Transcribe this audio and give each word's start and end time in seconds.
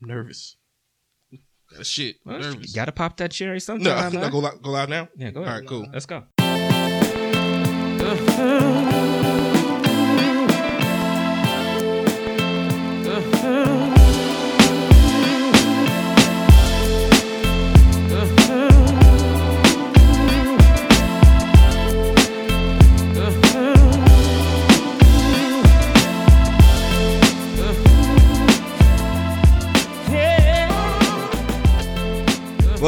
nervous. 0.00 0.56
That 1.76 1.86
shit. 1.86 2.16
Well, 2.24 2.38
nervous. 2.38 2.68
you 2.68 2.74
gotta 2.74 2.92
pop 2.92 3.16
that 3.18 3.30
cherry 3.30 3.54
no, 3.54 3.58
sometime. 3.58 4.12
no, 4.12 4.20
huh? 4.20 4.30
go 4.30 4.38
loud, 4.38 4.62
go 4.62 4.70
loud 4.70 4.88
now. 4.88 5.08
yeah, 5.16 5.30
go 5.30 5.40
All 5.40 5.46
ahead. 5.46 5.60
right, 5.60 5.68
cool. 5.68 5.86
Let's 5.92 6.06
go. 6.06 6.24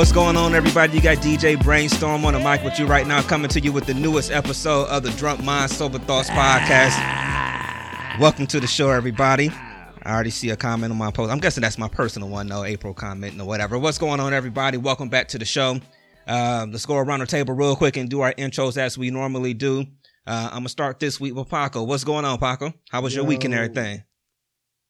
What's 0.01 0.13
going 0.13 0.39
on, 0.39 0.55
everybody? 0.55 0.95
You 0.95 1.03
got 1.03 1.19
DJ 1.19 1.63
Brainstorm 1.63 2.25
on 2.25 2.33
the 2.33 2.41
mic 2.41 2.65
with 2.65 2.79
you 2.79 2.87
right 2.87 3.07
now, 3.07 3.21
coming 3.21 3.51
to 3.51 3.61
you 3.61 3.71
with 3.71 3.85
the 3.85 3.93
newest 3.93 4.31
episode 4.31 4.89
of 4.89 5.03
the 5.03 5.11
Drunk 5.11 5.45
Mind 5.45 5.71
Sober 5.71 5.99
Thoughts 5.99 6.31
podcast. 6.31 6.99
Welcome 8.19 8.47
to 8.47 8.61
the 8.61 8.67
show, 8.67 8.89
everybody. 8.89 9.51
I 10.03 10.15
already 10.15 10.31
see 10.31 10.49
a 10.49 10.57
comment 10.57 10.91
on 10.91 10.97
my 10.97 11.11
post. 11.11 11.31
I'm 11.31 11.39
guessing 11.39 11.61
that's 11.61 11.77
my 11.77 11.87
personal 11.87 12.31
one, 12.31 12.47
though. 12.47 12.65
April 12.65 12.95
commenting 12.95 13.43
or 13.43 13.47
whatever. 13.47 13.79
What's 13.79 13.99
going 13.99 14.21
on, 14.21 14.33
everybody? 14.33 14.79
Welcome 14.79 15.11
back 15.11 15.29
to 15.29 15.39
the 15.39 15.45
show. 15.45 15.79
Uh, 16.27 16.67
let's 16.71 16.87
go 16.87 16.97
around 16.97 17.21
the 17.21 17.27
table 17.27 17.53
real 17.53 17.77
quick 17.77 17.99
and 17.99 18.09
do 18.09 18.23
our 18.23 18.33
intros 18.33 18.79
as 18.79 18.97
we 18.97 19.11
normally 19.11 19.53
do. 19.53 19.85
Uh, 20.27 20.49
I'm 20.51 20.61
gonna 20.61 20.71
start 20.71 20.99
this 20.99 21.21
week 21.21 21.35
with 21.35 21.51
Paco. 21.51 21.83
What's 21.83 22.05
going 22.05 22.25
on, 22.25 22.39
Paco? 22.39 22.73
How 22.89 23.03
was 23.03 23.15
your 23.15 23.25
week 23.25 23.45
and 23.45 23.53
everything? 23.53 24.03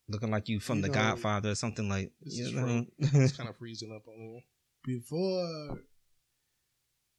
Looking 0.08 0.30
like 0.30 0.48
you 0.48 0.60
from 0.60 0.76
You 0.76 0.82
The 0.82 0.88
know, 0.88 0.94
Godfather 0.94 1.50
or 1.50 1.56
something 1.56 1.88
like. 1.88 2.12
This 2.22 2.38
you 2.38 2.54
know? 2.54 2.86
It's 3.00 3.36
kind 3.36 3.48
of 3.48 3.56
freezing 3.58 3.90
up 3.92 4.06
on 4.06 4.14
here. 4.16 4.40
Before 4.84 5.78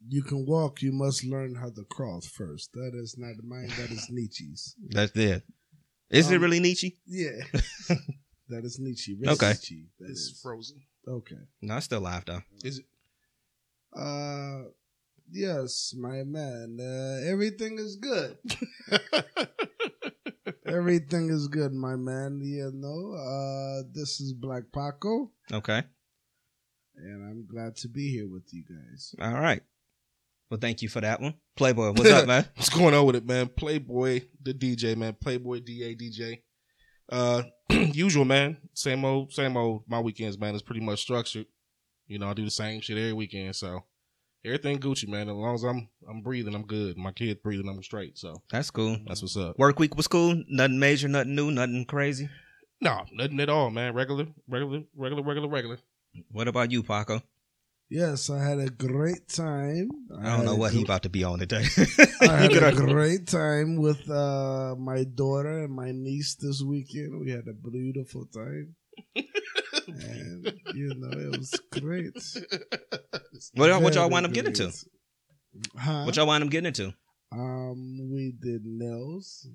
you 0.07 0.23
can 0.23 0.45
walk, 0.45 0.81
you 0.81 0.91
must 0.91 1.23
learn 1.23 1.55
how 1.55 1.69
to 1.69 1.83
crawl 1.89 2.21
first. 2.21 2.71
That 2.73 2.91
is 2.95 3.15
not 3.17 3.35
mine. 3.43 3.67
That 3.77 3.91
is 3.91 4.07
Nietzsche's. 4.09 4.75
That's 4.89 5.15
it. 5.15 5.43
Is 6.09 6.29
it 6.31 6.35
Um, 6.37 6.41
really 6.41 6.59
Nietzsche? 6.59 6.97
Yeah, 7.05 7.39
that 8.49 8.65
is 8.65 8.79
Nietzsche. 8.79 9.17
Okay. 9.25 9.49
Nietzsche. 9.49 9.87
That 9.99 10.09
It's 10.09 10.19
is 10.21 10.39
frozen. 10.41 10.81
okay. 11.07 11.37
No, 11.61 11.77
it's 11.77 11.85
still 11.85 12.01
live 12.01 12.25
though. 12.25 12.41
Is 12.63 12.79
it? 12.79 12.85
Uh, 13.95 14.63
yes, 15.31 15.93
my 15.97 16.23
man. 16.23 16.77
Uh, 16.81 17.29
everything 17.31 17.77
is 17.79 17.95
good. 17.95 18.37
everything 20.65 21.29
is 21.29 21.47
good, 21.47 21.73
my 21.73 21.95
man. 21.95 22.41
You 22.43 22.71
know, 22.73 23.13
uh, 23.15 23.83
this 23.93 24.19
is 24.19 24.33
Black 24.33 24.63
Paco, 24.73 25.31
Okay. 25.51 25.83
And 26.95 27.23
I'm 27.23 27.45
glad 27.47 27.75
to 27.77 27.87
be 27.89 28.11
here 28.11 28.27
with 28.27 28.43
you 28.51 28.63
guys. 28.63 29.15
All 29.19 29.39
right. 29.39 29.61
Well, 30.49 30.59
thank 30.59 30.81
you 30.81 30.89
for 30.89 31.01
that 31.01 31.21
one. 31.21 31.35
Playboy, 31.55 31.91
what's 31.91 32.09
up, 32.09 32.27
man? 32.27 32.45
What's 32.55 32.69
going 32.69 32.93
on 32.93 33.05
with 33.05 33.15
it, 33.15 33.25
man? 33.25 33.47
Playboy, 33.47 34.21
the 34.41 34.53
DJ, 34.53 34.97
man. 34.97 35.15
Playboy 35.19 35.61
DA 35.61 35.95
DJ. 35.95 36.41
Uh, 37.09 37.43
usual, 37.69 38.25
man. 38.25 38.57
Same 38.73 39.05
old, 39.05 39.31
same 39.31 39.55
old. 39.55 39.83
My 39.87 39.99
weekends, 39.99 40.37
man, 40.37 40.55
is 40.55 40.61
pretty 40.61 40.81
much 40.81 41.01
structured. 41.01 41.45
You 42.07 42.19
know, 42.19 42.29
I 42.29 42.33
do 42.33 42.43
the 42.43 42.51
same 42.51 42.81
shit 42.81 42.97
every 42.97 43.13
weekend, 43.13 43.55
so 43.55 43.85
everything 44.43 44.79
Gucci, 44.79 45.07
man. 45.07 45.29
As 45.29 45.35
long 45.35 45.55
as 45.55 45.63
I'm, 45.63 45.87
I'm 46.09 46.21
breathing, 46.21 46.53
I'm 46.53 46.65
good. 46.65 46.97
My 46.97 47.11
kid 47.13 47.41
breathing, 47.41 47.69
I'm 47.69 47.81
straight. 47.81 48.17
So 48.17 48.41
That's 48.51 48.71
cool. 48.71 48.97
that's 49.07 49.21
what's 49.21 49.37
up. 49.37 49.57
Work 49.57 49.79
week 49.79 49.95
was 49.95 50.07
cool. 50.07 50.43
Nothing 50.49 50.79
major, 50.79 51.07
nothing 51.07 51.35
new, 51.35 51.51
nothing 51.51 51.85
crazy. 51.85 52.27
No, 52.81 53.05
nothing 53.13 53.39
at 53.39 53.49
all, 53.49 53.69
man. 53.69 53.93
Regular, 53.93 54.25
regular, 54.49 54.81
regular, 54.95 55.23
regular, 55.23 55.47
regular. 55.47 55.77
What 56.29 56.47
about 56.47 56.71
you, 56.71 56.83
Paco? 56.83 57.21
Yes, 57.89 58.29
I 58.29 58.41
had 58.41 58.59
a 58.59 58.69
great 58.69 59.27
time. 59.27 59.89
I 60.17 60.37
don't 60.37 60.45
know 60.45 60.55
what 60.55 60.71
he 60.71 60.81
about 60.83 61.03
to 61.03 61.09
be 61.09 61.25
on 61.25 61.39
today. 61.39 61.65
I 62.21 62.25
had 62.37 62.53
a 62.53 62.71
great 62.71 63.27
time 63.27 63.75
with 63.75 64.09
uh, 64.09 64.75
my 64.77 65.03
daughter 65.03 65.65
and 65.65 65.73
my 65.73 65.91
niece 65.91 66.35
this 66.35 66.61
weekend. 66.61 67.19
We 67.19 67.31
had 67.31 67.47
a 67.49 67.53
beautiful 67.53 68.27
time. 68.27 68.75
and, 69.87 70.53
you 70.73 70.93
know, 70.95 71.17
it 71.17 71.37
was 71.37 71.59
great. 71.71 72.13
what, 73.55 73.81
what 73.81 73.95
y'all 73.95 74.09
wind 74.09 74.25
up 74.25 74.31
getting 74.31 74.51
into? 74.51 74.63
great. 74.63 75.83
Huh? 75.83 76.03
What 76.03 76.15
y'all 76.15 76.27
wind 76.27 76.45
up 76.45 76.49
getting 76.49 76.67
into? 76.67 76.93
um, 77.33 78.09
we 78.11 78.33
did 78.41 78.61
nails. 78.65 79.47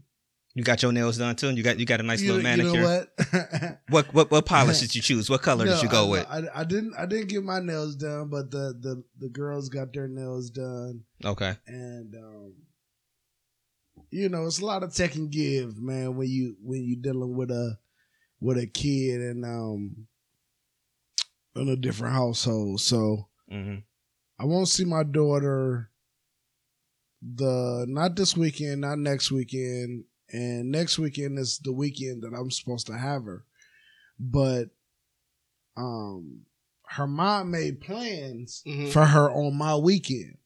You 0.57 0.65
got 0.65 0.83
your 0.83 0.91
nails 0.91 1.19
done 1.19 1.37
too, 1.37 1.49
and 1.49 1.59
you 1.59 1.63
got 1.63 1.79
you 1.79 1.85
got 1.85 2.01
a 2.01 2.03
nice 2.03 2.23
you, 2.23 2.33
little 2.33 2.51
you 2.51 2.57
manicure. 2.57 2.81
know 2.81 3.05
what? 3.29 3.79
what? 3.91 4.15
what 4.15 4.31
what 4.31 4.47
polish 4.47 4.81
did 4.81 4.95
you 4.95 5.03
choose? 5.03 5.29
What 5.29 5.43
color 5.43 5.67
did 5.67 5.83
you 5.83 5.89
go 5.91 6.07
I, 6.07 6.09
with? 6.09 6.27
I, 6.31 6.61
I 6.61 6.65
didn't. 6.65 6.95
I 6.99 7.05
didn't 7.05 7.29
get 7.29 7.45
my 7.45 7.61
nails 7.61 7.95
done, 7.95 8.31
but 8.31 8.51
the 8.51 8.75
the 8.81 9.05
the 9.19 9.29
girls 9.29 9.69
got 9.69 9.93
their 9.93 10.09
nails 10.09 10.49
done. 10.49 11.05
Okay. 11.23 11.57
and 11.67 12.15
um, 12.15 12.55
you 14.11 14.31
know 14.31 14.47
it's 14.47 14.61
a 14.61 14.65
lot 14.65 14.83
of 14.83 14.95
take 14.95 15.15
and 15.17 15.31
give, 15.31 15.77
man. 15.77 16.17
When 16.17 16.29
you 16.29 16.57
when 16.63 16.83
you 16.85 16.97
dealing 16.97 17.37
with 17.37 17.51
a 17.51 17.77
with 18.41 18.57
a 18.57 18.67
kid 18.67 19.21
and 19.21 19.45
um 19.45 20.07
in 21.55 21.69
a 21.69 21.77
different 21.77 22.15
household, 22.15 22.81
so 22.81 23.29
hmm 23.51 23.77
I 24.41 24.47
won't 24.47 24.69
see 24.69 24.87
my 24.87 25.03
daughter 25.03 25.91
the 27.21 27.85
not 27.87 28.17
this 28.17 28.35
weekend, 28.35 28.81
not 28.81 28.99
next 28.99 29.31
weekend, 29.31 30.05
and 30.37 30.71
next 30.71 30.99
weekend 30.99 31.39
is 31.39 31.59
the 31.65 31.73
weekend 31.73 32.23
that 32.23 32.35
I'm 32.39 32.51
supposed 32.51 32.87
to 32.89 32.97
have 32.99 33.25
her, 33.25 33.45
but 34.19 34.67
um 35.77 36.43
her 36.89 37.07
mom 37.07 37.51
made 37.51 37.81
plans 37.81 38.63
Mhm. 38.67 38.93
for 38.93 39.05
her 39.05 39.31
on 39.31 39.57
my 39.57 39.75
weekend 39.77 40.39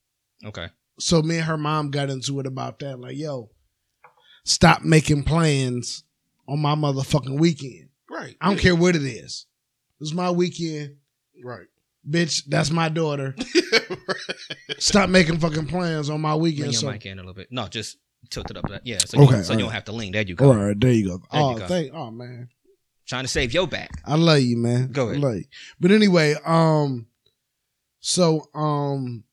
Okay. 0.43 0.69
so 0.99 1.21
me 1.21 1.37
and 1.37 1.45
her 1.45 1.57
mom 1.57 1.91
got 1.91 2.09
into 2.09 2.39
it 2.39 2.47
about 2.47 2.79
that. 2.79 2.99
Like, 2.99 3.15
yo, 3.17 3.51
stop 4.43 4.81
making 4.83 5.23
plans 5.23 6.03
on 6.47 6.59
my 6.59 6.73
motherfucking 6.75 7.39
weekend. 7.39 7.89
Right. 8.09 8.35
I 8.41 8.47
don't 8.49 8.59
care 8.59 8.75
what 8.75 8.95
it 8.95 9.03
is. 9.03 9.45
It's 10.01 10.13
my 10.13 10.31
weekend, 10.31 10.97
Right. 11.43 11.67
bitch. 12.09 12.43
That's 12.47 12.71
my 12.71 12.89
daughter. 12.89 13.35
Stop 14.79 15.09
making 15.11 15.37
fucking 15.39 15.67
plans 15.67 16.09
on 16.09 16.21
my 16.21 16.35
weekend. 16.35 16.61
Bring 16.63 16.71
your 16.71 16.81
So, 16.81 16.91
mic 16.91 17.05
in 17.05 17.19
a 17.19 17.21
little 17.21 17.35
bit. 17.35 17.49
No, 17.51 17.67
just 17.67 17.97
tilt 18.29 18.51
it 18.51 18.57
up. 18.57 18.67
That 18.69 18.81
yeah. 18.85 18.99
So 18.99 19.17
you, 19.17 19.23
Okay, 19.25 19.41
so 19.43 19.53
you 19.53 19.59
don't 19.59 19.71
have 19.71 19.85
to 19.85 19.91
lean. 19.91 20.11
There 20.13 20.21
you 20.23 20.35
go. 20.35 20.51
all 20.51 20.55
right, 20.55 20.79
there 20.79 20.91
you 20.91 21.07
go. 21.07 21.21
There 21.31 21.41
you 21.41 21.47
oh, 21.47 21.57
go. 21.57 21.67
thank. 21.67 21.93
Oh 21.93 22.11
man, 22.11 22.49
Trying 23.07 23.23
to 23.23 23.27
save 23.29 23.53
your 23.53 23.67
back. 23.67 23.89
I 24.05 24.15
love 24.15 24.39
you, 24.39 24.57
man. 24.57 24.91
Go 24.91 25.09
ahead. 25.09 25.17
I 25.17 25.27
love 25.27 25.35
you. 25.35 25.43
But 25.79 25.91
anyway, 25.91 26.35
um, 26.45 27.07
so 27.99 28.47
um, 28.53 29.23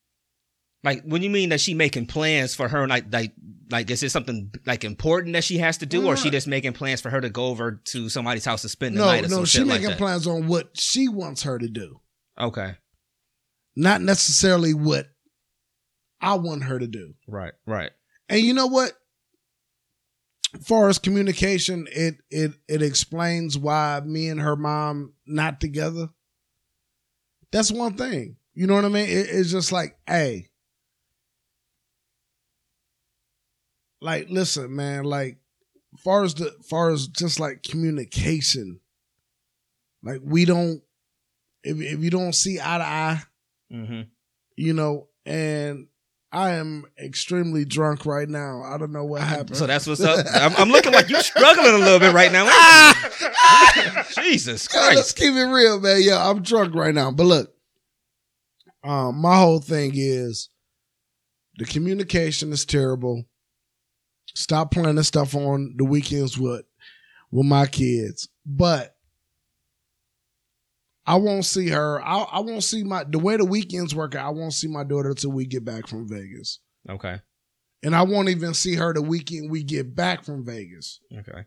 Like 0.83 1.03
when 1.05 1.23
you 1.23 1.31
mean 1.31 1.51
that 1.51 1.61
she 1.61 1.75
making 1.75 2.07
plans 2.07 2.55
for 2.55 2.69
her, 2.69 2.87
like 2.89 3.13
like 3.13 3.33
like 3.71 3.91
is 3.91 4.03
it 4.03 4.11
something 4.11 4.53
like 4.65 4.85
important 4.85 5.35
that 5.35 5.45
she 5.45 5.59
has 5.59 5.79
to 5.79 5.87
do, 5.87 6.07
or 6.07 6.17
she 6.17 6.31
just 6.31 6.47
making 6.47 6.73
plans 6.73 7.01
for 7.01 7.11
her 7.11 7.21
to 7.21 7.29
go 7.31 7.47
over 7.47 7.81
to 7.87 8.09
somebody's 8.09 8.45
house 8.45 8.63
to 8.63 8.69
spend 8.69 8.97
the 8.97 9.01
no, 9.01 9.07
night 9.07 9.25
or 9.25 9.29
no, 9.29 9.37
some 9.37 9.45
she 9.45 9.59
shit 9.59 9.67
making 9.67 9.87
like 9.87 9.93
that? 9.93 9.99
plans 9.99 10.27
on 10.27 10.47
what 10.47 10.71
she 10.75 11.09
wants 11.09 11.43
her 11.43 11.59
to 11.59 11.69
do. 11.69 12.01
okay, 12.41 12.77
not 13.77 14.01
necessarily 14.03 14.73
what 14.73 15.07
I 16.21 16.35
want 16.35 16.65
her 16.65 16.79
to 16.79 16.87
do. 16.87 17.15
right, 17.27 17.53
right. 17.67 17.91
And 18.29 18.41
you 18.41 18.53
know 18.55 18.67
what? 18.67 18.93
far 20.63 20.89
as 20.89 20.99
communication, 20.99 21.87
it 21.93 22.17
it 22.31 22.53
it 22.69 22.81
explains 22.81 23.59
why 23.59 24.01
me 24.05 24.29
and 24.29 24.41
her 24.41 24.57
mom 24.57 25.13
not 25.27 25.61
together. 25.61 26.09
That's 27.53 27.71
one 27.71 27.95
thing. 27.95 28.37
You 28.55 28.67
know 28.67 28.75
what 28.75 28.87
I 28.87 28.89
mean? 28.89 29.09
It, 29.09 29.27
it's 29.31 29.51
just 29.51 29.73
like, 29.73 29.99
hey, 30.07 30.49
like 34.01 34.29
listen, 34.31 34.75
man. 34.75 35.05
Like, 35.05 35.39
far 35.99 36.25
as 36.25 36.35
the 36.35 36.51
far 36.69 36.91
as 36.91 37.09
just 37.09 37.41
like 37.41 37.63
communication, 37.63 38.81
like 40.03 40.21
we 40.25 40.45
don't. 40.45 40.83
If 41.65 41.81
if 41.81 42.01
you 42.01 42.11
don't 42.11 42.35
see 42.35 42.59
eye 42.59 42.79
to 42.79 42.85
eye, 42.85 43.23
Mm-hmm. 43.73 44.03
you 44.57 44.73
know, 44.73 45.09
and 45.27 45.89
I 46.31 46.51
am 46.51 46.85
extremely 47.03 47.65
drunk 47.65 48.05
right 48.05 48.29
now. 48.29 48.63
I 48.63 48.77
don't 48.77 48.93
know 48.93 49.05
what 49.05 49.23
happened. 49.23 49.57
So 49.57 49.67
that's 49.67 49.87
what's 49.87 50.03
up. 50.03 50.27
I'm, 50.35 50.55
I'm 50.57 50.69
looking 50.69 50.93
like 50.93 51.09
you're 51.09 51.23
struggling 51.23 51.75
a 51.75 51.79
little 51.79 51.99
bit 51.99 52.13
right 52.13 52.31
now. 52.31 52.45
Jesus 54.23 54.69
Yeah, 54.73 54.91
let's 54.95 55.13
keep 55.13 55.33
it 55.33 55.45
real, 55.45 55.81
man. 55.81 56.01
Yeah, 56.03 56.29
I'm 56.29 56.43
drunk 56.43 56.75
right 56.75 56.95
now. 56.95 57.11
But 57.11 57.25
look, 57.25 57.55
um, 58.85 59.21
my 59.21 59.37
whole 59.37 59.61
thing 59.61 59.93
is 59.95 60.51
the 61.57 61.65
communication 61.65 62.53
is 62.53 62.67
terrible. 62.67 63.25
Stop 64.35 64.73
planning 64.73 65.03
stuff 65.05 65.35
on 65.35 65.75
the 65.77 65.85
weekends 65.85 66.39
with 66.39 66.65
with 67.31 67.47
my 67.47 67.67
kids. 67.67 68.29
But 68.45 68.95
I 71.09 71.17
won't 71.17 71.45
see 71.45 71.69
her. 71.71 72.01
I, 72.03 72.19
I 72.19 72.41
won't 72.41 72.63
see 72.65 72.83
my 72.85 73.05
the 73.05 73.19
way 73.19 73.37
the 73.37 73.45
weekends 73.45 73.95
work. 73.95 74.15
I 74.17 74.29
won't 74.31 74.53
see 74.53 74.69
my 74.69 74.85
daughter 74.85 75.15
till 75.15 75.33
we 75.33 75.47
get 75.47 75.65
back 75.65 75.87
from 75.87 76.09
Vegas, 76.09 76.61
Okay. 76.89 77.21
and 77.83 77.95
I 77.97 78.03
won't 78.03 78.29
even 78.29 78.55
see 78.55 78.75
her 78.75 78.93
the 78.93 79.03
weekend 79.03 79.51
we 79.51 79.63
get 79.63 79.95
back 79.95 80.25
from 80.25 80.45
Vegas 80.45 81.01
Okay. 81.17 81.45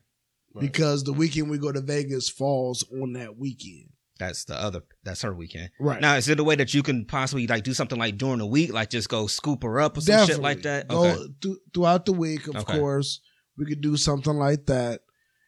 because 0.59 1.03
the 1.03 1.13
weekend 1.13 1.49
we 1.49 1.57
go 1.57 1.71
to 1.71 1.81
Vegas 1.81 2.29
falls 2.29 2.83
on 3.01 3.13
that 3.13 3.37
weekend. 3.37 3.89
That's 4.19 4.45
the 4.45 4.55
other. 4.55 4.81
That's 5.03 5.23
her 5.23 5.33
weekend. 5.33 5.71
Right. 5.79 5.99
Now, 5.99 6.15
is 6.15 6.27
it 6.29 6.39
a 6.39 6.43
way 6.43 6.55
that 6.55 6.73
you 6.75 6.83
can 6.83 7.05
possibly 7.05 7.47
like 7.47 7.63
do 7.63 7.73
something 7.73 7.97
like 7.97 8.17
during 8.17 8.37
the 8.37 8.45
week, 8.45 8.71
like 8.71 8.89
just 8.91 9.09
go 9.09 9.25
scoop 9.27 9.63
her 9.63 9.79
up 9.79 9.97
or 9.97 10.01
some 10.01 10.27
shit 10.27 10.39
like 10.39 10.61
that? 10.63 10.87
Go 10.89 11.05
Okay. 11.07 11.23
th- 11.41 11.57
throughout 11.73 12.05
the 12.05 12.13
week, 12.13 12.47
of 12.47 12.55
Okay. 12.57 12.77
course, 12.77 13.19
we 13.57 13.65
could 13.65 13.81
do 13.81 13.97
something 13.97 14.35
like 14.35 14.67
that. 14.67 15.01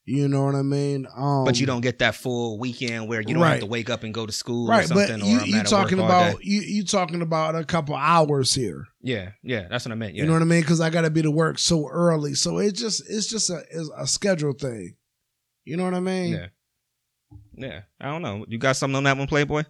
You 0.05 0.27
know 0.27 0.43
what 0.43 0.55
I 0.55 0.63
mean? 0.63 1.07
Um, 1.15 1.45
But 1.45 1.59
you 1.61 1.65
don't 1.65 1.79
get 1.79 1.99
that 1.99 2.13
full 2.15 2.59
weekend 2.59 3.07
where 3.07 3.21
you 3.21 3.33
don't 3.35 3.43
have 3.43 3.61
to 3.61 3.65
wake 3.65 3.89
up 3.89 4.03
and 4.03 4.13
go 4.13 4.25
to 4.25 4.33
school 4.33 4.67
or 4.67 4.71
right? 4.71 4.85
something. 4.87 5.19
But 5.19 5.25
you 5.27 5.39
or 5.39 5.45
you 5.45 5.55
at 5.59 5.67
talking 5.67 5.97
work 5.97 6.11
all 6.11 6.23
day. 6.23 6.29
about 6.31 6.43
you 6.43 6.59
you 6.59 6.83
talking 6.83 7.21
about 7.21 7.55
a 7.55 7.63
couple 7.63 7.95
hours 7.95 8.53
here. 8.53 8.85
Yeah, 9.01 9.31
yeah, 9.43 9.67
that's 9.69 9.85
what 9.85 9.93
I 9.93 9.95
meant. 9.95 10.15
Yeah. 10.15 10.23
You 10.23 10.27
know 10.27 10.33
what 10.33 10.41
I 10.41 10.45
mean? 10.45 10.59
Because 10.59 10.81
I 10.81 10.89
got 10.89 11.01
to 11.03 11.09
be 11.09 11.21
to 11.21 11.31
work 11.31 11.57
so 11.57 11.87
early, 11.87 12.33
so 12.33 12.57
it 12.57 12.73
just 12.75 13.01
it's 13.09 13.27
just 13.27 13.49
a 13.49 13.61
it's 13.71 13.89
a 13.97 14.05
schedule 14.05 14.51
thing. 14.51 14.95
You 15.63 15.77
know 15.77 15.85
what 15.85 15.93
I 15.93 16.01
mean? 16.01 16.33
Yeah. 16.33 16.47
Yeah. 17.55 17.81
I 18.01 18.07
don't 18.07 18.21
know. 18.21 18.45
You 18.49 18.57
got 18.57 18.75
something 18.75 18.97
on 18.97 19.03
that 19.05 19.17
one, 19.17 19.27
Playboy? 19.27 19.63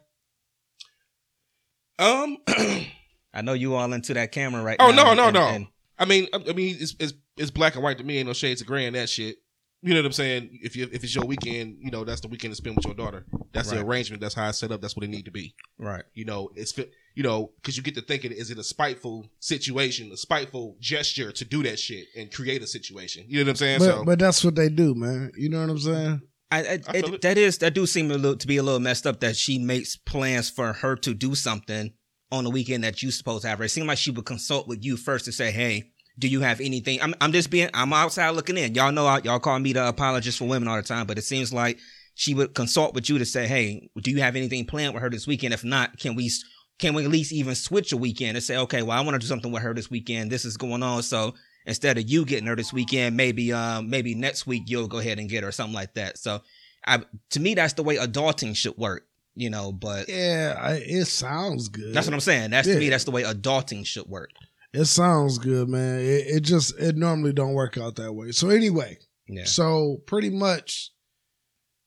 Um, 1.99 2.37
I 2.47 3.41
know 3.43 3.53
you 3.53 3.75
all 3.75 3.91
into 3.93 4.13
that 4.15 4.31
camera 4.31 4.63
right 4.63 4.77
Oh, 4.79 4.89
now. 4.91 5.13
no, 5.13 5.13
no, 5.13 5.23
and- 5.25 5.33
no. 5.35 5.47
and- 5.47 5.67
I 5.99 6.05
mean, 6.05 6.27
I 6.33 6.37
I 6.49 6.53
mean, 6.53 6.75
it's, 6.79 6.95
it's 6.99 7.13
it's 7.37 7.51
black 7.51 7.75
and 7.75 7.83
white 7.83 7.99
to 7.99 8.03
me. 8.03 8.17
Ain't 8.17 8.25
no 8.27 8.33
shades 8.33 8.61
of 8.61 8.67
gray 8.67 8.87
in 8.87 8.93
that 8.93 9.09
shit. 9.09 9.37
You 9.83 9.93
know 9.93 9.99
what 9.99 10.05
I'm 10.05 10.13
saying? 10.13 10.59
If 10.63 10.77
you 10.77 10.87
if 10.93 11.03
it's 11.03 11.13
your 11.13 11.25
weekend, 11.25 11.77
you 11.81 11.91
know 11.91 12.05
that's 12.05 12.21
the 12.21 12.29
weekend 12.29 12.53
to 12.53 12.55
spend 12.55 12.77
with 12.77 12.85
your 12.85 12.93
daughter. 12.93 13.25
That's 13.51 13.69
the 13.69 13.81
arrangement. 13.81 14.21
That's 14.21 14.33
how 14.33 14.47
I 14.47 14.51
set 14.51 14.71
up. 14.71 14.81
That's 14.81 14.95
what 14.95 15.03
it 15.03 15.09
need 15.09 15.25
to 15.25 15.31
be. 15.31 15.55
right. 15.77 16.05
You 16.13 16.23
know, 16.23 16.49
it's 16.55 16.77
you 17.15 17.23
know 17.23 17.51
because 17.57 17.75
you 17.75 17.83
get 17.83 17.95
to 17.95 18.01
thinking, 18.01 18.31
is 18.31 18.49
it 18.49 18.57
a 18.57 18.63
spiteful 18.63 19.29
situation, 19.39 20.09
a 20.13 20.17
spiteful 20.17 20.77
gesture 20.79 21.33
to 21.33 21.43
do 21.43 21.63
that 21.63 21.79
shit 21.79 22.07
and 22.17 22.31
create 22.31 22.63
a 22.63 22.67
situation? 22.67 23.25
You 23.27 23.39
know 23.39 23.43
what 23.43 23.49
I'm 23.49 23.55
saying? 23.57 23.79
But 23.79 23.85
so 23.85 24.05
but 24.05 24.19
that's 24.19 24.41
what 24.45 24.55
they 24.55 24.69
do, 24.69 24.95
man. 24.95 25.33
You 25.37 25.49
know 25.49 25.59
what 25.59 25.69
I'm 25.69 25.79
saying? 25.79 26.21
I, 26.49 26.59
I, 26.59 26.61
I 26.61 26.97
it, 26.97 27.09
it. 27.09 27.21
that 27.21 27.37
is 27.37 27.57
that 27.57 27.73
do 27.73 27.85
seem 27.85 28.09
a 28.09 28.15
little 28.15 28.37
to 28.37 28.47
be 28.47 28.55
a 28.57 28.63
little 28.63 28.79
messed 28.79 29.05
up 29.05 29.19
that 29.19 29.35
she 29.35 29.59
makes 29.59 29.97
plans 29.97 30.49
for 30.49 30.71
her 30.71 30.95
to 30.97 31.13
do 31.13 31.35
something 31.35 31.91
on 32.31 32.45
the 32.45 32.49
weekend 32.49 32.85
that 32.85 33.03
you 33.03 33.11
supposed 33.11 33.41
to 33.41 33.49
have 33.49 33.59
her. 33.59 33.65
It 33.65 33.69
seemed 33.69 33.87
like 33.87 33.97
she 33.97 34.11
would 34.11 34.25
consult 34.25 34.67
with 34.67 34.83
you 34.83 34.95
first 34.95 35.25
to 35.25 35.33
say, 35.33 35.51
"Hey, 35.51 35.91
do 36.17 36.27
you 36.27 36.41
have 36.41 36.59
anything?" 36.61 37.01
I'm 37.01 37.13
I'm 37.21 37.31
just 37.31 37.49
being 37.49 37.69
I'm 37.73 37.93
outside 37.93 38.29
looking 38.31 38.57
in. 38.57 38.75
Y'all 38.75 38.91
know 38.91 39.05
I, 39.05 39.19
y'all 39.23 39.39
call 39.39 39.59
me 39.59 39.73
the 39.73 39.87
apologist 39.87 40.37
for 40.39 40.45
women 40.47 40.67
all 40.67 40.77
the 40.77 40.83
time, 40.83 41.05
but 41.07 41.17
it 41.17 41.23
seems 41.23 41.53
like 41.53 41.79
she 42.15 42.33
would 42.33 42.53
consult 42.53 42.93
with 42.93 43.09
you 43.09 43.17
to 43.17 43.25
say, 43.25 43.47
"Hey, 43.47 43.89
do 44.01 44.11
you 44.11 44.21
have 44.21 44.35
anything 44.35 44.65
planned 44.65 44.93
with 44.93 45.01
her 45.03 45.09
this 45.09 45.27
weekend? 45.27 45.53
If 45.53 45.63
not, 45.63 45.97
can 45.99 46.15
we 46.15 46.31
can 46.79 46.93
we 46.93 47.03
at 47.05 47.11
least 47.11 47.31
even 47.31 47.55
switch 47.55 47.91
a 47.91 47.97
weekend 47.97 48.35
and 48.37 48.43
say, 48.43 48.57
okay, 48.57 48.81
well, 48.81 48.97
I 48.97 49.01
want 49.01 49.15
to 49.15 49.19
do 49.19 49.27
something 49.27 49.51
with 49.51 49.63
her 49.63 49.73
this 49.73 49.89
weekend. 49.89 50.31
This 50.31 50.45
is 50.45 50.57
going 50.57 50.83
on, 50.83 51.03
so." 51.03 51.33
Instead 51.65 51.97
of 51.97 52.09
you 52.09 52.25
getting 52.25 52.45
her 52.47 52.57
this 52.57 52.73
weekend, 52.73 53.15
maybe 53.15 53.53
um 53.53 53.89
maybe 53.89 54.15
next 54.15 54.45
week 54.45 54.63
you'll 54.65 54.89
go 54.89 54.97
ahead 54.97 55.17
and 55.17 55.29
get 55.29 55.43
her 55.43 55.47
or 55.47 55.51
something 55.53 55.73
like 55.73 55.93
that. 55.93 56.17
So 56.17 56.41
I 56.85 56.99
to 57.29 57.39
me 57.39 57.53
that's 57.53 57.71
the 57.71 57.83
way 57.83 57.95
adulting 57.95 58.53
should 58.53 58.75
work, 58.75 59.05
you 59.33 59.49
know. 59.49 59.71
But 59.71 60.09
Yeah, 60.09 60.57
I, 60.59 60.73
it 60.85 61.05
sounds 61.05 61.69
good. 61.69 61.93
that's 61.93 62.05
what 62.05 62.13
I'm 62.13 62.19
saying. 62.19 62.49
That's 62.49 62.67
to 62.67 62.77
me 62.77 62.89
that's 62.89 63.05
the 63.05 63.11
way 63.11 63.23
adulting 63.23 63.85
should 63.85 64.07
work. 64.07 64.31
It 64.73 64.85
sounds 64.85 65.37
good, 65.37 65.69
man. 65.69 65.99
It, 65.99 66.27
it 66.27 66.39
just 66.41 66.77
it 66.79 66.95
normally 66.95 67.33
don't 67.33 67.53
work 67.53 67.77
out 67.77 67.95
that 67.97 68.13
way. 68.13 68.31
So 68.31 68.49
anyway, 68.49 68.97
Yeah, 69.27 69.45
so 69.45 69.97
pretty 70.07 70.29
much 70.31 70.91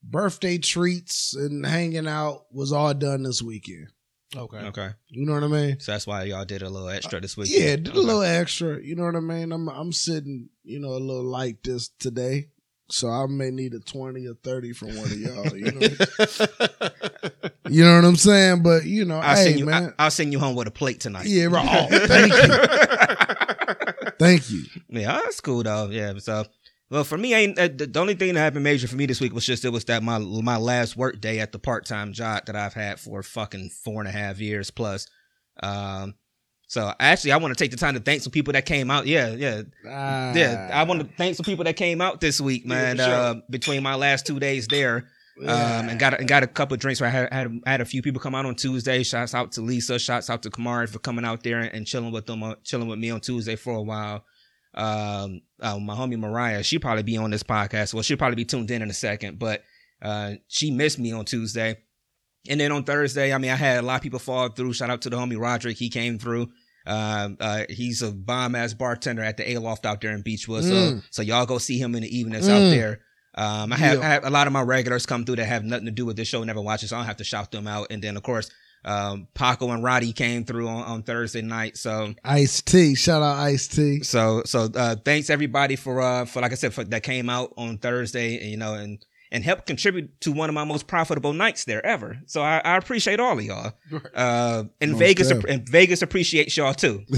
birthday 0.03 0.59
treats 0.59 1.35
and 1.35 1.67
hanging 1.67 2.07
out 2.07 2.45
was 2.53 2.73
all 2.73 2.95
done 2.95 3.25
this 3.25 3.43
weekend. 3.43 3.89
okay, 4.37 4.59
okay. 4.59 4.91
You 5.09 5.27
know 5.27 5.35
what 5.35 5.43
I 5.45 5.49
mean? 5.49 5.81
So 5.81 5.93
that's 5.93 6.07
why 6.07 6.25
y'all 6.25 6.45
did 6.45 6.63
a 6.63 6.71
little 6.71 6.89
extra 6.89 7.21
this 7.21 7.37
week. 7.37 7.49
Yeah, 7.51 7.77
did 7.77 7.89
Okay. 7.89 7.99
a 7.99 8.03
little 8.03 8.23
extra. 8.23 8.81
You 8.83 8.95
know 8.97 9.05
what 9.05 9.17
I 9.17 9.21
mean? 9.21 9.51
I'm 9.53 9.69
I'm 9.69 9.93
sitting, 9.93 10.49
you 10.63 10.79
know, 10.79 10.91
a 10.91 10.99
little 11.03 11.25
like 11.29 11.63
this 11.65 11.89
today. 11.99 12.51
So 12.89 13.09
I 13.09 13.27
may 13.27 13.51
need 13.51 13.75
a 13.75 13.81
twenty 13.81 14.29
or 14.29 14.35
thirty 14.35 14.73
from 14.73 14.97
one 14.97 15.07
of 15.11 15.19
y'all. 15.19 15.57
You 15.57 15.73
know, 15.73 15.89
you 17.69 17.85
know 17.85 17.97
what 17.97 18.05
I'm 18.05 18.17
saying? 18.17 18.63
But 18.63 18.85
you 18.85 19.05
know, 19.05 19.19
I'll 19.19 19.37
hey 19.37 19.45
send 19.45 19.59
you. 19.59 19.67
man, 19.67 19.95
I, 19.99 20.05
will 20.05 20.11
send 20.11 20.33
you 20.33 20.39
home 20.39 20.55
with 20.57 20.67
a 20.69 20.71
plate 20.71 21.01
tonight. 21.01 21.27
yeah, 21.27 21.45
right. 21.47 21.89
Oh, 21.93 22.07
thank 22.07 22.33
you, 22.33 24.11
thank 24.19 24.51
you. 24.51 24.63
Yeah, 24.89 25.21
that's 25.25 25.41
cool 25.41 25.63
though. 25.63 25.89
Yeah, 25.91 26.15
so 26.19 26.45
well 26.91 27.05
for 27.05 27.19
me, 27.19 27.35
ain't 27.35 27.59
uh, 27.59 27.69
the, 27.69 27.91
only 27.99 28.15
thing 28.15 28.35
that 28.35 28.41
happened 28.41 28.65
major 28.65 28.87
for 28.89 28.97
me 28.97 29.07
this 29.07 29.21
week 29.21 29.33
was 29.35 29.45
just 29.47 29.65
it 29.65 29.71
was 29.71 29.85
that 29.87 30.03
my 30.03 30.19
my 30.19 30.57
last 30.57 30.97
work 30.97 31.21
day 31.21 31.41
at 31.41 31.53
the 31.53 31.59
part 31.59 31.85
time 31.87 32.13
job 32.13 32.47
that 32.47 32.57
I've 32.57 32.75
had 32.75 33.01
for 33.01 33.23
fucking 33.23 33.71
four 33.85 34.01
and 34.01 34.09
a 34.09 34.13
half 34.13 34.39
years 34.41 34.71
plus. 34.71 35.07
Um, 35.63 36.15
so 36.69 36.93
actually, 36.99 37.33
I 37.33 37.37
want 37.37 37.57
to 37.57 37.63
take 37.65 37.71
the 37.71 37.77
time 37.77 37.95
to 37.95 38.01
thank 38.01 38.23
some 38.23 38.33
people 38.33 38.53
that 38.55 38.67
came 38.67 38.91
out. 38.91 39.07
Yeah, 39.07 39.29
yeah, 39.31 39.63
Ah, 39.89 40.33
yeah. 40.35 40.71
I 40.73 40.83
want 40.83 41.01
to 41.01 41.09
thank 41.17 41.37
some 41.37 41.45
people 41.45 41.65
that 41.65 41.77
came 41.77 42.01
out 42.01 42.21
this 42.21 42.41
week, 42.41 42.67
man. 42.67 42.97
for 42.97 43.05
sure. 43.05 43.15
uh, 43.15 43.35
between 43.49 43.83
my 43.85 43.95
last 43.95 44.27
two 44.27 44.41
days 44.41 44.67
there, 44.67 45.07
um, 45.43 45.89
and 45.89 45.99
got 45.99 46.15
a, 46.15 46.19
and 46.19 46.29
got 46.29 46.43
a 46.43 46.47
couple 46.47 46.75
of 46.75 46.81
drinks. 46.81 47.01
Where 47.01 47.09
I 47.09 47.13
had, 47.13 47.33
had 47.33 47.61
had 47.67 47.81
a 47.81 47.85
few 47.85 48.03
people 48.03 48.21
come 48.21 48.35
out 48.35 48.47
on 48.47 48.55
Tuesday. 48.55 49.03
Shouts 49.03 49.35
out 49.35 49.53
to 49.53 49.61
Lisa. 49.61 49.99
Shouts 49.99 50.31
out 50.31 50.43
to 50.45 50.51
Kamari 50.51 50.89
for 50.89 50.99
coming 50.99 51.25
out 51.25 51.43
there 51.43 51.61
and, 51.61 51.73
and 51.75 51.87
chilling 51.87 52.13
with 52.13 52.27
them, 52.27 52.43
uh, 52.43 52.55
chilling 52.65 52.89
with 52.89 52.99
me 52.99 53.11
on 53.11 53.21
Tuesday 53.21 53.57
for 53.57 53.75
a 53.75 53.83
while. 53.83 54.25
Um, 54.75 55.41
uh, 55.61 55.79
my 55.79 55.95
homie 55.95 56.19
Mariah, 56.19 56.63
she 56.63 56.79
probably 56.79 57.03
be 57.03 57.17
on 57.17 57.31
this 57.31 57.43
podcast. 57.43 57.95
Well, 57.95 58.03
she'll 58.03 58.17
probably 58.19 58.37
be 58.37 58.45
tuned 58.45 58.71
in 58.71 58.83
in 58.83 58.91
a 58.91 58.95
second, 58.95 59.39
but 59.39 59.63
uh, 60.03 60.33
she 60.49 60.71
missed 60.71 60.99
me 60.99 61.13
on 61.13 61.25
Tuesday. 61.25 61.79
And 62.49 62.61
then 62.61 62.71
on 62.73 62.85
Thursday, 62.85 63.33
I 63.33 63.39
mean, 63.39 63.51
I 63.51 63.57
had 63.57 63.79
a 63.83 63.87
lot 63.87 63.97
of 63.97 64.03
people 64.03 64.19
fall 64.19 64.49
through. 64.51 64.73
Shout 64.75 64.91
out 64.91 65.03
to 65.03 65.11
the 65.11 65.17
homie 65.17 65.41
Roderick. 65.41 65.77
He 65.79 65.89
came 65.89 66.19
through. 66.19 66.49
Uh, 66.87 67.31
uh, 67.41 67.63
he's 67.69 68.03
a 68.03 68.13
bomb 68.13 68.55
ass 68.55 68.73
bartender 68.75 69.23
at 69.23 69.37
the 69.37 69.55
Aloft 69.55 69.85
out 69.87 70.01
there 70.01 70.13
in 70.13 70.23
Beachwood. 70.23 70.63
So, 70.63 70.71
Mm. 70.75 71.03
so 71.11 71.23
y'all 71.23 71.45
go 71.47 71.59
see 71.59 71.79
him 71.79 71.97
in 71.97 72.03
the 72.03 72.17
evenings 72.17 72.47
Mm. 72.47 72.51
out 72.53 72.71
there. 72.71 73.01
Um, 73.37 73.73
I 73.73 73.77
have, 73.77 73.99
Yeah. 73.99 74.07
I 74.07 74.09
have 74.13 74.25
a 74.25 74.31
lot 74.31 74.47
of 74.47 74.53
my 74.53 74.63
regulars 74.63 75.05
come 75.07 75.25
through 75.25 75.37
that 75.37 75.45
have 75.47 75.65
nothing 75.65 75.87
to 75.87 75.91
do 75.93 76.07
with 76.07 76.17
this 76.17 76.29
show, 76.29 76.43
never 76.43 76.61
watch 76.61 76.83
it, 76.83 76.89
so 76.89 76.97
I 76.97 77.01
don't 77.01 77.07
have 77.07 77.17
to 77.19 77.25
shout 77.25 77.51
them 77.53 77.67
out. 77.67 77.89
And 77.91 78.03
then, 78.03 78.17
of 78.17 78.23
course, 78.23 78.51
um, 78.85 79.27
Paco 79.35 79.71
and 79.71 79.83
Roddy 79.83 80.13
came 80.13 80.45
through 80.45 80.69
on, 80.69 80.83
on 80.85 81.03
Thursday 81.03 81.43
night. 81.43 81.77
So, 81.77 82.15
Ice 82.25 82.63
T. 82.63 82.95
Shout 82.95 83.23
out 83.23 83.37
Ice 83.39 83.67
T. 83.69 84.03
so, 84.03 84.43
so, 84.47 84.69
uh, 84.75 84.97
thanks 85.05 85.29
everybody 85.29 85.77
for, 85.77 86.01
uh, 86.01 86.25
for, 86.25 86.41
like 86.41 86.53
I 86.53 86.55
said, 86.55 86.73
for 86.73 86.85
that 86.85 87.03
came 87.03 87.29
out 87.29 87.53
on 87.57 87.79
Thursday, 87.79 88.39
and, 88.39 88.51
you 88.51 88.57
know, 88.57 88.75
and, 88.75 89.05
and 89.33 89.43
helped 89.43 89.67
contribute 89.67 90.21
to 90.21 90.31
one 90.31 90.49
of 90.49 90.55
my 90.55 90.63
most 90.63 90.87
profitable 90.87 91.33
nights 91.33 91.65
there 91.65 91.85
ever. 91.85 92.19
So 92.27 92.43
I, 92.43 92.63
I 92.65 92.77
appreciate 92.77 93.19
all 93.19 93.37
of 93.37 93.45
y'all. 93.45 93.73
Uh, 94.15 94.65
and 94.81 94.93
Most 94.93 94.99
Vegas, 95.01 95.31
and 95.33 95.69
Vegas 95.69 96.01
appreciates 96.01 96.57
y'all 96.57 96.73
too. 96.75 97.05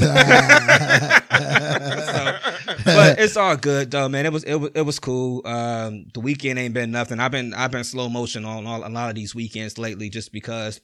but 2.98 3.18
it's 3.24 3.36
all 3.36 3.56
good 3.56 3.90
though, 3.90 4.08
man. 4.08 4.26
It 4.26 4.32
was 4.32 4.44
it 4.44 4.56
was 4.56 4.70
it 4.74 4.82
was 4.82 4.98
cool. 4.98 5.46
Um, 5.46 6.06
the 6.14 6.20
weekend 6.20 6.58
ain't 6.58 6.74
been 6.74 6.90
nothing. 6.90 7.20
I've 7.20 7.32
been 7.32 7.54
I've 7.54 7.70
been 7.70 7.84
slow 7.84 8.08
motion 8.08 8.44
on 8.44 8.66
all, 8.66 8.86
a 8.86 8.88
lot 8.88 9.08
of 9.08 9.14
these 9.14 9.34
weekends 9.34 9.78
lately, 9.78 10.10
just 10.10 10.32
because 10.32 10.80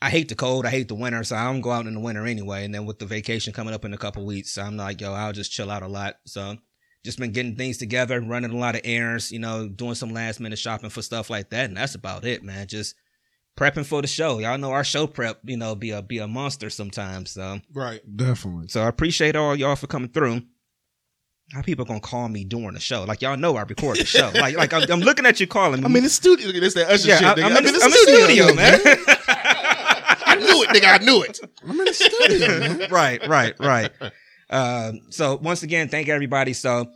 I 0.00 0.10
hate 0.10 0.28
the 0.28 0.34
cold, 0.34 0.66
I 0.66 0.70
hate 0.70 0.88
the 0.88 0.94
winter, 0.94 1.24
so 1.24 1.36
I 1.36 1.44
don't 1.44 1.62
go 1.62 1.70
out 1.70 1.86
in 1.86 1.94
the 1.94 2.00
winter 2.00 2.26
anyway. 2.26 2.64
And 2.64 2.74
then 2.74 2.86
with 2.86 2.98
the 2.98 3.06
vacation 3.06 3.52
coming 3.52 3.74
up 3.74 3.84
in 3.84 3.94
a 3.94 3.98
couple 3.98 4.26
weeks, 4.26 4.58
I'm 4.58 4.76
like, 4.76 5.00
yo, 5.00 5.12
I'll 5.12 5.32
just 5.32 5.52
chill 5.52 5.70
out 5.70 5.82
a 5.82 5.88
lot. 5.88 6.16
So 6.26 6.56
just 7.04 7.18
been 7.18 7.32
getting 7.32 7.56
things 7.56 7.78
together, 7.78 8.20
running 8.20 8.50
a 8.50 8.56
lot 8.56 8.74
of 8.74 8.82
errands, 8.84 9.32
you 9.32 9.38
know, 9.38 9.68
doing 9.68 9.94
some 9.94 10.12
last 10.12 10.40
minute 10.40 10.58
shopping 10.58 10.90
for 10.90 11.02
stuff 11.02 11.30
like 11.30 11.50
that, 11.50 11.66
and 11.66 11.76
that's 11.76 11.94
about 11.94 12.24
it, 12.24 12.42
man. 12.42 12.66
Just 12.66 12.94
prepping 13.56 13.86
for 13.86 14.02
the 14.02 14.08
show. 14.08 14.38
Y'all 14.38 14.58
know 14.58 14.72
our 14.72 14.84
show 14.84 15.06
prep, 15.06 15.40
you 15.44 15.56
know, 15.56 15.74
be 15.74 15.90
a 15.90 16.02
be 16.02 16.18
a 16.18 16.28
monster 16.28 16.70
sometimes. 16.70 17.30
So 17.30 17.60
right. 17.72 18.00
Definitely. 18.16 18.68
so 18.68 18.82
I 18.82 18.88
appreciate 18.88 19.34
all 19.34 19.56
y'all 19.56 19.76
for 19.76 19.86
coming 19.86 20.10
through. 20.10 20.42
How 21.52 21.62
people 21.62 21.84
gonna 21.84 22.00
call 22.00 22.28
me 22.28 22.44
during 22.44 22.72
the 22.72 22.80
show? 22.80 23.04
Like 23.04 23.22
y'all 23.22 23.36
know 23.36 23.56
I 23.56 23.62
record 23.62 23.98
the 23.98 24.04
show. 24.04 24.32
Like 24.34 24.56
like 24.56 24.72
I'm, 24.72 24.90
I'm 24.90 25.00
looking 25.00 25.26
at 25.26 25.38
you 25.38 25.46
calling 25.46 25.80
me. 25.80 25.86
I 25.86 25.88
mean, 25.88 26.02
the 26.02 26.10
studio. 26.10 26.48
It's 26.48 26.74
that 26.74 26.90
Usher 26.90 27.08
yeah, 27.08 27.18
shit. 27.18 27.26
I. 27.26 27.32
I'm, 27.32 27.38
in, 27.38 27.44
I'm 27.44 27.64
the, 27.64 27.68
I'm 27.68 27.74
in 27.74 27.80
the 27.82 27.90
studio, 27.90 28.54
man. 28.54 28.80
I 30.26 30.34
knew 30.40 30.62
it, 30.64 30.68
nigga. 30.70 31.00
I 31.00 31.04
knew 31.04 31.22
it. 31.22 31.38
I'm 31.62 31.78
in 31.78 31.84
the 31.84 31.94
studio, 31.94 32.48
man. 32.58 32.88
right, 32.90 33.26
right, 33.28 33.54
right. 33.60 33.92
Um, 34.50 35.02
so 35.10 35.36
once 35.36 35.62
again, 35.62 35.88
thank 35.88 36.08
everybody. 36.08 36.52
So 36.52 36.92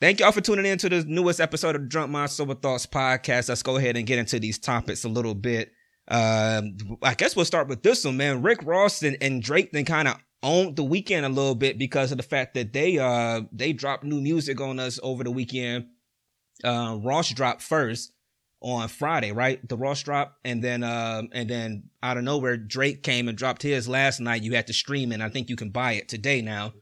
thank 0.00 0.20
y'all 0.20 0.30
for 0.30 0.40
tuning 0.40 0.66
in 0.66 0.78
to 0.78 0.88
the 0.88 1.04
newest 1.04 1.40
episode 1.40 1.74
of 1.74 1.82
the 1.82 1.88
Drunk 1.88 2.12
Mind 2.12 2.30
Sober 2.30 2.54
Thoughts 2.54 2.86
podcast. 2.86 3.48
Let's 3.48 3.64
go 3.64 3.76
ahead 3.76 3.96
and 3.96 4.06
get 4.06 4.20
into 4.20 4.38
these 4.38 4.58
topics 4.58 5.02
a 5.02 5.08
little 5.08 5.34
bit. 5.34 5.72
Um, 6.06 6.76
I 7.02 7.14
guess 7.14 7.34
we'll 7.34 7.44
start 7.44 7.66
with 7.66 7.82
this 7.82 8.04
one, 8.04 8.16
man. 8.16 8.42
Rick 8.42 8.60
Ross 8.62 9.02
and, 9.02 9.16
and 9.20 9.42
Drake 9.42 9.72
then 9.72 9.84
kind 9.84 10.06
of 10.06 10.16
owned 10.42 10.76
the 10.76 10.84
weekend 10.84 11.26
a 11.26 11.28
little 11.28 11.54
bit 11.54 11.78
because 11.78 12.10
of 12.12 12.16
the 12.16 12.22
fact 12.22 12.54
that 12.54 12.72
they 12.72 12.98
uh 12.98 13.42
they 13.52 13.72
dropped 13.72 14.04
new 14.04 14.20
music 14.20 14.60
on 14.60 14.78
us 14.78 14.98
over 15.02 15.24
the 15.24 15.30
weekend. 15.30 15.86
Uh, 16.62 16.98
Ross 17.02 17.30
dropped 17.30 17.62
first 17.62 18.12
on 18.60 18.88
Friday, 18.88 19.32
right? 19.32 19.66
The 19.66 19.76
Ross 19.76 20.02
drop, 20.02 20.36
and 20.44 20.62
then 20.62 20.82
um 20.82 21.28
and 21.32 21.48
then 21.48 21.84
out 22.02 22.16
of 22.16 22.24
nowhere 22.24 22.56
Drake 22.56 23.02
came 23.02 23.28
and 23.28 23.36
dropped 23.36 23.62
his 23.62 23.88
last 23.88 24.20
night. 24.20 24.42
You 24.42 24.54
had 24.54 24.66
to 24.68 24.72
stream 24.72 25.12
and 25.12 25.22
I 25.22 25.28
think 25.28 25.48
you 25.48 25.56
can 25.56 25.70
buy 25.70 25.92
it 25.92 26.08
today 26.08 26.42
now. 26.42 26.72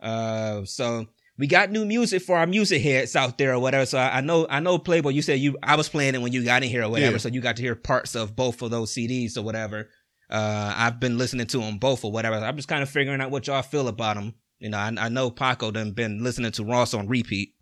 Uh, 0.00 0.64
so 0.64 1.06
we 1.38 1.46
got 1.46 1.70
new 1.70 1.84
music 1.84 2.22
for 2.22 2.36
our 2.36 2.46
music 2.46 2.82
heads 2.82 3.16
out 3.16 3.38
there 3.38 3.54
or 3.54 3.58
whatever. 3.58 3.86
So 3.86 3.98
I, 3.98 4.18
I 4.18 4.20
know 4.20 4.46
I 4.48 4.60
know 4.60 4.78
Playboy. 4.78 5.10
You 5.10 5.22
said 5.22 5.40
you 5.40 5.56
I 5.62 5.76
was 5.76 5.88
playing 5.88 6.14
it 6.14 6.20
when 6.20 6.32
you 6.32 6.44
got 6.44 6.62
in 6.62 6.68
here 6.68 6.84
or 6.84 6.88
whatever. 6.88 7.12
Yeah. 7.12 7.18
So 7.18 7.28
you 7.28 7.40
got 7.40 7.56
to 7.56 7.62
hear 7.62 7.74
parts 7.74 8.14
of 8.14 8.36
both 8.36 8.62
of 8.62 8.70
those 8.70 8.92
CDs 8.92 9.36
or 9.36 9.42
whatever. 9.42 9.88
Uh, 10.30 10.74
I've 10.76 11.00
been 11.00 11.18
listening 11.18 11.46
to 11.48 11.58
them 11.58 11.78
both 11.78 12.04
or 12.04 12.12
whatever. 12.12 12.36
I'm 12.36 12.56
just 12.56 12.68
kind 12.68 12.82
of 12.82 12.88
figuring 12.88 13.20
out 13.20 13.30
what 13.30 13.46
y'all 13.46 13.62
feel 13.62 13.88
about 13.88 14.16
them. 14.16 14.34
You 14.58 14.70
know, 14.70 14.78
I, 14.78 14.92
I 14.98 15.08
know 15.08 15.30
Paco 15.30 15.70
done 15.70 15.92
been 15.92 16.22
listening 16.22 16.52
to 16.52 16.64
Ross 16.64 16.94
on 16.94 17.06
repeat. 17.06 17.54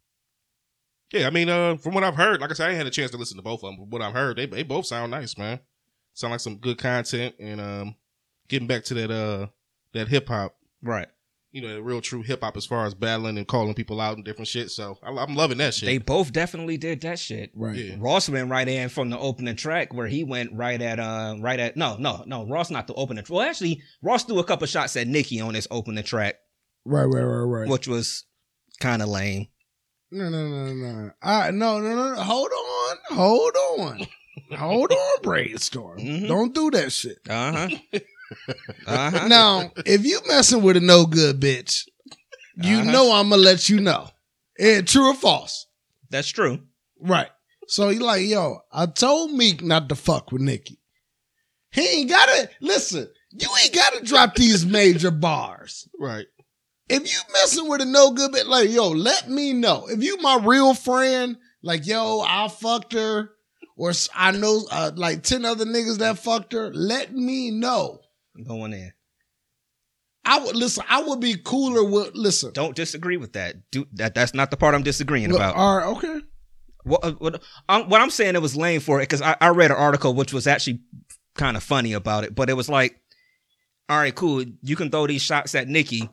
Yeah, 1.12 1.26
I 1.26 1.30
mean, 1.30 1.48
uh, 1.48 1.76
from 1.76 1.94
what 1.94 2.04
I've 2.04 2.16
heard, 2.16 2.40
like 2.40 2.50
I 2.50 2.54
said, 2.54 2.68
I 2.68 2.70
ain't 2.70 2.78
had 2.78 2.86
a 2.86 2.90
chance 2.90 3.10
to 3.10 3.18
listen 3.18 3.36
to 3.36 3.42
both 3.42 3.62
of 3.62 3.68
them. 3.68 3.76
But 3.78 3.88
what 3.88 4.02
I've 4.02 4.14
heard, 4.14 4.36
they 4.36 4.46
they 4.46 4.62
both 4.62 4.86
sound 4.86 5.10
nice, 5.10 5.36
man. 5.36 5.60
Sound 6.14 6.30
like 6.30 6.40
some 6.40 6.56
good 6.56 6.78
content 6.78 7.34
and 7.38 7.60
um, 7.60 7.96
getting 8.48 8.68
back 8.68 8.84
to 8.84 8.94
that 8.94 9.10
uh 9.10 9.46
that 9.92 10.08
hip 10.08 10.28
hop. 10.28 10.56
Right. 10.82 11.08
You 11.52 11.60
know, 11.60 11.74
the 11.74 11.82
real 11.82 12.00
true 12.00 12.22
hip 12.22 12.42
hop 12.42 12.56
as 12.56 12.64
far 12.64 12.86
as 12.86 12.94
battling 12.94 13.36
and 13.36 13.46
calling 13.46 13.74
people 13.74 14.00
out 14.00 14.16
and 14.16 14.24
different 14.24 14.48
shit. 14.48 14.70
So 14.70 14.96
I, 15.02 15.10
I'm 15.10 15.34
loving 15.36 15.58
that 15.58 15.74
shit. 15.74 15.86
They 15.86 15.98
both 15.98 16.32
definitely 16.32 16.78
did 16.78 17.02
that 17.02 17.18
shit. 17.18 17.50
Right. 17.54 17.76
Yeah. 17.76 17.96
Ross 17.98 18.26
went 18.30 18.48
right 18.48 18.66
in 18.66 18.88
from 18.88 19.10
the 19.10 19.18
opening 19.18 19.54
track 19.56 19.92
where 19.92 20.06
he 20.08 20.24
went 20.24 20.54
right 20.54 20.80
at 20.80 20.98
uh 20.98 21.36
right 21.40 21.60
at 21.60 21.76
no 21.76 21.96
no 21.98 22.24
no 22.26 22.46
Ross 22.46 22.70
not 22.70 22.86
the 22.86 22.94
opening 22.94 23.22
well 23.28 23.46
actually 23.46 23.82
Ross 24.00 24.24
threw 24.24 24.38
a 24.38 24.44
couple 24.44 24.66
shots 24.66 24.96
at 24.96 25.06
Nicki 25.06 25.40
on 25.42 25.52
this 25.52 25.68
opening 25.70 26.04
track 26.04 26.36
Right, 26.86 27.04
right, 27.04 27.22
right, 27.22 27.60
right. 27.60 27.68
which 27.68 27.86
was 27.86 28.24
kind 28.80 29.02
of 29.02 29.08
lame. 29.08 29.48
No, 30.10 30.28
no, 30.30 30.48
no, 30.48 30.72
no. 30.74 31.10
I 31.22 31.50
no, 31.50 31.78
no, 31.80 31.94
no. 31.94 32.14
no. 32.14 32.22
Hold 32.22 32.50
on, 32.50 32.96
hold 33.16 33.56
on, 33.78 34.06
hold 34.58 34.90
on. 34.90 35.22
Brainstorm. 35.22 35.98
Mhm. 36.00 36.28
Don't 36.28 36.54
do 36.54 36.70
that 36.70 36.92
shit. 36.92 37.18
Uh 37.28 37.68
huh. 37.68 37.68
uh 38.86 39.10
huh. 39.10 39.28
Now, 39.28 39.70
if 39.86 40.04
you 40.04 40.20
messing 40.28 40.62
with 40.62 40.76
a 40.76 40.80
no 40.80 41.06
good 41.06 41.40
bitch, 41.40 41.84
you 42.56 42.78
Uh-huh. 42.78 42.90
know 42.90 43.12
I'm 43.12 43.30
gonna 43.30 43.42
let 43.42 43.68
you 43.68 43.80
know. 43.80 44.08
Eh, 44.58 44.82
true 44.82 45.08
or 45.10 45.14
false? 45.14 45.66
That's 46.10 46.28
true. 46.28 46.60
Right. 47.00 47.30
So 47.68 47.88
you 47.88 48.00
like, 48.00 48.26
yo, 48.26 48.58
I 48.70 48.86
told 48.86 49.32
Meek 49.32 49.62
not 49.62 49.88
to 49.88 49.94
fuck 49.94 50.30
with 50.32 50.42
Nicki. 50.42 50.78
He 51.70 51.86
ain't 52.00 52.10
gotta 52.10 52.50
listen. 52.60 53.08
You 53.30 53.48
ain't 53.62 53.74
gotta 53.74 54.04
drop 54.04 54.34
these 54.34 54.66
major 54.66 55.10
bars. 55.10 55.88
right. 55.98 56.26
if 56.90 57.10
you 57.10 57.18
messing 57.32 57.68
with 57.68 57.80
a 57.80 57.86
no 57.86 58.10
good 58.10 58.32
bit, 58.32 58.46
like 58.46 58.68
yo, 58.70 58.90
let 58.90 59.30
me 59.30 59.54
know. 59.54 59.86
If 59.88 60.02
you 60.02 60.18
my 60.18 60.38
real 60.42 60.74
friend, 60.74 61.38
like 61.62 61.86
yo, 61.86 62.20
I 62.20 62.48
fucked 62.48 62.92
her, 62.92 63.30
or 63.76 63.92
I 64.14 64.32
know 64.32 64.60
uh, 64.70 64.90
like 64.94 65.22
ten 65.22 65.46
other 65.46 65.64
niggas 65.64 65.98
that 65.98 66.18
fucked 66.18 66.52
her. 66.52 66.70
Let 66.74 67.14
me 67.14 67.50
know. 67.50 68.00
Going 68.44 68.72
in. 68.72 68.92
I 70.24 70.38
would 70.38 70.54
listen. 70.54 70.84
I 70.88 71.02
would 71.02 71.20
be 71.20 71.36
cooler 71.36 71.84
with 71.84 72.14
listen. 72.14 72.52
Don't 72.52 72.76
disagree 72.76 73.16
with 73.16 73.32
that. 73.32 73.70
Do 73.70 73.86
that. 73.94 74.14
That's 74.14 74.34
not 74.34 74.50
the 74.50 74.56
part 74.56 74.74
I'm 74.74 74.82
disagreeing 74.82 75.28
Look, 75.30 75.38
about. 75.38 75.56
all 75.56 75.76
right, 75.76 75.86
okay. 75.96 76.20
What, 76.84 77.04
uh, 77.04 77.12
what, 77.12 77.42
um, 77.68 77.88
what 77.88 78.00
I'm 78.00 78.10
saying 78.10 78.34
it 78.34 78.42
was 78.42 78.56
lame 78.56 78.80
for 78.80 79.00
it 79.00 79.04
because 79.04 79.22
I, 79.22 79.36
I 79.40 79.48
read 79.48 79.70
an 79.70 79.76
article 79.76 80.14
which 80.14 80.32
was 80.32 80.46
actually 80.46 80.80
kind 81.34 81.56
of 81.56 81.62
funny 81.62 81.92
about 81.92 82.24
it, 82.24 82.34
but 82.34 82.50
it 82.50 82.54
was 82.54 82.68
like, 82.68 83.00
all 83.88 83.98
right, 83.98 84.14
cool, 84.14 84.44
you 84.62 84.76
can 84.76 84.90
throw 84.90 85.06
these 85.06 85.22
shots 85.22 85.54
at 85.54 85.68
Nicki, 85.68 86.08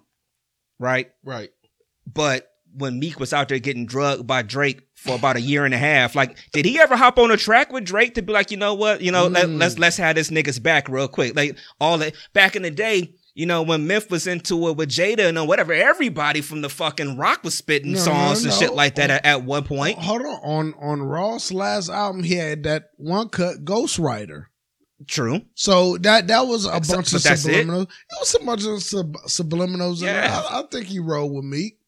right? 0.80 1.12
Right. 1.24 1.50
But 2.12 2.48
when 2.74 3.00
Meek 3.00 3.20
was 3.20 3.34
out 3.34 3.50
there 3.50 3.60
getting 3.60 3.86
drugged 3.86 4.28
by 4.28 4.42
Drake 4.44 4.82
for 5.04 5.16
about 5.16 5.38
a 5.38 5.42
year 5.42 5.66
and 5.66 5.74
a 5.74 5.78
half, 5.78 6.14
like, 6.16 6.36
did 6.52 6.66
he 6.66 6.80
ever 6.80 6.96
hop 6.98 7.18
on 7.18 7.32
a 7.32 7.38
track 7.38 7.72
with 7.72 7.86
Drake 7.86 8.16
to 8.16 8.22
be 8.22 8.34
like, 8.34 8.52
you 8.52 8.58
know 8.58 8.74
what, 8.74 9.02
you 9.02 9.12
know, 9.12 9.28
let, 9.28 9.48
Mm. 9.48 9.60
let's 9.60 9.80
let's 9.80 9.98
have 9.98 10.16
this 10.16 10.30
niggas 10.30 10.62
back 10.62 10.90
real 10.90 11.08
quick, 11.08 11.36
like 11.36 11.58
all 11.80 11.98
that 12.00 12.14
back 12.34 12.56
in 12.56 12.64
the 12.64 12.72
day. 12.72 13.14
You 13.36 13.46
know, 13.46 13.62
when 13.62 13.88
Myth 13.88 14.12
was 14.12 14.28
into 14.28 14.68
it 14.68 14.76
with 14.76 14.90
Jada 14.90 15.30
and 15.30 15.48
whatever, 15.48 15.72
everybody 15.72 16.42
from 16.42 16.60
the 16.62 16.68
fucking 16.68 17.16
rock 17.16 17.42
was 17.46 17.56
spitting 17.56 17.94
No, 17.94 18.00
songs 18.00 18.44
no, 18.44 18.50
and 18.52 18.60
shit 18.60 18.74
like 18.74 18.96
that 18.96 19.10
at, 19.10 19.26
at 19.26 19.44
one 19.46 19.64
point. 19.64 19.98
Hold 20.00 20.22
on. 20.24 20.40
On 20.44 20.74
on 20.82 21.02
Ross' 21.04 21.54
last 21.54 21.90
album, 21.90 22.24
he 22.24 22.34
had 22.36 22.64
that 22.64 22.90
one 22.98 23.30
cut 23.30 23.64
Ghostwriter. 23.64 24.46
True. 25.08 25.42
So 25.56 25.96
that 26.00 26.28
that 26.28 26.48
was 26.48 26.66
a 26.66 26.72
bunch 26.82 27.14
of 27.14 27.24
that's 27.24 27.46
it? 27.46 27.66
subliminals. 27.66 27.84
It? 27.84 27.90
was 28.20 28.36
a 28.36 28.44
bunch 28.46 28.66
of 28.66 28.84
sub, 28.84 29.14
subliminals. 29.28 30.02
Yeah. 30.02 30.44
I, 30.50 30.60
I 30.60 30.64
think 30.70 30.88
he 30.88 31.00
rolled 31.00 31.34
with 31.34 31.46
Meek. 31.46 31.79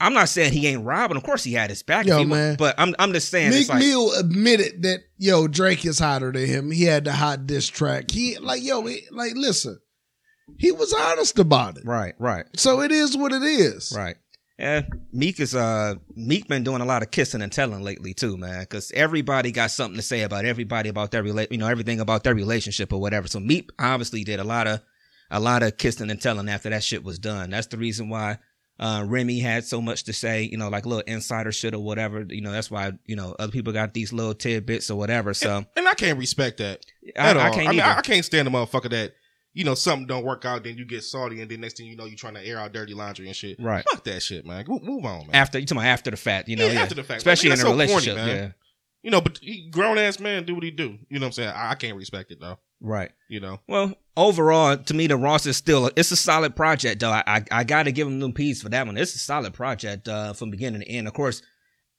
I'm 0.00 0.14
not 0.14 0.28
saying 0.28 0.52
he 0.52 0.66
ain't 0.68 0.84
robbing. 0.84 1.16
Of 1.16 1.24
course 1.24 1.42
he 1.42 1.52
had 1.52 1.70
his 1.70 1.82
back. 1.82 2.06
Yo, 2.06 2.24
man. 2.24 2.56
But 2.56 2.76
I'm 2.78 2.94
I'm 2.98 3.12
just 3.12 3.30
saying 3.30 3.50
Meek 3.50 3.68
like 3.68 3.80
Mill 3.80 4.12
admitted 4.12 4.82
that 4.82 5.00
yo 5.18 5.48
Drake 5.48 5.84
is 5.84 5.98
hotter 5.98 6.30
than 6.30 6.46
him. 6.46 6.70
He 6.70 6.84
had 6.84 7.04
the 7.04 7.12
hot 7.12 7.46
diss 7.46 7.68
track. 7.68 8.10
He 8.10 8.38
like 8.38 8.62
yo 8.62 8.84
he, 8.86 9.02
like 9.10 9.34
listen. 9.34 9.78
He 10.56 10.72
was 10.72 10.94
honest 10.94 11.38
about 11.38 11.76
it. 11.76 11.84
right, 11.84 12.14
right, 12.18 12.46
So 12.56 12.80
it 12.80 12.90
is 12.90 13.16
what 13.16 13.32
it 13.32 13.42
is. 13.42 13.92
right. 13.96 14.16
Yeah, 14.58 14.82
Meek 15.12 15.38
is 15.38 15.54
uh 15.54 15.94
Meek 16.16 16.48
been 16.48 16.64
doing 16.64 16.80
a 16.80 16.84
lot 16.84 17.02
of 17.02 17.12
kissing 17.12 17.42
and 17.42 17.52
telling 17.52 17.82
lately 17.82 18.12
too, 18.12 18.36
man. 18.36 18.60
Because 18.60 18.90
everybody 18.92 19.52
got 19.52 19.70
something 19.70 19.96
to 19.96 20.02
say 20.02 20.22
about 20.22 20.44
everybody 20.44 20.88
about 20.88 21.12
their 21.12 21.22
rela- 21.22 21.50
you 21.50 21.58
know 21.58 21.68
everything 21.68 22.00
about 22.00 22.24
their 22.24 22.34
relationship 22.34 22.92
or 22.92 23.00
whatever. 23.00 23.28
So 23.28 23.38
Meek 23.38 23.70
obviously 23.78 24.24
did 24.24 24.40
a 24.40 24.44
lot 24.44 24.66
of 24.66 24.80
a 25.30 25.38
lot 25.38 25.62
of 25.62 25.76
kissing 25.76 26.10
and 26.10 26.20
telling 26.20 26.48
after 26.48 26.70
that 26.70 26.82
shit 26.82 27.04
was 27.04 27.18
done. 27.20 27.50
That's 27.50 27.68
the 27.68 27.76
reason 27.76 28.08
why 28.08 28.38
uh 28.80 29.04
Remy 29.06 29.40
had 29.40 29.64
so 29.64 29.80
much 29.82 30.04
to 30.04 30.12
say, 30.12 30.42
you 30.42 30.56
know, 30.56 30.68
like 30.68 30.86
little 30.86 31.02
insider 31.06 31.50
shit 31.52 31.74
or 31.74 31.80
whatever. 31.80 32.24
You 32.28 32.40
know, 32.40 32.52
that's 32.52 32.70
why 32.70 32.92
you 33.06 33.16
know 33.16 33.34
other 33.38 33.50
people 33.52 33.72
got 33.72 33.94
these 33.94 34.12
little 34.12 34.34
tidbits 34.34 34.90
or 34.90 34.96
whatever. 34.96 35.34
So 35.34 35.64
And 35.76 35.88
I 35.88 35.94
can't 35.94 36.18
respect 36.18 36.58
that 36.58 36.84
I, 37.16 37.30
at 37.30 37.36
all. 37.36 37.42
I 37.42 37.50
can't 37.50 37.68
mean. 37.70 37.80
I, 37.80 37.98
I 37.98 38.00
can't 38.02 38.24
stand 38.24 38.46
the 38.46 38.50
motherfucker 38.50 38.90
that 38.90 39.14
you 39.54 39.64
know 39.64 39.74
something 39.74 40.06
don't 40.06 40.24
work 40.24 40.44
out, 40.44 40.62
then 40.62 40.76
you 40.78 40.84
get 40.84 41.02
salty, 41.02 41.40
and 41.40 41.50
then 41.50 41.60
next 41.60 41.76
thing 41.78 41.86
you 41.86 41.96
know, 41.96 42.04
you're 42.04 42.16
trying 42.16 42.34
to 42.34 42.46
air 42.46 42.58
out 42.58 42.72
dirty 42.72 42.94
laundry 42.94 43.26
and 43.26 43.34
shit. 43.34 43.58
right. 43.60 43.84
Fuck 43.90 44.04
that 44.04 44.22
shit, 44.22 44.46
man. 44.46 44.64
Move 44.68 45.04
on, 45.04 45.26
man. 45.26 45.30
after 45.34 45.58
you 45.58 45.66
talking 45.66 45.82
about 45.82 45.88
after 45.90 46.10
the 46.12 46.16
fact, 46.16 46.48
you 46.48 46.54
know, 46.56 46.66
Yeah, 46.66 46.72
yeah, 46.74 46.82
after 46.82 46.94
the 46.94 47.02
fact. 47.02 47.18
especially 47.18 47.50
Like, 47.50 47.58
in 47.58 47.60
a 47.60 47.68
so 47.68 47.68
corny, 47.70 47.84
relationship, 47.86 48.16
man. 48.16 48.28
yeah, 48.28 48.50
you 49.02 49.10
know, 49.10 49.20
but 49.20 49.38
he 49.42 49.68
grown 49.70 49.98
ass 49.98 50.20
man 50.20 50.44
do 50.44 50.54
what 50.54 50.62
he 50.62 50.70
do. 50.70 50.98
You 51.08 51.18
know 51.18 51.24
what 51.24 51.26
I'm 51.28 51.32
saying? 51.32 51.48
I, 51.48 51.70
I 51.70 51.74
can't 51.74 51.96
respect 51.96 52.30
it 52.30 52.38
though. 52.40 52.58
Right. 52.80 53.10
You 53.28 53.40
know, 53.40 53.60
Well, 53.68 53.94
overall, 54.16 54.76
to 54.76 54.94
me, 54.94 55.06
the 55.06 55.16
Ross 55.16 55.46
is 55.46 55.56
still 55.56 55.90
it's 55.96 56.10
a 56.10 56.16
solid 56.16 56.56
project, 56.56 57.00
though. 57.00 57.10
I 57.10 57.22
I, 57.26 57.44
I 57.50 57.64
got 57.64 57.84
to 57.84 57.92
give 57.92 58.06
him 58.06 58.20
them 58.20 58.32
peas 58.32 58.62
for 58.62 58.68
that 58.70 58.86
one. 58.86 58.96
It's 58.96 59.14
a 59.14 59.18
solid 59.18 59.54
project 59.54 60.08
uh, 60.08 60.32
from 60.32 60.50
beginning 60.50 60.80
to 60.80 60.88
end. 60.88 61.06
Of 61.06 61.14
course, 61.14 61.42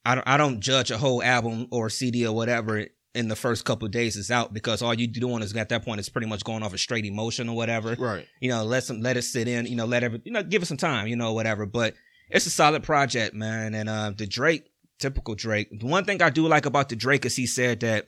I 0.05 0.15
don't 0.15 0.27
I 0.27 0.38
don't 0.38 0.59
judge 0.59 0.91
a 0.91 0.98
whole 0.98 1.21
album 1.24 1.67
or 1.71 1.89
CD 1.89 2.25
or 2.25 2.36
whatever 2.36 2.86
in 3.15 3.27
the 3.27 3.36
first 3.36 3.65
couple 3.65 3.86
of 3.86 3.91
days 3.91 4.15
it's 4.15 4.29
out 4.29 4.53
because 4.53 4.81
all 4.81 4.93
you 4.93 5.07
doing 5.07 5.41
is 5.41 5.55
at 5.55 5.69
that 5.69 5.83
point 5.83 6.00
is 6.00 6.09
pretty 6.09 6.27
much 6.27 6.43
going 6.43 6.62
off 6.62 6.74
a 6.74 6.77
straight 6.77 7.05
emotion 7.05 7.50
or 7.50 7.55
whatever. 7.55 7.95
right? 7.98 8.27
You 8.39 8.50
know, 8.50 8.63
let 8.63 8.83
some 8.83 9.01
let 9.01 9.17
it 9.17 9.24
sit 9.24 9.48
in. 9.48 9.65
You 9.65 9.75
know, 9.75 9.86
let 9.86 10.03
every 10.03 10.21
you 10.24 10.31
know 10.31 10.43
give 10.43 10.62
it 10.62 10.67
some 10.67 10.77
time. 10.77 11.07
You 11.07 11.15
know, 11.15 11.33
whatever. 11.33 11.65
But 11.65 11.95
it's 12.29 12.45
a 12.45 12.51
solid 12.51 12.83
project, 12.83 13.33
man. 13.33 13.74
And 13.74 13.89
uh, 13.89 14.13
the 14.15 14.27
Drake, 14.27 14.69
typical 15.00 15.36
Drake. 15.36 15.67
The 15.79 15.86
one 15.86 16.05
thing 16.05 16.21
I 16.21 16.29
do 16.29 16.48
like 16.48 16.65
about 16.65 16.89
the 16.89 16.95
Drake 16.95 17.25
is 17.25 17.36
he 17.36 17.48
said 17.48 17.79
that 17.81 18.05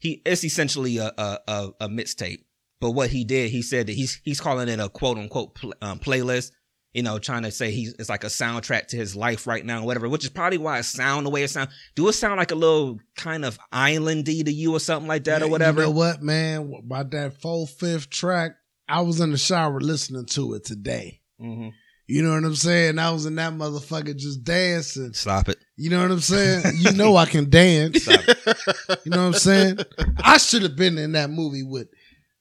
he 0.00 0.20
it's 0.26 0.42
essentially 0.44 0.98
a 0.98 1.12
a, 1.16 1.38
a, 1.46 1.70
a 1.82 1.88
mixtape. 1.88 2.44
But 2.80 2.92
what 2.92 3.10
he 3.10 3.24
did, 3.24 3.50
he 3.50 3.62
said 3.62 3.86
that 3.86 3.92
he's 3.92 4.20
he's 4.24 4.40
calling 4.40 4.68
it 4.68 4.80
a 4.80 4.88
quote 4.88 5.18
unquote 5.18 5.54
pl- 5.54 5.74
um, 5.80 5.98
playlist. 5.98 6.50
You 6.92 7.04
know, 7.04 7.20
trying 7.20 7.44
to 7.44 7.52
say 7.52 7.70
he's 7.70 7.94
it's 8.00 8.08
like 8.08 8.24
a 8.24 8.28
soundtrack 8.28 8.88
to 8.88 8.96
his 8.96 9.14
life 9.14 9.46
right 9.46 9.64
now, 9.64 9.84
whatever. 9.84 10.08
Which 10.08 10.24
is 10.24 10.30
probably 10.30 10.58
why 10.58 10.80
it 10.80 10.82
sound 10.82 11.24
the 11.24 11.30
way 11.30 11.44
it 11.44 11.48
sound. 11.50 11.70
Do 11.94 12.08
it 12.08 12.14
sound 12.14 12.38
like 12.38 12.50
a 12.50 12.56
little 12.56 12.98
kind 13.16 13.44
of 13.44 13.60
islandy 13.72 14.44
to 14.44 14.52
you 14.52 14.74
or 14.74 14.80
something 14.80 15.06
like 15.06 15.22
that 15.24 15.40
or 15.42 15.48
whatever? 15.48 15.82
You 15.82 15.86
know 15.86 15.92
what, 15.92 16.20
man? 16.20 16.72
By 16.84 17.04
that 17.04 17.40
full 17.40 17.66
fifth 17.68 18.10
track, 18.10 18.56
I 18.88 19.02
was 19.02 19.20
in 19.20 19.30
the 19.30 19.38
shower 19.38 19.80
listening 19.80 20.26
to 20.26 20.54
it 20.54 20.64
today. 20.64 21.20
hmm 21.38 21.68
You 22.10 22.22
know 22.24 22.30
what 22.34 22.42
I'm 22.44 22.56
saying? 22.56 22.98
I 22.98 23.10
was 23.12 23.24
in 23.26 23.36
that 23.36 23.52
motherfucker 23.52 24.16
just 24.16 24.42
dancing. 24.42 25.12
Stop 25.12 25.48
it. 25.48 25.58
You 25.76 25.90
know 25.90 26.02
what 26.02 26.10
I'm 26.10 26.18
saying? 26.20 26.64
You 26.78 26.92
know 26.92 27.16
I 27.16 27.24
can 27.26 27.48
dance. 27.48 28.02
Stop 28.02 28.20
it. 28.26 28.38
You 29.04 29.10
know 29.12 29.18
what 29.18 29.26
I'm 29.28 29.32
saying? 29.34 29.78
I 30.22 30.36
should 30.38 30.62
have 30.62 30.74
been 30.76 30.98
in 30.98 31.12
that 31.12 31.30
movie 31.30 31.62
with 31.62 31.86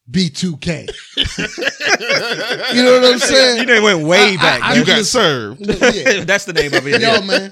B2K. 0.09 0.89
You 2.75 2.83
know 2.83 2.99
what 2.99 3.13
I'm 3.13 3.19
saying? 3.19 3.59
You 3.59 3.65
done 3.65 3.83
went 3.83 4.07
way 4.07 4.33
I- 4.33 4.37
back. 4.37 4.61
I- 4.63 4.65
I 4.65 4.69
man. 4.69 4.79
you 4.79 4.85
got 4.85 5.05
served. 5.05 5.59
Yeah. 5.67 6.23
That's 6.25 6.45
the 6.45 6.53
name 6.53 6.73
of 6.73 6.85
it. 6.87 7.01
Yo, 7.01 7.21
man, 7.21 7.51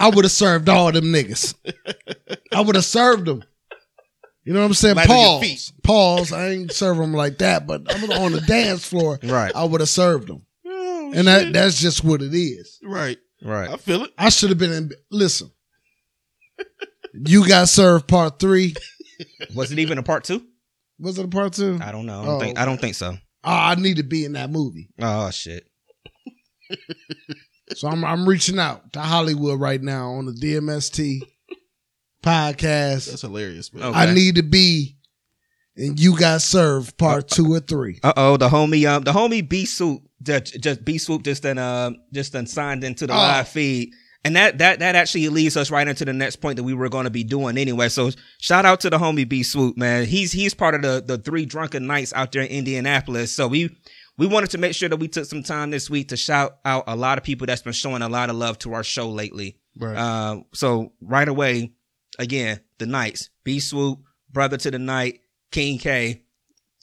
I 0.00 0.08
would 0.08 0.24
have 0.24 0.32
served 0.32 0.68
all 0.68 0.90
them 0.92 1.04
niggas. 1.06 1.54
I 2.54 2.60
would 2.62 2.74
have 2.74 2.84
served 2.84 3.26
them. 3.26 3.42
You 4.44 4.52
know 4.54 4.60
what 4.60 4.66
I'm 4.66 4.74
saying? 4.74 4.96
Light 4.96 5.08
on 5.10 5.40
Pause. 5.40 5.72
Pause. 5.82 6.32
I 6.32 6.48
ain't 6.50 6.72
serve 6.72 6.96
them 6.96 7.12
like 7.12 7.38
that, 7.38 7.66
but 7.66 7.82
I'm 7.94 8.10
on 8.12 8.32
the 8.32 8.40
dance 8.40 8.86
floor. 8.88 9.18
Right. 9.22 9.52
I 9.54 9.64
would 9.64 9.80
have 9.80 9.88
served 9.88 10.28
them, 10.28 10.44
And 11.12 11.26
that 11.26 11.42
shit. 11.44 11.52
that's 11.52 11.80
just 11.80 12.02
what 12.04 12.22
it 12.22 12.34
is. 12.34 12.78
right. 12.82 13.18
Right. 13.44 13.70
I 13.70 13.76
feel 13.76 14.04
it. 14.04 14.12
I 14.16 14.28
should 14.28 14.50
have 14.50 14.58
been 14.58 14.72
in. 14.72 14.90
Listen, 15.10 15.50
you 17.12 17.46
got 17.48 17.68
served 17.68 18.06
part 18.06 18.38
three. 18.38 18.74
Was 19.54 19.72
it 19.72 19.78
even 19.80 19.98
a 19.98 20.02
part 20.02 20.24
two? 20.24 20.44
Was 21.00 21.18
it 21.18 21.24
a 21.24 21.28
part 21.28 21.52
two? 21.54 21.78
I 21.82 21.90
don't 21.90 22.06
know. 22.06 22.22
I 22.22 22.24
don't 22.24 22.34
Oh. 22.36 22.38
think. 22.40 22.58
I 22.58 22.64
don't 22.64 22.80
think 22.80 22.94
so. 22.94 23.12
Oh, 23.12 23.18
I 23.52 23.74
need 23.74 23.96
to 23.96 24.04
be 24.04 24.24
in 24.24 24.32
that 24.34 24.50
movie. 24.50 24.90
Oh 25.00 25.30
shit. 25.32 25.66
So 27.74 27.88
I'm 27.88 28.04
I'm 28.04 28.28
reaching 28.28 28.58
out 28.58 28.92
to 28.92 29.00
Hollywood 29.00 29.58
right 29.60 29.82
now 29.82 30.12
on 30.12 30.26
the 30.26 30.32
DMST 30.32 31.20
podcast. 32.22 33.08
That's 33.10 33.22
hilarious, 33.22 33.72
man. 33.74 33.84
Okay. 33.84 33.98
I 33.98 34.14
need 34.14 34.36
to 34.36 34.42
be 34.42 34.96
and 35.76 35.98
you 35.98 36.16
got 36.18 36.42
served 36.42 36.96
part 36.98 37.28
two 37.28 37.52
or 37.52 37.60
three. 37.60 37.98
Uh 38.02 38.12
oh. 38.16 38.36
The 38.36 38.48
homie. 38.48 38.86
Um. 38.88 39.02
The 39.04 39.12
homie 39.12 39.46
B 39.48 39.64
Swoop. 39.64 40.02
Just, 40.22 40.60
just 40.60 40.84
B 40.84 40.98
Swoop. 40.98 41.22
Just 41.22 41.42
then. 41.42 41.58
Um. 41.58 41.96
Just 42.12 42.32
then 42.32 42.46
signed 42.46 42.84
into 42.84 43.06
the 43.06 43.12
Oh. 43.14 43.16
live 43.16 43.48
feed. 43.48 43.92
And 44.24 44.36
that 44.36 44.58
that 44.58 44.78
that 44.78 44.94
actually 44.94 45.28
leads 45.30 45.56
us 45.56 45.70
right 45.72 45.88
into 45.88 46.04
the 46.04 46.12
next 46.12 46.36
point 46.36 46.56
that 46.56 46.62
we 46.62 46.74
were 46.74 46.88
going 46.88 47.04
to 47.04 47.10
be 47.10 47.24
doing 47.24 47.58
anyway. 47.58 47.88
So 47.88 48.10
shout 48.38 48.64
out 48.64 48.78
to 48.80 48.90
the 48.90 48.96
homie 48.98 49.28
B 49.28 49.42
Swoop, 49.42 49.76
man. 49.76 50.04
He's 50.04 50.30
he's 50.30 50.54
part 50.54 50.76
of 50.76 50.82
the 50.82 51.02
the 51.04 51.18
three 51.18 51.44
drunken 51.44 51.88
nights 51.88 52.12
out 52.12 52.30
there 52.30 52.42
in 52.42 52.48
Indianapolis. 52.48 53.32
So 53.32 53.48
we 53.48 53.76
we 54.18 54.28
wanted 54.28 54.50
to 54.50 54.58
make 54.58 54.74
sure 54.74 54.88
that 54.88 54.98
we 54.98 55.08
took 55.08 55.24
some 55.24 55.42
time 55.42 55.70
this 55.70 55.90
week 55.90 56.10
to 56.10 56.16
shout 56.16 56.58
out 56.64 56.84
a 56.86 56.94
lot 56.94 57.18
of 57.18 57.24
people 57.24 57.48
that's 57.48 57.62
been 57.62 57.72
showing 57.72 58.02
a 58.02 58.08
lot 58.08 58.30
of 58.30 58.36
love 58.36 58.58
to 58.60 58.74
our 58.74 58.84
show 58.84 59.08
lately. 59.08 59.56
Right. 59.76 59.96
Uh, 59.96 60.42
so 60.54 60.92
right 61.00 61.26
away, 61.26 61.72
again, 62.18 62.60
the 62.78 62.86
Knights, 62.86 63.30
B 63.42 63.58
Swoop, 63.58 64.00
Brother 64.30 64.56
to 64.58 64.70
the 64.70 64.78
Night, 64.78 65.20
King 65.52 65.78
K, 65.78 66.22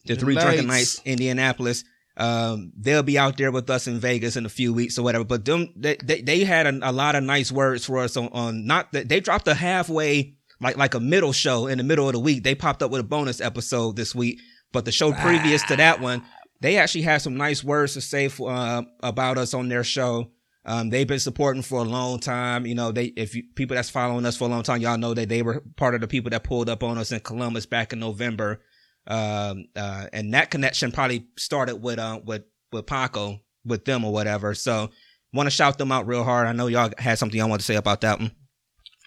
the 0.06 0.16
Three 0.16 0.36
Drunken 0.36 0.68
Knights. 0.68 1.00
Nights, 1.00 1.02
Indianapolis. 1.06 1.84
Um, 2.16 2.74
they'll 2.78 3.02
be 3.02 3.18
out 3.18 3.38
there 3.38 3.52
with 3.52 3.70
us 3.70 3.88
in 3.88 4.00
Vegas 4.00 4.36
in 4.36 4.46
a 4.46 4.50
few 4.50 4.74
weeks 4.74 5.00
or 5.00 5.04
whatever. 5.04 5.24
But 5.24 5.46
them, 5.46 5.74
they, 5.78 5.96
they, 6.04 6.22
they 6.22 6.44
had 6.44 6.68
a, 6.68 6.90
a 6.90 6.92
lot 6.92 7.16
of 7.16 7.24
nice 7.24 7.50
words 7.50 7.86
for 7.86 8.00
us 8.00 8.18
on, 8.18 8.28
on 8.34 8.66
not 8.66 8.92
that 8.92 9.08
they 9.08 9.22
dropped 9.22 9.48
a 9.48 9.54
halfway, 9.54 10.36
like, 10.60 10.76
like 10.76 10.96
a 10.96 11.00
middle 11.00 11.32
show 11.32 11.68
in 11.68 11.78
the 11.78 11.84
middle 11.86 12.08
of 12.08 12.14
the 12.14 12.20
week. 12.20 12.44
They 12.44 12.56
popped 12.56 12.84
up 12.84 12.92
with 12.92 13.00
a 13.00 13.06
bonus 13.06 13.40
episode 13.40 13.96
this 13.96 14.14
week, 14.14 14.42
but 14.74 14.84
the 14.84 14.92
show 14.92 15.14
previous 15.14 15.64
to 15.68 15.78
that 15.78 16.02
one, 16.02 16.24
they 16.60 16.76
actually 16.76 17.04
had 17.04 17.22
some 17.22 17.38
nice 17.38 17.64
words 17.64 17.94
to 17.94 18.02
say 18.02 18.28
for, 18.28 18.52
uh, 18.52 18.82
about 19.02 19.38
us 19.38 19.54
on 19.54 19.70
their 19.70 19.86
show. 19.86 20.30
Um, 20.70 20.92
they've 20.92 21.08
been 21.08 21.20
supporting 21.20 21.64
for 21.64 21.80
a 21.80 21.84
long 21.84 22.20
time. 22.20 22.68
You 22.68 22.76
know, 22.76 22.92
they, 22.92 23.06
if 23.06 23.34
you, 23.34 23.42
people 23.56 23.74
that's 23.74 23.90
following 23.90 24.24
us 24.24 24.38
for 24.38 24.44
a 24.44 24.52
long 24.52 24.62
time, 24.62 24.82
y'all 24.82 25.00
know 25.00 25.16
that 25.16 25.28
they 25.28 25.42
were 25.42 25.64
part 25.78 25.96
of 25.96 26.02
the 26.02 26.08
people 26.08 26.30
that 26.30 26.44
pulled 26.44 26.70
up 26.70 26.84
on 26.84 27.00
us 27.00 27.12
in 27.12 27.22
Columbus 27.22 27.66
back 27.66 27.92
in 27.92 28.00
November. 28.00 28.62
Um, 29.08 29.66
uh, 29.76 30.06
and 30.14 30.32
that 30.36 30.52
connection 30.52 30.92
probably 30.92 31.26
started 31.40 31.78
with, 31.78 31.98
uh, 31.98 32.20
with, 32.24 32.44
with 32.72 32.86
Paco, 32.86 33.40
with 33.66 33.84
them 33.84 34.06
or 34.06 34.14
whatever. 34.14 34.54
So 34.54 34.92
want 35.34 35.48
to 35.48 35.52
shout 35.52 35.80
them 35.80 35.92
out 35.92 36.06
real 36.06 36.24
hard. 36.24 36.46
I 36.46 36.52
know 36.52 36.68
y'all 36.68 36.92
had 37.00 37.18
something 37.18 37.40
y'all 37.40 37.50
want 37.50 37.62
to 37.62 37.66
say 37.66 37.76
about 37.76 38.02
that 38.02 38.20
one. 38.20 38.32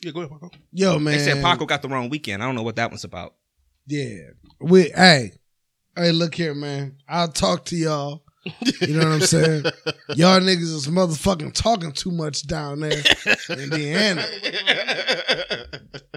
Yeah, 0.02 0.11
go 0.11 0.23
ahead, 0.23 0.33
Paco. 0.33 0.50
Yo, 0.73 0.99
man. 0.99 1.16
They 1.16 1.21
said 1.21 1.45
Paco 1.45 1.64
got 1.64 1.81
the 1.81 1.88
wrong 1.88 2.09
weekend. 2.09 2.42
I 2.42 2.47
don't 2.47 2.57
know 2.57 2.64
what 2.64 2.75
that 2.75 2.90
one's 2.90 3.04
about. 3.04 3.37
Yeah. 3.87 4.31
We 4.61 4.90
hey. 4.90 5.35
Hey, 5.95 6.11
look 6.11 6.35
here, 6.35 6.54
man. 6.54 6.97
I'll 7.09 7.28
talk 7.28 7.66
to 7.66 7.76
y'all. 7.76 8.21
You 8.80 8.94
know 8.99 9.04
what 9.08 9.14
I'm 9.14 9.20
saying? 9.20 9.62
y'all 10.16 10.40
niggas 10.40 10.62
is 10.75 10.88
motherfucking 10.88 11.52
talking 11.54 11.92
too 11.92 12.11
much 12.11 12.46
down 12.46 12.80
there 12.80 13.02
in 13.50 13.61
Indiana. 13.61 14.25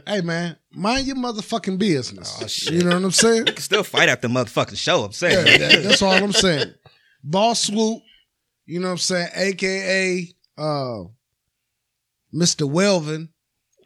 Hey 0.07 0.21
man, 0.21 0.55
mind 0.73 1.07
your 1.07 1.15
motherfucking 1.15 1.77
business. 1.79 2.37
Oh, 2.41 2.47
shit. 2.47 2.73
You 2.73 2.83
know 2.83 2.91
what 2.95 3.03
I'm 3.03 3.11
saying? 3.11 3.47
You 3.47 3.53
can 3.53 3.57
still 3.57 3.83
fight 3.83 4.09
after 4.09 4.27
motherfucking 4.27 4.77
show. 4.77 4.99
I'm 5.03 5.05
Yeah, 5.11 5.11
saying. 5.11 5.59
that- 5.59 5.83
that's 5.83 6.01
all 6.01 6.13
I'm 6.23 6.31
saying. 6.31 6.73
Boss 7.23 7.61
Swoop, 7.63 8.01
you 8.65 8.79
know 8.79 8.87
what 8.87 8.91
I'm 8.93 8.97
saying? 8.99 9.29
AKA 9.35 10.29
uh 10.57 11.03
Mr. 12.33 12.69
Welvin. 12.69 13.29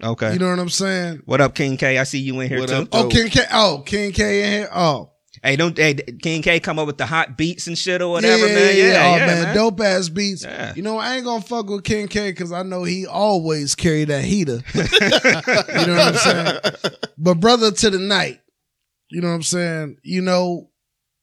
Okay. 0.02 0.34
You 0.34 0.40
know 0.40 0.50
what 0.50 0.60
I'm 0.60 0.70
saying? 0.70 1.22
what 1.26 1.42
up, 1.42 1.56
King 1.56 1.78
K? 1.78 1.98
I 1.98 2.04
see 2.04 2.20
you 2.20 2.40
in 2.40 2.50
here 2.50 2.60
What 2.60 2.70
too. 2.70 2.76
up? 2.76 2.88
Oh, 2.94 3.10
King 3.10 3.30
K. 3.30 3.44
Oh, 3.52 3.84
King 3.86 4.12
K 4.14 4.44
in 4.46 4.52
here. 4.52 4.70
Oh, 4.74 5.12
Hey, 5.44 5.56
don't 5.56 5.78
hey, 5.78 5.94
King 5.94 6.42
K 6.42 6.60
come 6.60 6.80
up 6.80 6.88
with 6.88 6.98
the 6.98 7.06
hot 7.06 7.38
beats 7.38 7.68
and 7.68 7.78
shit 7.78 8.02
or 8.02 8.10
whatever, 8.10 8.46
man. 8.46 8.78
Yeah, 8.78 8.84
oh, 8.84 9.18
yeah, 9.18 9.26
man, 9.26 9.44
man. 9.44 9.56
dope 9.56 9.80
ass 9.82 10.10
beats. 10.10 10.44
Yeah. 10.44 10.74
You 10.76 10.82
know, 10.82 10.98
I 10.98 11.16
ain't 11.16 11.26
gonna 11.26 11.42
fuck 11.42 11.70
with 11.70 11.84
King 11.84 12.08
K 12.08 12.32
because 12.32 12.52
I 12.52 12.64
know 12.64 12.84
he 12.84 13.08
always 13.08 13.76
carry 13.76 14.06
that 14.06 14.24
heater. 14.24 14.62
you 14.74 15.88
know 15.88 15.96
what 15.96 16.08
I'm 16.08 16.16
saying? 16.16 16.60
But 17.18 17.36
brother 17.36 17.72
to 17.72 17.90
the 17.90 18.00
night, 18.00 18.42
you 19.10 19.22
know 19.22 19.30
what 19.30 19.36
I'm 19.36 19.44
saying? 19.44 19.98
You 20.04 20.22
know, 20.22 20.70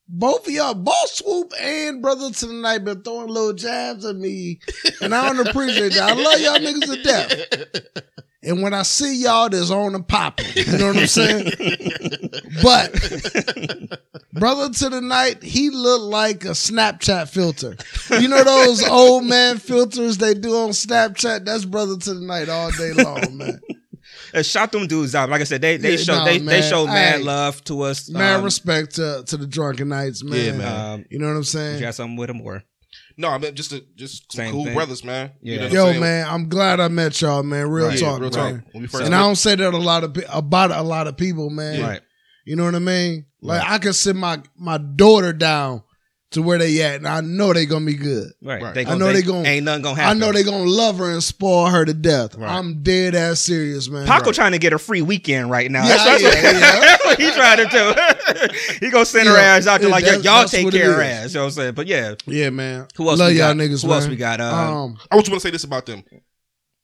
both 0.09 0.47
of 0.47 0.53
y'all, 0.53 0.73
Boss 0.73 1.15
Swoop 1.15 1.51
and 1.59 2.01
Brother 2.01 2.31
to 2.31 2.45
the 2.45 2.53
Night, 2.53 2.85
been 2.85 3.01
throwing 3.01 3.27
little 3.27 3.53
jabs 3.53 4.05
at 4.05 4.15
me, 4.15 4.59
and 5.01 5.13
I 5.13 5.33
don't 5.33 5.47
appreciate 5.47 5.93
that. 5.93 6.11
I 6.11 6.13
love 6.13 6.39
y'all 6.39 6.59
niggas 6.59 6.95
to 6.95 7.03
death. 7.03 8.03
And 8.43 8.61
when 8.61 8.73
I 8.73 8.83
see 8.83 9.23
y'all, 9.23 9.49
there's 9.49 9.71
on 9.71 9.95
and 9.95 10.07
popping. 10.07 10.53
You 10.55 10.77
know 10.77 10.87
what 10.87 10.97
I'm 10.97 11.07
saying? 11.07 11.43
but 12.61 12.93
brother 14.33 14.69
to 14.73 14.89
the 14.89 15.01
night, 15.01 15.43
he 15.43 15.69
looked 15.69 16.03
like 16.05 16.45
a 16.45 16.49
Snapchat 16.49 17.29
filter. 17.29 17.75
You 18.19 18.27
know 18.27 18.43
those 18.43 18.83
old 18.83 19.25
man 19.25 19.57
filters 19.57 20.17
they 20.17 20.33
do 20.33 20.55
on 20.55 20.69
Snapchat? 20.69 21.45
That's 21.45 21.65
brother 21.65 21.97
to 21.97 22.13
the 22.13 22.21
night 22.25 22.47
all 22.49 22.71
day 22.71 22.93
long, 22.93 23.37
man. 23.37 23.59
Uh, 24.33 24.41
shout 24.43 24.71
them 24.71 24.87
dudes 24.87 25.15
out. 25.15 25.29
Like 25.29 25.41
I 25.41 25.45
said, 25.45 25.61
they 25.61 25.77
they 25.77 25.91
Yeah, 25.91 25.97
show 25.97 26.17
nah, 26.17 26.25
they 26.25 26.37
they 26.37 26.61
show 26.61 26.85
mad 26.85 27.19
Hey. 27.19 27.23
love 27.25 27.63
to 27.65 27.81
us. 27.81 28.09
Mad 28.09 28.35
Um, 28.37 28.43
respect 28.43 28.95
to, 28.95 29.23
to 29.25 29.37
the 29.37 29.47
drunken 29.47 29.89
nights, 29.89 30.23
man. 30.23 30.45
Yeah, 30.45 30.51
man. 30.53 30.93
Um, 30.93 31.05
You 31.09 31.19
know 31.19 31.27
what 31.27 31.35
I'm 31.37 31.43
saying? 31.43 31.75
you 31.79 31.81
got 31.85 31.95
something 31.95 32.15
with 32.17 32.27
them 32.27 32.41
or 32.41 32.63
No, 33.19 33.29
I 33.29 33.37
mean 33.39 33.55
just 33.55 33.71
a, 33.73 33.83
just 33.95 34.31
some 34.31 34.45
Same 34.45 34.51
cool 34.53 34.65
thing. 34.65 34.73
brothers, 34.75 35.03
man. 35.03 35.31
Yeah. 35.41 35.53
You 35.53 35.57
know 35.59 35.63
what 35.65 35.69
I'm 35.71 35.75
Yo, 35.75 35.85
saying? 35.87 35.99
man, 36.01 36.27
I'm 36.29 36.49
glad 36.49 36.79
I 36.79 36.87
met 36.87 37.19
y'all, 37.21 37.41
man. 37.43 37.67
Real 37.69 37.87
Right. 37.87 37.99
talk, 37.99 38.19
real 38.21 38.29
man. 38.29 38.53
talk. 38.61 38.73
When 38.73 38.81
we 38.83 38.87
first 38.87 39.01
And 39.03 39.11
met- 39.11 39.17
I 39.17 39.21
don't 39.21 39.35
say 39.35 39.55
that 39.55 39.73
a 39.73 39.77
lot 39.77 40.03
of 40.03 40.13
pe- 40.13 40.21
about 40.29 40.71
a 40.71 40.83
lot 40.83 41.07
of 41.07 41.17
people, 41.17 41.49
man. 41.49 41.81
right. 41.81 42.01
You 42.45 42.55
know 42.55 42.63
what 42.65 42.75
I 42.75 42.79
mean? 42.79 43.25
Like 43.41 43.61
I 43.67 43.77
can 43.79 43.93
sit 43.93 44.15
my 44.15 44.41
my 44.57 44.77
daughter 44.77 45.33
down 45.33 45.83
to 46.31 46.41
where 46.41 46.57
they 46.57 46.81
at, 46.83 46.95
and 46.95 47.07
I 47.07 47.21
know 47.21 47.53
they 47.53 47.65
gonna 47.65 47.85
be 47.85 47.93
good. 47.93 48.33
Right. 48.41 48.61
Right. 48.61 48.75
They 48.75 48.85
I 48.85 48.97
know 48.97 49.13
they 49.13 49.21
gonna. 49.21 49.47
ain't 49.47 49.63
nothing 49.63 49.81
gonna 49.83 49.95
happen. 50.01 50.17
I 50.17 50.25
know 50.25 50.33
they 50.33 50.43
gonna 50.43 50.69
love 50.69 50.97
her 50.97 51.09
and 51.09 51.23
spoil 51.23 51.67
her 51.67 51.85
to 51.85 51.93
death. 51.93 52.35
Right. 52.35 52.51
I'm 52.51 52.83
dead 52.83 53.15
ass 53.15 53.39
serious, 53.39 53.89
man. 53.89 54.05
Paco 54.05 54.33
trying 54.33 54.51
to 54.51 54.57
get 54.57 54.73
a 54.73 54.77
free 54.77 55.01
weekend 55.01 55.49
right 55.49 55.71
now. 55.71 55.83
Yeah, 55.87 55.95
that's, 55.95 56.03
that's 56.03 56.23
yeah, 56.23 56.29
what, 56.29 56.53
yeah. 56.53 56.79
that's 56.81 57.05
what 57.05 57.19
he 57.19 57.31
trying 57.31 57.57
to 57.57 58.49
do. 58.49 58.73
he 58.85 58.91
gonna 58.91 59.05
send 59.05 59.29
her 59.29 59.37
ass 59.37 59.67
out 59.67 59.79
there 59.79 59.89
like, 59.89 60.03
yo, 60.03 60.07
that's- 60.19 60.25
y'all 60.25 60.39
that's 60.41 60.51
take 60.51 60.69
care 60.71 60.89
of 60.89 60.95
her 60.97 61.01
ass. 61.01 61.33
You 61.33 61.39
know 61.39 61.43
what 61.43 61.45
I'm 61.45 61.51
saying? 61.51 61.73
But 61.75 61.87
yeah, 61.87 62.15
Yeah, 62.25 62.49
man. 62.49 62.87
who 62.97 63.07
else 63.09 63.19
Love 63.19 63.31
we 63.31 63.37
y'all 63.39 63.53
got? 63.53 63.57
niggas, 63.63 63.85
Who 63.85 63.93
else 63.93 64.07
we 64.07 64.15
got? 64.17 64.41
Uh, 64.41 64.45
Um, 64.53 64.97
I 65.09 65.15
want 65.15 65.27
you 65.29 65.33
to 65.33 65.39
say 65.39 65.49
this 65.51 65.63
about 65.63 65.85
them. 65.85 66.03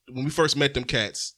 When 0.09 0.23
we 0.23 0.31
first 0.31 0.55
met 0.55 0.73
them 0.73 0.83
cats, 0.85 1.35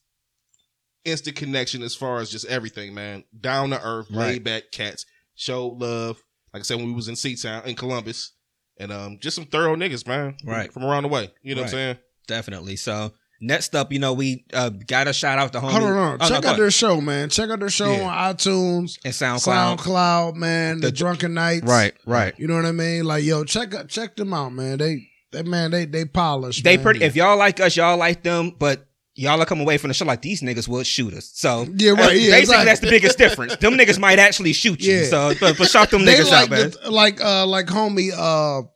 instant 1.05 1.35
connection 1.37 1.81
as 1.81 1.95
far 1.95 2.19
as 2.19 2.29
just 2.29 2.45
everything, 2.45 2.93
man. 2.93 3.23
Down 3.39 3.71
to 3.71 3.81
earth, 3.81 4.07
Right. 4.11 4.27
laid 4.27 4.43
back 4.43 4.63
cats. 4.71 5.05
show 5.35 5.67
love. 5.67 6.21
Like 6.55 6.61
I 6.61 6.63
said, 6.63 6.77
when 6.77 6.85
we 6.87 6.93
was 6.93 7.09
in 7.09 7.15
Seatown 7.15 7.65
in 7.65 7.75
Columbus. 7.75 8.31
And 8.77 8.91
um 8.93 9.17
just 9.21 9.35
some 9.35 9.45
thorough 9.45 9.75
niggas, 9.75 10.07
man. 10.07 10.37
Right. 10.45 10.71
From 10.71 10.85
around 10.85 11.03
the 11.03 11.09
way. 11.09 11.29
You 11.41 11.53
know 11.53 11.61
Right. 11.63 11.65
what 11.65 11.73
I'm 11.73 11.77
saying? 11.79 11.97
definitely. 12.27 12.77
So 12.77 13.11
next 13.41 13.75
up, 13.75 13.91
you 13.91 13.99
know, 13.99 14.13
we 14.13 14.45
uh, 14.53 14.69
got 14.69 15.03
to 15.03 15.11
shout 15.13 15.37
out 15.37 15.51
to 15.51 15.59
homie. 15.59 15.71
hold 15.71 15.83
on, 15.83 15.93
hold 15.93 15.97
on. 15.97 16.17
Oh, 16.21 16.29
Check 16.29 16.43
go 16.43 16.49
out 16.49 16.57
their 16.57 16.71
show, 16.71 17.01
man. 17.01 17.27
Check 17.29 17.49
out 17.49 17.59
their 17.59 17.69
show 17.69 17.91
Yeah. 17.91 18.03
on 18.07 18.35
iTunes, 18.35 18.97
and 19.03 19.13
SoundCloud. 19.13 19.77
SoundCloud, 19.79 20.35
man. 20.35 20.79
The, 20.79 20.87
The- 20.87 20.91
Drunken 20.93 21.33
Nights, 21.33 21.65
Right, 21.67 21.93
right. 22.05 22.33
You 22.39 22.47
know 22.47 22.55
what 22.55 22.65
I 22.65 22.71
mean? 22.71 23.03
Like, 23.03 23.23
yo, 23.25 23.43
check 23.43 23.75
out, 23.75 23.89
check 23.89 24.15
them 24.15 24.33
out, 24.33 24.53
man. 24.53 24.77
They, 24.77 25.07
they, 25.33 25.43
man, 25.43 25.71
they, 25.71 25.85
they 25.85 26.05
polish. 26.05 26.63
They 26.63 26.77
man. 26.77 26.83
pretty. 26.83 27.03
If 27.03 27.15
y'all 27.17 27.37
like 27.37 27.59
us, 27.59 27.75
y'all 27.75 27.97
like 27.97 28.23
them, 28.23 28.53
but. 28.57 28.87
Y'all 29.17 29.41
are 29.41 29.45
coming 29.45 29.63
away 29.63 29.77
from 29.77 29.87
the 29.87 29.93
show 29.93 30.05
like 30.05 30.21
these 30.21 30.41
niggas 30.41 30.67
would 30.67 30.85
shoot 30.85 31.13
us. 31.13 31.31
So 31.33 31.65
Yeah, 31.75 31.91
right, 31.91 31.99
yeah, 32.19 32.31
basically, 32.31 32.37
exactly. 32.39 32.65
that's 32.65 32.79
the 32.81 32.89
biggest 32.89 33.17
difference. 33.17 33.55
Them 33.57 33.73
niggas 33.77 33.97
might 33.97 34.19
actually 34.19 34.51
shoot 34.53 34.81
you. 34.81 34.95
Yeah. 34.97 35.03
So, 35.05 35.33
but, 35.39 35.57
but 35.57 35.69
shout 35.69 35.89
them 35.89 36.03
they 36.05 36.15
niggas 36.15 36.31
like 36.31 36.43
out, 36.43 36.49
man. 36.49 36.71
the, 36.83 36.91
like 36.91 37.21
uh 37.21 37.45
like 37.47 37.67
homie 37.67 38.11
uh 38.13 38.67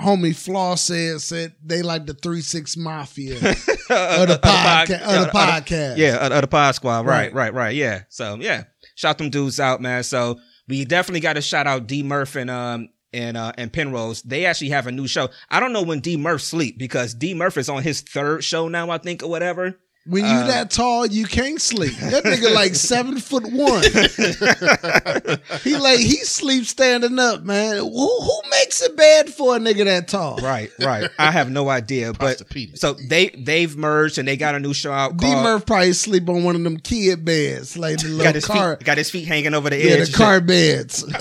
homie 0.00 0.36
Flaw 0.36 0.76
said 0.76 1.20
said 1.20 1.54
they 1.64 1.82
like 1.82 2.06
the 2.06 2.14
three 2.14 2.40
six 2.42 2.76
mafia 2.76 3.34
of 3.38 3.40
the 4.28 4.40
podcast 4.42 5.02
of 5.02 5.26
the 5.26 5.30
podcast. 5.34 5.96
Yeah, 5.96 6.24
of, 6.26 6.32
of 6.32 6.40
the 6.42 6.46
pod 6.48 6.74
squad. 6.76 7.04
Right, 7.06 7.32
Right. 7.32 7.34
right, 7.34 7.54
right. 7.54 7.74
Yeah. 7.74 8.02
So 8.08 8.36
yeah, 8.36 8.64
shout 8.94 9.18
them 9.18 9.30
dudes 9.30 9.58
out, 9.58 9.80
man. 9.80 10.04
So 10.04 10.38
we 10.68 10.84
definitely 10.84 11.20
got 11.20 11.32
to 11.32 11.40
shout 11.42 11.66
out 11.66 11.88
D 11.88 12.04
Murph 12.04 12.36
and 12.36 12.50
um 12.50 12.90
and 13.12 13.36
uh 13.36 13.50
and 13.58 13.72
Penrose. 13.72 14.22
They 14.22 14.44
actually 14.46 14.70
have 14.70 14.86
a 14.86 14.92
new 14.92 15.08
show. 15.08 15.28
I 15.50 15.58
don't 15.58 15.72
know 15.72 15.82
when 15.82 15.98
D 15.98 16.16
Murph 16.16 16.42
sleep 16.42 16.78
because 16.78 17.14
D 17.14 17.34
Murph 17.34 17.56
is 17.56 17.68
on 17.68 17.82
his 17.82 18.00
third 18.02 18.44
show 18.44 18.68
now, 18.68 18.90
I 18.90 18.98
think, 18.98 19.24
or 19.24 19.28
whatever. 19.28 19.76
When 20.08 20.24
you 20.24 20.30
Uh, 20.30 20.46
that 20.46 20.70
tall, 20.70 21.04
you 21.06 21.26
can't 21.26 21.60
sleep. 21.60 21.94
That 21.98 22.24
nigga 22.24 22.54
like 22.54 22.74
seven 22.90 23.18
foot 23.20 23.44
one. 23.44 23.82
he 25.62 25.76
like 25.76 25.98
he 25.98 26.16
sleeps 26.24 26.70
standing 26.70 27.18
up, 27.18 27.42
man. 27.42 27.76
Who 27.76 27.90
who 28.20 28.40
makes 28.50 28.80
it 28.80 28.96
bad 28.96 29.28
for 29.28 29.56
a 29.56 29.58
nigga 29.58 29.84
that 29.84 30.08
tall? 30.08 30.38
Right, 30.38 30.70
right. 30.80 31.10
I 31.18 31.30
have 31.30 31.50
no 31.50 31.68
idea, 31.68 32.12
but 32.18 32.42
so 32.74 32.94
they 32.94 33.28
they've 33.28 33.76
merged 33.76 34.16
and 34.16 34.26
they 34.26 34.38
got 34.38 34.54
a 34.54 34.60
new 34.60 34.72
show 34.72 34.92
out 34.92 35.18
D 35.18 35.26
called. 35.26 35.42
Murph 35.44 35.66
probably 35.66 35.92
sleep 35.92 36.26
on 36.30 36.42
one 36.42 36.56
of 36.56 36.62
them 36.64 36.78
kid 36.78 37.24
beds, 37.26 37.76
like 37.76 37.98
the 37.98 38.04
got 38.08 38.12
little 38.16 38.32
his 38.32 38.46
car. 38.46 38.76
feet 38.76 38.86
got 38.86 38.96
his 38.96 39.10
feet 39.10 39.28
hanging 39.28 39.52
over 39.52 39.68
the 39.68 39.76
Yeah, 39.76 39.90
edge. 39.92 39.98
Yeah, 39.98 40.04
the 40.06 40.12
car 40.12 40.40
beds. 40.40 41.04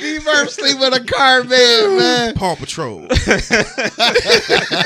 D 0.00 0.18
Murph 0.24 0.50
sleep 0.50 0.78
with 0.78 0.94
a 0.94 1.04
car 1.04 1.42
bed, 1.44 1.98
man. 1.98 2.34
Paw 2.34 2.54
Patrol. 2.54 3.08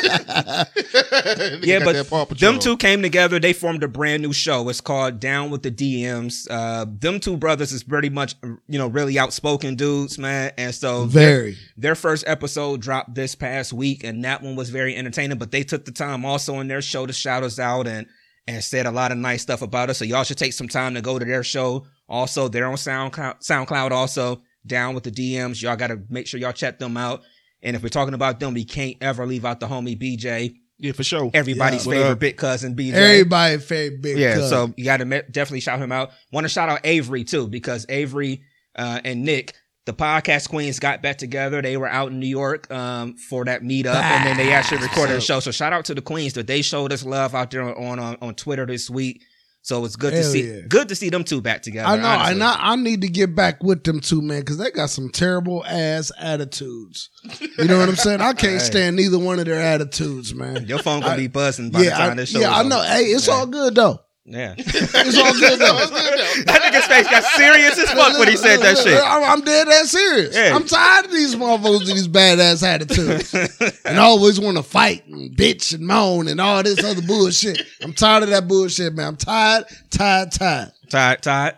Yeah, 1.62 1.84
but 1.84 2.08
Paw 2.08 2.24
Patrol. 2.24 2.52
them 2.52 2.60
two 2.60 2.76
came 2.76 3.02
together. 3.02 3.38
They 3.38 3.52
formed 3.52 3.82
a 3.82 3.88
brand 3.88 4.22
new 4.22 4.32
show. 4.32 4.68
It's 4.68 4.80
called 4.80 5.20
Down 5.20 5.50
with 5.50 5.62
the 5.62 5.70
DMs. 5.70 6.46
Uh, 6.50 6.86
them 6.88 7.20
two 7.20 7.36
brothers 7.36 7.72
is 7.72 7.82
pretty 7.82 8.10
much, 8.10 8.34
you 8.42 8.78
know, 8.78 8.88
really 8.88 9.18
outspoken 9.18 9.76
dudes, 9.76 10.18
man. 10.18 10.52
And 10.56 10.74
so 10.74 11.04
Very. 11.04 11.56
their 11.76 11.94
first 11.94 12.24
episode 12.26 12.80
dropped 12.80 13.14
this 13.14 13.34
past 13.34 13.72
week, 13.72 14.04
and 14.04 14.24
that 14.24 14.42
one 14.42 14.56
was 14.56 14.70
very 14.70 14.96
entertaining. 14.96 15.38
But 15.38 15.50
they 15.50 15.62
took 15.62 15.84
the 15.84 15.92
time 15.92 16.24
also 16.24 16.60
in 16.60 16.68
their 16.68 16.82
show 16.82 17.06
to 17.06 17.12
shout 17.12 17.42
us 17.42 17.58
out 17.58 17.86
and 17.86 18.06
and 18.48 18.62
said 18.64 18.86
a 18.86 18.90
lot 18.90 19.12
of 19.12 19.18
nice 19.18 19.42
stuff 19.42 19.62
about 19.62 19.88
us. 19.90 19.98
So 19.98 20.04
y'all 20.04 20.24
should 20.24 20.38
take 20.38 20.52
some 20.52 20.68
time 20.68 20.94
to 20.94 21.00
go 21.00 21.18
to 21.18 21.24
their 21.24 21.44
show. 21.44 21.86
Also, 22.08 22.48
they're 22.48 22.66
on 22.66 22.74
SoundCloud. 22.74 23.40
SoundCloud 23.46 23.92
also 23.92 24.42
down 24.66 24.94
with 24.94 25.04
the 25.04 25.10
DMs. 25.10 25.60
Y'all 25.62 25.76
got 25.76 25.88
to 25.88 26.00
make 26.08 26.26
sure 26.26 26.38
y'all 26.40 26.52
check 26.52 26.78
them 26.78 26.96
out. 26.96 27.22
And 27.62 27.76
if 27.76 27.82
we're 27.82 27.88
talking 27.90 28.14
about 28.14 28.40
them, 28.40 28.54
we 28.54 28.64
can't 28.64 28.96
ever 29.00 29.26
leave 29.26 29.44
out 29.44 29.60
the 29.60 29.66
homie 29.68 29.96
BJ, 30.00 30.54
Yeah, 30.78 30.92
for 30.92 31.04
sure. 31.04 31.30
everybody's 31.32 31.84
Yeah. 31.84 31.88
What 31.88 31.94
favorite 31.96 32.12
up? 32.12 32.18
big 32.18 32.36
cousin 32.36 32.74
BJ. 32.74 32.92
Everybody 32.94 33.58
favorite 33.58 34.02
big 34.02 34.18
Yeah, 34.18 34.34
cousin. 34.34 34.48
so 34.48 34.74
you 34.76 34.84
got 34.84 34.96
to 34.98 35.04
definitely 35.04 35.60
shout 35.60 35.78
him 35.78 35.92
out. 35.92 36.10
Want 36.32 36.44
to 36.44 36.48
shout 36.48 36.68
out 36.68 36.80
Avery 36.84 37.24
too 37.24 37.46
because 37.48 37.86
Avery 37.88 38.42
uh, 38.74 39.00
and 39.04 39.22
Nick, 39.24 39.54
the 39.86 39.92
podcast 39.92 40.48
queens, 40.48 40.78
got 40.80 41.02
back 41.02 41.18
together. 41.18 41.60
They 41.62 41.76
were 41.76 41.88
out 41.88 42.10
in 42.10 42.18
New 42.20 42.26
York 42.26 42.70
um, 42.72 43.16
for 43.16 43.44
that 43.44 43.62
meetup, 43.62 43.94
and 43.94 44.26
then 44.26 44.36
they 44.36 44.52
actually 44.52 44.80
recorded 44.82 45.16
a 45.16 45.20
show. 45.20 45.40
So 45.40 45.50
shout 45.50 45.72
out 45.72 45.84
to 45.86 45.94
the 45.94 46.00
queens 46.02 46.32
that 46.34 46.46
they 46.46 46.62
showed 46.62 46.92
us 46.92 47.04
love 47.04 47.34
out 47.34 47.50
there 47.50 47.62
on 47.62 47.98
on, 47.98 48.16
on 48.22 48.34
Twitter 48.34 48.64
this 48.66 48.88
week. 48.88 49.22
So 49.64 49.84
it's 49.84 49.94
good 49.94 50.10
to 50.12 50.24
see 50.24 50.42
yeah. 50.54 50.60
good 50.68 50.88
to 50.88 50.96
see 50.96 51.08
them 51.08 51.22
two 51.22 51.40
back 51.40 51.62
together. 51.62 51.86
I 51.88 51.96
know, 51.96 52.08
honestly. 52.08 52.32
and 52.32 52.42
I, 52.42 52.56
I 52.60 52.76
need 52.76 53.02
to 53.02 53.08
get 53.08 53.34
back 53.36 53.62
with 53.62 53.84
them 53.84 54.00
two, 54.00 54.20
man, 54.20 54.40
because 54.40 54.58
they 54.58 54.72
got 54.72 54.90
some 54.90 55.08
terrible 55.08 55.64
ass 55.64 56.10
attitudes. 56.18 57.10
You 57.58 57.66
know 57.66 57.78
what 57.78 57.88
I'm 57.88 57.94
saying? 57.96 58.20
I 58.20 58.32
can't 58.34 58.54
Hey. 58.54 58.58
stand 58.58 58.96
neither 58.96 59.20
one 59.20 59.38
of 59.38 59.44
their 59.44 59.60
attitudes, 59.60 60.34
man. 60.34 60.66
Your 60.66 60.80
phone 60.80 61.00
gonna 61.00 61.12
I- 61.12 61.16
be 61.16 61.28
buzzing 61.28 61.70
by 61.70 61.78
the 61.78 61.84
yeah, 61.86 61.96
time 61.96 62.10
I, 62.10 62.14
this 62.16 62.30
show. 62.30 62.40
yeah, 62.40 62.52
I 62.56 62.64
know. 62.64 62.78
over. 62.80 62.88
Hey, 62.88 63.02
it's 63.04 63.28
Yeah. 63.28 63.34
all 63.34 63.46
good 63.46 63.74
though. 63.76 64.00
Yeah. 64.24 64.54
It's 65.04 65.18
all 65.18 65.32
good 65.32 65.58
though. 65.58 65.78
It's 65.78 65.90
good 65.90 66.46
though. 66.46 66.52
that 66.52 66.62
nigga's 66.62 66.86
face 66.86 67.08
got 67.08 67.24
serious 67.24 67.78
as 67.78 67.90
fuck 67.90 68.18
when 68.18 68.28
he 68.28 68.36
said 68.36 68.60
that 68.60 68.78
shit. 68.78 69.02
I'm, 69.04 69.24
I'm 69.24 69.40
dead 69.44 69.68
ass 69.68 69.90
serious. 69.90 70.34
Yeah. 70.34 70.54
I'm 70.54 70.64
tired 70.64 71.06
of 71.06 71.10
these 71.10 71.34
motherfuckers 71.34 71.80
with 71.80 71.88
these 71.88 72.08
badass 72.08 72.62
attitudes. 72.62 73.80
and 73.84 73.98
always 73.98 74.38
want 74.38 74.56
to 74.58 74.62
fight 74.62 75.04
and 75.06 75.36
bitch 75.36 75.74
and 75.74 75.84
moan 75.86 76.28
and 76.28 76.40
all 76.40 76.62
this 76.62 76.82
other 76.84 77.02
bullshit. 77.02 77.60
I'm 77.82 77.92
tired 77.92 78.22
of 78.22 78.28
that 78.30 78.46
bullshit, 78.46 78.94
man. 78.94 79.08
I'm 79.08 79.16
tired, 79.16 79.64
tired, 79.90 80.30
tired. 80.30 80.72
Tired, 80.88 81.22
tired, 81.22 81.56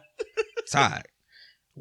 tired. 0.71 1.05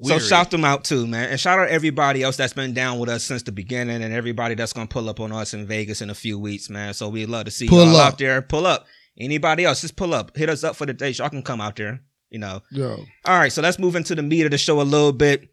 So 0.02 0.18
shout 0.18 0.50
them 0.50 0.66
out 0.66 0.84
too, 0.84 1.06
man, 1.06 1.30
and 1.30 1.40
shout 1.40 1.60
out 1.60 1.70
everybody 1.70 2.24
else 2.24 2.36
that's 2.36 2.54
been 2.54 2.74
down 2.74 2.98
with 2.98 3.10
us 3.10 3.24
since 3.24 3.44
the 3.44 3.52
beginning, 3.52 4.02
and 4.04 4.12
everybody 4.12 4.56
that's 4.56 4.74
gonna 4.74 4.88
pull 4.88 5.08
up 5.08 5.20
on 5.20 5.32
us 5.32 5.54
in 5.54 5.68
Vegas 5.68 6.02
in 6.02 6.10
a 6.10 6.16
few 6.16 6.40
weeks, 6.40 6.68
man. 6.70 6.96
So 6.96 7.10
we'd 7.10 7.30
love 7.30 7.46
to 7.46 7.52
see 7.52 7.68
Pull 7.68 7.86
y'all 7.86 7.98
up. 7.98 8.14
out 8.14 8.18
there. 8.18 8.42
Pull 8.42 8.66
up. 8.66 8.88
Anybody 9.20 9.66
else, 9.66 9.82
just 9.82 9.96
pull 9.96 10.14
up. 10.14 10.36
Hit 10.36 10.50
us 10.50 10.64
up 10.64 10.76
for 10.76 10.86
the 10.86 10.94
dates. 10.94 11.20
Y'all 11.20 11.30
can 11.30 11.44
come 11.44 11.62
out 11.62 11.76
there. 11.76 12.02
You 12.30 12.40
know. 12.40 12.62
Yo, 12.72 13.06
All 13.26 13.38
right, 13.38 13.52
so 13.52 13.62
let's 13.62 13.78
move 13.78 13.96
into 13.96 14.16
the 14.16 14.24
meat 14.24 14.44
of 14.44 14.52
the 14.52 14.58
show 14.58 14.82
a 14.82 14.84
little 14.84 15.12
bit. 15.12 15.50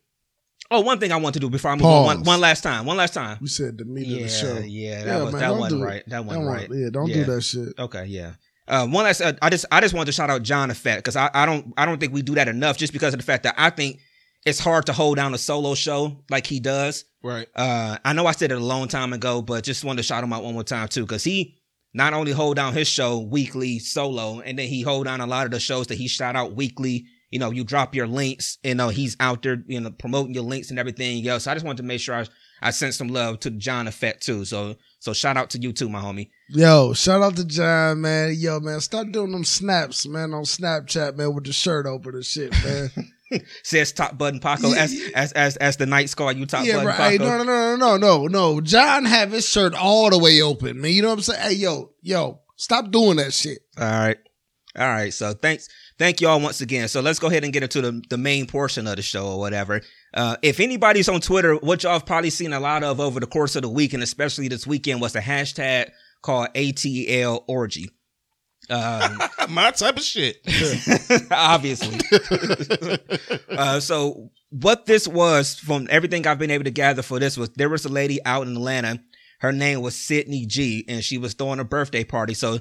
Oh, 0.70 0.80
one 0.80 0.98
thing 1.00 1.10
I 1.12 1.16
want 1.16 1.34
to 1.34 1.40
do 1.40 1.50
before 1.50 1.72
I 1.72 1.74
move 1.74 1.84
on, 1.84 2.04
one, 2.04 2.22
one 2.22 2.40
last 2.40 2.62
time, 2.62 2.86
one 2.86 2.96
last 2.96 3.12
time. 3.12 3.38
we 3.40 3.48
said 3.48 3.76
the 3.76 3.84
meat 3.84 4.06
Yeah, 4.06 4.16
of 4.18 4.22
the 4.22 4.28
show. 4.28 4.58
yeah, 4.60 5.04
that 5.04 5.06
Yeah, 5.06 5.22
was 5.24 5.32
man, 5.32 5.40
that 5.40 5.56
wasn't 5.56 5.82
right. 5.82 6.02
That 6.06 6.24
wasn't 6.24 6.44
one- 6.46 6.54
right. 6.54 6.68
Yeah, 6.72 6.88
don't 6.92 7.08
Yeah. 7.08 7.14
do 7.16 7.24
that 7.24 7.40
shit. 7.42 7.68
Okay, 7.78 8.04
yeah. 8.06 8.32
Uh, 8.68 8.86
one 8.86 9.04
last, 9.04 9.20
uh, 9.20 9.32
I 9.42 9.50
just, 9.50 9.66
I 9.72 9.80
just 9.80 9.94
wanted 9.94 10.06
to 10.06 10.12
shout 10.12 10.30
out 10.30 10.42
John 10.44 10.70
Effect 10.70 10.98
because 10.98 11.16
I, 11.16 11.28
I 11.34 11.44
don't, 11.44 11.74
I 11.76 11.86
don't 11.86 11.98
think 11.98 12.12
we 12.14 12.22
do 12.22 12.36
that 12.36 12.46
enough, 12.46 12.78
just 12.78 12.92
because 12.92 13.12
of 13.12 13.18
the 13.18 13.26
fact 13.26 13.42
that 13.42 13.56
I 13.58 13.70
think 13.70 13.98
it's 14.46 14.60
hard 14.60 14.86
to 14.86 14.92
hold 14.92 15.16
down 15.16 15.34
a 15.34 15.38
solo 15.38 15.74
show 15.74 16.22
like 16.30 16.46
he 16.46 16.60
does. 16.60 17.04
Right. 17.22 17.48
Uh, 17.54 17.98
I 18.04 18.12
know 18.12 18.26
I 18.26 18.32
said 18.32 18.52
it 18.52 18.56
a 18.58 18.64
long 18.64 18.86
time 18.86 19.12
ago, 19.12 19.42
but 19.42 19.64
just 19.64 19.82
wanted 19.84 19.98
to 19.98 20.02
shout 20.04 20.22
him 20.22 20.32
out 20.32 20.44
one 20.44 20.54
more 20.54 20.62
time 20.62 20.86
too, 20.88 21.02
because 21.02 21.24
he 21.24 21.58
not 21.92 22.14
only 22.14 22.32
hold 22.32 22.56
down 22.56 22.72
his 22.72 22.88
show 22.88 23.18
weekly 23.18 23.78
solo, 23.78 24.40
and 24.40 24.58
then 24.58 24.68
he 24.68 24.82
hold 24.82 25.06
down 25.06 25.20
a 25.20 25.26
lot 25.26 25.44
of 25.44 25.50
the 25.50 25.60
shows 25.60 25.88
that 25.88 25.98
he 25.98 26.08
shout 26.08 26.36
out 26.36 26.54
weekly. 26.54 27.06
You 27.30 27.38
know, 27.38 27.50
you 27.50 27.62
drop 27.62 27.94
your 27.94 28.08
links, 28.08 28.58
you 28.64 28.74
know, 28.74 28.88
he's 28.88 29.16
out 29.20 29.42
there, 29.42 29.62
you 29.66 29.80
know, 29.80 29.90
promoting 29.90 30.34
your 30.34 30.42
links 30.42 30.70
and 30.70 30.80
everything 30.80 31.26
else. 31.28 31.44
So 31.44 31.52
I 31.52 31.54
just 31.54 31.64
wanted 31.64 31.76
to 31.76 31.82
make 31.84 32.00
sure 32.00 32.16
I, 32.16 32.26
I 32.60 32.70
sent 32.70 32.94
some 32.94 33.06
love 33.06 33.38
to 33.40 33.50
John 33.52 33.86
Effect 33.86 34.24
too. 34.24 34.44
So, 34.44 34.74
so 34.98 35.12
shout 35.12 35.36
out 35.36 35.50
to 35.50 35.58
you 35.58 35.72
too, 35.72 35.88
my 35.88 36.00
homie. 36.00 36.30
Yo, 36.48 36.92
shout 36.92 37.22
out 37.22 37.36
to 37.36 37.44
John, 37.44 38.00
man. 38.00 38.34
Yo, 38.36 38.58
man, 38.58 38.80
start 38.80 39.12
doing 39.12 39.30
them 39.30 39.44
snaps, 39.44 40.08
man, 40.08 40.34
on 40.34 40.42
Snapchat, 40.42 41.16
man, 41.16 41.32
with 41.32 41.44
the 41.44 41.52
shirt 41.52 41.86
open 41.86 42.16
and 42.16 42.24
shit, 42.24 42.52
man. 42.64 42.90
Says 43.62 43.92
top 43.92 44.18
button 44.18 44.40
Paco 44.40 44.72
as, 44.72 44.94
as 45.14 45.32
as 45.32 45.56
as 45.56 45.76
the 45.76 45.86
night 45.86 46.08
scar. 46.08 46.32
You 46.32 46.46
top 46.46 46.64
yeah, 46.64 46.82
button. 46.82 46.92
Hey, 46.92 47.18
Paco. 47.18 47.24
no, 47.24 47.38
no, 47.38 47.44
no, 47.44 47.76
no, 47.76 47.96
no, 47.96 47.96
no, 47.96 48.26
no. 48.26 48.60
John 48.60 49.04
have 49.04 49.32
his 49.32 49.46
shirt 49.46 49.74
all 49.74 50.10
the 50.10 50.18
way 50.18 50.40
open, 50.42 50.80
man. 50.80 50.92
You 50.92 51.02
know 51.02 51.08
what 51.08 51.18
I'm 51.18 51.22
saying? 51.22 51.40
Hey, 51.40 51.54
yo, 51.54 51.92
yo, 52.02 52.40
stop 52.56 52.90
doing 52.90 53.16
that 53.16 53.32
shit. 53.32 53.58
All 53.78 53.84
right, 53.84 54.18
all 54.76 54.88
right. 54.88 55.12
So 55.12 55.32
thanks, 55.32 55.68
thank 55.98 56.20
y'all 56.20 56.40
once 56.40 56.60
again. 56.60 56.88
So 56.88 57.00
let's 57.00 57.18
go 57.18 57.28
ahead 57.28 57.44
and 57.44 57.52
get 57.52 57.62
into 57.62 57.80
the 57.80 58.02
the 58.10 58.18
main 58.18 58.46
portion 58.46 58.86
of 58.86 58.96
the 58.96 59.02
show 59.02 59.26
or 59.26 59.38
whatever. 59.38 59.80
Uh, 60.12 60.36
if 60.42 60.58
anybody's 60.58 61.08
on 61.08 61.20
Twitter, 61.20 61.54
what 61.56 61.82
y'all 61.82 61.92
have 61.92 62.06
probably 62.06 62.30
seen 62.30 62.52
a 62.52 62.60
lot 62.60 62.82
of 62.82 62.98
over 62.98 63.20
the 63.20 63.26
course 63.26 63.54
of 63.54 63.62
the 63.62 63.68
week 63.68 63.92
and 63.92 64.02
especially 64.02 64.48
this 64.48 64.66
weekend 64.66 65.00
was 65.00 65.14
a 65.14 65.20
hashtag 65.20 65.90
called 66.22 66.48
ATL 66.54 67.44
orgy. 67.46 67.90
Um, 68.70 69.18
My 69.50 69.70
type 69.72 69.96
of 69.96 70.02
shit. 70.02 70.40
obviously. 71.30 72.00
uh, 73.50 73.80
so 73.80 74.30
what 74.50 74.86
this 74.86 75.06
was 75.08 75.56
from 75.56 75.88
everything 75.90 76.26
I've 76.26 76.38
been 76.38 76.50
able 76.50 76.64
to 76.64 76.70
gather 76.70 77.02
for 77.02 77.18
this 77.18 77.36
was 77.36 77.50
there 77.50 77.68
was 77.68 77.84
a 77.84 77.88
lady 77.88 78.24
out 78.24 78.46
in 78.46 78.56
Atlanta. 78.56 79.00
Her 79.40 79.52
name 79.52 79.80
was 79.80 79.96
Sydney 79.96 80.46
G, 80.46 80.84
and 80.86 81.02
she 81.02 81.18
was 81.18 81.34
throwing 81.34 81.60
a 81.60 81.64
birthday 81.64 82.04
party. 82.04 82.34
So 82.34 82.60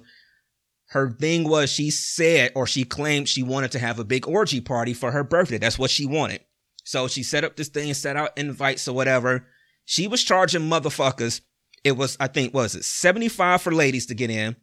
her 0.90 1.12
thing 1.12 1.48
was 1.48 1.70
she 1.70 1.92
said 1.92 2.52
or 2.56 2.66
she 2.66 2.84
claimed 2.84 3.30
she 3.30 3.44
wanted 3.44 3.72
to 3.74 3.80
have 3.80 4.00
a 4.00 4.04
big 4.06 4.28
orgy 4.28 4.62
party 4.62 4.94
for 4.94 5.12
her 5.12 5.24
birthday. 5.24 5.58
That's 5.58 5.78
what 5.78 5.92
she 5.92 6.06
wanted. 6.06 6.42
So 6.84 7.08
she 7.08 7.22
set 7.22 7.44
up 7.44 7.56
this 7.56 7.68
thing, 7.68 7.94
set 7.94 8.16
out 8.16 8.36
invites 8.38 8.88
or 8.88 8.96
whatever. 8.96 9.46
She 9.86 10.08
was 10.08 10.24
charging 10.24 10.70
motherfuckers. 10.70 11.42
It 11.84 11.94
was, 11.94 12.18
I 12.20 12.28
think, 12.28 12.54
was 12.54 12.76
it 12.76 12.84
75 12.84 13.62
for 13.62 13.72
ladies 13.72 14.08
to 14.08 14.16
get 14.16 14.30
in? 14.30 14.56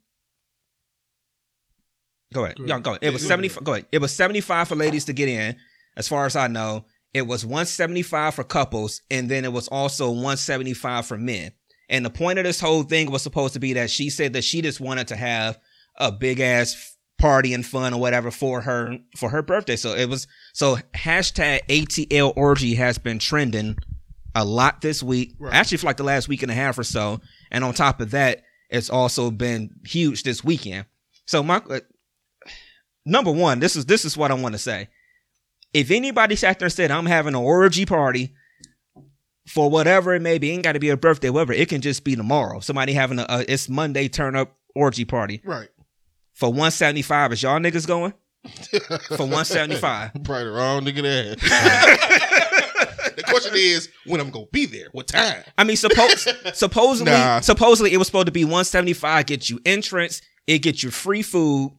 Go 2.32 2.44
ahead. 2.44 2.58
Y'all 2.58 2.80
go 2.80 2.90
ahead. 2.92 3.02
It 3.02 3.12
was 3.12 3.22
Yeah, 3.22 3.28
go 3.28 3.30
75. 3.30 3.64
Go 3.64 3.72
ahead. 3.72 3.86
It 3.92 4.00
was 4.00 4.14
75 4.14 4.68
for 4.68 4.76
ladies 4.76 5.04
to 5.06 5.12
get 5.12 5.28
in. 5.28 5.56
As 5.96 6.08
far 6.08 6.26
as 6.26 6.36
I 6.36 6.48
know, 6.48 6.84
it 7.14 7.26
was 7.26 7.46
175 7.46 8.34
for 8.34 8.44
couples, 8.44 9.00
and 9.10 9.30
then 9.30 9.44
it 9.44 9.52
was 9.52 9.68
also 9.68 10.08
175 10.10 11.06
for 11.06 11.16
men. 11.16 11.52
And 11.88 12.04
the 12.04 12.10
point 12.10 12.38
of 12.38 12.44
this 12.44 12.60
whole 12.60 12.82
thing 12.82 13.10
was 13.10 13.22
supposed 13.22 13.54
to 13.54 13.60
be 13.60 13.74
that 13.74 13.90
she 13.90 14.10
said 14.10 14.32
that 14.32 14.44
she 14.44 14.60
just 14.60 14.80
wanted 14.80 15.08
to 15.08 15.16
have 15.16 15.58
a 15.96 16.12
big 16.12 16.40
ass 16.40 16.96
party 17.18 17.54
and 17.54 17.64
fun 17.64 17.94
or 17.94 18.00
whatever 18.00 18.30
for 18.30 18.60
her 18.60 18.98
for 19.16 19.30
her 19.30 19.42
birthday. 19.42 19.76
So 19.76 19.94
it 19.94 20.08
was 20.08 20.26
so 20.52 20.76
hashtag 20.94 21.60
ATL 21.68 22.32
orgy 22.36 22.74
has 22.74 22.98
been 22.98 23.18
trending 23.18 23.76
a 24.34 24.44
lot 24.44 24.82
this 24.82 25.02
week. 25.02 25.34
Right. 25.38 25.54
Actually 25.54 25.78
for 25.78 25.86
like 25.86 25.96
the 25.96 26.04
last 26.04 26.28
week 26.28 26.42
and 26.42 26.52
a 26.52 26.54
half 26.54 26.78
or 26.78 26.84
so. 26.84 27.20
And 27.50 27.64
on 27.64 27.72
top 27.72 28.00
of 28.00 28.10
that, 28.10 28.42
it's 28.68 28.90
also 28.90 29.30
been 29.30 29.70
huge 29.86 30.24
this 30.24 30.44
weekend. 30.44 30.86
So 31.24 31.42
my 31.42 31.62
number 33.06 33.30
one, 33.30 33.60
this 33.60 33.76
is 33.76 33.86
this 33.86 34.04
is 34.04 34.16
what 34.16 34.30
I 34.30 34.34
want 34.34 34.54
to 34.54 34.58
say. 34.58 34.88
If 35.72 35.90
anybody 35.90 36.36
sat 36.36 36.58
there 36.58 36.66
and 36.66 36.72
said 36.72 36.90
I'm 36.90 37.06
having 37.06 37.34
an 37.34 37.40
orgy 37.40 37.86
party 37.86 38.34
for 39.46 39.70
whatever 39.70 40.14
it 40.14 40.20
may 40.22 40.38
be, 40.38 40.50
ain't 40.50 40.64
got 40.64 40.72
to 40.72 40.80
be 40.80 40.90
a 40.90 40.96
birthday, 40.96 41.30
whatever. 41.30 41.52
It 41.52 41.68
can 41.68 41.80
just 41.80 42.04
be 42.04 42.16
tomorrow. 42.16 42.60
Somebody 42.60 42.92
having 42.92 43.18
a, 43.18 43.26
a 43.28 43.44
it's 43.50 43.68
Monday 43.68 44.08
turn 44.08 44.36
up 44.36 44.56
orgy 44.74 45.04
party 45.04 45.40
right. 45.44 45.68
for 46.34 46.48
175. 46.48 47.32
Is 47.32 47.42
y'all 47.42 47.58
niggas 47.60 47.86
going 47.86 48.12
for 49.08 49.24
175? 49.24 50.12
Probably 50.24 50.44
the 50.44 50.50
wrong 50.50 50.84
nigga 50.84 51.02
there. 51.02 51.34
the 53.16 53.22
question 53.24 53.52
is 53.54 53.88
when 54.06 54.20
I'm 54.20 54.30
gonna 54.30 54.46
be 54.52 54.66
there. 54.66 54.88
What 54.92 55.06
time? 55.08 55.42
I 55.56 55.64
mean, 55.64 55.76
suppose 55.76 56.26
supposedly 56.54 57.12
Nah. 57.12 57.40
supposedly 57.40 57.92
it 57.92 57.98
was 57.98 58.06
supposed 58.08 58.26
to 58.26 58.32
be 58.32 58.44
175. 58.44 59.26
Get 59.26 59.50
you 59.50 59.60
entrance, 59.64 60.22
it 60.46 60.58
gets 60.60 60.82
you 60.82 60.90
free 60.90 61.22
food, 61.22 61.72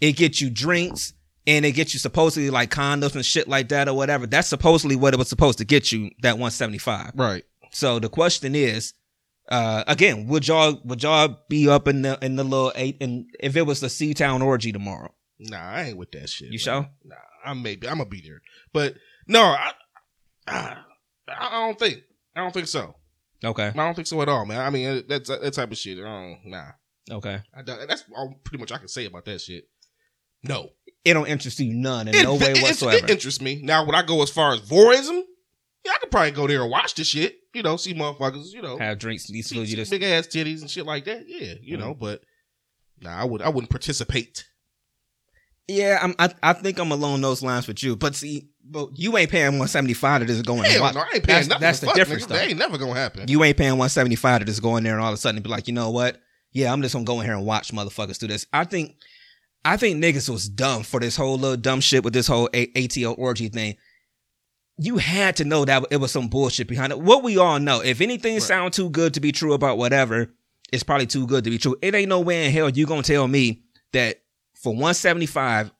it 0.00 0.12
gets 0.12 0.40
you 0.40 0.50
drinks, 0.50 1.12
and 1.46 1.64
it 1.64 1.72
gets 1.72 1.94
you 1.94 2.00
supposedly 2.00 2.50
like 2.50 2.70
condoms 2.70 3.14
and 3.14 3.24
shit 3.24 3.48
like 3.48 3.68
that 3.68 3.88
or 3.88 3.94
whatever. 3.94 4.26
That's 4.26 4.48
supposedly 4.48 4.96
what 4.96 5.14
it 5.14 5.18
was 5.18 5.28
supposed 5.28 5.58
to 5.58 5.64
get 5.64 5.92
you. 5.92 6.10
That 6.22 6.32
175. 6.34 7.12
Right. 7.14 7.44
So 7.70 7.98
the 7.98 8.08
question 8.08 8.54
is, 8.54 8.94
uh, 9.48 9.84
again, 9.86 10.26
would 10.28 10.48
y'all 10.48 10.80
would 10.84 11.02
y'all 11.02 11.38
be 11.48 11.68
up 11.68 11.86
in 11.88 12.02
the 12.02 12.18
in 12.22 12.36
the 12.36 12.44
little 12.44 12.72
eight? 12.74 12.96
And 13.00 13.26
if 13.40 13.56
it 13.56 13.62
was 13.62 13.80
the 13.80 13.88
Sea 13.88 14.14
Town 14.14 14.42
orgy 14.42 14.72
tomorrow, 14.72 15.12
Nah, 15.38 15.58
I 15.70 15.82
ain't 15.84 15.98
with 15.98 16.12
that 16.12 16.28
shit. 16.28 16.50
You 16.50 16.58
sure? 16.58 16.88
Nah, 17.04 17.16
I'm 17.44 17.62
maybe 17.62 17.88
I'm 17.88 17.98
gonna 17.98 18.08
be 18.08 18.22
there, 18.22 18.40
but 18.72 18.94
no, 19.28 19.42
I, 19.42 19.72
I, 20.48 20.76
I 21.28 21.50
don't 21.66 21.78
think. 21.78 21.98
I 22.34 22.40
don't 22.40 22.52
think 22.52 22.68
so. 22.68 22.96
okay, 23.44 23.68
I 23.68 23.72
don't 23.72 23.94
think 23.94 24.06
so 24.06 24.20
at 24.22 24.28
all, 24.28 24.46
man. 24.46 24.60
I 24.60 24.70
mean, 24.70 25.04
that's 25.08 25.28
that 25.28 25.52
type 25.52 25.70
of 25.70 25.78
shit. 25.78 25.98
I 25.98 26.02
don't, 26.02 26.40
nah, 26.46 26.70
okay, 27.10 27.42
I 27.54 27.62
that's 27.62 28.04
all 28.16 28.40
pretty 28.44 28.60
much 28.60 28.72
I 28.72 28.78
can 28.78 28.88
say 28.88 29.04
about 29.04 29.24
that 29.26 29.40
shit. 29.40 29.68
No, 30.42 30.70
it 31.04 31.14
don't 31.14 31.26
interest 31.28 31.58
you 31.60 31.72
none 31.74 32.08
in 32.08 32.14
it, 32.14 32.22
no 32.22 32.34
way 32.34 32.52
it- 32.52 32.62
whatsoever. 32.62 33.04
It 33.04 33.10
interests 33.10 33.40
me. 33.40 33.60
Now, 33.62 33.84
would 33.84 33.94
I 33.94 34.02
go 34.02 34.22
as 34.22 34.30
far 34.30 34.52
as 34.54 34.60
voyeurism? 34.60 35.22
Yeah, 35.84 35.92
I 35.92 35.98
could 35.98 36.10
probably 36.10 36.32
go 36.32 36.46
there 36.46 36.62
and 36.62 36.70
watch 36.70 36.94
the 36.94 37.04
shit. 37.04 37.36
You 37.54 37.62
know, 37.62 37.76
see 37.76 37.94
motherfuckers. 37.94 38.52
You 38.52 38.60
know, 38.62 38.76
Have 38.78 38.98
drinks, 38.98 39.26
these 39.28 39.48
see, 39.48 39.58
you 39.58 39.84
see 39.84 39.98
big 39.98 40.02
ass 40.02 40.26
titties 40.26 40.60
and 40.60 40.70
shit 40.70 40.84
like 40.84 41.04
that. 41.06 41.24
Yeah, 41.28 41.54
you 41.62 41.76
Mhm. 41.76 41.80
know, 41.80 41.94
but 41.94 42.22
nah, 43.00 43.16
I 43.20 43.24
would 43.24 43.40
I 43.42 43.48
wouldn't 43.48 43.70
participate. 43.70 44.44
Yeah, 45.68 45.98
I'm, 46.00 46.14
I 46.18 46.32
I 46.42 46.52
think 46.52 46.78
I'm 46.78 46.92
along 46.92 47.20
those 47.22 47.42
lines 47.42 47.66
with 47.66 47.82
you. 47.82 47.96
But 47.96 48.14
see, 48.14 48.48
but 48.64 48.90
you 48.96 49.16
ain't 49.16 49.30
paying 49.30 49.46
175 49.58 50.20
to 50.20 50.26
just 50.26 50.44
go 50.44 50.58
in 50.58 50.64
and 50.66 50.80
watch. 50.80 50.94
no, 50.94 51.00
I 51.00 51.04
ain't 51.14 51.24
paying 51.24 51.38
that's, 51.38 51.48
nothing. 51.48 51.60
That's 51.60 51.80
the 51.80 51.86
fuck, 51.86 51.94
difference, 51.96 52.24
nigga. 52.26 52.28
That 52.28 52.48
ain't 52.50 52.58
never 52.58 52.78
gonna 52.78 52.94
happen. 52.94 53.26
You 53.28 53.42
ain't 53.42 53.56
paying 53.56 53.70
175 53.72 54.40
to 54.40 54.44
just 54.44 54.62
go 54.62 54.76
in 54.76 54.84
there 54.84 54.94
and 54.94 55.02
all 55.02 55.08
of 55.08 55.14
a 55.14 55.16
sudden 55.16 55.42
be 55.42 55.48
like, 55.48 55.66
you 55.66 55.74
know 55.74 55.90
what? 55.90 56.20
Yeah, 56.52 56.72
I'm 56.72 56.82
just 56.82 56.92
gonna 56.94 57.04
go 57.04 57.18
in 57.20 57.26
here 57.26 57.34
and 57.34 57.44
watch 57.44 57.72
motherfuckers 57.72 58.18
do 58.18 58.28
this. 58.28 58.46
I 58.52 58.64
think, 58.64 58.94
I 59.66 59.76
think 59.76 60.02
niggas 60.02 60.28
was 60.28 60.48
dumb 60.48 60.82
for 60.84 61.00
this 61.00 61.16
whole 61.16 61.36
little 61.38 61.56
dumb 61.56 61.80
shit 61.80 62.04
with 62.04 62.12
this 62.14 62.26
whole 62.26 62.48
A- 62.54 62.68
ATL 62.68 63.16
orgy 63.18 63.48
thing. 63.48 63.76
You 64.78 64.98
had 64.98 65.36
to 65.36 65.44
know 65.44 65.64
that 65.64 65.86
it 65.90 65.96
was 65.96 66.12
some 66.12 66.28
bullshit 66.28 66.68
behind 66.68 66.92
it. 66.92 67.00
What 67.00 67.22
we 67.22 67.38
all 67.38 67.58
know, 67.58 67.80
if 67.80 68.00
anything 68.00 68.34
Right. 68.34 68.42
sound 68.42 68.72
too 68.74 68.90
good 68.90 69.14
to 69.14 69.20
be 69.20 69.32
true 69.32 69.54
about 69.54 69.78
whatever, 69.78 70.34
it's 70.72 70.82
probably 70.82 71.06
too 71.06 71.26
good 71.26 71.44
to 71.44 71.50
be 71.50 71.58
true. 71.58 71.76
It 71.82 71.94
ain't 71.94 72.08
no 72.08 72.20
way 72.20 72.44
in 72.46 72.52
hell 72.52 72.68
you 72.70 72.86
gonna 72.86 73.02
tell 73.02 73.26
me 73.26 73.62
that 73.92 74.20
for 74.54 74.72
175, 74.74 75.70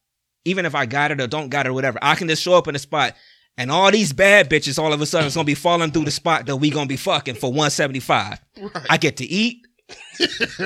even 0.47 0.65
if 0.65 0.75
I 0.75 0.87
got 0.87 1.11
it 1.11 1.21
or 1.21 1.27
don't 1.27 1.49
got 1.51 1.67
it 1.67 1.71
or 1.71 1.73
whatever, 1.75 1.99
I 2.03 2.15
can 2.15 2.29
just 2.29 2.43
show 2.43 2.55
up 2.55 2.69
in 2.69 2.73
the 2.73 2.79
spot 2.79 3.15
and 3.59 3.71
all 3.71 3.91
these 3.91 4.13
bad 4.13 4.49
bitches 4.49 4.79
all 4.79 4.93
of 4.93 5.01
a 5.01 5.07
sudden 5.07 5.27
is 5.27 5.35
gonna 5.35 5.45
be 5.45 5.55
falling 5.55 5.91
through 5.93 6.05
the 6.07 6.11
spot 6.11 6.47
that 6.47 6.57
we 6.57 6.71
gonna 6.71 6.87
be 6.87 6.97
fucking 6.97 7.35
for 7.35 7.51
175. 7.53 8.41
Right. 8.61 8.87
I 8.89 8.97
get 8.97 9.19
to 9.19 9.25
eat, 9.27 9.66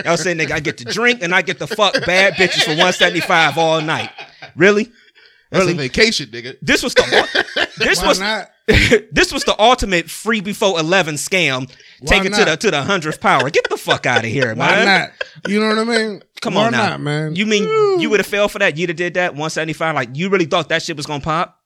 I 0.05 0.11
was 0.11 0.23
saying, 0.23 0.39
nigga, 0.39 0.53
I 0.53 0.61
get 0.61 0.79
to 0.79 0.85
drink 0.85 1.23
and 1.23 1.35
I 1.35 1.43
get 1.43 1.59
to 1.59 1.67
fuck 1.67 1.95
bad 2.07 2.35
bitches 2.35 2.63
for 2.63 2.71
175 2.71 3.59
all 3.59 3.81
night. 3.81 4.11
Really? 4.57 4.85
That's 5.51 5.65
Really? 5.65 5.73
a 5.73 5.77
vacation, 5.77 6.29
nigga. 6.29 6.57
This 6.63 6.83
was 6.83 6.95
the 6.95 7.69
this 7.79 8.01
Why 8.01 8.07
was 8.09 8.21
not? 8.21 8.51
this 9.13 9.33
was 9.33 9.43
the 9.45 9.61
ultimate 9.61 10.09
free 10.09 10.41
before 10.41 10.79
11 10.79 11.17
scam. 11.17 11.69
Why 12.01 12.07
Take 12.07 12.25
it 12.27 12.35
to 12.35 12.45
the 12.45 12.57
to 12.57 12.71
the 12.71 12.83
hundredth 12.83 13.21
power. 13.21 13.51
Get 13.51 13.69
the 13.69 13.77
fuck 13.77 14.07
out 14.07 14.19
of 14.25 14.31
here, 14.31 14.55
Why 14.55 14.71
man. 14.71 14.87
not? 14.87 15.51
You 15.51 15.59
know 15.61 15.69
what 15.69 15.79
I 15.79 15.85
mean? 15.85 16.23
Come 16.41 16.55
Why 16.55 16.67
on 16.67 16.73
now, 16.73 16.91
not, 16.91 17.01
man. 17.01 17.35
You 17.35 17.47
mean 17.47 17.65
you 18.01 18.09
would 18.11 18.21
have 18.21 18.27
fell 18.29 18.49
for 18.49 18.61
that? 18.61 18.79
You'd 18.79 18.91
have 18.91 18.97
did 18.97 19.15
that 19.15 19.33
175. 19.33 19.95
Like 19.97 20.11
you 20.15 20.29
really 20.31 20.47
thought 20.47 20.69
that 20.69 20.83
shit 20.83 20.97
was 20.97 21.07
gonna 21.07 21.21
pop? 21.21 21.60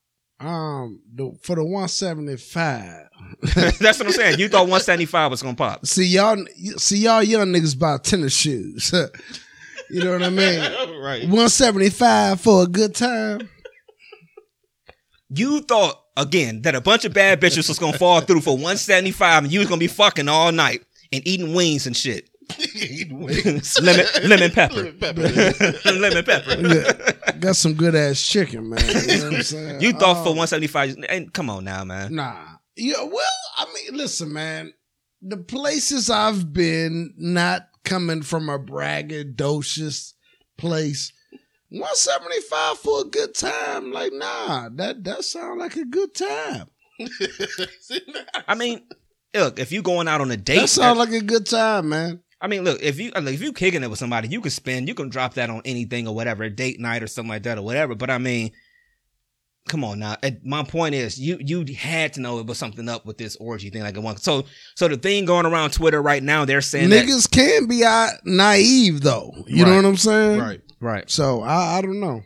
Um 0.45 1.01
the, 1.15 1.33
for 1.43 1.57
the 1.57 1.65
175. 1.65 3.09
That's 3.79 3.99
what 3.99 4.07
I'm 4.07 4.13
saying. 4.13 4.39
You 4.39 4.49
thought 4.49 4.63
175 4.63 5.31
was 5.31 5.43
gonna 5.43 5.57
pop. 5.57 5.87
See 5.87 6.07
y'all, 6.07 6.45
see 6.77 6.99
y'all 6.99 7.23
young 7.23 7.49
niggas 7.49 7.79
buy 7.79 7.99
tennis 7.99 8.37
shoes. 8.37 8.93
you 9.91 10.05
know 10.05 10.13
what 10.13 10.23
I 10.23 10.31
mean? 10.31 10.61
right. 11.01 11.23
175 11.23 12.41
for 12.41 12.63
a 12.63 12.67
good 12.67 12.95
time. 12.95 13.49
You 15.31 15.61
thought 15.63 16.01
again 16.17 16.63
that 16.63 16.75
a 16.75 16.81
bunch 16.81 17.05
of 17.05 17.13
bad 17.13 17.41
bitches 17.41 17.69
was 17.69 17.79
gonna 17.79 17.99
fall 17.99 18.21
through 18.21 18.43
for 18.43 18.53
175 18.53 19.45
and 19.45 19.53
you 19.53 19.61
was 19.61 19.69
gonna 19.69 19.79
be 19.79 19.87
fucking 19.87 20.29
all 20.29 20.53
night 20.53 20.85
and 21.13 21.27
eating 21.27 21.55
wings 21.55 21.87
and 21.87 21.97
shit. 21.97 22.29
lemon 23.83 24.07
lemon 24.29 24.51
pepper. 24.51 24.93
lemon 25.93 26.25
pepper. 26.25 26.57
Yeah. 26.61 27.33
Got 27.39 27.57
some 27.57 27.75
good 27.75 27.95
ass 27.95 28.21
chicken, 28.21 28.71
man. 28.71 28.81
You 28.85 29.19
know 29.19 29.25
what 29.25 29.35
I'm 29.35 29.43
saying? 29.43 29.81
You 29.81 29.93
thought 29.93 30.23
for 30.25 30.31
Um, 30.31 30.37
175 30.37 30.97
and 31.09 31.33
come 31.33 31.51
on 31.51 31.65
now, 31.65 31.85
man. 31.85 32.15
Nah. 32.15 32.57
Yeah, 32.77 33.03
well, 33.03 33.23
I 33.57 33.67
mean, 33.73 33.97
listen, 33.99 34.33
man. 34.33 34.73
The 35.23 35.37
places 35.39 36.11
I've 36.11 36.53
been, 36.53 37.15
not 37.17 37.69
coming 37.85 38.23
from 38.23 38.49
a 38.49 38.59
braggadocious 38.59 40.13
place, 40.59 41.13
175 41.71 42.79
for 42.79 43.01
a 43.03 43.05
good 43.05 43.35
time. 43.35 43.93
Like, 43.93 44.13
nah, 44.13 44.69
that 44.75 45.03
that 45.05 45.25
sound 45.25 45.61
like 45.61 45.77
a 45.77 45.85
good 45.85 46.15
time. 46.15 46.67
I 48.49 48.55
mean, 48.55 48.83
look, 49.35 49.59
if 49.59 49.73
you 49.73 49.83
going 49.83 50.09
out 50.09 50.21
on 50.21 50.31
a 50.31 50.37
date, 50.37 50.59
That 50.61 50.69
sound 50.69 50.99
like 50.99 51.11
a 51.13 51.21
good 51.23 51.47
time, 51.47 51.89
man. 51.89 52.21
I 52.45 52.47
mean, 52.47 52.63
look, 52.63 52.83
if 52.83 53.01
you 53.01 53.11
like, 53.11 53.33
if 53.33 53.41
you 53.41 53.55
kicking 53.55 53.83
it 53.83 53.89
with 53.89 53.99
somebody, 53.99 54.29
you 54.29 54.43
can 54.43 54.51
spend, 54.51 54.87
you 54.87 54.95
can 54.95 55.09
drop 55.09 55.33
that 55.35 55.49
on 55.49 55.63
anything 55.65 56.07
or 56.07 56.15
whatever, 56.15 56.47
date 56.51 56.79
night 56.79 57.03
or 57.03 57.07
something 57.07 57.31
like 57.31 57.45
that 57.45 57.57
or 57.57 57.63
whatever. 57.63 57.95
But 57.95 58.11
I 58.11 58.19
mean, 58.19 58.53
come 59.67 59.83
on 59.83 60.01
now. 60.01 60.17
Uh, 60.23 60.33
My 60.45 60.63
point 60.63 60.95
is, 60.95 61.19
you 61.19 61.39
you 61.41 61.65
had 61.75 62.13
to 62.13 62.21
know 62.21 62.41
it 62.41 62.47
was 62.47 62.59
something 62.59 62.87
up 62.87 63.07
with 63.07 63.17
this 63.17 63.35
orgy 63.37 63.71
thing. 63.71 63.81
Like 63.81 63.97
one, 63.97 64.19
so 64.19 64.45
so 64.75 64.89
the 64.89 64.99
thing 64.99 65.25
going 65.25 65.47
around 65.47 65.73
Twitter 65.73 66.03
right 66.03 66.23
now, 66.23 66.45
they're 66.45 66.61
saying 66.61 66.91
that, 66.91 67.07
Niggas 67.07 67.31
can 67.31 67.67
be 67.67 67.83
uh, 67.83 68.09
naive 68.27 69.01
though. 69.01 69.33
You 69.47 69.65
know 69.65 69.77
what 69.77 69.87
I'm 69.87 69.97
saying? 69.97 70.39
Right. 70.39 70.61
right? 70.81 71.11
So 71.11 71.41
I 71.41 71.79
I 71.79 71.81
don't 71.81 71.99
know. 71.99 72.21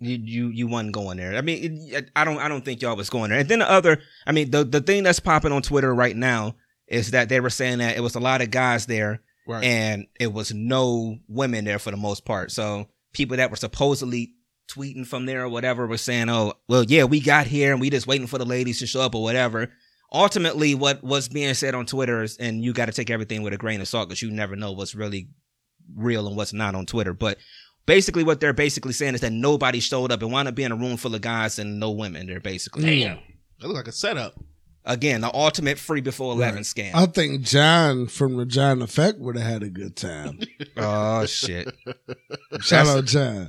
You 0.00 0.16
you 0.16 0.48
you 0.48 0.66
wasn't 0.66 0.92
going 0.92 1.18
there. 1.18 1.36
I 1.36 1.42
mean, 1.42 1.90
it, 1.92 2.10
I 2.16 2.24
don't 2.24 2.38
I 2.38 2.48
don't 2.48 2.64
think 2.64 2.80
y'all 2.80 2.96
was 2.96 3.10
going 3.10 3.28
there. 3.28 3.40
And 3.40 3.50
then 3.50 3.58
the 3.58 3.70
other, 3.70 4.00
I 4.26 4.32
mean, 4.32 4.50
the 4.50 4.64
the 4.64 4.80
thing 4.80 5.02
that's 5.02 5.20
popping 5.20 5.52
on 5.52 5.60
Twitter 5.60 5.94
right 5.94 6.16
now 6.16 6.54
is 6.86 7.10
that 7.10 7.28
they 7.28 7.40
were 7.40 7.50
saying 7.50 7.78
that 7.78 7.98
it 7.98 8.00
was 8.00 8.14
a 8.14 8.20
lot 8.20 8.40
of 8.40 8.50
guys 8.50 8.86
there 8.86 9.20
Right. 9.48 9.64
and 9.64 10.06
it 10.20 10.32
was 10.32 10.52
no 10.52 11.16
women 11.26 11.64
there 11.64 11.78
for 11.78 11.90
the 11.90 11.96
most 11.96 12.26
part. 12.26 12.52
So 12.52 12.88
people 13.14 13.38
that 13.38 13.50
were 13.50 13.56
supposedly 13.56 14.34
tweeting 14.70 15.06
from 15.06 15.24
there 15.24 15.44
or 15.44 15.48
whatever 15.48 15.86
were 15.86 15.96
saying, 15.96 16.28
"Oh, 16.28 16.52
well, 16.68 16.84
yeah, 16.84 17.04
we 17.04 17.20
got 17.20 17.46
here 17.46 17.72
and 17.72 17.80
we 17.80 17.88
just 17.88 18.06
waiting 18.06 18.26
for 18.26 18.36
the 18.36 18.44
ladies 18.44 18.78
to 18.80 18.86
show 18.86 19.00
up 19.00 19.14
or 19.14 19.22
whatever." 19.22 19.72
Ultimately, 20.12 20.74
what 20.74 21.02
was 21.02 21.28
being 21.28 21.54
said 21.54 21.74
on 21.74 21.86
Twitter 21.86 22.22
is, 22.22 22.36
and 22.36 22.62
you 22.62 22.72
got 22.72 22.86
to 22.86 22.92
take 22.92 23.10
everything 23.10 23.42
with 23.42 23.52
a 23.52 23.58
grain 23.58 23.80
of 23.80 23.88
salt 23.88 24.08
because 24.08 24.22
you 24.22 24.30
never 24.30 24.56
know 24.56 24.72
what's 24.72 24.94
really 24.94 25.28
real 25.94 26.26
and 26.26 26.36
what's 26.36 26.52
not 26.52 26.74
on 26.74 26.86
Twitter. 26.86 27.12
But 27.14 27.38
basically, 27.86 28.24
what 28.24 28.40
they're 28.40 28.52
basically 28.52 28.92
saying 28.92 29.14
is 29.14 29.20
that 29.22 29.32
nobody 29.32 29.80
showed 29.80 30.12
up 30.12 30.22
and 30.22 30.30
wound 30.30 30.48
up 30.48 30.54
being 30.54 30.72
a 30.72 30.76
room 30.76 30.96
full 30.96 31.14
of 31.14 31.20
guys 31.20 31.58
and 31.58 31.80
no 31.80 31.90
women. 31.90 32.26
They're 32.26 32.40
basically 32.40 32.84
Damn. 32.84 33.18
That 33.60 33.66
look 33.66 33.76
like 33.76 33.88
a 33.88 33.92
setup. 33.92 34.34
Again 34.88 35.20
the 35.20 35.32
ultimate 35.32 35.78
free 35.78 36.00
before 36.00 36.32
eleven 36.32 36.56
Right. 36.56 36.64
scam. 36.64 36.90
I 36.94 37.06
think 37.06 37.42
John 37.42 38.08
from 38.08 38.36
the 38.36 38.44
John 38.46 38.82
Effect 38.82 39.18
would 39.20 39.36
have 39.36 39.46
had 39.46 39.62
a 39.62 39.68
good 39.70 39.94
time. 39.94 40.40
oh 40.76 41.24
shit! 41.26 41.68
Shout 42.60 42.86
That's- 42.86 42.88
out 42.88 43.04
John. 43.04 43.48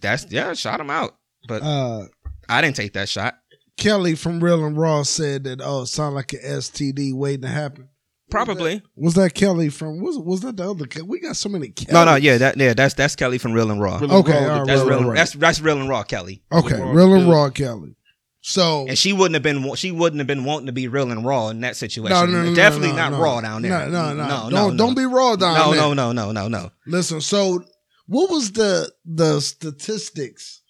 That's 0.00 0.26
yeah, 0.30 0.52
shot 0.54 0.80
him 0.80 0.90
out. 0.90 1.16
But 1.46 1.62
Uh, 1.62 2.06
I 2.48 2.60
didn't 2.60 2.76
take 2.76 2.94
that 2.94 3.08
shot. 3.08 3.38
Kelly 3.76 4.16
from 4.16 4.42
Real 4.42 4.64
and 4.66 4.76
Raw 4.76 5.02
said 5.04 5.44
that 5.44 5.60
oh, 5.62 5.82
it 5.82 5.86
sounded 5.86 6.16
like 6.16 6.32
an 6.32 6.40
STD 6.42 7.14
waiting 7.14 7.42
to 7.42 7.48
happen. 7.48 7.88
Probably. 8.30 8.82
Was 8.96 9.14
that 9.14 9.32
Kelly 9.34 9.70
from? 9.70 10.00
Was 10.02 10.18
was 10.18 10.40
that 10.42 10.58
the 10.58 10.68
other? 10.70 10.86
Ke- 10.86 11.06
We 11.06 11.20
got 11.20 11.36
so 11.36 11.48
many. 11.48 11.68
Kellys. 11.68 11.92
No, 11.94 12.04
no, 12.04 12.16
yeah, 12.16 12.36
that 12.36 12.58
yeah, 12.58 12.74
that's 12.74 12.92
that's 12.92 13.16
Kelly 13.16 13.38
from 13.38 13.52
Real 13.52 13.70
and 13.70 13.80
Raw. 13.80 13.94
Real 13.98 14.02
and 14.04 14.12
Okay, 14.12 14.32
Raw, 14.32 14.38
all 14.52 14.58
right, 14.58 14.66
That's 14.66 14.80
Real 14.80 14.88
real. 14.88 14.98
and 14.98 15.08
Raw. 15.08 15.14
That's 15.14 15.32
that's 15.32 15.60
Real 15.60 15.80
and 15.80 15.88
Raw 15.88 16.02
Kelly. 16.02 16.42
Okay, 16.52 16.78
Raw 16.78 16.90
Real 16.92 17.14
and. 17.14 17.30
Raw 17.30 17.48
Kelly. 17.50 17.96
So 18.40 18.86
And 18.88 18.96
she 18.96 19.12
wouldn't 19.12 19.34
have 19.34 19.42
been 19.42 19.74
she 19.74 19.90
wouldn't 19.90 20.20
have 20.20 20.26
been 20.26 20.44
wanting 20.44 20.66
to 20.66 20.72
be 20.72 20.86
real 20.88 21.10
and 21.10 21.24
raw 21.24 21.48
in 21.48 21.60
that 21.62 21.76
situation. 21.76 22.10
no, 22.14 22.24
no, 22.26 22.44
no, 22.48 22.54
Definitely 22.54 22.90
no, 22.90 22.96
not 22.96 23.12
no. 23.12 23.20
raw 23.20 23.40
down 23.40 23.62
there. 23.62 23.88
No, 23.88 24.12
no, 24.12 24.14
no, 24.14 24.26
no, 24.26 24.50
don't 24.50 24.76
no, 24.76 24.84
don't 24.86 24.94
be 24.96 25.04
raw 25.06 25.34
down 25.36 25.54
no, 25.54 25.70
there. 25.72 25.80
no, 25.80 25.92
no, 25.94 26.12
no, 26.12 26.32
no, 26.32 26.48
no. 26.48 26.62
No. 26.62 26.70
Listen, 26.86 27.20
so 27.20 27.62
what 28.06 28.30
was 28.30 28.52
the 28.52 28.90
the 29.04 29.40
statistics 29.40 30.62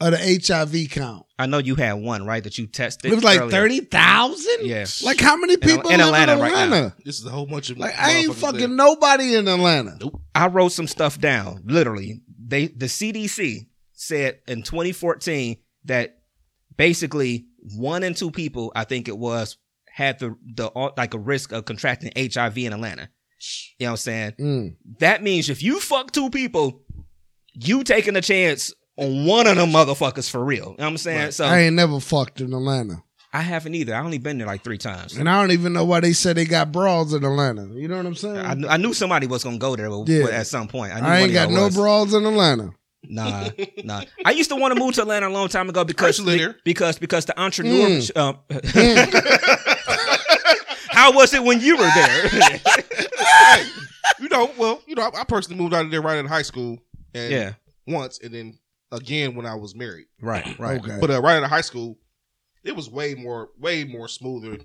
of 0.00 0.12
the 0.12 0.42
HIV 0.46 0.90
count? 0.90 1.26
I 1.38 1.46
know 1.46 1.58
you 1.58 1.74
had 1.74 1.94
one 1.94 2.24
right 2.26 2.42
that 2.42 2.58
you 2.58 2.66
tested. 2.66 3.12
It 3.12 3.14
was 3.14 3.24
like 3.24 3.38
earlier. 3.40 3.50
thirty 3.50 3.80
thousand. 3.80 4.58
Yeah. 4.62 4.86
Like 5.02 5.20
how 5.20 5.36
many 5.36 5.56
people 5.56 5.90
in 5.90 5.98
live 6.00 6.06
Atlanta 6.08 6.32
in 6.32 6.38
right 6.40 6.68
now. 6.68 6.92
This 7.04 7.18
is 7.20 7.26
a 7.26 7.30
whole 7.30 7.46
bunch 7.46 7.70
of 7.70 7.78
Like 7.78 7.98
I 7.98 8.12
ain't 8.12 8.34
fucking 8.34 8.58
there. 8.60 8.68
nobody 8.68 9.34
in 9.36 9.46
Atlanta. 9.46 9.98
I 10.34 10.46
wrote 10.48 10.72
some 10.72 10.86
stuff 10.86 11.18
down. 11.18 11.62
Literally, 11.66 12.22
they 12.38 12.68
the 12.68 12.86
CDC 12.86 13.66
said 13.92 14.40
in 14.48 14.62
2014 14.62 15.58
that 15.84 16.16
basically 16.76 17.46
one 17.76 18.02
in 18.02 18.14
two 18.14 18.30
people, 18.30 18.72
I 18.74 18.84
think 18.84 19.08
it 19.08 19.18
was, 19.18 19.56
had 19.92 20.18
the 20.18 20.36
the 20.54 20.70
like 20.96 21.14
a 21.14 21.18
risk 21.18 21.52
of 21.52 21.64
contracting 21.64 22.12
HIV 22.16 22.58
in 22.58 22.72
Atlanta. 22.72 23.08
You 23.78 23.86
know 23.86 23.92
what 23.92 23.92
I'm 23.92 23.96
saying? 23.96 24.32
Mm. 24.38 24.76
That 24.98 25.22
means 25.22 25.48
if 25.48 25.62
you 25.62 25.80
fuck 25.80 26.12
two 26.12 26.30
people, 26.30 26.82
you 27.54 27.84
taking 27.84 28.16
a 28.16 28.20
chance 28.20 28.72
on 28.96 29.24
one 29.24 29.46
of 29.46 29.56
them 29.56 29.70
motherfuckers 29.70 30.30
for 30.30 30.44
real. 30.44 30.58
You 30.58 30.64
know 30.64 30.74
what 30.76 30.86
I'm 30.86 30.96
saying? 30.98 31.24
Right. 31.24 31.34
So 31.34 31.44
I 31.46 31.60
ain't 31.60 31.76
never 31.76 32.00
fucked 32.00 32.40
in 32.40 32.52
Atlanta, 32.52 33.02
I 33.32 33.42
haven't 33.42 33.74
either. 33.74 33.94
I 33.94 34.00
only 34.00 34.18
been 34.18 34.38
there 34.38 34.46
like 34.46 34.62
three 34.62 34.76
times. 34.78 35.16
and 35.16 35.28
I 35.28 35.40
don't 35.40 35.52
even 35.52 35.72
know 35.72 35.84
why 35.84 36.00
they 36.00 36.12
said 36.12 36.36
they 36.36 36.44
got 36.44 36.72
brawls 36.72 37.14
in 37.14 37.24
Atlanta. 37.24 37.66
You 37.72 37.88
know 37.88 37.96
what 37.96 38.06
I'm 38.06 38.14
saying? 38.14 38.66
I, 38.66 38.74
I 38.74 38.76
knew 38.76 38.92
somebody 38.92 39.26
was 39.26 39.44
gonna 39.44 39.58
go 39.58 39.76
there 39.76 39.88
Yeah. 40.06 40.26
at 40.34 40.46
some 40.46 40.68
point. 40.68 40.92
I, 40.94 41.00
knew 41.00 41.06
I 41.06 41.18
ain't 41.20 41.32
got 41.32 41.50
no 41.50 41.64
was. 41.64 41.76
bras 41.76 42.12
in 42.12 42.26
Atlanta. 42.26 42.72
Nah, 43.02 43.48
nah. 43.84 44.04
I 44.24 44.32
used 44.32 44.50
to 44.50 44.56
want 44.56 44.74
to 44.74 44.80
move 44.80 44.94
to 44.94 45.02
Atlanta 45.02 45.28
a 45.28 45.30
long 45.30 45.48
time 45.48 45.68
ago 45.68 45.84
because 45.84 46.18
used 46.18 46.26
live 46.26 46.38
here. 46.38 46.56
because 46.64 46.98
because 46.98 47.24
the 47.24 47.40
entrepreneur. 47.40 47.88
Mm. 47.88 48.16
Um, 48.16 48.38
how 50.90 51.12
was 51.12 51.32
it 51.32 51.42
when 51.42 51.60
you 51.60 51.76
were 51.76 51.90
there? 51.94 52.60
You 54.20 54.28
know, 54.28 54.50
well, 54.58 54.82
you 54.86 54.94
know, 54.94 55.02
I, 55.02 55.22
I 55.22 55.24
personally 55.24 55.58
moved 55.58 55.72
out 55.72 55.86
of 55.86 55.90
there 55.90 56.02
right 56.02 56.18
in 56.18 56.26
high 56.26 56.42
school. 56.42 56.78
And 57.14 57.32
yeah, 57.32 57.52
Once 57.86 58.20
and 58.20 58.34
then 58.34 58.58
again 58.92 59.34
when 59.34 59.46
I 59.46 59.54
was 59.54 59.74
married. 59.74 60.06
right, 60.20 60.58
right. 60.58 60.78
Okay. 60.78 60.98
But 61.00 61.10
uh, 61.10 61.22
right 61.22 61.36
out 61.36 61.42
of 61.42 61.48
high 61.48 61.62
school, 61.62 61.96
it 62.62 62.76
was 62.76 62.90
way 62.90 63.14
more, 63.14 63.48
way 63.58 63.84
more 63.84 64.08
smoother 64.08 64.58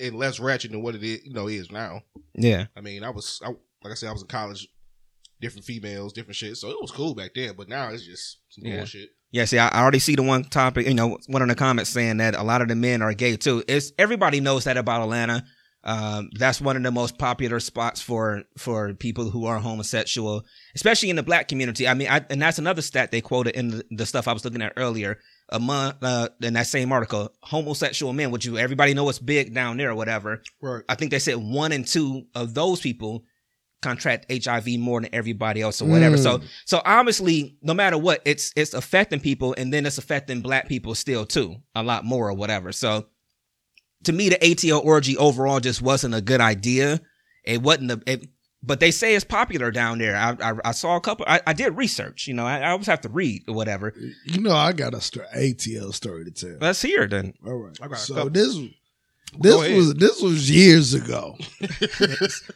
and 0.00 0.14
less 0.14 0.38
ratchet 0.38 0.70
than 0.70 0.82
what 0.82 0.94
it 0.94 1.02
is, 1.02 1.24
you 1.24 1.32
know, 1.32 1.48
is 1.48 1.72
now. 1.72 2.02
Yeah, 2.34 2.66
I 2.76 2.80
mean, 2.80 3.02
I 3.02 3.10
was, 3.10 3.40
I, 3.44 3.48
like 3.48 3.90
I 3.90 3.94
said, 3.94 4.08
I 4.08 4.12
was 4.12 4.22
in 4.22 4.28
college, 4.28 4.68
different 5.42 5.66
females, 5.66 6.14
different 6.14 6.36
shit. 6.36 6.56
So 6.56 6.70
it 6.70 6.80
was 6.80 6.90
cool 6.90 7.14
back 7.14 7.32
then. 7.34 7.52
But 7.56 7.68
now 7.68 7.90
it's 7.90 8.06
just 8.06 8.38
some 8.48 8.64
Yeah. 8.64 8.78
bullshit. 8.78 9.10
yeah. 9.30 9.44
See, 9.44 9.58
I, 9.58 9.68
already 9.82 9.98
see 9.98 10.14
the 10.16 10.22
one 10.22 10.44
topic. 10.44 10.86
You 10.86 10.94
know, 10.94 11.18
one 11.26 11.42
of 11.42 11.48
the 11.48 11.54
comments 11.54 11.90
saying 11.90 12.16
that 12.18 12.34
a 12.34 12.42
lot 12.42 12.62
of 12.62 12.68
the 12.68 12.74
men 12.76 13.02
are 13.02 13.12
gay 13.12 13.36
too. 13.36 13.62
It's 13.68 13.92
everybody 13.98 14.40
knows 14.40 14.64
that 14.64 14.78
about 14.78 15.02
Atlanta. 15.02 15.44
Um, 15.84 16.30
that's 16.38 16.60
one 16.60 16.76
of 16.76 16.84
the 16.84 16.92
most 16.92 17.18
popular 17.18 17.58
spots 17.58 18.00
for 18.00 18.44
for 18.56 18.94
people 18.94 19.30
who 19.30 19.46
are 19.46 19.58
homosexual, 19.58 20.44
especially 20.76 21.10
in 21.10 21.16
the 21.16 21.24
black 21.24 21.48
community. 21.48 21.88
I 21.88 21.94
mean, 21.94 22.06
I, 22.08 22.24
and 22.30 22.40
that's 22.40 22.60
another 22.60 22.82
stat 22.82 23.10
they 23.10 23.20
quoted 23.20 23.56
in 23.56 23.68
the, 23.70 23.84
the 23.90 24.06
stuff 24.06 24.28
I 24.28 24.32
was 24.32 24.44
looking 24.44 24.62
at 24.62 24.74
earlier. 24.76 25.18
Among 25.48 25.92
uh, 26.00 26.28
in 26.40 26.54
that 26.54 26.68
same 26.68 26.92
article, 26.92 27.30
homosexual 27.42 28.12
men, 28.12 28.30
which 28.30 28.46
you 28.46 28.56
everybody 28.58 28.94
know 28.94 29.08
is 29.08 29.18
big 29.18 29.52
down 29.52 29.76
there 29.76 29.90
or 29.90 29.94
whatever. 29.96 30.40
Right. 30.62 30.84
I 30.88 30.94
think 30.94 31.10
they 31.10 31.18
said 31.18 31.34
one 31.36 31.72
and 31.72 31.84
two 31.86 32.26
of 32.34 32.54
those 32.54 32.80
people 32.80 33.24
contract 33.82 34.26
HIV 34.32 34.78
more 34.78 35.00
than 35.00 35.14
everybody 35.14 35.60
else 35.60 35.82
or 35.82 35.86
whatever. 35.86 36.16
Mm. 36.16 36.22
So 36.22 36.40
so 36.64 36.80
obviously, 36.84 37.56
no 37.62 37.74
matter 37.74 37.98
what, 37.98 38.22
it's 38.24 38.52
it's 38.56 38.72
affecting 38.72 39.20
people, 39.20 39.54
and 39.58 39.72
then 39.72 39.84
it's 39.84 39.98
affecting 39.98 40.40
black 40.40 40.68
people 40.68 40.94
still 40.94 41.26
too, 41.26 41.56
a 41.74 41.82
lot 41.82 42.04
more 42.04 42.28
or 42.28 42.34
whatever. 42.34 42.72
So 42.72 43.06
to 44.04 44.12
me, 44.12 44.28
the 44.28 44.36
ATL 44.36 44.84
orgy 44.84 45.16
overall 45.16 45.60
just 45.60 45.82
wasn't 45.82 46.14
a 46.14 46.20
good 46.20 46.40
idea. 46.40 47.00
It 47.44 47.62
wasn't 47.62 47.90
a. 47.90 48.02
It, 48.06 48.28
but 48.64 48.78
they 48.78 48.92
say 48.92 49.16
it's 49.16 49.24
popular 49.24 49.72
down 49.72 49.98
there. 49.98 50.16
I 50.16 50.36
I, 50.40 50.54
I 50.66 50.70
saw 50.72 50.96
a 50.96 51.00
couple. 51.00 51.26
I, 51.28 51.40
I 51.46 51.52
did 51.52 51.76
research. 51.76 52.28
You 52.28 52.34
know, 52.34 52.46
I, 52.46 52.60
I 52.60 52.70
always 52.70 52.86
have 52.86 53.00
to 53.02 53.08
read 53.08 53.42
or 53.48 53.54
whatever. 53.54 53.92
You 54.24 54.40
know, 54.40 54.54
I 54.54 54.72
got 54.72 54.94
a 54.94 55.00
sto- 55.00 55.26
ATL 55.36 55.92
story 55.92 56.24
to 56.24 56.30
tell. 56.30 56.58
Let's 56.60 56.80
hear 56.80 57.02
it 57.02 57.10
then. 57.10 57.34
All 57.44 57.54
right. 57.54 57.76
I 57.82 57.94
so 57.96 58.14
couple. 58.14 58.30
this 58.30 58.56
This 59.38 59.54
was 59.56 59.94
this 59.94 60.20
was 60.20 60.50
years 60.50 60.94
ago. 60.94 61.36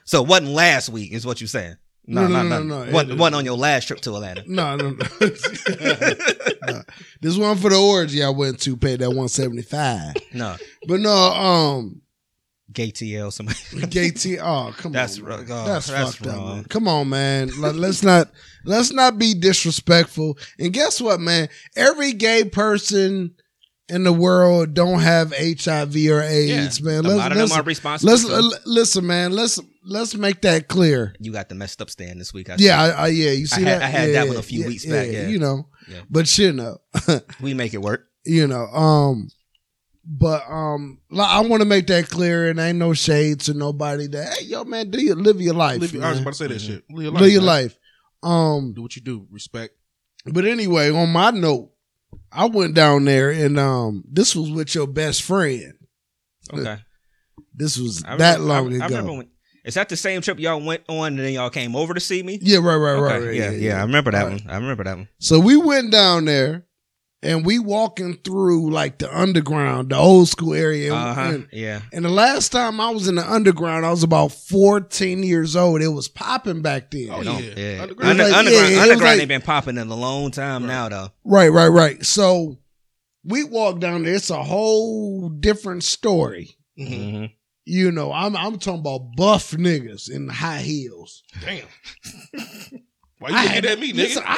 So 0.04 0.22
it 0.22 0.28
wasn't 0.28 0.50
last 0.50 0.88
week, 0.88 1.12
is 1.12 1.26
what 1.26 1.40
you're 1.40 1.48
saying? 1.48 1.76
No, 2.06 2.28
no, 2.28 2.42
no, 2.44 2.62
no, 2.62 2.84
no. 2.84 2.92
Wasn't, 2.92 3.34
on 3.34 3.44
your 3.44 3.56
last 3.56 3.88
trip 3.88 4.00
to 4.02 4.14
Atlanta. 4.14 4.44
No, 4.46 4.76
no, 4.76 4.90
no. 4.90 5.04
This 7.20 7.36
one 7.36 7.56
for 7.56 7.70
the 7.70 7.76
orgy 7.76 8.22
I 8.22 8.28
went 8.30 8.60
to 8.60 8.76
paid 8.76 9.00
that 9.00 9.10
one 9.10 9.28
seventy 9.28 9.62
five. 9.62 10.14
No, 10.32 10.56
But 10.86 11.00
no, 11.00 11.10
um, 11.10 12.02
gay 12.72 12.92
TL. 12.92 13.32
Somebody. 13.32 13.58
gay 13.88 14.10
T. 14.10 14.38
Oh, 14.38 14.72
come 14.76 14.92
That's 14.92 15.18
on, 15.18 15.24
wrong. 15.24 15.46
Oh, 15.50 15.66
that's, 15.66 15.88
that's 15.88 16.14
fucked 16.16 16.28
up. 16.32 16.44
Man. 16.46 16.64
Come 16.64 16.86
on, 16.86 17.08
man. 17.08 17.50
Like, 17.60 17.74
let's 17.74 18.02
not 18.04 18.30
let's 18.64 18.92
not 18.92 19.18
be 19.18 19.34
disrespectful. 19.34 20.38
And 20.58 20.72
guess 20.72 21.00
what, 21.00 21.18
man? 21.20 21.48
Every 21.74 22.12
gay 22.12 22.44
person 22.44 23.34
in 23.88 24.02
the 24.04 24.12
world 24.12 24.74
don't 24.74 25.00
have 25.00 25.32
HIV 25.36 25.94
or 26.10 26.22
AIDS, 26.22 26.82
man. 26.82 27.04
a 27.04 27.08
Let's, 27.08 27.16
lot 27.18 27.32
of 27.32 27.38
let's, 27.38 27.50
them 27.52 27.60
are 27.60 27.64
responsible. 27.64 28.10
let's 28.12 28.24
uh, 28.28 28.58
listen, 28.66 29.06
man. 29.06 29.32
Let's 29.32 29.60
let's 29.84 30.14
make 30.16 30.42
that 30.42 30.66
clear. 30.68 31.14
you 31.20 31.32
got 31.32 31.48
the 31.48 31.54
messed 31.54 31.80
up 31.80 31.90
stand 31.90 32.20
this 32.20 32.34
week. 32.34 32.50
I 32.50 32.56
Yeah. 32.58 32.82
I, 32.82 32.88
I, 32.88 33.06
yeah. 33.08 33.30
You 33.30 33.46
see 33.46 33.62
had- 33.62 33.80
that? 33.80 33.82
I 33.82 33.86
had 33.86 34.08
yeah, 34.10 34.20
that 34.24 34.28
one 34.28 34.36
a 34.36 34.42
few 34.42 34.62
yeah, 34.62 34.66
weeks 34.66 34.84
back, 34.86 35.08
yeah. 35.10 35.28
you 35.28 35.38
know. 35.38 35.68
Yeah. 35.88 36.00
But 36.10 36.36
you 36.38 36.52
know, 36.52 36.78
we 37.40 37.54
make 37.54 37.74
it 37.74 37.80
work. 37.82 38.08
you 38.24 38.48
know, 38.48 38.64
um, 38.66 39.28
but 40.04 40.42
um, 40.48 40.98
I 41.16 41.40
want 41.40 41.62
to 41.62 41.68
make 41.68 41.86
that 41.88 42.08
clear, 42.08 42.48
and 42.50 42.58
ain't 42.58 42.78
no 42.78 42.92
shade 42.92 43.40
to 43.42 43.54
nobody. 43.54 44.06
That 44.08 44.36
hey, 44.38 44.46
yo, 44.46 44.64
man, 44.64 44.90
do 44.90 45.00
you 45.00 45.14
live 45.14 45.40
your 45.40 45.54
life? 45.54 45.80
Live, 45.80 46.02
I 46.02 46.10
was 46.10 46.20
about 46.20 46.30
to 46.32 46.36
say 46.38 46.46
that 46.48 46.54
Mhm. 46.58 46.66
shit. 46.66 46.84
Live 46.90 47.02
your 47.04 47.12
live 47.12 47.20
life. 47.22 47.32
your 47.32 47.42
life. 47.42 47.78
Um, 48.22 48.72
Do 48.74 48.82
what 48.82 48.96
you 48.96 49.02
do. 49.02 49.26
Respect. 49.30 49.74
but 50.24 50.44
anyway, 50.44 50.90
on 50.90 51.10
my 51.10 51.30
note, 51.30 51.70
I 52.32 52.46
went 52.46 52.74
down 52.74 53.04
there, 53.04 53.30
and 53.30 53.58
um, 53.58 54.04
this 54.10 54.36
was 54.36 54.50
with 54.50 54.74
your 54.74 54.86
best 54.86 55.22
friend. 55.22 55.72
Okay. 56.52 56.78
This 57.54 57.78
was 57.78 58.04
I 58.04 58.16
that 58.16 58.40
long 58.40 58.72
I, 58.72 58.84
I 58.84 58.86
ago. 58.86 58.96
remember 58.96 59.12
when. 59.14 59.28
Is 59.64 59.74
that 59.74 59.88
the 59.88 59.96
same 59.96 60.20
trip 60.20 60.38
y'all 60.38 60.60
went 60.64 60.84
on 60.88 61.08
and 61.08 61.18
then 61.18 61.32
y'all 61.32 61.50
came 61.50 61.74
over 61.74 61.92
to 61.92 61.98
see 61.98 62.22
me? 62.22 62.38
yeah, 62.40 62.58
right, 62.58 62.76
right, 62.76 62.94
right, 63.00 63.16
Okay, 63.16 63.26
right. 63.26 63.34
yeah, 63.34 63.50
yeah, 63.50 63.78
I 63.78 63.82
remember 63.82 64.12
that 64.12 64.22
Right. 64.24 64.40
one. 64.44 64.50
I 64.50 64.56
remember 64.56 64.84
that 64.84 64.96
one. 64.96 65.08
So 65.18 65.40
we 65.40 65.56
went 65.56 65.90
down 65.90 66.24
there 66.26 66.65
and 67.26 67.44
we 67.44 67.58
walking 67.58 68.14
through 68.24 68.70
like 68.70 68.98
the 68.98 69.14
underground, 69.14 69.90
the 69.90 69.96
old 69.96 70.28
school 70.28 70.54
area. 70.54 70.94
Uh 70.94 71.14
huh. 71.14 71.20
And, 71.22 71.48
Yeah. 71.52 71.80
and 71.92 72.04
the 72.04 72.08
last 72.10 72.50
time 72.52 72.80
I 72.80 72.90
was 72.90 73.08
in 73.08 73.16
the 73.16 73.30
underground, 73.30 73.84
I 73.84 73.90
was 73.90 74.02
about 74.02 74.32
14 74.32 75.22
years 75.22 75.56
old. 75.56 75.82
It 75.82 75.88
was 75.88 76.08
popping 76.08 76.62
back 76.62 76.90
then. 76.90 77.08
Oh, 77.10 77.20
It 77.20 77.24
don't- 77.24 77.42
yeah. 77.42 77.82
Underground, 77.82 77.82
Underground. 77.82 78.10
Under, 78.10 78.22
It 78.22 78.26
like- 78.28 78.36
underground, 78.36 78.72
yeah, 78.72 78.80
underground 78.82 79.02
like- 79.02 79.20
ain't 79.20 79.28
been 79.28 79.42
popping 79.42 79.76
in 79.78 79.88
a 79.88 79.94
long 79.96 80.30
time 80.30 80.62
Right. 80.62 80.68
now 80.68 80.88
though. 80.88 81.08
Right, 81.24 81.48
right, 81.48 81.68
right. 81.68 82.04
So 82.06 82.58
we 83.24 83.44
walk 83.44 83.80
down 83.80 84.04
there. 84.04 84.14
It's 84.14 84.30
a 84.30 84.42
whole 84.42 85.28
different 85.28 85.82
story. 85.84 86.56
Mhm. 86.78 86.88
Mm-hmm. 86.90 87.24
You 87.68 87.90
know, 87.90 88.12
I'm 88.12 88.36
I'm 88.36 88.58
talking 88.60 88.78
about 88.80 89.16
buff 89.16 89.50
niggas 89.50 90.08
in 90.08 90.28
high 90.28 90.60
heels. 90.60 91.24
Damn. 91.44 91.66
Why 93.18 93.30
you 93.30 93.34
I 93.36 93.44
looking 93.44 93.64
at 93.70 93.78
me, 93.80 93.92
nigga? 93.92 93.96
listen, 93.96 94.22
nigga? 94.26 94.32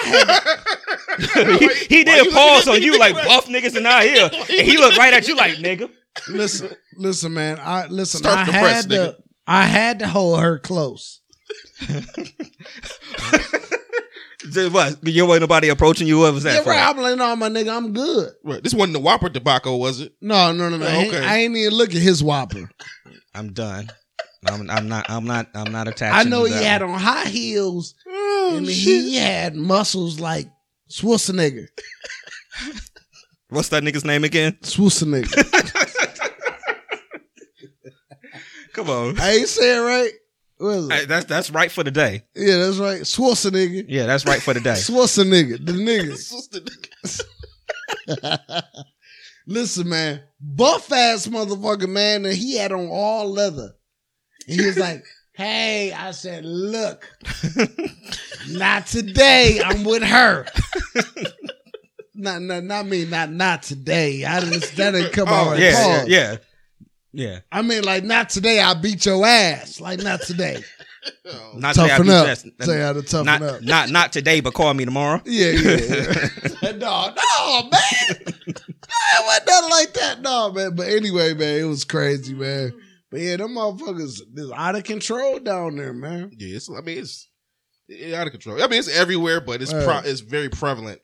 I 1.37 1.59
he, 1.59 1.97
he 1.97 2.05
did 2.05 2.27
you 2.27 2.33
pause 2.33 2.69
on 2.69 2.81
you 2.83 2.93
nigga? 2.93 2.99
like 2.99 3.15
buff 3.15 3.47
niggas 3.47 3.77
in 3.77 3.87
our 3.87 4.03
here, 4.11 4.31
and 4.33 4.45
he 4.67 4.77
looked 4.79 4.97
right 4.99 5.13
at 5.13 5.27
you 5.27 5.35
like 5.37 5.55
nigga. 5.55 5.91
Listen, 6.29 6.71
listen, 6.97 7.35
man. 7.35 7.59
I 7.61 7.87
listen. 7.87 8.19
Start 8.19 8.39
I 8.39 8.45
the 8.45 8.53
had 8.53 8.63
press, 8.63 8.87
to. 8.87 8.91
nigga. 8.95 9.15
I 9.47 9.65
had 9.65 9.99
to 10.01 10.09
hold 10.09 10.41
her 10.41 10.59
close. 10.59 11.21
Just 14.51 14.73
what? 14.73 14.97
You 15.07 15.27
wasn't 15.27 15.43
nobody 15.43 15.69
approaching 15.69 16.07
you. 16.07 16.21
What 16.21 16.33
was 16.35 16.45
that 16.45 16.55
Yeah, 16.55 16.63
for? 16.63 16.71
right. 16.71 16.89
I'm 16.89 16.97
like, 16.97 17.19
no, 17.19 17.35
my 17.37 17.49
nigga, 17.49 17.77
I'm 17.77 17.93
good. 17.93 18.31
Right. 18.45 18.63
This 18.63 18.73
wasn't 18.73 18.93
the 18.95 19.01
Whopper 19.01 19.29
debacle, 19.29 19.79
was 19.81 20.01
it? 20.01 20.13
No, 20.21 20.53
no, 20.53 20.69
no, 20.69 20.77
no. 20.77 20.87
Oh, 20.87 20.89
I, 20.89 20.93
ain't, 20.95 21.15
okay. 21.15 21.25
I 21.27 21.37
ain't 21.39 21.57
even 21.57 21.75
look 21.75 21.91
at 21.91 22.01
his 22.01 22.23
whopper. 22.23 22.71
I'm 23.35 23.53
done. 23.53 23.91
I'm, 24.47 24.71
I'm 24.71 24.89
not. 24.89 25.11
I'm 25.11 25.25
not. 25.25 25.49
I'm 25.55 25.73
not 25.73 25.89
attached. 25.89 26.15
I 26.15 26.23
know 26.29 26.47
to 26.47 26.57
he 26.57 26.63
had 26.65 26.83
one. 26.83 26.93
on 26.93 27.01
high 27.01 27.27
heels 27.27 27.95
Oh, 28.07 28.55
and 28.57 28.67
he 28.67 29.17
had 29.17 29.57
muscles 29.57 30.21
like 30.21 30.49
Schwarzenegger. 30.91 31.67
What's 33.51 33.71
that 33.71 33.83
nigga's 33.83 34.05
name 34.05 34.25
again? 34.25 34.57
Schwarzenegger. 34.63 35.35
Come 38.75 38.91
on. 38.91 39.19
I 39.19 39.31
ain't 39.33 39.49
saying 39.49 39.83
right. 39.83 40.13
What 40.59 40.69
is 40.71 40.89
it? 40.89 40.93
Hey, 40.93 41.05
that's 41.07 41.25
that's 41.27 41.51
right 41.51 41.71
for 41.71 41.85
the 41.85 41.91
day. 41.91 42.25
yeah, 42.35 42.59
that's 42.59 42.79
right. 42.79 43.03
Schwarzenegger. 43.03 43.85
Yeah, 43.89 44.07
that's 44.07 44.27
right 44.27 44.43
for 44.43 44.55
the 44.55 44.61
day. 44.61 44.71
Schwarzenegger, 44.75 45.65
the 45.65 45.73
nigga. 45.73 46.07
This 46.09 46.49
the 46.49 46.61
nigga. 48.09 48.63
Listen, 49.47 49.89
man, 49.89 50.23
buff 50.41 50.93
ass 50.93 51.27
motherfucker, 51.27 51.89
man, 51.89 52.27
and 52.27 52.35
he 52.35 52.57
had 52.57 52.73
on 52.73 52.89
all 52.89 53.31
leather. 53.31 53.73
He 54.49 54.65
was 54.65 54.79
like, 54.79 55.05
"Hey," 55.35 55.93
I 55.93 56.11
said, 56.13 56.45
"Look, 56.45 57.09
not 58.49 58.87
today. 58.87 59.61
I'm 59.65 59.85
with 59.85 60.03
her." 60.03 60.47
not, 62.15 62.43
not, 62.43 62.65
not 62.65 62.87
me. 62.87 63.05
Not, 63.05 63.31
not 63.31 63.63
today. 63.63 64.25
I 64.25 64.41
didn't. 64.41 64.63
That 64.77 64.93
didn't 64.93 65.13
come 65.13 65.29
Oh, 65.29 65.51
out 65.51 65.59
yeah, 65.59 65.71
yeah, 65.71 66.05
yeah, 66.07 66.37
yeah. 67.13 67.39
I 67.53 67.63
mean, 67.63 67.85
like, 67.85 68.05
not 68.05 68.31
today. 68.31 68.61
I 68.61 68.75
beat 68.75 69.05
your 69.07 69.25
ass. 69.27 69.81
Like, 69.81 70.03
not 70.03 70.23
today. 70.23 70.63
Oh, 71.27 71.53
Not 71.57 71.75
today. 71.75 71.89
Toughen 71.89 72.07
beat 72.07 72.13
up. 72.13 72.25
your 72.25 72.31
ass. 72.33 72.47
Tell 72.61 72.75
you 72.75 72.81
how 72.83 72.93
to 72.93 73.03
toughen 73.03 73.27
Not 73.27 73.43
up. 73.43 73.63
not 73.63 73.89
not 73.91 74.13
today, 74.13 74.41
but 74.41 74.53
call 74.53 74.75
me 74.75 74.85
tomorrow. 74.85 75.23
Yeah, 75.25 75.51
yeah. 75.53 75.77
yeah. 76.63 76.71
no, 76.73 77.15
no, 77.15 77.63
man. 77.71 77.73
it 78.11 79.25
wasn't 79.25 79.47
nothing 79.47 79.71
like 79.71 79.93
that. 79.95 80.19
No, 80.21 80.53
man. 80.53 80.75
But 80.75 80.89
anyway, 80.89 81.35
man, 81.35 81.61
it 81.61 81.65
was 81.65 81.85
crazy, 81.85 82.35
man. 82.35 82.73
But 83.11 83.21
yeah, 83.21 83.37
them 83.37 83.55
motherfuckers 83.55 84.21
is 84.37 84.53
out 84.55 84.77
of 84.77 84.85
control 84.85 85.39
down 85.39 85.77
there, 85.77 85.93
man. 85.95 86.31
Yeah, 86.37 86.57
it's, 86.57 86.69
I 86.71 86.81
mean, 86.83 86.99
it's, 86.99 87.29
it's 87.89 88.15
out 88.15 88.27
of 88.27 88.33
control. 88.33 88.63
I 88.63 88.67
mean, 88.67 88.79
it's 88.79 88.89
everywhere, 88.95 89.41
but 89.41 89.63
it's 89.63 89.73
Right. 89.73 89.85
pro, 89.85 89.99
it's 90.11 90.21
very 90.21 90.51
prevalent 90.51 91.01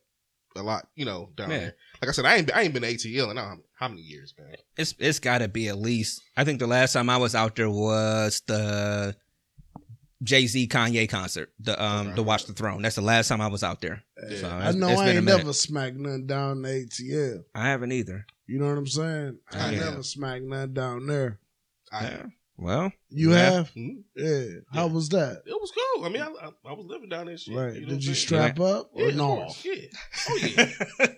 a 0.56 0.62
lot, 0.62 0.86
you 0.94 1.04
know, 1.06 1.30
down 1.34 1.50
Yeah. 1.50 1.58
there. 1.58 1.76
Like 2.02 2.08
I 2.10 2.12
said, 2.12 2.26
I 2.26 2.36
ain't 2.36 2.54
I 2.54 2.60
ain't 2.62 2.74
been 2.74 2.82
to 2.82 2.88
ATL 2.92 3.30
in 3.30 3.36
how, 3.38 3.56
how 3.78 3.88
many 3.88 4.02
years, 4.02 4.34
man? 4.38 4.54
It's 4.76 4.94
it's 4.98 5.18
got 5.18 5.38
to 5.38 5.48
be 5.48 5.68
at 5.68 5.78
least. 5.78 6.20
I 6.36 6.44
think 6.44 6.58
the 6.58 6.66
last 6.66 6.92
time 6.92 7.08
I 7.08 7.16
was 7.16 7.34
out 7.34 7.56
there 7.56 7.70
was 7.70 8.42
the 8.46 9.16
Jay 10.22 10.46
Z 10.46 10.68
Kanye 10.68 11.08
concert, 11.08 11.52
the 11.58 11.82
um 11.82 12.08
Okay. 12.08 12.16
the 12.16 12.22
Watch 12.22 12.44
the 12.46 12.52
Throne. 12.52 12.82
That's 12.82 12.94
the 12.96 13.00
last 13.02 13.28
time 13.28 13.40
I 13.40 13.46
was 13.48 13.62
out 13.64 13.80
there. 13.80 14.02
Yeah. 14.30 14.36
So 14.38 14.48
I 14.48 14.72
know 14.72 14.90
it's 14.90 15.00
I 15.00 15.10
ain't 15.10 15.24
never 15.24 15.52
smacked 15.52 15.96
nothing 15.96 16.26
down 16.26 16.62
the 16.62 16.68
ATL. 16.68 17.44
I 17.54 17.68
haven't 17.68 17.92
either. 17.92 18.26
You 18.46 18.58
know 18.58 18.68
what 18.68 18.78
I'm 18.78 18.86
saying? 18.86 19.38
I 19.52 19.68
ain't 19.68 19.76
Yeah. 19.76 19.90
never 19.90 20.02
smacked 20.02 20.44
nothing 20.44 20.74
down 20.74 21.06
there. 21.06 21.38
I, 21.94 22.02
Yeah. 22.04 22.22
Well, 22.56 22.92
You 23.10 23.32
Yeah. 23.32 23.50
have? 23.50 23.70
Hmm? 23.70 23.88
Yeah. 24.16 24.44
How 24.72 24.86
was 24.86 25.08
that? 25.10 25.42
It 25.46 25.50
was 25.60 25.72
cool. 25.72 26.04
I 26.04 26.08
mean, 26.08 26.22
I, 26.22 26.26
I, 26.46 26.50
I 26.70 26.72
was 26.72 26.86
living 26.86 27.08
down 27.08 27.26
there. 27.26 27.36
Shit, 27.36 27.54
Right. 27.56 27.74
You 27.74 27.80
know 27.82 27.88
Did 27.88 28.04
you 28.04 28.10
I'm 28.12 28.14
saying? 28.14 28.26
strap 28.26 28.60
up 28.60 28.90
Yeah, 28.94 29.04
or 29.04 29.08
of 29.08 29.14
no? 29.16 29.26
course. 29.36 29.64
Yeah. 29.64 29.86
Oh 30.28 30.36
yeah. 30.36 30.70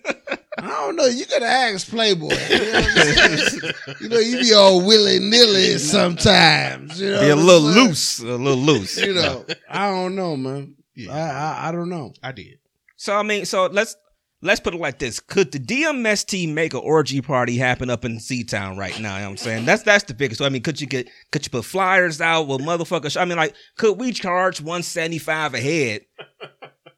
I 0.59 0.67
don't 0.69 0.95
know. 0.95 1.05
You 1.05 1.25
gotta 1.27 1.45
ask 1.45 1.87
Playboy. 1.87 2.29
You 2.33 2.59
know, 2.59 2.71
what 2.73 2.97
I'm 2.97 3.37
saying? 3.37 3.73
you, 4.01 4.09
know 4.09 4.17
you 4.19 4.39
be 4.39 4.53
all 4.55 4.81
willy 4.83 5.19
nilly 5.19 5.77
sometimes. 5.77 6.99
You 6.99 7.11
know, 7.11 7.19
be 7.21 7.29
a 7.29 7.35
little 7.35 7.71
saying? 7.71 7.87
loose, 7.87 8.19
a 8.19 8.23
little 8.25 8.55
loose. 8.57 8.97
You 8.97 9.13
know, 9.13 9.45
I 9.69 9.89
don't 9.91 10.15
know, 10.15 10.35
man. 10.35 10.75
yeah. 10.95 11.11
I, 11.13 11.19
I 11.19 11.69
I 11.69 11.71
don't 11.71 11.89
know. 11.89 12.11
I 12.23 12.31
did. 12.31 12.57
So 12.95 13.15
I 13.15 13.21
mean, 13.21 13.45
so 13.45 13.67
let's 13.67 13.95
let's 14.41 14.59
put 14.59 14.73
it 14.73 14.79
like 14.79 14.99
this: 14.99 15.19
Could 15.19 15.51
the 15.51 15.59
DMST 15.59 16.51
make 16.53 16.73
an 16.73 16.81
orgy 16.83 17.21
party 17.21 17.57
happen 17.57 17.89
up 17.89 18.05
in 18.05 18.19
Z 18.19 18.45
Town 18.45 18.77
right 18.77 18.99
now? 18.99 19.15
You 19.15 19.21
know 19.21 19.25
what 19.25 19.31
I'm 19.31 19.37
saying 19.37 19.65
that's 19.65 19.83
that's 19.83 20.03
the 20.05 20.13
biggest. 20.13 20.41
I 20.41 20.49
mean, 20.49 20.61
could 20.61 20.79
you 20.79 20.87
get 20.87 21.09
could 21.31 21.45
you 21.45 21.49
put 21.49 21.65
flyers 21.65 22.21
out 22.21 22.47
with 22.47 22.61
motherfuckers? 22.61 23.19
I 23.19 23.25
mean, 23.25 23.37
like, 23.37 23.55
could 23.77 23.99
we 23.99 24.11
charge 24.11 24.61
175 24.61 25.53
a 25.53 25.59
head 25.59 26.01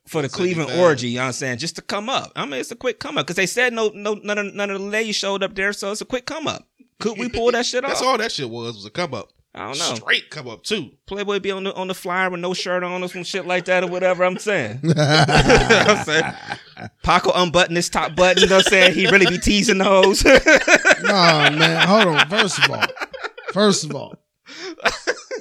for 0.08 0.22
the 0.22 0.30
Cleveland 0.30 0.72
orgy? 0.80 1.10
You 1.10 1.18
know 1.18 1.24
what 1.24 1.28
I'm 1.28 1.34
saying 1.34 1.58
just 1.60 1.76
to 1.78 1.82
come 1.82 2.10
up? 2.10 2.32
I 2.36 2.46
mean, 2.46 2.60
it's 2.60 2.72
a 2.72 2.76
quick 2.76 3.00
come 3.00 3.18
up 3.18 3.26
because 3.26 3.38
they 3.38 3.48
said 3.48 3.74
no 3.74 3.92
no 3.94 4.16
none 4.16 4.38
of, 4.38 4.54
none 4.54 4.70
of 4.70 4.80
the 4.80 4.88
ladies 4.88 5.16
showed 5.16 5.44
up 5.44 5.56
there, 5.56 5.74
so 5.74 5.92
it's 5.92 6.02
a 6.02 6.06
quick 6.06 6.26
come 6.26 6.48
up. 6.48 6.68
Could 7.00 7.18
we 7.18 7.30
pull 7.30 7.52
that 7.52 7.66
shit 7.66 7.84
off? 7.86 7.92
That's 7.92 8.02
all 8.02 8.18
that 8.18 8.32
shit 8.32 8.50
was 8.50 8.76
was 8.76 8.86
a 8.86 8.90
come 8.90 9.14
up. 9.14 9.32
I 9.56 9.66
don't 9.66 9.80
know. 9.80 9.96
Straight 9.96 10.30
come 10.30 10.48
up 10.48 10.64
too. 10.64 10.92
Playboy 11.08 11.40
be 11.40 11.50
on 11.52 11.64
the 11.64 11.74
on 11.74 11.88
the 11.88 11.96
flyer 11.96 12.30
with 12.30 12.40
no 12.40 12.54
shirt 12.54 12.84
on 12.84 13.04
or 13.04 13.10
some 13.10 13.24
shit 13.24 13.48
like 13.48 13.66
that 13.66 13.84
or 13.84 13.88
whatever. 13.88 14.24
I'm 14.24 14.38
saying. 14.38 14.80
You 14.84 14.94
know 14.94 15.04
what 15.04 15.90
I'm 15.90 16.06
saying? 16.06 16.34
Paco 17.04 17.32
unbutton 17.34 17.76
his 17.76 17.90
top 17.90 18.16
button, 18.16 18.44
you 18.44 18.50
know 18.50 18.58
what 18.58 18.68
I'm 18.68 18.72
saying? 18.72 18.94
He 18.94 19.08
really 19.08 19.26
be 19.26 19.38
teasing 19.40 19.80
the 19.80 19.84
hoes. 19.86 20.24
Nah, 21.04 21.50
man. 21.50 21.88
Hold 21.88 22.08
on. 22.16 22.30
First 22.30 22.60
of 22.60 22.70
all, 22.72 22.86
first 23.54 23.84
of 23.86 23.96
all, 23.96 24.16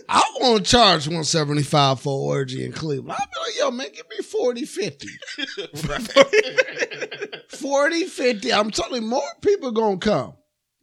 I 0.09 0.22
won't 0.41 0.64
charge 0.64 1.07
175 1.07 2.01
for 2.01 2.35
orgy 2.35 2.64
in 2.64 2.72
Cleveland. 2.72 3.12
I'll 3.12 3.26
be 3.26 3.41
like, 3.41 3.59
yo, 3.59 3.70
man, 3.70 3.89
give 3.95 4.07
me 4.09 4.22
40, 4.24 4.64
50. 4.64 5.09
40, 7.49 8.05
50. 8.05 8.53
I'm 8.53 8.70
telling 8.70 9.03
you, 9.03 9.09
more 9.09 9.20
people 9.43 9.72
gonna 9.72 9.99
come. 9.99 10.35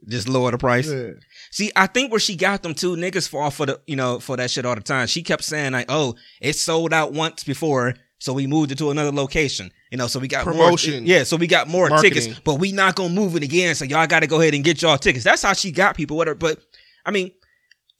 Just 0.07 0.27
lower 0.29 0.51
the 0.51 0.57
price. 0.57 0.87
Yeah. 0.91 1.11
See, 1.51 1.71
I 1.75 1.87
think 1.87 2.11
where 2.11 2.19
she 2.19 2.35
got 2.35 2.61
them 2.63 2.73
two 2.75 2.95
niggas 2.95 3.27
fall 3.27 3.49
for 3.49 3.65
the 3.65 3.81
you 3.87 3.95
know 3.95 4.19
for 4.19 4.37
that 4.37 4.51
shit 4.51 4.65
all 4.65 4.75
the 4.75 4.81
time. 4.81 5.07
She 5.07 5.23
kept 5.23 5.43
saying 5.43 5.73
like, 5.73 5.87
"Oh, 5.89 6.15
it 6.41 6.53
sold 6.53 6.93
out 6.93 7.13
once 7.13 7.43
before, 7.43 7.95
so 8.19 8.33
we 8.33 8.45
moved 8.45 8.71
it 8.71 8.77
to 8.79 8.91
another 8.91 9.11
location." 9.11 9.71
You 9.91 9.97
know, 9.97 10.07
so 10.07 10.19
we 10.19 10.27
got 10.27 10.43
Promotion. 10.43 11.03
More, 11.03 11.03
yeah, 11.03 11.23
so 11.23 11.37
we 11.37 11.47
got 11.47 11.67
more 11.67 11.89
Marketing. 11.89 12.13
tickets, 12.21 12.39
but 12.43 12.55
we 12.55 12.71
not 12.71 12.95
gonna 12.95 13.13
move 13.13 13.35
it 13.35 13.43
again. 13.43 13.73
So 13.75 13.85
y'all 13.85 14.05
got 14.07 14.19
to 14.19 14.27
go 14.27 14.41
ahead 14.41 14.53
and 14.53 14.63
get 14.63 14.81
y'all 14.81 14.97
tickets. 14.97 15.23
That's 15.23 15.41
how 15.41 15.53
she 15.53 15.71
got 15.71 15.95
people 15.95 16.17
Whatever. 16.17 16.35
But 16.35 16.59
I 17.05 17.11
mean, 17.11 17.31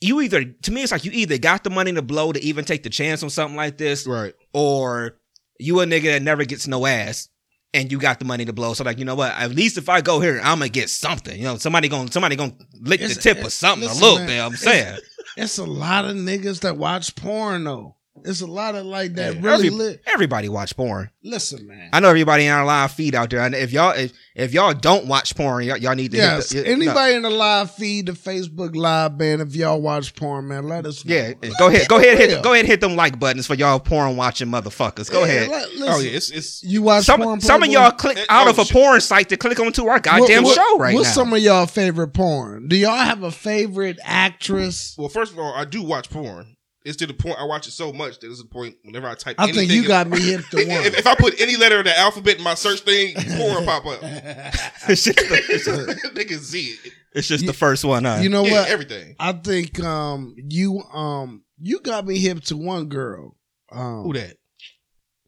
you 0.01 0.21
either 0.21 0.43
to 0.43 0.71
me 0.71 0.83
it's 0.83 0.91
like 0.91 1.05
you 1.05 1.11
either 1.13 1.37
got 1.37 1.63
the 1.63 1.69
money 1.69 1.93
to 1.93 2.01
blow 2.01 2.31
to 2.33 2.43
even 2.43 2.65
take 2.65 2.83
the 2.83 2.89
chance 2.89 3.23
on 3.23 3.29
something 3.29 3.55
like 3.55 3.77
this, 3.77 4.05
Right. 4.05 4.33
or 4.53 5.17
you 5.59 5.79
a 5.79 5.85
nigga 5.85 6.03
that 6.03 6.21
never 6.21 6.43
gets 6.43 6.67
no 6.67 6.85
ass 6.85 7.29
and 7.75 7.91
you 7.91 7.99
got 7.99 8.19
the 8.19 8.25
money 8.25 8.45
to 8.45 8.53
blow. 8.53 8.73
So 8.73 8.83
like, 8.83 8.97
you 8.97 9.05
know 9.05 9.15
what? 9.15 9.31
At 9.33 9.51
least 9.51 9.77
if 9.77 9.89
I 9.89 10.01
go 10.01 10.19
here, 10.19 10.39
I'm 10.43 10.59
gonna 10.59 10.69
get 10.69 10.89
something. 10.89 11.37
You 11.37 11.43
know, 11.43 11.57
somebody 11.57 11.89
gonna 11.89 12.11
somebody 12.11 12.35
gonna 12.35 12.55
lick 12.79 13.01
the 13.01 13.09
tip 13.09 13.43
or 13.43 13.49
something 13.49 13.87
listen, 13.87 14.01
a 14.01 14.05
little 14.05 14.19
man, 14.19 14.27
bit. 14.27 14.39
I'm 14.41 14.53
it's- 14.53 14.63
saying. 14.63 14.97
It's 15.37 15.57
a 15.57 15.65
lot 15.65 16.05
of 16.05 16.15
niggas 16.15 16.61
that 16.61 16.77
watch 16.77 17.13
porn 17.15 17.65
though. 17.65 17.97
It's 18.23 18.41
a 18.41 18.47
lot 18.47 18.75
of 18.75 18.85
like 18.85 19.15
that 19.15 19.35
Yeah. 19.35 19.41
really 19.41 19.67
Every- 19.67 19.69
lit. 19.71 20.01
Everybody 20.07 20.47
watch 20.49 20.75
porn. 20.77 21.09
Listen, 21.23 21.67
man. 21.67 21.89
I 21.91 21.99
know 21.99 22.09
everybody 22.09 22.45
in 22.45 22.51
our 22.51 22.65
live 22.65 22.91
feed 22.91 23.13
out 23.13 23.29
there. 23.29 23.41
And 23.41 23.53
if 23.53 23.71
y'all 23.73 23.91
if, 23.91 24.13
if 24.35 24.53
y'all 24.53 24.73
don't 24.73 25.05
watch 25.07 25.35
porn, 25.35 25.65
y'all, 25.65 25.77
y'all 25.77 25.95
need 25.95 26.11
to 26.11 26.17
Yes. 26.17 26.51
hit 26.51 26.63
the, 26.65 26.69
no. 26.69 26.75
Anybody 26.75 27.15
in 27.15 27.21
the 27.23 27.29
live 27.29 27.71
feed, 27.71 28.05
the 28.05 28.13
Facebook 28.13 28.75
live 28.75 29.17
man, 29.19 29.41
if 29.41 29.53
y'all 29.55 29.81
watch 29.81 30.15
porn, 30.15 30.47
man, 30.47 30.67
let 30.67 30.85
us 30.85 31.03
know. 31.03 31.13
Yeah, 31.13 31.33
go 31.59 31.67
ahead, 31.67 31.87
go 31.89 31.97
ahead, 31.97 32.17
hit, 32.17 32.41
go 32.41 32.53
ahead, 32.53 32.65
hit 32.65 32.79
them 32.79 32.95
like 32.95 33.19
buttons 33.19 33.47
for 33.47 33.53
y'all 33.55 33.79
porn 33.79 34.15
watching 34.15 34.47
motherfuckers. 34.47 35.11
Go 35.11 35.19
Yeah, 35.25 35.25
ahead. 35.25 35.49
let- 35.49 35.63
oh, 35.65 35.69
listen, 35.73 35.87
Oh 35.89 35.99
yeah, 35.99 36.11
it's 36.11 36.29
it's 36.31 36.63
You 36.63 36.83
watch 36.83 37.03
Some 37.05 37.21
porn? 37.21 37.41
some 37.41 37.63
of 37.63 37.69
y'all 37.69 37.91
click 37.91 38.17
out 38.29 38.47
oh, 38.47 38.51
of 38.51 38.59
a 38.59 38.63
shit. 38.65 38.73
porn 38.73 39.01
site 39.01 39.29
to 39.29 39.37
click 39.37 39.59
onto 39.59 39.87
our 39.87 39.99
goddamn 39.99 40.43
What- 40.43 40.49
what- 40.49 40.55
show 40.55 40.77
right 40.79 40.95
What's 40.95 41.03
now. 41.05 41.09
What's 41.09 41.13
some 41.15 41.33
of 41.33 41.39
y'all 41.39 41.65
favorite 41.65 42.13
porn? 42.13 42.69
Do 42.69 42.77
y'all 42.77 42.95
have 42.95 43.23
a 43.23 43.31
favorite 43.31 43.99
actress? 44.03 44.95
well. 44.97 45.09
First 45.09 45.33
of 45.33 45.39
all, 45.39 45.53
I 45.53 45.65
do 45.65 45.81
watch 45.83 46.09
porn. 46.09 46.54
It's 46.85 46.97
to 46.97 47.07
the 47.07 47.13
point 47.15 47.37
I 47.39 47.43
watch 47.45 47.67
it 47.67 47.71
so 47.71 47.91
much 47.91 48.19
that 48.19 48.29
it's 48.29 48.41
the 48.41 48.47
point 48.47 48.75
whenever 48.83 49.07
I 49.07 49.15
type. 49.15 49.35
I 49.39 49.51
think 49.51 49.71
you 49.71 49.81
in- 49.81 49.87
got 49.87 50.07
me 50.07 50.19
hip 50.21 50.45
to 50.51 50.57
one. 50.67 50.67
If, 50.85 50.99
if 50.99 51.07
I 51.07 51.15
put 51.15 51.39
any 51.41 51.57
letter 51.57 51.79
of 51.79 51.85
the 51.85 51.97
alphabet 51.97 52.37
in 52.37 52.43
my 52.43 52.53
search 52.53 52.81
thing, 52.81 53.15
porn 53.15 53.65
pop 53.65 53.85
up. 53.87 53.99
it's 54.03 55.03
just 55.03 55.17
the, 55.17 56.11
they 56.15 56.25
can 56.25 56.39
see 56.39 56.67
it. 56.85 56.93
it's 57.13 57.27
just 57.27 57.41
You- 57.43 57.47
the 57.47 57.53
first 57.53 57.83
one. 57.83 58.03
Huh? 58.05 58.19
you 58.21 58.29
know 58.29 58.45
yeah, 58.45 58.51
what? 58.61 58.69
everything. 58.69 59.15
I 59.19 59.31
think 59.33 59.79
um 59.83 60.35
you 60.37 60.81
um 60.93 61.43
you 61.59 61.79
got 61.79 62.05
me 62.05 62.19
hip 62.19 62.41
to 62.45 62.57
one 62.57 62.85
girl. 62.87 63.35
Um, 63.71 64.03
Who 64.03 64.13
that? 64.13 64.37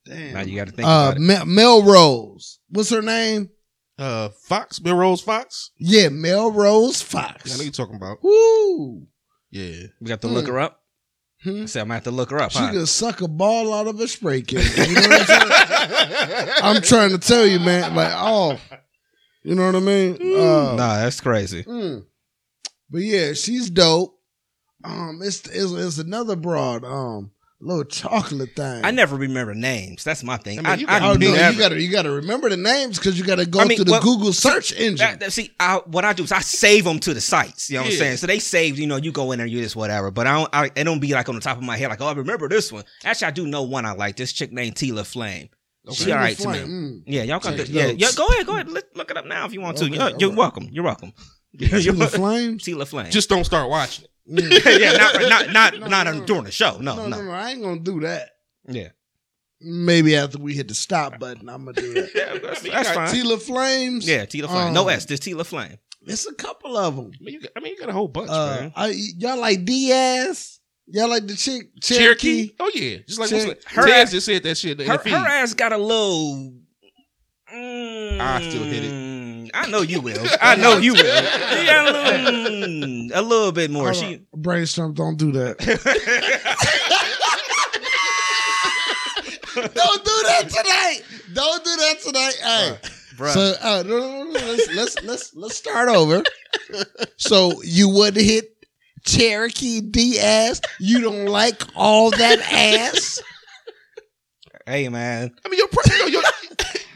Damn. 0.06 0.34
now 0.36 0.42
you 0.42 0.56
got 0.56 0.68
to 0.68 0.74
think 0.74 0.88
uh, 0.88 0.92
about 1.12 1.18
it. 1.18 1.20
Mel- 1.22 1.46
Melrose. 1.46 2.60
What's 2.70 2.92
her 2.92 3.02
name? 3.02 3.50
Uh, 4.00 4.30
Fox, 4.44 4.80
Melrose 4.80 5.22
Fox. 5.22 5.72
Yeah, 5.80 6.10
Melrose 6.10 7.02
Yeah, 7.14 7.20
I 7.20 7.24
Fox. 7.34 7.58
know 7.58 7.64
you 7.64 7.72
talking 7.72 7.96
about. 7.96 8.20
Woo. 8.24 9.08
Yeah, 9.50 9.88
We 10.00 10.08
got 10.08 10.22
to 10.22 10.28
look 10.28 10.48
her 10.48 10.60
up. 10.60 10.82
Hmm? 11.44 11.64
I 11.64 11.66
said 11.66 11.82
I'm 11.82 11.88
gonna 11.88 11.96
have 11.96 12.04
to 12.06 12.12
look 12.12 12.32
her 12.32 12.40
up. 12.42 12.52
She 12.52 12.60
huh? 12.60 12.72
could 12.72 12.88
suck 12.90 13.22
a 13.22 13.28
ball 13.28 13.74
out 13.74 13.88
of 13.88 14.00
a 14.00 14.08
spray 14.08 14.42
can. 14.42 14.60
You 14.60 14.96
know 14.96 15.02
what 15.02 15.22
I'm 15.22 15.26
saying? 15.26 16.50
I'm 16.64 16.82
trying 16.82 17.12
to 17.12 17.20
tell 17.20 17.46
you, 17.46 17.60
man. 17.60 17.96
Like, 17.96 18.14
oh, 18.16 18.60
you 19.44 19.56
know 19.56 19.66
what 19.68 19.76
I 19.76 19.80
mean? 19.80 20.16
Uh, 20.16 20.76
Nah, 20.76 20.96
that's 20.98 21.22
crazy. 21.22 21.64
mm. 21.64 22.04
But 22.90 23.02
yeah, 23.02 23.34
she's 23.34 23.70
dope. 23.70 24.16
Um, 24.84 25.20
it's, 25.24 25.46
it's 25.48 25.72
it's 25.72 25.98
another 25.98 26.36
broad, 26.36 26.84
um, 26.86 27.32
little 27.60 27.84
chocolate 27.84 28.56
thing. 28.56 28.86
I 28.86 28.92
never 28.92 29.16
remember 29.16 29.54
names. 29.54 30.04
That's 30.04 30.24
my 30.24 30.38
thing. 30.38 30.60
I 30.60 30.62
I, 30.62 30.72
mean, 30.76 30.80
you 30.82 30.88
I, 30.88 31.00
got- 31.00 31.10
Oh 31.10 31.14
no, 31.20 31.50
you 31.50 31.58
gotta 31.58 31.82
you 31.82 31.92
gotta 31.92 32.12
remember 32.12 32.50
the 32.50 32.58
names 32.58 32.98
because 32.98 33.18
you 33.18 33.26
gotta 33.26 33.46
go 33.46 33.60
I 33.60 33.66
mean, 33.66 33.78
to 33.80 33.84
the 33.84 33.92
well, 33.92 34.02
Google 34.02 34.34
search 34.34 34.74
engine. 34.74 34.98
That, 34.98 35.20
that- 35.22 35.34
see, 35.34 35.52
I, 35.60 35.82
what 35.86 36.06
I 36.06 36.14
do 36.14 36.24
is 36.24 36.32
I 36.32 36.40
save 36.40 36.84
them 36.84 37.00
to 37.00 37.14
the 37.14 37.22
sites. 37.22 37.70
You 37.70 37.78
know 37.78 37.84
what 37.84 37.92
I'm 37.92 37.98
saying? 37.98 38.18
So 38.18 38.28
they 38.28 38.40
save. 38.40 38.78
You 38.78 38.88
know, 38.88 38.98
you 38.98 39.12
go 39.12 39.32
in 39.32 39.40
there, 39.40 39.48
you 39.48 39.62
just 39.62 39.76
whatever. 39.76 40.12
But 40.12 40.28
I 40.28 40.34
don't. 40.34 40.50
I, 40.54 40.66
it 40.76 40.84
don't 40.84 41.00
be 41.00 41.14
like 41.14 41.28
on 41.30 41.36
the 41.36 41.42
top 41.42 41.58
of 41.58 41.64
my 41.64 41.78
head. 41.78 41.90
Like, 41.90 42.02
oh, 42.02 42.08
I 42.08 42.14
remember 42.14 42.48
this 42.48 42.72
one. 42.72 42.84
Actually, 43.04 43.28
I 43.28 43.32
do 43.32 43.48
know 43.48 43.64
one 43.64 43.86
I 43.86 43.94
like. 43.94 44.16
This 44.18 44.34
chick 44.34 44.52
named 44.52 44.76
Tila 44.76 45.06
Flame. 45.06 45.50
She 45.92 46.06
Tila 46.06 46.14
all 46.14 46.18
right 46.18 46.38
to 46.38 46.50
me. 46.50 46.58
Mm. 46.60 47.04
Yeah, 47.06 47.24
y'all 47.24 47.40
can. 47.40 47.58
Take 47.58 47.70
Yeah, 47.70 47.88
yeah. 47.88 48.10
Go 48.16 48.28
ahead, 48.28 48.46
go 48.46 48.54
ahead. 48.54 48.70
Look, 48.70 48.86
look 48.94 49.10
it 49.10 49.18
up 49.18 49.26
now 49.26 49.46
if 49.46 49.54
you 49.54 49.62
want 49.62 49.78
to. 49.78 49.90
You're, 49.90 50.02
all 50.04 50.12
you're 50.18 50.30
right. 50.30 50.38
welcome. 50.38 50.70
You're 50.72 50.84
welcome. 50.84 51.14
Tila 51.58 52.10
Flame. 52.16 52.58
Tila 52.60 52.88
Flame. 52.88 53.10
just 53.10 53.30
don't 53.30 53.46
start 53.46 53.70
watching 53.70 54.06
it. 54.06 54.12
Mm. 54.30 54.80
yeah, 54.80 54.92
not 54.94 55.22
not 55.22 55.54
not 55.54 55.74
No, 55.80 55.88
not 55.88 56.04
no, 56.06 56.12
on- 56.12 56.20
no. 56.20 56.26
during 56.26 56.44
the 56.44 56.52
show. 56.52 56.78
No, 56.80 56.96
no, 56.96 57.08
no. 57.08 57.18
no, 57.18 57.24
no, 57.24 57.32
I 57.32 57.52
ain't 57.52 57.62
gonna 57.62 57.80
do 57.80 58.02
that. 58.02 58.30
Yeah, 58.68 58.90
Maybe 59.62 60.16
after 60.18 60.38
we 60.38 60.54
hit 60.54 60.68
the 60.68 60.76
stop 60.76 61.18
button, 61.20 61.48
I'm 61.50 61.66
gonna 61.66 61.80
do 61.82 61.94
that. 61.94 62.12
yeah, 62.16 62.38
that's, 62.38 62.64
you 62.64 62.72
that's 62.72 62.90
got 62.92 63.10
fine. 63.10 63.16
Tila 63.16 63.42
Flames. 63.42 64.08
Yeah, 64.08 64.26
Tila 64.26 64.48
Flame. 64.50 64.74
no 64.74 64.84
Um, 64.84 64.90
S. 64.90 65.06
Just 65.06 65.24
Tila 65.24 65.46
Flame. 65.46 65.78
it's 66.06 66.28
a 66.28 66.34
couple 66.34 66.76
of 66.78 66.96
them. 66.96 67.12
I 67.20 67.24
mean, 67.24 67.34
you 67.36 67.42
got, 67.42 67.52
I 67.56 67.60
mean, 67.62 67.74
you 67.74 67.80
got 67.80 67.90
a 67.90 67.94
whole 67.94 68.08
bunch, 68.10 68.30
Uh, 68.30 68.58
man. 68.62 68.74
I, 68.76 68.88
y'all 69.18 69.40
like 69.40 69.64
Diaz? 69.66 70.60
Y'all 70.88 71.10
like 71.10 71.26
the 71.28 71.36
chick 71.36 71.70
Cherokee. 71.82 72.48
Cherokee? 72.50 72.56
Oh 72.60 72.72
yeah, 72.74 72.98
just 73.08 73.20
like 73.20 73.30
Cher- 73.30 73.48
what's 73.48 73.66
her 73.66 73.82
her 73.84 73.90
ass- 73.90 74.12
just 74.12 74.26
said 74.26 74.44
that 74.44 74.58
shit. 74.58 74.80
in 74.80 74.88
Her, 74.88 74.98
her 74.98 75.28
ass 75.28 75.54
got 75.54 75.72
a 75.74 75.78
little. 75.78 76.54
Mm, 77.54 78.20
I 78.20 78.42
still 78.50 78.64
hit 78.64 78.84
it. 78.84 79.52
I 79.54 79.68
know 79.70 79.82
you 79.82 80.02
will. 80.02 80.20
I 80.42 80.56
know 80.58 80.78
you 80.78 80.94
will. 80.94 81.06
Yeah, 81.06 81.82
a 81.82 81.86
little, 81.86 82.68
mm, 82.68 82.97
a 83.14 83.22
little 83.22 83.52
bit 83.52 83.72
more. 83.72 83.92
Hold 83.92 83.96
She. 83.96 84.16
on. 84.16 84.26
Brainstorm, 84.42 84.94
don't 84.94 85.18
do 85.18 85.32
that. 85.34 85.58
don't 89.56 90.04
do 90.06 90.18
that 90.26 90.50
tonight. 90.50 91.02
Don't 91.34 91.64
do 91.64 91.76
that 91.76 92.02
tonight. 92.04 92.36
Hey. 92.42 92.78
Bruh. 93.18 93.34
So 93.34 93.54
uh, 93.62 93.84
no, 93.86 93.98
no, 94.00 94.24
no, 94.24 94.32
no, 94.32 94.32
let's 94.32 94.74
let's 94.76 95.04
let's 95.04 95.36
let's 95.36 95.58
start 95.58 95.90
over. 95.90 96.24
So 97.18 97.62
you 97.64 97.90
wouldn't 97.90 98.24
hit 98.24 98.56
Cherokee 99.06 99.82
D 99.82 100.20
ass. 100.20 100.62
You 100.80 101.02
don't 101.02 101.26
like 101.26 101.64
all 101.76 102.12
that 102.12 102.40
ass. 102.52 103.20
hey 104.68 104.88
man, 104.90 105.32
I 105.44 105.50
mean, 105.50 105.58
your 105.58 105.68
pre- 105.70 105.96
you 105.96 106.00
know, 106.04 106.08
your, 106.08 106.22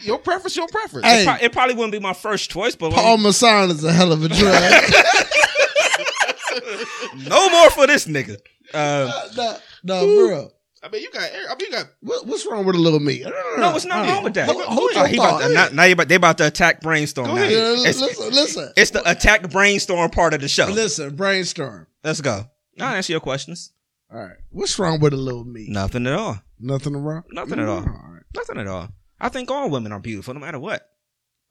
your 0.03 0.19
preference, 0.19 0.55
your 0.55 0.67
preference. 0.67 1.05
Hey. 1.07 1.23
it, 1.23 1.25
pro- 1.25 1.45
it 1.45 1.51
probably 1.51 1.75
wouldn't 1.75 1.91
be 1.91 1.99
my 1.99 2.13
first 2.13 2.49
choice, 2.49 2.75
but 2.75 2.93
Paul 2.93 3.17
Masson 3.17 3.69
is 3.71 3.83
a 3.83 3.91
hell 3.93 4.11
of 4.11 4.23
a 4.23 4.27
drug. 4.29 4.37
no 7.27 7.49
more 7.49 7.69
for 7.71 7.87
this 7.87 8.07
nigga. 8.07 8.37
Um, 8.73 9.11
no, 9.35 9.57
no, 9.83 10.05
bro. 10.27 10.49
I 10.83 10.89
mean, 10.89 11.01
you 11.03 11.11
got. 11.11 11.21
I 11.23 11.49
mean, 11.55 11.59
you 11.59 11.71
got. 11.71 11.85
What, 12.01 12.25
what's 12.25 12.45
wrong 12.47 12.65
with 12.65 12.75
a 12.75 12.79
little 12.79 12.99
meat? 12.99 13.23
no, 13.57 13.75
it's 13.75 13.85
not 13.85 14.07
Uh, 14.07 14.11
wrong 14.13 14.23
with 14.23 14.33
that. 14.33 14.49
Hold, 14.49 14.63
hold 14.63 14.91
Oh, 14.95 15.05
your 15.05 15.13
about 15.15 15.41
thought. 15.41 15.47
to, 15.47 15.53
now, 15.53 15.67
now 15.73 15.83
you 15.83 15.93
about, 15.93 16.07
they 16.07 16.15
about 16.15 16.37
to 16.39 16.47
attack 16.47 16.81
brainstorm. 16.81 17.27
Go 17.27 17.35
now. 17.35 17.41
ahead. 17.43 17.53
It's, 17.53 17.99
listen, 18.01 18.29
listen, 18.33 18.73
it's 18.75 18.91
the 18.91 19.07
attack 19.09 19.49
brainstorm 19.51 20.09
part 20.09 20.33
of 20.33 20.41
the 20.41 20.47
show. 20.47 20.65
listen. 20.67 21.15
Brainstorm. 21.15 21.87
Let's 22.03 22.21
go. 22.21 22.45
I'll 22.79 22.95
answer 22.95 23.13
your 23.13 23.19
questions. 23.19 23.71
All 24.11 24.19
right. 24.19 24.37
What's 24.49 24.79
wrong 24.79 24.99
with 24.99 25.13
a 25.13 25.17
little 25.17 25.45
meat? 25.45 25.69
Nothing 25.69 26.07
at 26.07 26.13
all. 26.13 26.41
Nothing 26.59 26.97
wrong. 26.97 27.23
Nothing 27.31 27.59
at 27.59 27.67
all. 27.67 27.77
All 27.79 27.85
right. 27.85 28.23
Nothing 28.35 28.57
at 28.57 28.67
all. 28.67 28.89
I 29.21 29.29
think 29.29 29.49
all 29.51 29.69
women 29.69 29.91
are 29.91 29.99
beautiful, 29.99 30.33
no 30.33 30.39
matter 30.39 30.59
what. 30.59 30.85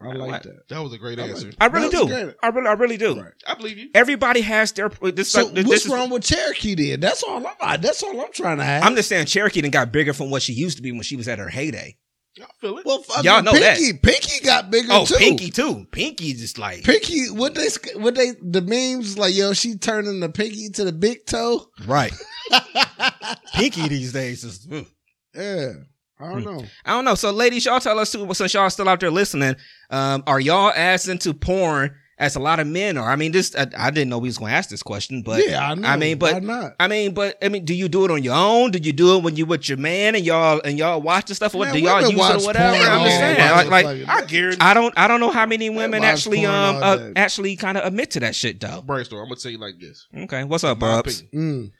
I 0.02 0.12
like 0.12 0.30
What? 0.30 0.42
that. 0.44 0.68
That 0.70 0.82
was 0.82 0.92
a 0.94 0.98
great 0.98 1.18
I 1.20 1.24
answer. 1.28 1.48
it. 1.48 1.56
I 1.60 1.66
really 1.66 1.90
do. 1.90 2.06
great. 2.06 2.34
I 2.42 2.48
really, 2.48 2.66
I 2.68 2.72
really 2.72 2.96
do. 2.96 3.20
Right. 3.20 3.32
I 3.46 3.54
believe 3.54 3.76
you. 3.78 3.90
Everybody 3.94 4.40
has 4.40 4.72
their. 4.72 4.88
This, 4.88 5.30
So 5.30 5.44
like, 5.44 5.54
this 5.54 5.66
what's 5.66 5.84
is- 5.84 5.92
wrong 5.92 6.08
with 6.10 6.24
Cherokee 6.24 6.74
then? 6.74 7.00
That's 7.00 7.22
all 7.22 7.46
I'm. 7.60 7.80
That's 7.82 8.02
all 8.02 8.18
I'm 8.20 8.32
trying 8.32 8.58
to 8.58 8.64
ask. 8.64 8.86
I'm 8.86 8.96
just 8.96 9.08
saying 9.10 9.26
Cherokee 9.26 9.60
done 9.60 9.70
got 9.70 9.92
bigger 9.92 10.12
from 10.14 10.30
what 10.30 10.40
she 10.42 10.54
used 10.54 10.78
to 10.78 10.82
be 10.82 10.90
when 10.92 11.02
she 11.02 11.16
was 11.16 11.28
at 11.28 11.38
her 11.38 11.48
heyday. 11.50 11.96
I 12.40 12.46
feel 12.60 12.78
it. 12.78 12.86
well, 12.86 13.04
I 13.14 13.20
Y'all 13.20 13.36
mean, 13.42 13.44
know 13.46 13.52
that. 13.52 13.76
Pinky, 13.76 13.98
Pinky 13.98 14.44
got 14.44 14.70
bigger 14.70 14.88
Oh, 14.90 15.04
too. 15.04 15.16
Pinky 15.16 15.50
too. 15.50 15.84
Pinky 15.92 16.32
just 16.32 16.56
like 16.58 16.82
Pinky, 16.84 17.28
what 17.28 17.54
they, 17.54 17.66
what 17.96 18.14
they, 18.14 18.30
the 18.40 18.62
memes 18.62 19.18
like, 19.18 19.34
yo, 19.34 19.52
she 19.52 19.76
turning 19.76 20.20
the 20.20 20.28
pinky 20.30 20.70
to 20.70 20.84
the 20.84 20.92
big 20.92 21.26
toe. 21.26 21.66
right. 21.86 22.12
Pinky 23.54 23.88
these 23.88 24.12
days 24.12 24.44
is. 24.44 24.66
ugh. 24.72 24.86
Yeah, 25.34 25.72
I 26.20 26.26
Hmm. 26.26 26.32
don't 26.32 26.44
know. 26.58 26.64
I 26.84 26.90
don't 26.92 27.04
know. 27.04 27.14
So, 27.14 27.30
ladies, 27.30 27.64
y'all 27.64 27.80
tell 27.80 27.98
us 27.98 28.12
too. 28.12 28.32
Since 28.34 28.54
y'all 28.54 28.68
still 28.70 28.88
out 28.88 29.00
there 29.00 29.10
listening, 29.10 29.56
um, 29.90 30.22
are 30.26 30.40
y'all 30.40 30.72
as 30.76 31.08
into 31.08 31.32
porn 31.34 31.94
as 32.18 32.36
a 32.36 32.38
lot 32.40 32.60
of 32.60 32.66
men 32.66 32.98
are? 32.98 33.10
I 33.10 33.16
mean, 33.16 33.32
this 33.32 33.56
I, 33.56 33.66
I 33.78 33.90
didn't 33.90 34.10
know 34.10 34.18
we 34.18 34.28
was 34.28 34.36
going 34.36 34.50
to 34.50 34.56
ask 34.56 34.68
this 34.68 34.82
question, 34.82 35.22
but 35.22 35.42
yeah, 35.48 35.70
I 35.70 35.74
know. 35.74 35.88
I 35.88 35.96
mean, 35.96 36.18
but 36.18 36.34
why 36.34 36.38
not? 36.40 36.72
I 36.78 36.88
mean, 36.88 37.14
but 37.14 37.38
I 37.42 37.48
mean, 37.48 37.64
do 37.64 37.72
you 37.72 37.88
do 37.88 38.04
it 38.04 38.10
on 38.10 38.22
your 38.22 38.34
own? 38.34 38.70
Do 38.70 38.78
you 38.78 38.92
do 38.92 39.16
it 39.16 39.22
when 39.22 39.36
you 39.36 39.46
with 39.46 39.66
your 39.70 39.78
man 39.78 40.14
and 40.14 40.22
y'all 40.26 40.60
and 40.62 40.76
y'all 40.78 41.00
watch 41.00 41.24
the 41.26 41.34
stuff? 41.34 41.54
Or 41.54 41.64
Man, 41.64 41.72
do 41.72 41.80
y'all 41.80 42.02
women 42.02 42.10
use 42.18 42.28
it 42.30 42.42
or 42.42 42.44
whatever? 42.46 42.76
I'm 42.76 43.04
just 43.06 43.16
saying, 43.18 43.50
like, 43.70 43.70
like 43.70 44.08
I 44.08 44.24
guarantee. 44.26 44.60
I 44.60 44.74
don't 44.74 44.92
I 44.98 45.08
don't 45.08 45.20
know 45.20 45.30
how 45.30 45.46
many 45.46 45.70
women 45.70 46.04
actually 46.04 46.44
um 46.44 46.76
uh, 46.82 47.10
actually 47.16 47.56
kind 47.56 47.78
of 47.78 47.86
admit 47.86 48.10
to 48.10 48.20
that 48.20 48.34
shit 48.34 48.60
though. 48.60 48.82
brainstorm. 48.82 49.22
I'm 49.22 49.28
gonna 49.28 49.40
tell 49.40 49.52
you 49.52 49.58
like 49.58 49.78
this. 49.80 50.06
Okay, 50.14 50.44
what's 50.44 50.64
up, 50.64 50.78
My 50.78 50.96
Bubs? 50.96 51.22
Mm. 51.34 51.70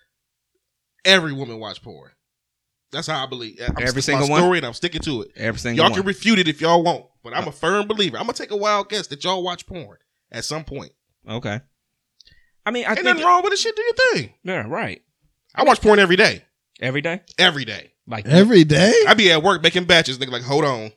Every 1.05 1.33
woman 1.35 1.59
watch 1.59 1.83
porn. 1.83 2.11
That's 2.93 3.07
how 3.07 3.23
I 3.23 3.27
believe. 3.27 3.61
I'm 3.67 3.75
Every 3.81 4.03
single 4.03 4.27
my 4.27 4.33
one? 4.33 4.41
story, 4.43 4.59
and 4.59 4.67
I'm 4.67 4.73
sticking 4.75 5.01
to 5.03 5.23
it. 5.23 5.31
Every 5.37 5.59
single 5.61 5.77
Y'all 5.85 5.91
one. 5.93 6.01
can 6.01 6.07
refute 6.07 6.39
it 6.41 6.49
if 6.49 6.61
y'all 6.61 6.83
want, 6.83 7.07
but 7.23 7.35
I'm 7.37 7.47
a 7.47 7.53
firm 7.53 7.87
believer. 7.87 8.17
I'm 8.17 8.25
gonna 8.25 8.33
take 8.33 8.51
a 8.51 8.57
wild 8.57 8.89
guess 8.89 9.07
that 9.09 9.23
y'all 9.25 9.43
watch 9.43 9.67
porn 9.67 9.97
at 10.33 10.45
some 10.45 10.65
point. 10.65 10.93
okay. 11.29 11.61
I 12.67 12.71
mean, 12.73 12.85
I 12.85 12.91
Ain't 12.91 12.97
think 12.99 13.07
nothing 13.07 13.25
wrong 13.25 13.43
with 13.43 13.53
it. 13.55 13.59
Shit, 13.59 13.75
do 13.75 13.83
your 13.83 13.95
thing. 14.13 14.35
yeah, 14.45 14.67
right. 14.69 15.01
I 15.55 15.65
watch 15.65 15.81
porn 15.81 15.99
every 15.99 16.17
day. 16.17 16.45
Every 16.81 17.01
day, 17.01 17.21
Every 17.39 17.65
day. 17.65 17.93
like 18.07 18.27
Every 18.27 18.65
day, 18.65 18.93
I 19.09 19.15
be 19.15 19.31
at 19.33 19.43
work 19.43 19.63
making 19.63 19.85
batches. 19.85 20.19
Nigga, 20.19 20.31
like, 20.31 20.43
hold 20.43 20.65
on. 20.65 20.93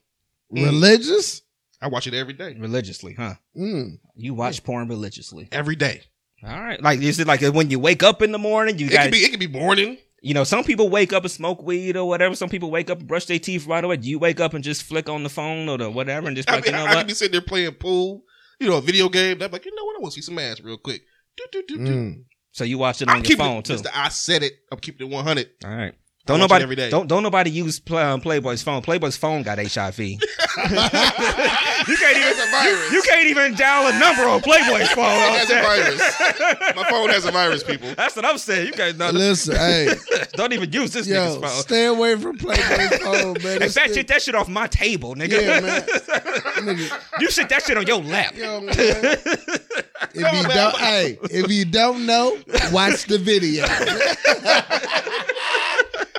Mm. 0.54 0.66
religious. 0.66 1.41
I 1.82 1.88
watch 1.88 2.06
it 2.08 2.14
every 2.14 2.34
day. 2.34 2.56
religiously, 2.60 3.14
huh? 3.16 3.34
Mm. 3.58 4.00
You 4.16 4.34
watch 4.34 4.64
porn 4.64 4.88
religiously. 4.88 5.50
Every 5.52 5.76
day. 5.76 6.02
All 6.46 6.50
right. 6.60 6.82
Like 6.82 7.00
is 7.02 7.20
it 7.20 7.28
like 7.28 7.41
when 7.41 7.70
you 7.70 7.80
wake 7.80 8.04
up 8.04 8.22
in 8.22 8.32
the 8.32 8.38
morning, 8.38 8.78
you 8.80 8.88
It 8.88 8.91
got 8.94 9.04
could 9.04 9.12
be. 9.12 9.18
It 9.20 9.32
could 9.32 9.39
be 9.39 9.48
morning. 9.48 9.98
You 10.24 10.34
know, 10.34 10.46
some 10.46 10.64
people 10.64 10.90
wake 10.90 11.12
up 11.12 11.24
and 11.24 11.32
smoke 11.32 11.62
weed 11.62 11.98
or 11.98 12.08
whatever. 12.08 12.34
Some 12.34 12.48
people 12.48 12.72
wake 12.72 12.90
up 12.90 13.00
and 13.00 13.08
brush 13.10 13.26
their 13.26 13.40
teeth 13.40 13.68
right 13.68 13.84
away. 13.84 13.98
Do 13.98 14.10
you 14.10 14.18
wake 14.18 14.40
up 14.40 14.54
and 14.54 14.64
just 14.64 14.84
flick 14.84 15.10
on 15.10 15.24
the 15.24 15.30
phone 15.30 15.68
or 15.68 15.78
the 15.78 15.92
whatever 15.92 16.28
and 16.28 16.36
just 16.38 16.48
be 16.48 16.54
I, 16.54 16.56
like, 16.56 16.64
mean, 16.64 16.76
you 16.76 16.80
know 16.80 16.86
I, 16.86 16.88
I 16.88 16.96
what? 16.96 16.98
could 17.00 17.08
be 17.08 17.14
sitting 17.14 17.34
there 17.34 17.42
playing 17.42 17.74
pool. 17.74 18.24
You 18.58 18.70
know, 18.70 18.78
a 18.78 18.82
video 18.82 19.10
game. 19.10 19.42
I'm 19.42 19.52
like, 19.52 19.66
you 19.66 19.76
know 19.76 19.84
what? 19.84 19.98
I 19.98 20.00
want 20.00 20.14
to 20.14 20.22
see 20.22 20.26
some 20.26 20.40
ass 20.40 20.62
real 20.62 20.78
quick. 20.78 21.02
Do, 21.36 21.44
do, 21.52 21.64
do, 21.68 21.78
do. 21.78 21.92
Mm. 21.92 22.24
So 22.54 22.64
you 22.64 22.78
watch 22.78 23.02
it 23.02 23.10
on 23.10 23.18
I'm 23.18 23.26
your 23.26 23.38
phone 23.38 23.58
it, 23.58 23.66
too. 23.66 23.74
Mr. 23.74 23.88
I 23.94 24.08
said 24.08 24.44
it. 24.44 24.54
I'm 24.72 24.80
keeping 24.80 25.08
it 25.08 25.14
100. 25.14 25.50
All 25.66 25.76
right. 25.76 25.94
I 26.26 26.32
Don't 26.32 26.40
nobody 26.40 26.64
every 26.64 26.78
day. 26.78 26.90
don't 26.90 27.06
don't 27.08 27.22
nobody 27.22 27.52
use 27.52 27.82
Play, 27.82 28.02
um, 28.02 28.22
Playboy's 28.22 28.64
phone. 28.64 28.82
Playboy's 28.82 29.18
phone 29.18 29.44
got 29.44 29.58
HIV. 29.58 30.00
you 30.00 30.18
can't 30.18 30.22
even 30.22 30.30
It's 32.30 32.40
a 32.40 32.46
virus. 32.50 32.92
you 32.94 33.02
can't 33.02 33.28
even 33.28 33.56
dial 33.56 33.88
a 33.94 34.00
number 34.00 34.22
on 34.24 34.40
Playboy's 34.40 34.90
phone. 34.92 35.04
It 35.04 35.38
has 35.38 35.50
a 35.50 35.62
virus. 35.62 36.00
My 36.78 36.84
phone 36.90 37.10
has 37.10 37.26
a 37.26 37.32
virus, 37.32 37.62
people. 37.66 37.94
That's 37.98 38.16
what 38.16 38.24
I'm 38.24 38.38
saying. 38.38 38.68
You 38.68 38.72
guys 38.72 38.94
don't, 38.94 39.14
Listen, 39.14 39.58
hey, 39.58 39.90
don't 40.34 40.54
even 40.54 40.72
use 40.72 40.94
this 40.94 41.08
yo, 41.08 41.18
nigga's 41.18 41.36
phone. 41.42 41.50
stay 41.62 41.86
away 41.88 42.16
from 42.16 42.38
Playboy's 42.38 43.00
phone, 43.00 43.34
man. 43.44 43.54
In 43.56 43.60
This 43.60 43.74
fact, 43.74 43.88
thing- 43.90 43.96
get 43.96 44.08
that 44.08 44.22
shit 44.22 44.34
off 44.36 44.48
my 44.48 44.68
table, 44.68 45.16
nigga. 45.16 45.42
Yeah, 45.42 45.60
man. 45.60 45.82
Nigga, 45.82 47.02
you 47.20 47.30
sit 47.32 47.50
that 47.50 47.64
shit 47.64 47.76
on 47.78 47.86
your 47.86 48.02
lap. 48.02 48.34
yo, 48.38 48.62
man. 48.62 48.74
If 48.76 50.16
you 50.16 50.24
don't, 50.54 50.78
hey, 50.78 51.18
if 51.32 51.52
you 51.52 51.66
don't 51.66 52.06
know, 52.06 52.38
watch 52.72 53.08
the 53.08 53.18
video. 53.18 53.66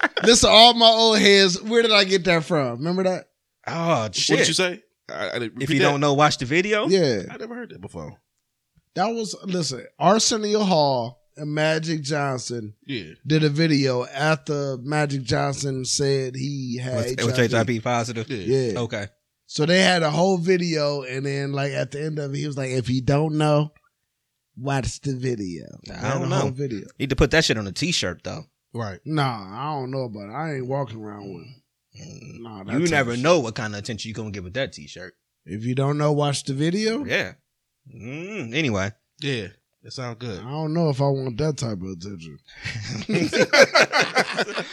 Listen, 0.24 0.51
all 0.53 0.74
my 0.74 0.86
old 0.86 1.18
heads. 1.18 1.61
Where 1.62 1.82
did 1.82 1.92
I 1.92 2.05
get 2.05 2.24
that 2.24 2.45
from? 2.45 2.78
Remember 2.78 3.05
that? 3.05 3.28
Oh 3.66 4.09
shit! 4.12 4.34
What 4.34 4.38
did 4.38 4.49
you 4.49 4.55
say? 4.55 4.82
I, 5.11 5.30
I 5.30 5.38
didn't 5.38 5.62
If 5.62 5.70
you 5.70 5.78
that. 5.80 5.84
don't 5.84 6.01
know, 6.01 6.14
watch 6.14 6.38
the 6.38 6.47
video. 6.47 6.86
Yeah, 6.88 7.22
I 7.30 7.36
never 7.36 7.55
heard 7.55 7.70
that 7.70 7.80
before. 7.80 8.18
that 8.95 9.07
was. 9.09 9.36
Listen, 9.45 9.86
Arsenio 9.99 10.61
Hall 10.64 11.22
and 11.36 11.53
Magic 11.53 12.03
Johnson 12.03 12.74
Yeah. 12.86 13.14
did 13.26 13.42
a 13.45 13.49
video 13.49 14.05
after 14.07 14.76
Magic 14.78 15.22
Johnson 15.22 15.84
said 15.84 16.36
he 16.36 16.78
had 16.78 16.95
Was, 17.18 17.26
was 17.36 17.36
HIV. 17.53 17.66
HIV 17.68 17.82
positive? 17.82 18.28
Yeah. 18.30 18.72
Yeah. 18.72 18.78
Okay. 18.80 19.07
So 19.47 19.66
they 19.66 19.80
had 19.82 20.03
a 20.03 20.11
whole 20.11 20.38
video, 20.38 21.03
and 21.03 21.24
then 21.26 21.53
like 21.53 21.72
at 21.72 21.90
the 21.90 22.03
end 22.03 22.18
of 22.18 22.32
it, 22.34 22.38
he 22.38 22.47
was 22.47 22.57
like, 22.57 22.70
"If 22.70 22.88
you 22.88 23.03
don't 23.03 23.36
know, 23.36 23.72
watch 24.57 25.01
the 25.01 25.14
video." 25.14 25.64
I 25.90 25.95
They 25.95 26.09
don't 26.20 26.32
a 26.32 26.36
whole 26.36 26.49
know. 26.49 26.55
video. 26.55 26.86
Need 26.99 27.11
to 27.11 27.16
put 27.16 27.30
that 27.32 27.45
shit 27.45 27.59
on 27.59 27.66
a 27.66 27.72
t-shirt 27.72 28.22
though. 28.24 28.45
Right. 28.75 28.99
Nah, 29.05 29.47
I 29.53 29.81
don't 29.81 29.91
know 29.93 30.03
about 30.05 30.31
it. 30.31 30.33
I 30.33 30.55
ain't 30.57 30.66
walking 30.66 31.01
around 31.03 31.33
with. 31.33 31.47
Mm. 32.03 32.41
Nah, 32.41 32.59
You 32.72 32.81
type 32.81 32.91
never 32.91 33.12
of 33.12 33.20
know 33.20 33.39
what 33.41 33.55
kind 33.55 33.72
of 33.72 33.79
attention 33.79 34.09
you 34.09 34.14
gonna 34.14 34.33
get 34.33 34.43
with 34.43 34.55
that 34.55 34.72
t-shirt. 34.72 35.14
If 35.47 35.64
you 35.64 35.75
don't 35.77 35.97
know, 35.97 36.12
watch 36.12 36.45
the 36.45 36.55
video. 36.55 37.05
Yeah. 37.05 37.35
Mm, 37.95 38.55
anyway, 38.55 38.93
Yeah. 39.20 39.49
That 39.83 39.93
sounds 39.93 40.16
good. 40.18 40.41
I 40.41 40.51
don't 40.51 40.72
know 40.72 40.89
if 40.89 41.01
I 41.03 41.05
want 41.09 41.37
that 41.37 41.59
type 41.59 41.77
of 41.83 41.91
attention. 41.91 42.39
it 43.09 44.66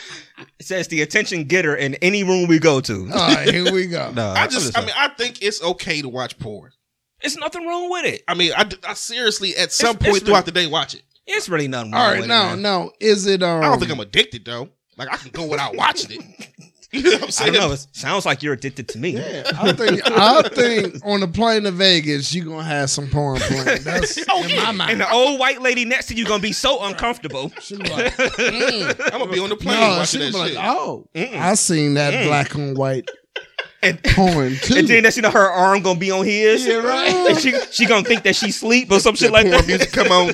says 0.62 0.88
the 0.88 1.02
attention 1.02 1.44
getter 1.46 1.76
in 1.76 1.96
any 1.96 2.24
room 2.24 2.48
we 2.48 2.60
go 2.60 2.80
to. 2.82 3.10
All 3.14 3.34
right, 3.36 3.50
here 3.54 3.72
we 3.74 3.88
go. 3.88 4.12
no, 4.16 4.30
I 4.30 4.48
just, 4.48 4.78
I 4.78 4.82
mean, 4.82 4.96
I 4.96 5.10
think 5.10 5.42
it's 5.42 5.62
okay 5.62 6.02
to 6.02 6.08
watch 6.10 6.40
porn. 6.40 6.72
it's 7.22 7.36
nothing 7.38 7.68
wrong 7.68 7.90
with 7.92 8.06
it. 8.06 8.24
I 8.28 8.34
mean, 8.36 8.54
I, 8.56 8.70
I 8.88 8.94
seriously, 8.94 9.56
at 9.58 9.72
some 9.74 9.96
It's- 9.98 10.06
point 10.06 10.18
it's 10.18 10.26
throughout 10.26 10.46
the 10.46 10.52
day, 10.54 10.68
watch 10.68 10.96
it. 10.96 11.04
It's 11.28 11.48
really 11.50 11.68
nothing 11.68 11.94
All 11.94 12.10
right, 12.12 12.20
with 12.22 12.30
no, 12.30 12.42
it. 12.44 12.46
man. 12.48 12.62
no. 12.62 12.92
Is 13.00 13.26
it? 13.28 13.44
Um, 13.44 13.64
I 13.64 13.68
don't 13.68 13.80
think 13.80 13.92
I'm 13.92 14.00
addicted 14.00 14.44
though. 14.46 14.70
Like 14.98 15.12
I 15.12 15.18
can 15.18 15.32
go 15.32 15.46
without 15.48 15.76
watching 15.78 16.20
it. 16.22 16.48
You 16.94 17.04
know 17.04 17.10
what 17.12 17.20
I'm 17.22 17.28
I 17.28 17.30
saying? 17.30 17.54
don't 17.54 17.68
know. 17.70 17.72
It 17.74 17.88
sounds 17.94 18.26
like 18.26 18.44
you're 18.44 18.52
addicted 18.52 18.90
to 18.90 18.98
me. 19.00 19.12
Yeah, 19.12 19.44
I 19.62 19.72
think 19.72 20.02
I 20.06 20.42
think 20.50 20.98
on 21.06 21.22
the 21.22 21.28
plane 21.30 21.64
to 21.64 21.72
Vegas, 21.72 22.36
you're 22.36 22.44
gonna 22.44 22.66
have 22.66 22.90
some 22.90 23.10
porn 23.10 23.40
playing. 23.40 23.84
That's 23.84 24.20
Oh, 24.30 24.44
in 24.44 24.50
yeah. 24.50 24.64
my 24.64 24.72
mind. 24.74 24.92
And 24.92 25.00
the 25.00 25.10
old 25.10 25.40
white 25.40 25.62
lady 25.62 25.86
next 25.86 26.08
to 26.08 26.16
you 26.16 26.26
gonna 26.26 26.42
be 26.44 26.52
so 26.52 26.84
uncomfortable. 26.84 27.50
She 27.62 27.78
be 27.78 27.88
like, 27.90 28.12
mm. 28.14 29.00
I'm 29.14 29.20
gonna 29.22 29.32
be 29.32 29.40
on 29.40 29.48
the 29.48 29.56
plane 29.56 29.80
no, 29.80 29.88
watching 30.00 30.20
she 30.20 30.26
that 30.26 30.34
be 30.34 30.38
like, 30.38 30.50
shit. 30.52 30.60
oh, 30.62 31.08
Mm-mm. 31.16 31.40
I 31.40 31.54
seen 31.54 31.94
that 31.94 32.14
Mm. 32.14 32.26
black 32.28 32.56
and 32.56 32.78
white 32.78 33.08
And, 33.84 34.04
porn 34.16 34.56
too. 34.58 34.76
and 34.78 34.88
then 34.88 35.04
that's 35.04 35.16
you 35.16 35.24
know 35.24 35.32
her 35.32 35.50
arm 35.50 35.82
gonna 35.82 36.00
be 36.00 36.12
on 36.12 36.24
his. 36.26 36.66
Yeah, 36.66 36.76
right. 36.76 37.12
And 37.30 37.40
she 37.40 37.60
she 37.72 37.86
gonna 37.86 38.08
think 38.08 38.24
that 38.24 38.36
she 38.36 38.52
sleep 38.52 38.92
or 38.92 39.00
some 39.00 39.16
shit 39.16 39.32
like 39.32 39.46
porn 39.48 39.58
that. 39.58 39.68
music 39.68 39.92
come 39.92 40.12
on. 40.12 40.28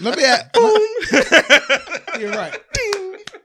Let 0.00 0.16
me 0.16 0.24
ask. 0.24 0.52
Boom. 0.52 2.20
You're 2.20 2.30
right. 2.32 2.56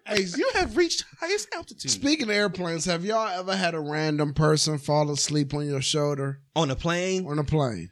Hey, 0.05 0.23
you 0.37 0.49
have 0.53 0.75
reached 0.77 1.05
highest 1.19 1.47
altitude. 1.55 1.89
speaking 1.89 2.25
of 2.25 2.35
airplanes, 2.35 2.85
have 2.85 3.05
y'all 3.05 3.27
ever 3.27 3.55
had 3.55 3.73
a 3.73 3.79
random 3.79 4.33
person 4.33 4.77
fall 4.77 5.09
asleep 5.09 5.53
on 5.53 5.65
your 5.65 5.81
shoulder 5.81 6.41
on 6.55 6.69
a 6.69 6.75
plane? 6.75 7.25
on 7.25 7.39
a 7.39 7.43
plane? 7.43 7.89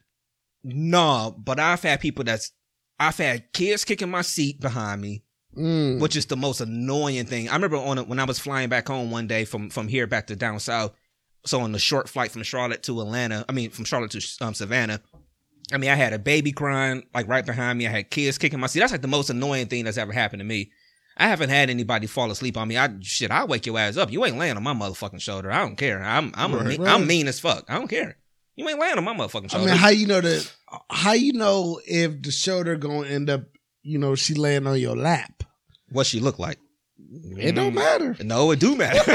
No, 0.63 1.35
but 1.37 1.59
I've 1.59 1.81
had 1.81 1.99
people 2.01 2.23
that's 2.23 2.51
I've 2.99 3.17
had 3.17 3.51
kids 3.53 3.85
kicking 3.85 4.11
my 4.11 4.21
seat 4.21 4.59
behind 4.59 5.01
me, 5.01 5.23
Mm. 5.57 5.99
which 5.99 6.15
is 6.15 6.27
the 6.27 6.37
most 6.37 6.61
annoying 6.61 7.25
thing. 7.25 7.49
I 7.49 7.53
remember 7.55 7.75
on 7.75 7.97
a, 7.97 8.03
when 8.03 8.19
I 8.19 8.23
was 8.23 8.39
flying 8.39 8.69
back 8.69 8.87
home 8.87 9.11
one 9.11 9.27
day 9.27 9.43
from 9.43 9.69
from 9.69 9.89
here 9.89 10.07
back 10.07 10.27
to 10.27 10.35
down 10.35 10.59
south. 10.59 10.93
So 11.45 11.59
on 11.59 11.71
the 11.73 11.79
short 11.79 12.07
flight 12.07 12.31
from 12.31 12.43
Charlotte 12.43 12.83
to 12.83 13.01
Atlanta, 13.01 13.43
I 13.49 13.51
mean 13.51 13.69
from 13.71 13.83
Charlotte 13.85 14.11
to 14.11 14.45
um, 14.45 14.53
Savannah. 14.53 15.01
I 15.73 15.77
mean, 15.77 15.89
I 15.89 15.95
had 15.95 16.13
a 16.13 16.19
baby 16.19 16.51
crying 16.51 17.03
like 17.13 17.27
right 17.27 17.45
behind 17.45 17.79
me. 17.79 17.87
I 17.87 17.91
had 17.91 18.09
kids 18.09 18.37
kicking 18.37 18.59
my 18.59 18.67
seat. 18.67 18.79
That's 18.79 18.91
like 18.91 19.01
the 19.01 19.07
most 19.07 19.29
annoying 19.29 19.67
thing 19.67 19.85
that's 19.85 19.97
ever 19.97 20.11
happened 20.13 20.39
to 20.39 20.45
me. 20.45 20.71
I 21.17 21.27
haven't 21.27 21.49
had 21.49 21.69
anybody 21.69 22.07
fall 22.07 22.31
asleep 22.31 22.55
on 22.57 22.67
me. 22.69 22.77
I 22.77 22.89
shit, 23.01 23.29
I'll 23.31 23.47
wake 23.47 23.65
your 23.65 23.77
ass 23.77 23.97
up. 23.97 24.11
You 24.11 24.23
ain't 24.25 24.37
laying 24.37 24.55
on 24.55 24.63
my 24.63 24.73
motherfucking 24.73 25.21
shoulder. 25.21 25.51
I 25.51 25.59
don't 25.59 25.75
care. 25.75 26.01
I'm 26.01 26.31
I'm 26.35 26.53
Right. 26.55 26.65
mean, 26.65 26.81
Right. 26.81 26.93
I'm 26.93 27.05
mean 27.07 27.27
as 27.27 27.39
fuck. 27.41 27.65
I 27.67 27.75
don't 27.75 27.89
care. 27.89 28.17
You 28.55 28.67
ain't 28.69 28.79
laying 28.79 28.97
on 28.97 29.03
my 29.03 29.13
motherfucking 29.13 29.51
shoulder. 29.51 29.67
I 29.67 29.71
mean, 29.71 29.77
how 29.77 29.89
you 29.89 30.07
know 30.07 30.21
that? 30.21 30.51
How 30.89 31.13
you 31.13 31.33
know 31.33 31.81
if 31.85 32.21
the 32.21 32.31
shoulder 32.31 32.75
gonna 32.77 33.07
end 33.07 33.29
up? 33.29 33.43
You 33.83 33.97
know, 33.97 34.15
she 34.15 34.33
laying 34.35 34.67
on 34.67 34.79
your 34.79 34.95
lap. 34.95 35.43
what 35.91 36.05
she 36.07 36.19
look 36.19 36.37
like? 36.39 36.59
It 37.37 37.53
don't 37.55 37.73
matter. 37.73 38.15
No, 38.23 38.51
it 38.51 38.59
do 38.59 38.75
matter. 38.75 38.99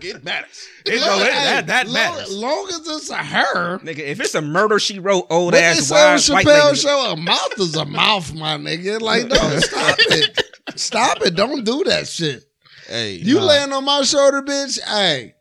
It 0.00 0.24
matters. 0.24 0.66
It- 0.86 1.00
no, 1.00 1.18
it- 1.20 1.30
that 1.32 1.66
that 1.66 1.86
long, 1.86 1.94
matters. 1.94 2.34
Long 2.36 2.68
as 2.68 2.86
it's 2.86 3.10
a 3.10 3.16
her. 3.16 3.78
Nigga, 3.80 3.98
if 3.98 4.20
it's 4.20 4.34
a 4.34 4.40
murder 4.40 4.78
she 4.78 4.98
wrote 4.98 5.26
old 5.30 5.52
But 5.52 5.62
ass 5.62 5.90
wise 5.90 6.30
white 6.30 6.46
Chappelle 6.46 6.66
lady, 6.66 6.78
show. 6.78 7.12
A 7.12 7.16
mouth 7.16 7.58
is 7.58 7.74
a 7.76 7.84
mouth, 7.84 8.32
my 8.34 8.56
nigga. 8.56 9.00
Like, 9.00 9.26
no, 9.26 9.36
stop 9.58 9.96
it. 9.98 10.42
Stop 10.76 11.18
it. 11.22 11.34
Don't 11.34 11.64
do 11.64 11.82
that 11.84 12.06
shit. 12.08 12.44
Hey, 12.88 13.14
You 13.14 13.36
nah. 13.40 13.44
laying 13.46 13.72
on 13.72 13.84
my 13.84 14.02
shoulder, 14.02 14.42
bitch. 14.42 14.80
Hey, 14.82 15.34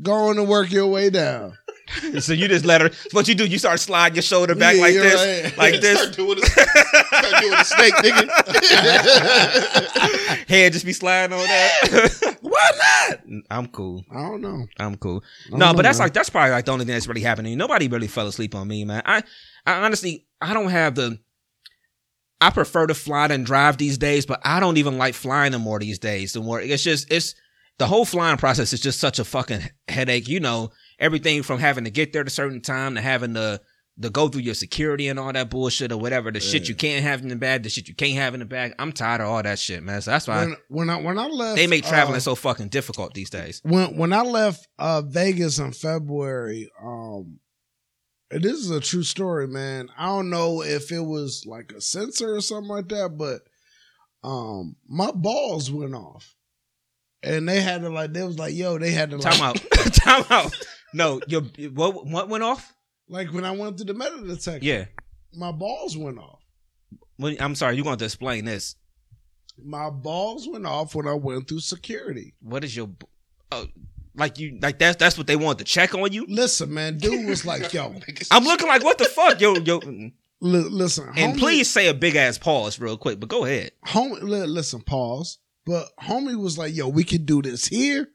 going 0.00 0.36
to 0.36 0.44
work 0.44 0.70
your 0.70 0.86
way 0.86 1.10
down. 1.10 1.56
so 2.20 2.32
you 2.32 2.48
just 2.48 2.64
let 2.64 2.80
her. 2.80 2.90
What 3.12 3.26
you 3.28 3.34
do? 3.34 3.46
You 3.46 3.58
start 3.58 3.80
sliding 3.80 4.16
your 4.16 4.22
shoulder 4.22 4.54
back 4.54 4.76
Yeah, 4.76 4.82
like 4.82 4.94
this, 4.94 5.44
right. 5.44 5.58
like 5.58 5.74
Start 5.82 5.82
this. 5.82 6.16
doing 6.16 6.38
the, 6.40 6.46
start 6.46 7.40
doing 7.40 7.50
the 7.50 7.64
snake, 7.64 7.94
nigga. 7.94 8.28
Head 10.48 10.72
just 10.72 10.84
be 10.84 10.92
sliding 10.92 11.36
on 11.38 11.44
that. 11.46 12.36
Why 12.40 12.70
not? 12.78 13.20
I'm 13.50 13.66
cool. 13.68 14.04
I 14.10 14.14
don't 14.22 14.40
know. 14.40 14.66
I'm 14.78 14.96
cool. 14.96 15.22
No, 15.50 15.56
know, 15.56 15.74
but 15.74 15.82
that's 15.82 15.98
man. 15.98 16.06
like 16.06 16.12
that's 16.14 16.30
probably 16.30 16.50
like 16.52 16.64
the 16.64 16.72
only 16.72 16.84
thing 16.84 16.94
that's 16.94 17.06
really 17.08 17.20
happening. 17.22 17.56
Nobody 17.58 17.88
really 17.88 18.08
fell 18.08 18.26
asleep 18.26 18.54
on 18.54 18.68
me, 18.68 18.84
man. 18.84 19.02
I, 19.04 19.22
I 19.66 19.82
honestly, 19.82 20.26
I 20.40 20.54
don't 20.54 20.70
have 20.70 20.94
the. 20.94 21.18
I 22.42 22.48
prefer 22.50 22.86
to 22.86 22.94
fly 22.94 23.26
than 23.28 23.44
drive 23.44 23.76
these 23.76 23.98
days, 23.98 24.24
but 24.24 24.40
I 24.44 24.60
don't 24.60 24.78
even 24.78 24.96
like 24.96 25.14
flying 25.14 25.52
anymore 25.52 25.78
these 25.78 25.98
days. 25.98 26.32
The 26.32 26.40
more 26.40 26.60
it's 26.60 26.82
just 26.82 27.10
it's 27.12 27.34
the 27.78 27.86
whole 27.86 28.04
flying 28.06 28.38
process 28.38 28.72
is 28.72 28.80
just 28.80 28.98
such 28.98 29.18
a 29.18 29.24
fucking 29.24 29.60
headache. 29.88 30.26
You 30.26 30.40
know, 30.40 30.70
everything 31.00 31.42
from 31.42 31.58
having 31.58 31.84
to 31.84 31.90
get 31.90 32.12
there 32.12 32.20
at 32.20 32.28
a 32.28 32.30
certain 32.30 32.60
time 32.60 32.94
to 32.94 33.00
having 33.00 33.34
to 33.34 33.60
to 34.00 34.08
go 34.08 34.28
through 34.28 34.40
your 34.40 34.54
security 34.54 35.08
and 35.08 35.18
all 35.18 35.30
that 35.32 35.50
bullshit 35.50 35.92
or 35.92 35.98
whatever. 35.98 36.30
The 36.30 36.40
shit 36.40 36.68
you 36.68 36.74
can't 36.74 37.02
have 37.02 37.20
in 37.20 37.28
the 37.28 37.36
bag, 37.36 37.64
the 37.64 37.68
shit 37.68 37.86
you 37.86 37.94
can't 37.94 38.14
have 38.14 38.32
in 38.32 38.40
the 38.40 38.46
bag. 38.46 38.74
I'm 38.78 38.92
tired 38.92 39.20
of 39.20 39.26
all 39.28 39.42
that 39.42 39.58
shit, 39.58 39.82
man. 39.82 40.00
So 40.00 40.12
that's 40.12 40.26
why 40.26 40.44
When, 40.46 40.56
when 40.68 40.90
I 40.90 41.00
when 41.00 41.18
I 41.18 41.26
left, 41.26 41.56
they 41.56 41.66
make 41.66 41.84
traveling 41.84 42.16
uh, 42.16 42.20
so 42.20 42.34
fucking 42.34 42.68
difficult 42.68 43.12
these 43.14 43.30
days. 43.30 43.60
when 43.64 43.96
when 43.96 44.12
I 44.12 44.22
left 44.22 44.68
uh, 44.78 45.02
Vegas 45.02 45.58
in 45.58 45.72
February, 45.72 46.70
um, 46.82 47.40
and 48.30 48.42
this 48.42 48.54
is 48.54 48.70
a 48.70 48.80
true 48.80 49.02
story, 49.02 49.48
man. 49.48 49.88
I 49.98 50.06
don't 50.06 50.30
know 50.30 50.62
if 50.62 50.92
it 50.92 51.00
was 51.00 51.44
like 51.46 51.72
a 51.72 51.80
sensor 51.80 52.36
or 52.36 52.40
something 52.40 52.70
like 52.70 52.88
that, 52.88 53.16
but 53.18 53.40
um, 54.22 54.76
my 54.88 55.10
balls 55.10 55.70
went 55.70 55.94
off, 55.94 56.34
and 57.22 57.46
they 57.48 57.60
had 57.60 57.82
to 57.82 57.90
like 57.90 58.12
they 58.14 58.22
was 58.22 58.38
like, 58.38 58.54
yo, 58.54 58.78
they 58.78 58.92
had 58.92 59.10
to 59.10 59.16
like, 59.18 59.34
Time 59.34 59.42
out. 59.42 59.92
Time 59.92 60.24
out. 60.30 60.58
No, 60.92 61.20
your 61.28 61.42
what 61.74 62.06
what 62.06 62.28
went 62.28 62.42
off? 62.44 62.74
like 63.08 63.32
when 63.32 63.44
I 63.44 63.50
went 63.50 63.76
through 63.76 63.86
the 63.86 63.94
metal 63.94 64.24
detector, 64.24 64.64
Yeah. 64.64 64.84
my 65.34 65.50
balls 65.52 65.96
went 65.96 66.18
off. 66.18 66.38
Well, 67.18 67.34
I'm 67.40 67.54
sorry, 67.56 67.74
you're 67.74 67.84
going 67.84 67.98
to 67.98 68.04
explain 68.04 68.44
this. 68.44 68.76
My 69.62 69.90
balls 69.90 70.48
went 70.48 70.64
off 70.64 70.94
when 70.94 71.06
I 71.08 71.14
went 71.14 71.48
through 71.48 71.60
security. 71.60 72.34
What 72.40 72.64
is 72.64 72.74
your 72.74 72.88
oh, 73.52 73.66
like 74.16 74.38
you 74.38 74.58
like 74.62 74.78
that's 74.78 74.96
that's 74.96 75.18
what 75.18 75.26
they 75.26 75.36
want 75.36 75.58
to 75.58 75.64
check 75.64 75.94
on 75.94 76.12
you? 76.12 76.24
Listen, 76.28 76.72
man, 76.72 76.98
dude 76.98 77.28
was 77.28 77.44
like, 77.44 77.72
yo, 77.72 77.94
I'm 78.30 78.44
looking 78.44 78.68
like 78.68 78.82
what 78.84 78.98
the 78.98 79.04
fuck, 79.04 79.40
yo 79.40 79.56
yo. 79.56 79.80
And 79.80 80.12
li- 80.40 80.60
listen, 80.60 81.06
homie- 81.08 81.18
And 81.18 81.38
please 81.38 81.68
say 81.70 81.88
a 81.88 81.94
big 81.94 82.16
ass 82.16 82.38
pause 82.38 82.78
real 82.80 82.96
quick, 82.96 83.20
but 83.20 83.28
go 83.28 83.44
ahead. 83.44 83.72
homie, 83.86 84.22
li- 84.22 84.46
listen, 84.46 84.80
pause. 84.80 85.38
But 85.66 85.88
homie 86.02 86.36
was 86.40 86.56
like, 86.56 86.74
yo, 86.74 86.88
we 86.88 87.04
can 87.04 87.24
do 87.26 87.42
this 87.42 87.66
here 87.66 88.08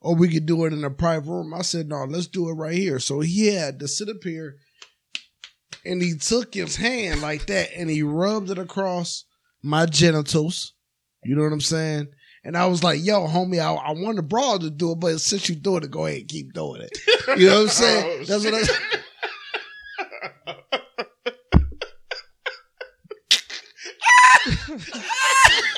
or 0.00 0.14
we 0.14 0.28
could 0.28 0.46
do 0.46 0.64
it 0.64 0.72
in 0.72 0.84
a 0.84 0.90
private 0.90 1.30
room. 1.30 1.52
I 1.54 1.62
said, 1.62 1.88
no, 1.88 2.04
let's 2.04 2.26
do 2.26 2.48
it 2.48 2.54
right 2.54 2.74
here. 2.74 2.98
So 2.98 3.20
he 3.20 3.48
had 3.48 3.78
to 3.80 3.88
sit 3.88 4.08
up 4.08 4.22
here 4.22 4.56
and 5.84 6.02
he 6.02 6.14
took 6.14 6.54
his 6.54 6.76
hand 6.76 7.20
like 7.20 7.46
that 7.46 7.68
and 7.76 7.90
he 7.90 8.02
rubbed 8.02 8.50
it 8.50 8.58
across 8.58 9.24
my 9.62 9.86
genitals. 9.86 10.72
You 11.22 11.36
know 11.36 11.42
what 11.42 11.52
I'm 11.52 11.60
saying? 11.60 12.08
And 12.42 12.56
I 12.56 12.66
was 12.66 12.82
like, 12.82 13.04
yo, 13.04 13.26
homie, 13.26 13.60
I, 13.60 13.74
I 13.74 13.92
want 13.92 14.16
the 14.16 14.22
bra 14.22 14.56
to 14.56 14.70
do 14.70 14.92
it, 14.92 15.00
but 15.00 15.20
since 15.20 15.50
you 15.50 15.54
do 15.54 15.76
it, 15.76 15.90
go 15.90 16.06
ahead 16.06 16.20
and 16.20 16.28
keep 16.28 16.54
doing 16.54 16.80
it. 16.80 16.98
You 17.38 17.48
know 17.48 17.56
what 17.56 17.62
I'm 17.62 17.68
saying? 17.68 18.18
oh, 18.20 18.24
That's 18.24 18.44
what 18.44 18.54
I 18.54 18.62
said. 18.62 18.76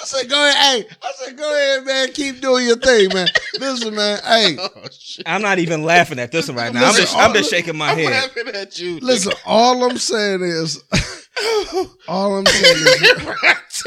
I 0.00 0.04
said, 0.04 0.28
go 0.30 0.48
ahead. 0.48 0.84
Hey, 0.86 0.96
I 1.02 1.12
said, 1.16 1.36
go 1.36 1.54
ahead, 1.54 1.84
man. 1.84 2.12
Keep 2.12 2.40
doing 2.40 2.66
your 2.66 2.76
thing, 2.76 3.10
man. 3.12 3.28
Listen, 3.58 3.94
man. 3.94 4.18
Hey, 4.24 4.56
Oh 4.60 4.68
shit! 4.90 5.28
I'm 5.28 5.42
not 5.42 5.58
even 5.58 5.82
laughing 5.82 6.18
at 6.18 6.32
this 6.32 6.48
one 6.48 6.56
right 6.56 6.72
now. 6.72 6.80
I'm 6.80 6.86
Listen, 6.88 7.02
just, 7.04 7.16
I'm 7.16 7.34
just 7.34 7.50
shaking 7.50 7.76
my 7.76 7.90
I'm 7.90 7.98
head. 7.98 8.10
laughing 8.10 8.48
at 8.54 8.78
you. 8.78 8.98
listen. 9.00 9.32
All 9.44 9.84
I'm 9.84 9.98
saying 9.98 10.40
is, 10.42 10.82
all 12.08 12.36
I'm 12.38 12.46
saying 12.46 12.76
is, 12.76 13.84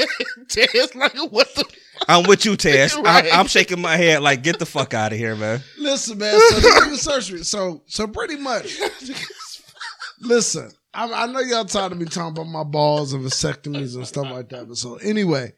Ted's 0.48 0.94
like, 0.94 1.14
what 1.30 1.52
the? 1.54 1.64
I'm 2.08 2.26
with 2.26 2.44
you, 2.44 2.56
Tess. 2.56 2.94
Right. 2.96 3.32
I'm, 3.32 3.40
I'm 3.40 3.46
shaking 3.46 3.80
my 3.80 3.96
head 3.96 4.22
like, 4.22 4.42
get 4.42 4.58
the 4.58 4.66
fuck 4.66 4.94
out 4.94 5.12
of 5.12 5.18
here, 5.18 5.34
man. 5.36 5.60
listen, 5.78 6.18
man. 6.18 6.38
So 6.50 6.60
the 6.60 6.68
nigga 6.68 6.96
search 6.96 7.32
me. 7.32 7.42
So, 7.42 7.82
so 7.86 8.06
pretty 8.06 8.36
much, 8.36 8.76
listen. 10.20 10.70
I, 10.92 11.24
I 11.24 11.26
know 11.26 11.40
y'all 11.40 11.64
tired 11.64 11.90
of 11.92 11.98
me 11.98 12.04
talking 12.04 12.30
about 12.40 12.46
my 12.46 12.62
balls 12.62 13.14
and 13.14 13.24
vasectomies 13.24 13.96
and 13.96 14.06
stuff 14.06 14.30
like 14.30 14.48
that. 14.50 14.68
But 14.68 14.76
so 14.76 14.94
anyway, 14.96 15.52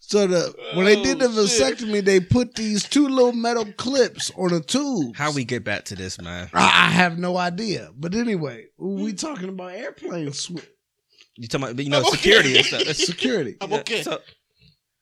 so 0.00 0.26
the 0.26 0.54
when 0.74 0.86
they 0.86 1.02
did 1.02 1.18
the 1.18 1.26
Oh, 1.28 1.46
shit. 1.46 1.78
vasectomy, 1.78 2.04
they 2.04 2.20
put 2.20 2.54
these 2.54 2.84
two 2.88 3.08
little 3.08 3.32
metal 3.32 3.66
clips 3.76 4.30
on 4.36 4.52
a 4.52 4.60
tube. 4.60 5.16
How 5.16 5.32
we 5.32 5.44
get 5.44 5.64
back 5.64 5.84
to 5.86 5.96
this, 5.96 6.20
man? 6.20 6.48
I, 6.54 6.64
I 6.64 6.90
have 6.90 7.18
no 7.18 7.36
idea. 7.36 7.90
But 7.96 8.14
anyway, 8.14 8.66
we 8.78 9.12
talking 9.12 9.48
about 9.50 9.72
airplane 9.72 10.32
sw- 10.32 10.52
You 11.36 11.46
talking 11.48 11.68
about, 11.70 11.82
you 11.84 11.90
know, 11.90 11.98
I'm 11.98 12.06
okay. 12.06 12.16
security 12.16 12.56
and 12.56 12.64
stuff. 12.66 12.78
That's- 12.80 13.06
security. 13.06 13.56
I'm 13.60 13.72
okay. 13.74 14.02
So, 14.02 14.18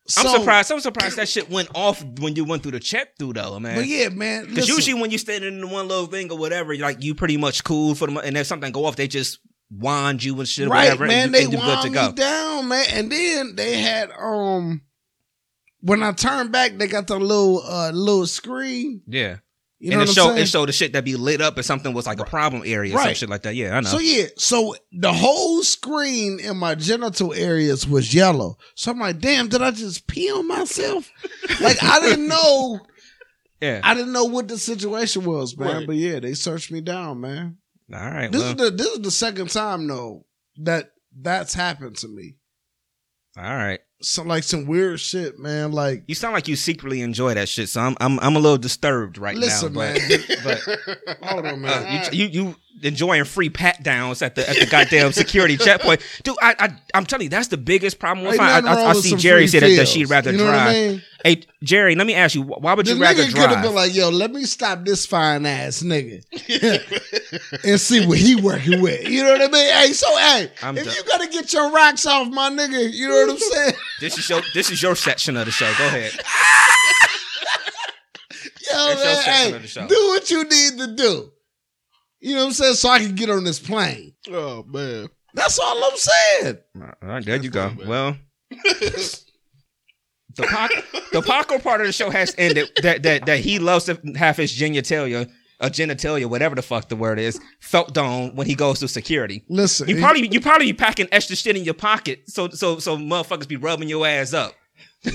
So- 0.09 0.21
I'm 0.23 0.39
surprised. 0.41 0.71
I'm 0.73 0.81
surprised 0.81 1.17
that 1.17 1.29
shit 1.29 1.51
went 1.51 1.69
off 1.75 2.03
when 2.21 2.35
you 2.37 2.45
went 2.45 2.63
through 2.63 2.73
the 2.73 2.81
check 2.81 3.17
through 3.19 3.33
though, 3.35 3.59
man. 3.61 3.77
But 3.77 3.87
yeah, 3.87 4.09
man. 4.09 4.47
Because 4.47 4.69
usually 4.69 5.01
when 5.01 5.11
you 5.11 5.19
standing 5.19 5.55
in 5.55 5.61
the 5.61 5.67
one 5.67 5.89
little 5.89 6.07
thing 6.07 6.31
or 6.33 6.39
whatever, 6.39 6.75
like 6.77 7.03
you 7.03 7.15
pretty 7.15 7.37
much 7.37 7.65
cool 7.65 7.95
for 7.95 8.07
the 8.07 8.13
mo- 8.13 8.21
and 8.21 8.37
if 8.37 8.47
something 8.47 8.71
go 8.73 8.85
off, 8.87 8.97
they 8.97 9.09
just 9.09 9.39
wand 9.71 10.23
you 10.23 10.39
and 10.39 10.49
shit 10.49 10.69
right, 10.69 10.85
whatever, 10.85 11.07
man, 11.07 11.27
and, 11.27 11.35
they 11.35 11.45
and 11.45 11.53
you 11.53 11.59
good 11.59 11.83
to 11.83 11.89
me 11.89 11.95
go. 11.95 12.13
down, 12.13 12.69
man. 12.69 12.85
And 12.93 13.11
then 13.13 13.57
they 13.57 13.79
had 13.81 14.11
um, 14.19 14.83
when 15.81 16.03
I 16.03 16.13
turned 16.13 16.53
back, 16.53 16.77
they 16.77 16.87
got 16.87 17.07
the 17.07 17.19
little 17.19 17.63
uh 17.63 17.91
little 17.91 18.27
screen. 18.27 19.03
Yeah, 19.07 19.37
You 19.79 19.91
know 19.91 20.01
and 20.01 20.09
it 20.09 20.13
showed 20.13 20.29
saying? 20.31 20.39
it 20.39 20.49
showed 20.49 20.69
the 20.69 20.73
shit 20.73 20.93
that 20.95 21.05
be 21.05 21.17
lit 21.17 21.41
up 21.41 21.59
if 21.59 21.65
something 21.65 21.93
was 21.93 22.07
like 22.07 22.21
a 22.21 22.25
problem 22.25 22.63
area 22.65 22.95
or 22.95 22.99
some 22.99 23.07
Right. 23.07 23.17
shit 23.17 23.29
like 23.29 23.43
that. 23.43 23.55
Yeah, 23.55 23.77
I 23.77 23.81
know. 23.81 23.89
So 23.91 23.99
yeah, 23.99 24.27
so 24.37 24.75
the 24.93 25.13
whole 25.13 25.63
screen 25.63 26.39
in 26.41 26.57
my 26.57 26.75
genital 26.75 27.35
areas 27.35 27.87
was 27.87 28.15
yellow. 28.15 28.59
So 28.75 28.91
I'm 28.93 28.99
like, 29.01 29.19
damn, 29.21 29.49
did 29.49 29.63
I 29.63 29.71
just 29.73 30.07
pee 30.07 30.31
on 30.31 30.47
myself? 30.49 31.11
like 31.61 31.83
I 31.83 32.01
didn't 32.01 32.29
know. 32.29 32.81
yeah. 33.61 33.81
I 33.85 33.95
didn't 33.95 34.13
know 34.13 34.25
what 34.25 34.49
the 34.49 34.59
situation 34.59 35.25
was, 35.25 35.57
man. 35.57 35.77
Right. 35.79 35.87
But 35.87 35.97
yeah, 35.97 36.21
they 36.21 36.35
searched 36.35 36.71
me 36.73 36.81
down, 36.81 37.21
man. 37.21 37.59
All 37.93 38.01
right. 38.01 38.31
This 38.33 38.41
Well, 38.43 38.51
is 38.51 38.57
the 38.57 38.71
this 38.71 38.87
is 38.89 39.01
the 39.01 39.11
second 39.11 39.51
time 39.51 39.87
though 39.87 40.27
that 40.59 40.93
that's 41.19 41.55
happened 41.55 41.97
to 41.99 42.09
me. 42.09 42.37
all 43.37 43.45
right. 43.45 43.81
Some 44.03 44.27
like 44.29 44.43
some 44.45 44.67
weird 44.67 45.01
shit, 45.01 45.39
man. 45.39 45.73
Like 45.73 46.05
You 46.07 46.15
sound 46.15 46.35
like 46.35 46.49
you 46.49 46.57
secretly 46.57 47.01
enjoy 47.01 47.35
that 47.35 47.49
shit, 47.49 47.69
so 47.69 47.81
I'm 47.81 47.97
I'm 48.01 48.19
I'm 48.21 48.37
a 48.37 48.39
little 48.39 48.59
disturbed 48.59 49.17
right 49.19 49.37
listen, 49.37 49.73
now. 49.73 49.81
man. 49.81 49.99
But 50.45 50.61
but 50.67 51.19
Hold 51.23 51.47
on, 51.47 51.55
uh, 51.55 51.57
man. 51.57 52.09
you, 52.13 52.25
you 52.27 52.29
you 52.49 52.57
enjoying 52.83 53.25
free 53.25 53.51
pat 53.51 53.83
downs 53.83 54.23
at 54.23 54.35
the 54.35 54.49
at 54.49 54.57
the 54.57 54.67
goddamn 54.67 55.13
security 55.13 55.57
checkpoint, 55.59 56.01
dude. 56.23 56.37
I, 56.41 56.55
I 56.59 56.69
I'm 56.95 57.07
telling 57.07 57.25
you, 57.25 57.31
that's 57.31 57.49
the 57.49 57.57
biggest 57.57 57.99
problem 57.99 58.27
with 58.27 58.35
Ain't. 58.35 58.67
I, 58.67 58.85
I, 58.87 58.91
I 58.91 58.93
see 58.95 59.17
Jerry 59.17 59.47
say 59.47 59.61
that, 59.61 59.77
that 59.77 59.89
she'd 59.89 60.11
rather 60.11 60.33
you 60.33 60.39
know 60.39 60.45
drive. 60.47 60.69
I 60.69 60.73
mean? 60.73 61.03
Hey 61.25 61.43
Jerry, 61.63 61.95
let 61.95 62.07
me 62.07 62.15
ask 62.15 62.35
you, 62.35 62.43
why 62.43 62.75
would 62.75 62.87
The 62.87 62.95
you 62.95 63.01
rather 63.01 63.23
nigga 63.25 63.35
could 63.35 63.51
have 63.51 63.63
been 63.63 63.75
like, 63.75 63.95
"Yo, 63.95 64.11
let 64.11 64.31
me 64.31 64.45
stop 64.45 64.85
this 64.85 65.07
fine 65.07 65.45
ass 65.47 65.83
nigga 65.83 66.23
and 67.65 67.81
see 67.81 68.07
what 68.07 68.19
he 68.19 68.37
working 68.37 68.81
with." 68.81 69.09
You 69.09 69.25
know 69.25 69.33
what 69.33 69.43
I 69.43 69.49
mean? 69.49 69.75
Hey, 69.75 69.93
so 69.93 70.07
hey, 70.19 70.51
I'm 70.63 70.77
if 70.77 70.85
done. 70.85 70.95
you 70.95 71.05
gotta 71.05 71.29
get 71.29 71.53
your 71.53 71.73
rocks 71.73 72.07
off, 72.07 72.29
my 72.29 72.51
nigga, 72.51 72.93
you 72.93 73.09
know 73.09 73.15
what 73.27 73.31
I'm 73.31 73.39
saying? 73.53 73.75
this 74.01 74.19
is 74.19 74.29
your 74.29 74.41
this 74.55 74.71
is 74.71 74.83
your 74.83 74.95
section 74.95 75.37
of 75.37 75.47
the 75.47 75.53
show. 75.53 75.73
Go 75.79 75.87
ahead. 75.87 76.13
Yo, 78.71 78.87
your 78.87 78.95
man, 78.97 79.17
section 79.17 79.33
hey, 79.33 79.53
of 79.55 79.63
the 79.63 79.69
show. 79.69 79.87
do 79.87 79.95
what 80.09 80.31
you 80.31 80.45
need 80.45 80.79
to 80.79 80.95
do. 80.97 81.33
You 82.27 82.35
know 82.35 82.41
what 82.41 82.47
I'm 82.49 82.53
saying? 82.55 82.75
So 82.75 82.89
I 82.89 82.99
can 82.99 83.15
get 83.15 83.31
on 83.31 83.45
this 83.45 83.61
plane. 83.61 84.13
oh 84.33 84.65
man. 84.65 85.07
That's 85.33 85.61
all 85.61 85.85
I'm 85.85 85.97
saying. 85.97 86.59
All 86.77 86.91
right, 87.09 87.25
there 87.25 87.37
you 87.37 87.51
go. 87.51 87.69
funny. 87.69 87.85
Well, 87.87 88.17
the 88.51 89.23
Paco, 90.39 90.75
the 91.13 91.23
Paco 91.23 91.59
part 91.61 91.81
of 91.83 91.87
the 91.87 91.93
show 91.93 92.11
has 92.11 92.35
ended. 92.37 92.69
That 92.83 93.05
that 93.05 93.27
that 93.27 93.39
he 93.39 93.61
loves 93.61 93.85
to 93.85 93.95
have 94.17 94.37
his 94.39 94.53
genitalia, 94.53 95.31
a 95.61 95.71
genitalia, 95.71 96.27
whatever 96.27 96.57
the 96.57 96.63
fuck 96.63 96.89
the 96.89 96.97
word 96.97 97.21
is, 97.21 97.39
felt 97.61 97.97
on 97.97 98.35
when 98.35 98.49
he 98.49 98.57
goes 98.57 98.81
through 98.81 98.89
security. 98.89 99.45
Listen, 99.49 99.89
You 99.89 100.01
probably 100.01 100.27
you 100.27 100.41
probably 100.41 100.67
be 100.67 100.73
packing 100.73 101.07
extra 101.13 101.37
shit 101.37 101.57
in 101.57 101.63
your 101.63 101.75
pocket, 101.75 102.29
so 102.29 102.49
so 102.49 102.81
so 102.81 102.97
motherfuckers 102.97 103.47
be 103.47 103.57
rubbing 103.57 103.89
your 103.89 104.05
ass 104.05 104.33
up. 104.33 104.53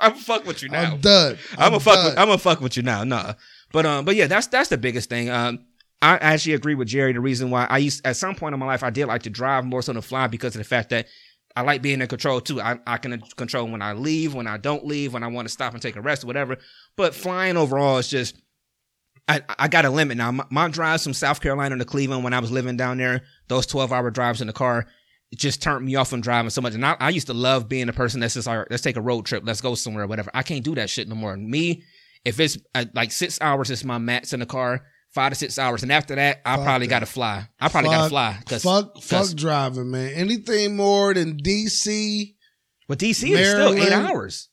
I'm 0.00 0.14
fuck 0.14 0.44
with 0.44 0.62
you 0.62 0.70
now. 0.70 0.92
I'm 0.92 1.00
done. 1.00 1.38
I'm 1.56 1.70
gonna 1.70 1.80
fuck. 1.80 1.94
done. 1.94 2.04
With, 2.06 2.18
I'm 2.18 2.26
gonna 2.26 2.38
fuck 2.38 2.60
with 2.60 2.76
you 2.76 2.82
now. 2.82 3.04
Nah, 3.04 3.34
but 3.74 3.84
um, 3.84 4.04
but 4.04 4.14
yeah, 4.14 4.28
that's 4.28 4.46
that's 4.46 4.68
the 4.68 4.78
biggest 4.78 5.10
thing. 5.10 5.28
Um, 5.28 5.66
I 6.00 6.14
actually 6.18 6.54
agree 6.54 6.76
with 6.76 6.86
Jerry. 6.86 7.12
The 7.12 7.18
reason 7.18 7.50
why 7.50 7.66
I 7.68 7.78
used 7.78 8.06
at 8.06 8.16
some 8.16 8.36
point 8.36 8.54
in 8.54 8.60
my 8.60 8.66
life 8.66 8.84
I 8.84 8.90
did 8.90 9.06
like 9.06 9.24
to 9.24 9.30
drive 9.30 9.64
more 9.64 9.82
so 9.82 9.92
than 9.92 10.00
fly 10.00 10.28
because 10.28 10.54
of 10.54 10.60
the 10.60 10.64
fact 10.64 10.90
that 10.90 11.08
I 11.56 11.62
like 11.62 11.82
being 11.82 12.00
in 12.00 12.06
control 12.06 12.40
too. 12.40 12.60
I, 12.60 12.78
I 12.86 12.98
can 12.98 13.20
control 13.36 13.66
when 13.66 13.82
I 13.82 13.94
leave, 13.94 14.32
when 14.32 14.46
I 14.46 14.58
don't 14.58 14.86
leave, 14.86 15.12
when 15.12 15.24
I 15.24 15.26
want 15.26 15.48
to 15.48 15.52
stop 15.52 15.72
and 15.72 15.82
take 15.82 15.96
a 15.96 16.00
rest 16.00 16.22
or 16.22 16.28
whatever. 16.28 16.56
But 16.96 17.16
flying 17.16 17.56
overall 17.56 17.98
is 17.98 18.08
just. 18.08 18.36
I, 19.26 19.40
I 19.58 19.66
got 19.66 19.86
a 19.86 19.90
limit 19.90 20.18
now. 20.18 20.30
My, 20.30 20.44
my 20.50 20.68
drives 20.68 21.02
from 21.02 21.14
South 21.14 21.40
Carolina 21.40 21.76
to 21.76 21.84
Cleveland 21.84 22.22
when 22.22 22.34
I 22.34 22.38
was 22.38 22.52
living 22.52 22.76
down 22.76 22.98
there, 22.98 23.22
those 23.48 23.66
12 23.66 23.90
hour 23.90 24.10
drives 24.10 24.40
in 24.40 24.46
the 24.46 24.52
car, 24.52 24.86
just 25.34 25.62
turned 25.62 25.84
me 25.84 25.96
off 25.96 26.10
from 26.10 26.20
driving 26.20 26.50
so 26.50 26.60
much. 26.60 26.74
And 26.74 26.84
I, 26.84 26.94
I 27.00 27.08
used 27.08 27.28
to 27.28 27.34
love 27.34 27.68
being 27.68 27.88
a 27.88 27.92
person 27.94 28.20
that's 28.20 28.34
just 28.34 28.46
like, 28.46 28.66
let's 28.70 28.82
take 28.82 28.96
a 28.96 29.00
road 29.00 29.24
trip, 29.24 29.42
let's 29.46 29.62
go 29.62 29.74
somewhere, 29.74 30.06
whatever. 30.06 30.30
I 30.34 30.42
can't 30.42 30.62
do 30.62 30.74
that 30.74 30.90
shit 30.90 31.08
no 31.08 31.14
more. 31.14 31.36
Me, 31.36 31.82
if 32.24 32.40
it's 32.40 32.58
uh, 32.74 32.84
like 32.94 33.12
six 33.12 33.38
hours, 33.40 33.70
is 33.70 33.84
my 33.84 33.98
max 33.98 34.32
in 34.32 34.40
the 34.40 34.46
car, 34.46 34.82
five 35.14 35.30
to 35.32 35.36
six 35.36 35.58
hours, 35.58 35.82
and 35.82 35.92
after 35.92 36.14
that, 36.14 36.40
I 36.44 36.56
Fuck 36.56 36.64
probably 36.64 36.86
got 36.86 37.00
to 37.00 37.06
fly. 37.06 37.48
I 37.60 37.68
probably 37.68 37.90
got 37.90 38.04
to 38.04 38.08
fly 38.10 38.36
because 38.40 38.62
fuck, 38.62 38.96
fuck 39.02 39.20
'cause- 39.20 39.34
driving, 39.34 39.90
man. 39.90 40.12
Anything 40.14 40.76
more 40.76 41.12
than 41.14 41.36
DC, 41.38 42.34
but 42.88 42.98
DC 42.98 43.30
is 43.30 43.50
still 43.50 43.74
eight 43.74 43.92
hours. 43.92 44.48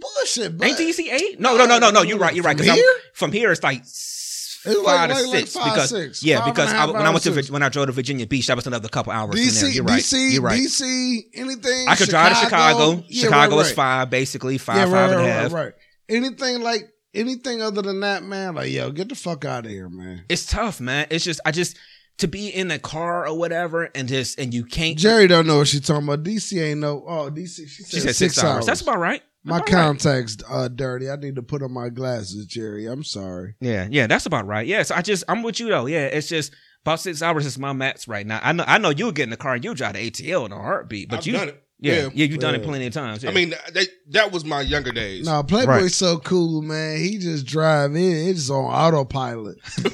bullshit. 0.00 0.58
But 0.58 0.68
Ain't 0.68 0.78
DC 0.78 1.10
eight? 1.10 1.40
No, 1.40 1.56
no, 1.56 1.64
no, 1.66 1.78
no, 1.78 1.90
no. 1.90 2.02
You're 2.02 2.18
right. 2.18 2.34
You're 2.34 2.44
right. 2.44 2.56
'cause 2.56 2.66
here? 2.66 2.94
from 3.14 3.32
here, 3.32 3.50
it's 3.52 3.62
like 3.62 3.80
It's 3.80 4.66
like- 4.66 4.84
five 4.84 5.08
to 5.10 5.14
like- 5.14 5.26
like 5.26 5.40
six 5.40 5.52
five, 5.54 5.64
because 5.74 5.90
six. 5.90 6.22
yeah, 6.22 6.40
Five 6.40 6.54
because 6.54 6.72
I, 6.72 6.86
when 6.86 6.96
I 7.02 7.10
went 7.10 7.22
to 7.24 7.32
six. 7.34 7.48
Vir- 7.48 7.52
when 7.54 7.62
I 7.62 7.68
drove 7.70 7.86
to 7.86 7.92
Virginia 7.92 8.26
Beach, 8.26 8.46
that 8.48 8.56
was 8.56 8.66
another 8.66 8.88
couple 8.88 9.12
hours 9.12 9.30
from 9.30 9.38
there. 9.40 9.70
DC, 9.70 9.74
You're 9.74 9.84
right. 9.84 10.02
DC, 10.02 10.32
You're 10.34 10.42
right. 10.42 10.60
DC, 10.60 11.20
anything. 11.34 11.86
I 11.88 11.96
could 11.96 12.08
drive 12.10 12.30
to 12.32 12.44
Chicago. 12.44 13.04
Yeah, 13.08 13.24
Chicago 13.24 13.56
right, 13.56 13.62
is 13.62 13.68
right. 13.68 13.76
five, 13.76 14.10
basically 14.10 14.58
five, 14.58 14.76
Yeah, 14.76 14.84
five 14.84 14.92
right, 14.92 15.02
and 15.10 15.14
a 15.14 15.16
right, 15.18 15.28
half. 15.28 15.52
right, 15.52 15.64
right. 15.64 15.72
Anything 16.08 16.60
like 16.62 16.82
anything 17.14 17.62
other 17.62 17.82
than 17.82 18.00
that, 18.00 18.22
man. 18.22 18.54
Like, 18.54 18.70
yo, 18.70 18.90
get 18.90 19.08
the 19.08 19.14
fuck 19.14 19.44
out 19.44 19.64
of 19.64 19.70
here, 19.70 19.88
man. 19.88 20.24
It's 20.28 20.46
tough, 20.46 20.80
man. 20.80 21.06
It's 21.10 21.24
just 21.24 21.40
I 21.44 21.50
just 21.50 21.76
to 22.18 22.28
be 22.28 22.48
in 22.48 22.68
the 22.68 22.78
car 22.78 23.26
or 23.26 23.36
whatever 23.36 23.84
and 23.94 24.08
just 24.08 24.38
and 24.38 24.54
you 24.54 24.64
can't. 24.64 24.96
Jerry 24.96 25.26
don't 25.26 25.46
know 25.46 25.58
what 25.58 25.68
she's 25.68 25.80
talking 25.80 26.04
about. 26.04 26.22
DC 26.22 26.60
ain't 26.62 26.80
no. 26.80 27.04
Oh, 27.06 27.30
DC. 27.30 27.68
She 27.68 27.82
said, 27.82 27.86
she 27.86 28.00
said 28.00 28.16
six, 28.16 28.42
hours. 28.42 28.66
That's 28.66 28.82
about 28.82 28.98
right. 28.98 29.22
my 29.42 29.56
About 29.56 29.68
right. 29.68 29.72
contacts 29.72 30.36
uh 30.48 30.68
dirty. 30.68 31.10
I 31.10 31.16
need 31.16 31.36
to 31.36 31.42
put 31.42 31.62
on 31.62 31.72
my 31.72 31.88
glasses, 31.88 32.46
Jerry. 32.46 32.86
I'm 32.86 33.02
sorry. 33.04 33.54
Yeah, 33.60 33.88
yeah, 33.90 34.06
that's 34.06 34.26
about 34.26 34.46
right. 34.46 34.66
Yeah, 34.66 34.82
so 34.82 34.94
I 34.94 35.02
just 35.02 35.24
I'm 35.28 35.42
with 35.42 35.58
you 35.60 35.68
though. 35.68 35.86
Yeah, 35.86 36.06
it's 36.06 36.28
just 36.28 36.54
about 36.82 37.00
six 37.00 37.22
hours 37.22 37.46
is 37.46 37.58
my 37.58 37.72
max 37.72 38.06
right 38.06 38.26
now. 38.26 38.40
I 38.42 38.52
know 38.52 38.64
I 38.66 38.78
know 38.78 38.90
you'll 38.90 39.12
get 39.12 39.24
in 39.24 39.30
the 39.30 39.36
car 39.36 39.54
and 39.54 39.64
you'll 39.64 39.74
drive 39.74 39.94
the 39.94 40.10
ATL 40.10 40.46
in 40.46 40.52
a 40.52 40.56
heartbeat, 40.56 41.08
but 41.08 41.20
I've 41.20 41.26
you 41.26 41.32
done 41.32 41.48
it. 41.48 41.63
Yeah, 41.84 41.94
Yeah. 41.94 42.08
yeah, 42.14 42.26
you've 42.26 42.38
done 42.40 42.54
it 42.54 42.62
plenty 42.62 42.86
of 42.86 42.92
times. 42.94 43.22
yeah. 43.22 43.30
I 43.30 43.34
mean, 43.34 43.50
that, 43.50 43.86
that 44.10 44.32
was 44.32 44.44
my 44.44 44.62
younger 44.62 44.90
days. 44.90 45.26
No, 45.26 45.42
Playboy's 45.42 45.66
Right. 45.82 45.90
so 45.92 46.18
cool, 46.18 46.62
man. 46.62 46.98
He 46.98 47.18
just 47.18 47.44
drive 47.46 47.94
in. 47.94 48.28
It's 48.28 48.48
on 48.48 48.64
autopilot. 48.64 49.58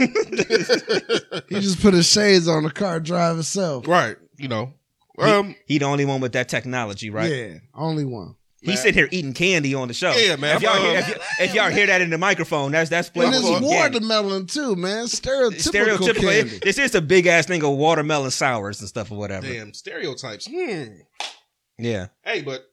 he 1.48 1.60
just 1.60 1.80
put 1.82 1.94
his 1.94 2.06
shades 2.10 2.46
on 2.48 2.62
the 2.62 2.70
car, 2.70 3.00
drive 3.00 3.38
itself. 3.38 3.88
Right. 3.88 4.16
You 4.38 4.48
know. 4.48 4.74
Um. 5.18 5.54
he 5.66 5.78
the 5.78 5.84
only 5.84 6.04
one 6.06 6.20
with 6.20 6.32
that 6.32 6.48
technology, 6.48 7.10
right? 7.10 7.30
Yeah, 7.30 7.54
only 7.74 8.04
one. 8.06 8.36
He 8.62 8.76
sit 8.76 8.94
here 8.94 9.08
eating 9.10 9.32
candy 9.34 9.74
on 9.74 9.88
the 9.88 9.94
show. 9.94 10.12
Yeah, 10.12 10.36
man. 10.36 10.56
If 10.56 10.62
y'all, 10.62 10.76
Um, 10.76 10.82
hear, 10.82 10.98
if, 10.98 11.08
y- 11.08 11.24
if 11.40 11.54
y'all 11.54 11.70
hear 11.70 11.86
that 11.86 12.00
in 12.02 12.10
the 12.10 12.18
microphone, 12.18 12.72
that's 12.72 12.88
that's 12.90 13.08
And 13.08 13.14
Playboy 13.14 13.30
it's 13.36 13.44
eating 13.44 13.52
candy. 13.68 13.98
watermelon 13.98 14.46
too, 14.46 14.76
man. 14.76 15.06
Stereotypical, 15.06 15.96
Stereotypical. 15.98 16.20
candy. 16.30 16.58
This 16.62 16.78
is 16.78 16.94
a 16.94 17.00
big 17.00 17.26
ass 17.26 17.46
thing 17.46 17.62
of 17.64 17.76
watermelon 17.76 18.30
sours 18.30 18.80
and 18.80 18.88
stuff 18.88 19.10
or 19.10 19.18
whatever. 19.18 19.46
Damn 19.46 19.72
stereotypes. 19.74 20.46
Hmm. 20.46 20.84
Yeah. 21.82 22.06
Hey, 22.24 22.42
but 22.42 22.66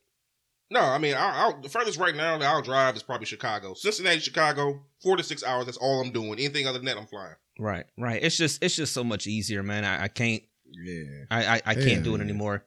no, 0.69 0.81
I 0.81 0.97
mean, 0.97 1.15
I'll, 1.17 1.53
I'll, 1.53 1.61
the 1.61 1.69
furthest 1.69 1.97
right 1.99 2.15
now 2.15 2.37
that 2.37 2.45
I'll 2.45 2.61
drive 2.61 2.95
is 2.95 3.03
probably 3.03 3.25
Chicago, 3.25 3.73
Cincinnati, 3.73 4.19
Chicago, 4.19 4.81
four 5.01 5.15
to 5.17 5.23
six 5.23 5.43
hours. 5.43 5.65
That's 5.65 5.77
all 5.77 6.01
I'm 6.01 6.11
doing. 6.11 6.33
Anything 6.33 6.67
other 6.67 6.77
than 6.79 6.85
that, 6.87 6.97
I'm 6.97 7.07
flying. 7.07 7.35
Right. 7.59 7.85
Right. 7.97 8.21
It's 8.21 8.37
just 8.37 8.61
it's 8.63 8.75
just 8.75 8.93
so 8.93 9.03
much 9.03 9.25
easier, 9.27 9.63
man. 9.63 9.83
I, 9.85 10.03
I 10.03 10.07
can't 10.09 10.43
Yeah. 10.71 11.03
I 11.31 11.45
I, 11.45 11.61
I 11.65 11.73
can't 11.75 11.87
Yeah, 11.87 11.99
do 12.01 12.15
it 12.15 12.21
anymore. 12.21 12.65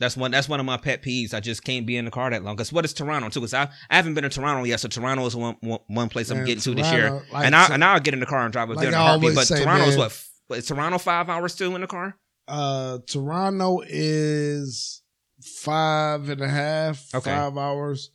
That's 0.00 0.16
one. 0.16 0.30
That's 0.32 0.48
one 0.48 0.58
of 0.58 0.66
my 0.66 0.78
pet 0.78 1.02
peeves. 1.02 1.32
I 1.34 1.38
just 1.40 1.62
can't 1.62 1.86
be 1.86 1.96
in 1.96 2.06
the 2.06 2.10
car 2.10 2.30
that 2.30 2.42
long. 2.42 2.56
Cause 2.56 2.72
what 2.72 2.84
is 2.84 2.92
Toronto 2.94 3.28
too? 3.28 3.40
Cause 3.40 3.54
I, 3.54 3.68
I 3.90 3.96
haven't 3.96 4.14
been 4.14 4.24
to 4.24 4.30
Toronto 4.30 4.64
yet. 4.64 4.80
So 4.80 4.88
Toronto 4.88 5.24
is 5.26 5.36
one 5.36 5.56
one, 5.60 5.78
one 5.86 6.08
place 6.08 6.30
I'm 6.30 6.38
Man, 6.38 6.46
getting 6.46 6.62
to 6.62 6.74
this 6.74 6.90
year. 6.90 7.22
Like, 7.32 7.44
and 7.46 7.54
I 7.54 7.66
so- 7.68 7.74
and 7.74 7.84
I'll 7.84 8.00
get 8.00 8.14
in 8.14 8.20
the 8.20 8.26
car 8.26 8.42
and 8.42 8.52
drive 8.52 8.70
up 8.70 8.76
like 8.76 8.82
there 8.84 8.92
in 8.92 8.98
a 8.98 9.02
I 9.02 9.08
heartbeat. 9.10 9.34
But 9.36 9.46
say, 9.46 9.62
Toronto's 9.62 9.90
man- 9.90 9.98
what? 9.98 10.06
f- 10.06 10.30
Is 10.56 10.66
Toronto 10.66 10.98
five 10.98 11.28
hours 11.28 11.52
still 11.52 11.74
in 11.76 11.82
the 11.82 11.86
car? 11.86 12.16
Uh, 12.48 12.98
Toronto 13.06 13.82
is 13.86 15.01
five 15.42 16.28
and 16.28 16.40
a 16.40 16.48
half, 16.48 17.14
Okay. 17.14 17.30
five 17.30 17.56
hours, 17.56 18.10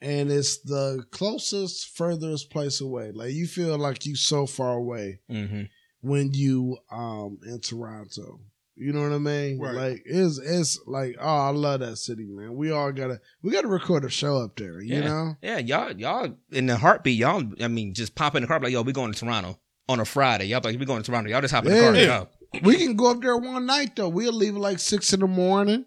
and 0.00 0.30
it's 0.30 0.58
the 0.58 1.04
closest, 1.10 1.96
furthest 1.96 2.50
place 2.50 2.80
away. 2.80 3.10
Like 3.12 3.32
you 3.32 3.46
feel 3.46 3.78
like 3.78 4.04
you 4.06 4.16
so 4.16 4.46
far 4.46 4.74
away 4.74 5.20
Mm-hmm. 5.30 5.62
when 6.02 6.32
you 6.32 6.76
um 6.90 7.38
in 7.46 7.60
Toronto. 7.60 8.40
You 8.76 8.92
know 8.92 9.02
what 9.02 9.12
I 9.12 9.18
mean? 9.18 9.60
Right. 9.60 9.74
Like 9.74 10.02
it's 10.04 10.38
it's 10.38 10.80
like 10.86 11.14
oh 11.20 11.24
I 11.46 11.50
love 11.50 11.78
that 11.80 11.96
city, 11.96 12.26
man. 12.28 12.56
We 12.56 12.72
all 12.72 12.90
gotta 12.90 13.20
we 13.40 13.52
gotta 13.52 13.68
record 13.68 14.04
a 14.04 14.08
show 14.10 14.38
up 14.38 14.56
there. 14.56 14.80
You 14.80 14.96
Yeah. 14.96 15.00
know? 15.02 15.36
Yeah, 15.42 15.58
y'all, 15.58 15.92
y'all 15.92 16.36
in 16.50 16.66
the 16.66 16.76
heartbeat, 16.76 17.16
y'all. 17.16 17.44
I 17.60 17.68
mean, 17.68 17.94
just 17.94 18.16
pop 18.16 18.34
in 18.34 18.42
the 18.42 18.48
car, 18.48 18.58
like, 18.58 18.72
yo, 18.72 18.82
we 18.82 18.92
going 18.92 19.12
to 19.12 19.18
Toronto 19.18 19.60
on 19.88 20.00
a 20.00 20.04
Friday. 20.04 20.46
Y'all 20.46 20.60
like, 20.64 20.76
we 20.78 20.84
going 20.86 21.02
to 21.02 21.06
Toronto. 21.08 21.30
Y'all 21.30 21.40
just 21.40 21.54
hop 21.54 21.64
in 21.66 21.70
the 21.72 21.78
car 21.78 21.88
and 21.90 21.96
Yeah. 21.98 22.24
We 22.62 22.76
can 22.76 22.94
go 22.96 23.10
up 23.12 23.20
there 23.20 23.36
one 23.36 23.64
night 23.66 23.94
though. 23.96 24.08
We'll 24.08 24.32
leave 24.32 24.54
at 24.56 24.60
like 24.60 24.78
six 24.80 25.12
in 25.12 25.20
the 25.20 25.26
morning. 25.28 25.84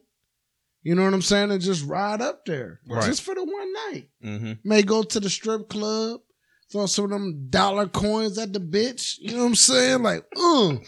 You 0.88 0.96
know 0.96 1.04
what 1.04 1.14
I'm 1.14 1.22
saying? 1.22 1.52
And 1.52 1.60
just 1.60 1.86
ride 1.86 2.22
up 2.22 2.46
there. 2.46 2.80
Right. 2.88 3.04
Just 3.04 3.24
for 3.24 3.36
the 3.36 3.44
one 3.44 3.74
night. 3.74 4.10
Mm-hmm. 4.24 4.52
May 4.64 4.84
go 4.84 5.04
to 5.04 5.20
the 5.20 5.30
strip 5.30 5.68
club, 5.68 6.22
throw 6.72 6.86
some 6.86 7.04
of 7.04 7.12
them 7.12 7.48
dollar 7.50 7.90
coins 7.90 8.38
at 8.38 8.54
the 8.54 8.62
bitch. 8.62 9.18
You 9.20 9.34
know 9.34 9.40
what 9.40 9.48
I'm 9.48 9.56
saying? 9.56 10.04
Like, 10.04 10.24
uh. 10.38 10.76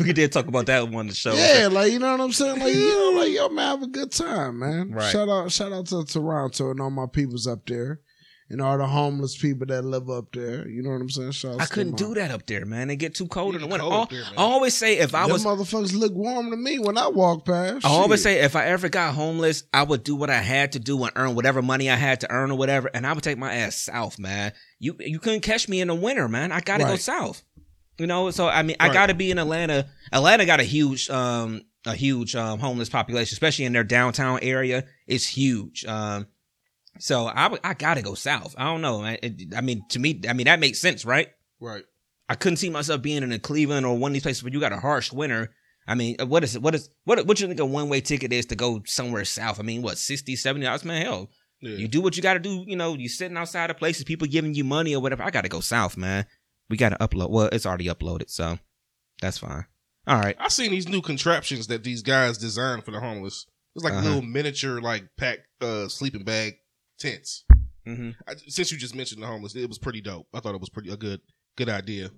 We 0.00 0.12
did 0.14 0.32
talk 0.32 0.46
about 0.46 0.66
that 0.66 0.84
one 0.84 0.94
on 0.94 1.06
the 1.08 1.14
show. 1.14 1.34
Yeah, 1.34 1.68
like 1.70 1.92
you 1.92 1.98
know 1.98 2.12
what 2.12 2.20
I'm 2.20 2.32
saying? 2.32 2.60
Like, 2.60 2.74
you 2.74 2.88
know, 2.88 3.20
like 3.20 3.32
yo, 3.32 3.48
man, 3.50 3.66
have 3.66 3.82
a 3.82 3.88
good 3.88 4.12
time, 4.12 4.60
man. 4.60 4.92
Right. 4.92 5.10
Shout 5.10 5.28
out 5.28 5.50
shout 5.50 5.72
out 5.72 5.86
to 5.86 6.04
Toronto 6.04 6.70
and 6.70 6.80
all 6.80 6.90
my 6.90 7.06
peoples 7.12 7.46
up 7.46 7.66
there. 7.66 8.00
And 8.50 8.62
all 8.62 8.78
the 8.78 8.86
homeless 8.86 9.36
people 9.36 9.66
that 9.66 9.84
live 9.84 10.08
up 10.08 10.32
there. 10.32 10.66
You 10.66 10.82
know 10.82 10.88
what 10.90 11.02
I'm 11.02 11.10
saying? 11.10 11.32
Shout 11.32 11.60
I 11.60 11.66
couldn't 11.66 11.96
do 11.98 12.14
that 12.14 12.30
up 12.30 12.46
there, 12.46 12.64
man. 12.64 12.88
It 12.88 12.96
get 12.96 13.14
too 13.14 13.26
cold 13.26 13.54
in 13.54 13.60
the 13.60 13.66
winter. 13.66 13.84
Al- 13.84 14.08
I 14.10 14.24
always 14.36 14.72
say 14.74 14.96
if 14.98 15.14
I 15.14 15.24
Them 15.24 15.32
was 15.32 15.44
motherfuckers 15.44 15.94
look 15.94 16.14
warm 16.14 16.50
to 16.50 16.56
me 16.56 16.78
when 16.78 16.96
I 16.96 17.08
walk 17.08 17.44
past. 17.44 17.84
I 17.84 17.90
always 17.90 18.22
say 18.22 18.40
if 18.40 18.56
I 18.56 18.64
ever 18.66 18.88
got 18.88 19.14
homeless, 19.14 19.64
I 19.74 19.82
would 19.82 20.02
do 20.02 20.16
what 20.16 20.30
I 20.30 20.38
had 20.40 20.72
to 20.72 20.78
do 20.78 21.02
and 21.04 21.12
earn 21.14 21.34
whatever 21.34 21.60
money 21.60 21.90
I 21.90 21.96
had 21.96 22.20
to 22.20 22.30
earn 22.30 22.50
or 22.50 22.56
whatever, 22.56 22.88
and 22.94 23.06
I 23.06 23.12
would 23.12 23.22
take 23.22 23.36
my 23.36 23.52
ass 23.52 23.76
south, 23.76 24.18
man. 24.18 24.52
You 24.78 24.96
you 24.98 25.18
couldn't 25.18 25.40
catch 25.42 25.68
me 25.68 25.82
in 25.82 25.88
the 25.88 25.94
winter, 25.94 26.26
man. 26.26 26.50
I 26.50 26.60
gotta 26.60 26.84
go 26.84 26.96
south. 26.96 27.42
You 27.98 28.06
know, 28.06 28.30
so 28.30 28.48
I 28.48 28.62
mean, 28.62 28.76
I 28.80 28.86
Right. 28.86 28.94
gotta 28.94 29.14
be 29.14 29.30
in 29.30 29.38
Atlanta. 29.38 29.88
Atlanta 30.10 30.46
got 30.46 30.60
a 30.60 30.64
huge 30.64 31.10
um 31.10 31.60
a 31.84 31.94
huge 31.94 32.34
um 32.34 32.60
homeless 32.60 32.88
population, 32.88 33.34
especially 33.34 33.66
in 33.66 33.74
their 33.74 33.84
downtown 33.84 34.38
area. 34.40 34.84
It's 35.06 35.26
huge. 35.26 35.84
Um, 35.84 36.28
so 36.98 37.26
I 37.26 37.56
I 37.64 37.74
gotta 37.74 38.02
go 38.02 38.14
south. 38.14 38.54
I 38.58 38.64
don't 38.64 38.80
know. 38.82 39.04
It, 39.04 39.54
I 39.56 39.60
mean, 39.60 39.82
to 39.90 39.98
me, 39.98 40.20
I 40.28 40.32
mean 40.32 40.46
that 40.46 40.60
makes 40.60 40.80
sense, 40.80 41.04
right? 41.04 41.28
Right. 41.60 41.84
I 42.28 42.34
couldn't 42.34 42.58
see 42.58 42.70
myself 42.70 43.00
being 43.02 43.22
in 43.22 43.32
a 43.32 43.38
Cleveland 43.38 43.86
or 43.86 43.96
one 43.96 44.10
of 44.10 44.14
these 44.14 44.22
places 44.22 44.42
where 44.42 44.52
you 44.52 44.60
got 44.60 44.72
a 44.72 44.78
harsh 44.80 45.12
winter. 45.12 45.50
I 45.86 45.94
mean, 45.94 46.16
uh, 46.20 46.26
what 46.26 46.44
is 46.44 46.54
it? 46.56 46.62
What 46.62 46.74
is 46.74 46.90
what? 47.04 47.24
What 47.26 47.40
you 47.40 47.46
think 47.46 47.60
a 47.60 47.64
one 47.66 47.88
way 47.88 48.00
ticket 48.02 48.32
is 48.32 48.46
to 48.46 48.56
go 48.56 48.82
somewhere 48.84 49.24
south? 49.24 49.58
I 49.58 49.62
mean, 49.62 49.80
what 49.82 49.96
60 49.98 50.36
70 50.36 50.64
dollars? 50.66 50.84
Man, 50.84 51.00
hell, 51.02 51.30
Yeah. 51.62 51.76
you 51.76 51.88
do 51.88 52.00
what 52.02 52.16
you 52.16 52.22
got 52.22 52.34
to 52.34 52.40
do. 52.40 52.64
You 52.66 52.76
know, 52.76 52.94
you 52.94 53.08
sitting 53.08 53.36
outside 53.38 53.70
of 53.70 53.78
places, 53.78 54.04
people 54.04 54.26
giving 54.28 54.54
you 54.54 54.64
money 54.64 54.94
or 54.94 55.00
whatever. 55.00 55.22
I 55.22 55.30
got 55.30 55.42
to 55.42 55.48
go 55.48 55.60
south, 55.60 55.96
man. 55.96 56.26
We 56.68 56.76
got 56.76 56.90
to 56.90 56.98
upload. 56.98 57.30
Well, 57.30 57.48
it's 57.50 57.64
already 57.64 57.86
uploaded, 57.86 58.28
so 58.28 58.58
that's 59.22 59.38
fine. 59.38 59.64
All 60.06 60.18
right. 60.20 60.36
I 60.38 60.48
seen 60.48 60.70
these 60.70 60.88
new 60.88 61.00
contraptions 61.00 61.66
that 61.68 61.84
these 61.84 62.02
guys 62.02 62.36
designed 62.36 62.84
for 62.84 62.90
the 62.90 63.00
homeless. 63.00 63.46
It's 63.74 63.84
like 63.84 63.94
Uh-huh. 63.94 64.04
little 64.06 64.22
miniature, 64.22 64.80
like 64.82 65.04
pack 65.16 65.38
uh, 65.62 65.88
sleeping 65.88 66.24
bag 66.24 66.54
tents. 66.98 67.44
Mm-hmm. 67.86 68.10
I, 68.26 68.34
since 68.48 68.70
you 68.70 68.78
just 68.78 68.94
mentioned 68.94 69.22
the 69.22 69.26
homeless, 69.26 69.54
it 69.56 69.68
was 69.68 69.78
pretty 69.78 70.00
dope. 70.00 70.26
I 70.34 70.40
thought 70.40 70.54
it 70.54 70.60
was 70.60 70.70
pretty 70.70 70.90
a 70.90 70.96
good 70.96 71.20
good 71.56 71.68
idea. 71.68 72.10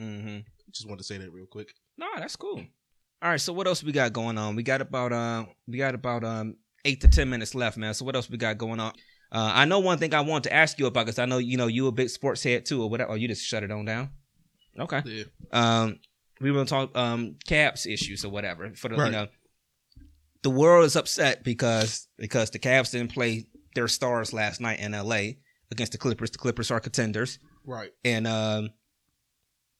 Mm-hmm. 0.00 0.38
Just 0.70 0.86
wanted 0.86 0.98
to 0.98 1.04
say 1.04 1.18
that 1.18 1.32
real 1.32 1.46
quick. 1.46 1.72
No, 1.96 2.06
that's 2.16 2.36
cool. 2.36 2.64
All 3.20 3.30
right. 3.30 3.40
So 3.40 3.52
what 3.52 3.66
else 3.66 3.82
we 3.82 3.92
got 3.92 4.12
going 4.12 4.38
on? 4.38 4.56
We 4.56 4.62
got 4.62 4.80
about 4.80 5.12
uh, 5.12 5.44
we 5.66 5.78
got 5.78 5.94
about 5.94 6.24
um 6.24 6.56
eight 6.84 7.00
to 7.02 7.08
ten 7.08 7.28
minutes 7.28 7.54
left, 7.54 7.76
man. 7.76 7.94
So 7.94 8.04
what 8.04 8.16
else 8.16 8.30
we 8.30 8.38
got 8.38 8.58
going 8.58 8.80
on? 8.80 8.92
Uh, 9.30 9.52
I 9.54 9.64
know 9.66 9.80
one 9.80 9.98
thing 9.98 10.14
I 10.14 10.22
want 10.22 10.44
to 10.44 10.52
ask 10.52 10.78
you 10.78 10.86
about 10.86 11.06
because 11.06 11.18
I 11.18 11.26
know 11.26 11.38
you 11.38 11.56
know 11.56 11.66
you 11.66 11.86
a 11.88 11.92
big 11.92 12.08
sports 12.08 12.42
head 12.42 12.64
too, 12.64 12.82
or 12.82 12.88
whatever. 12.88 13.10
Or 13.10 13.16
you 13.16 13.28
just 13.28 13.44
shut 13.44 13.62
it 13.62 13.70
on 13.70 13.84
down. 13.84 14.10
Okay. 14.78 15.02
Yeah. 15.04 15.24
Um, 15.52 15.98
we 16.40 16.52
will 16.52 16.64
talk 16.64 16.96
um 16.96 17.36
Cavs 17.46 17.86
issues 17.86 18.24
or 18.24 18.30
whatever 18.30 18.70
for 18.74 18.88
the 18.88 18.96
you 18.96 19.10
know. 19.10 19.26
The 20.42 20.50
world 20.50 20.84
is 20.84 20.94
upset 20.94 21.42
because 21.42 22.06
because 22.16 22.50
the 22.50 22.60
Cavs 22.60 22.92
didn't 22.92 23.12
play 23.12 23.46
their 23.78 23.88
stars 23.88 24.32
last 24.32 24.60
night 24.60 24.80
in 24.80 24.92
L.A. 24.92 25.38
against 25.70 25.92
the 25.92 25.98
Clippers. 25.98 26.30
The 26.32 26.38
Clippers 26.38 26.70
are 26.72 26.80
contenders 26.80 27.38
Right. 27.64 27.92
and 28.04 28.26
um, 28.26 28.70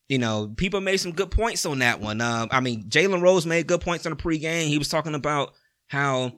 you 0.09 0.19
know, 0.19 0.55
people 0.57 0.81
made 0.81 0.99
some 0.99 1.13
good 1.13 1.31
points 1.33 1.67
on 1.67 1.81
that 1.81 2.01
one. 2.01 2.21
Um, 2.21 2.49
I 2.53 2.61
mean, 2.61 2.85
Jalen 2.89 3.21
Rose 3.21 3.45
made 3.45 3.67
good 3.67 3.81
points 3.81 4.07
on 4.07 4.11
the 4.13 4.17
pregame. 4.17 4.69
He 4.69 4.79
was 4.79 4.89
talking 4.89 5.15
about 5.15 5.53
how, 5.89 6.33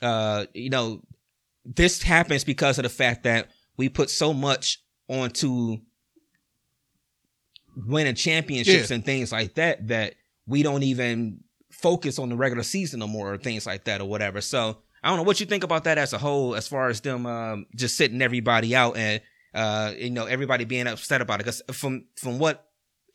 uh, 0.00 0.46
you 0.54 0.70
know, 0.70 1.02
this 1.64 2.02
happens 2.02 2.44
because 2.44 2.78
of 2.78 2.84
the 2.84 2.88
fact 2.88 3.24
that 3.24 3.50
we 3.76 3.88
put 3.88 4.08
so 4.08 4.32
much 4.32 4.78
onto 5.08 5.78
winning 7.76 8.14
championships 8.14 8.90
Yeah. 8.90 8.94
and 8.96 9.04
things 9.04 9.32
like 9.32 9.54
that 9.54 9.88
that 9.88 10.14
we 10.46 10.62
don't 10.62 10.82
even 10.82 11.40
focus 11.70 12.18
on 12.18 12.28
the 12.30 12.36
regular 12.36 12.62
season 12.62 13.00
no 13.00 13.06
more 13.06 13.34
or 13.34 13.38
things 13.38 13.66
like 13.66 13.84
that 13.84 14.00
or 14.00 14.06
whatever. 14.08 14.40
So 14.40 14.78
I 15.02 15.08
don't 15.08 15.16
know 15.16 15.22
what 15.22 15.40
you 15.40 15.46
think 15.46 15.64
about 15.64 15.84
that 15.84 15.98
as 15.98 16.12
a 16.12 16.18
whole, 16.18 16.54
as 16.54 16.68
far 16.68 16.88
as 16.88 17.00
them 17.00 17.26
um, 17.26 17.66
just 17.74 17.96
sitting 17.96 18.20
everybody 18.20 18.74
out 18.74 18.96
and 18.96 19.20
uh, 19.54 19.92
you 19.96 20.10
know 20.10 20.26
everybody 20.26 20.64
being 20.64 20.86
upset 20.86 21.20
about 21.20 21.40
it. 21.40 21.44
Because 21.44 21.62
from 21.72 22.06
from 22.16 22.38
what 22.38 22.66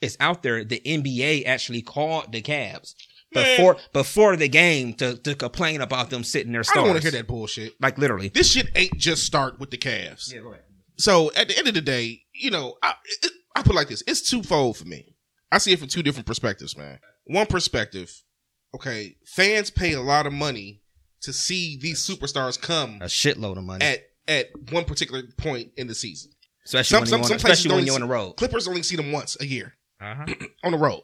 is 0.01 0.17
out 0.19 0.43
there, 0.43 0.63
the 0.63 0.81
NBA 0.85 1.45
actually 1.45 1.81
called 1.81 2.31
the 2.31 2.41
Cavs 2.41 2.95
before 3.31 3.77
before 3.93 4.35
the 4.35 4.47
game 4.47 4.93
to 4.95 5.17
to 5.17 5.35
complain 5.35 5.81
about 5.81 6.09
them 6.09 6.23
sitting 6.23 6.51
their 6.51 6.61
I 6.61 6.63
stars. 6.63 6.75
don't 6.75 6.87
want 6.87 6.97
to 6.97 7.03
hear 7.03 7.19
that 7.19 7.27
bullshit. 7.27 7.73
Like 7.79 7.97
literally. 7.97 8.29
This 8.29 8.51
shit 8.51 8.69
ain't 8.75 8.97
just 8.97 9.23
start 9.23 9.59
with 9.59 9.71
the 9.71 9.77
Cavs. 9.77 10.33
Yeah, 10.33 10.41
go 10.41 10.49
ahead. 10.49 10.63
So 10.97 11.31
at 11.35 11.49
the 11.49 11.57
end 11.57 11.67
of 11.67 11.73
the 11.73 11.81
day, 11.81 12.21
you 12.33 12.51
know, 12.51 12.75
I, 12.81 12.93
it, 13.21 13.31
I 13.55 13.61
put 13.61 13.73
it 13.73 13.75
like 13.75 13.89
this: 13.89 14.03
it's 14.07 14.27
twofold 14.27 14.77
for 14.77 14.85
me. 14.85 15.15
I 15.51 15.59
see 15.59 15.73
it 15.73 15.79
from 15.79 15.87
two 15.87 16.03
different 16.03 16.25
perspectives, 16.25 16.75
man. 16.75 16.99
One 17.25 17.45
perspective, 17.45 18.23
okay, 18.73 19.17
fans 19.25 19.69
pay 19.69 19.93
a 19.93 20.01
lot 20.01 20.25
of 20.25 20.33
money 20.33 20.81
to 21.25 21.33
see 21.33 21.77
these 21.77 21.99
superstars 21.99 22.59
come 22.59 23.01
A 23.01 23.05
shitload 23.05 23.57
of 23.57 23.63
money, 23.63 23.85
at 23.85 24.03
at 24.27 24.47
one 24.71 24.85
particular 24.85 25.21
point 25.37 25.71
in 25.77 25.87
the 25.87 25.95
season. 25.95 26.31
especially 26.65 26.89
some- 26.89 26.99
when 27.01 27.07
some- 27.09 27.21
on, 27.21 27.27
some 27.27 27.37
places 27.39 27.59
especially 27.65 27.75
when 27.75 27.85
you're 27.85 27.95
on 27.95 28.01
the 28.01 28.07
road. 28.07 28.33
Clippers 28.33 28.67
only 28.67 28.81
see 28.83 28.95
them 28.95 29.11
once 29.11 29.37
a 29.39 29.45
year 29.45 29.75
Uh-huh. 30.01 30.25
on 30.63 30.71
the 30.71 30.77
road, 30.77 31.03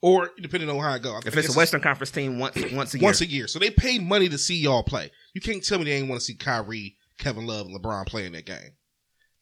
or 0.00 0.30
depending 0.40 0.70
on 0.70 0.78
how 0.78 0.94
it 0.94 1.02
goes. 1.02 1.26
If 1.26 1.36
it's 1.36 1.54
a 1.54 1.58
Western 1.58 1.80
Conference 1.82 2.10
team, 2.10 2.38
once 2.38 2.56
once 2.72 2.94
a 2.94 2.98
year. 2.98 3.04
once 3.04 3.20
a 3.20 3.26
year, 3.26 3.46
so 3.48 3.58
they 3.58 3.70
pay 3.70 3.98
money 3.98 4.28
to 4.30 4.38
see 4.38 4.56
y'all 4.56 4.82
play. 4.82 5.10
You 5.34 5.40
can't 5.42 5.62
tell 5.64 5.78
me 5.78 5.84
they 5.84 5.92
ain't 5.92 6.08
want 6.08 6.20
to 6.20 6.24
see 6.24 6.34
Kyrie, 6.34 6.96
Kevin 7.18 7.46
Love, 7.46 7.66
and 7.66 7.76
LeBron 7.78 8.06
play 8.06 8.24
in 8.26 8.32
that 8.32 8.46
game. 8.46 8.76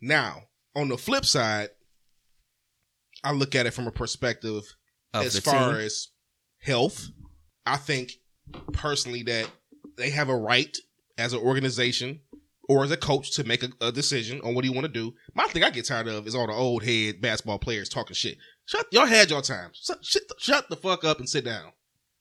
Now, 0.00 0.44
on 0.74 0.88
the 0.88 0.98
flip 0.98 1.24
side, 1.24 1.68
I 3.24 3.32
look 3.32 3.54
at 3.54 3.66
it 3.66 3.70
from 3.72 3.86
a 3.86 3.92
perspective 3.92 4.64
of 5.14 5.24
as 5.26 5.38
far 5.38 5.72
team. 5.76 5.80
as 5.86 6.08
health. 6.60 7.08
I 7.64 7.76
think 7.76 8.12
personally 8.72 9.22
that 9.24 9.48
they 9.96 10.10
have 10.10 10.28
a 10.28 10.36
right 10.36 10.76
as 11.18 11.32
an 11.32 11.40
organization 11.40 12.20
or 12.68 12.84
as 12.84 12.90
a 12.90 12.96
coach 12.96 13.32
to 13.32 13.44
make 13.44 13.62
a, 13.62 13.68
a 13.80 13.92
decision 13.92 14.40
on 14.42 14.54
what 14.54 14.62
do 14.62 14.68
you 14.68 14.74
want 14.74 14.86
to 14.86 14.92
do. 14.92 15.14
My 15.34 15.44
thing 15.44 15.64
I 15.64 15.70
get 15.70 15.86
tired 15.86 16.08
of 16.08 16.26
is 16.26 16.34
all 16.34 16.46
the 16.46 16.52
old 16.52 16.84
head 16.84 17.20
basketball 17.20 17.58
players 17.58 17.88
talking 17.88 18.14
shit. 18.14 18.38
Shut 18.66 18.86
y'all 18.92 19.06
had 19.06 19.30
your 19.30 19.42
time. 19.42 19.70
Shut, 19.74 20.04
shut, 20.04 20.22
the- 20.28 20.34
shut 20.38 20.68
the 20.70 20.76
fuck 20.76 21.04
up 21.04 21.18
and 21.18 21.28
sit 21.28 21.44
down. 21.44 21.72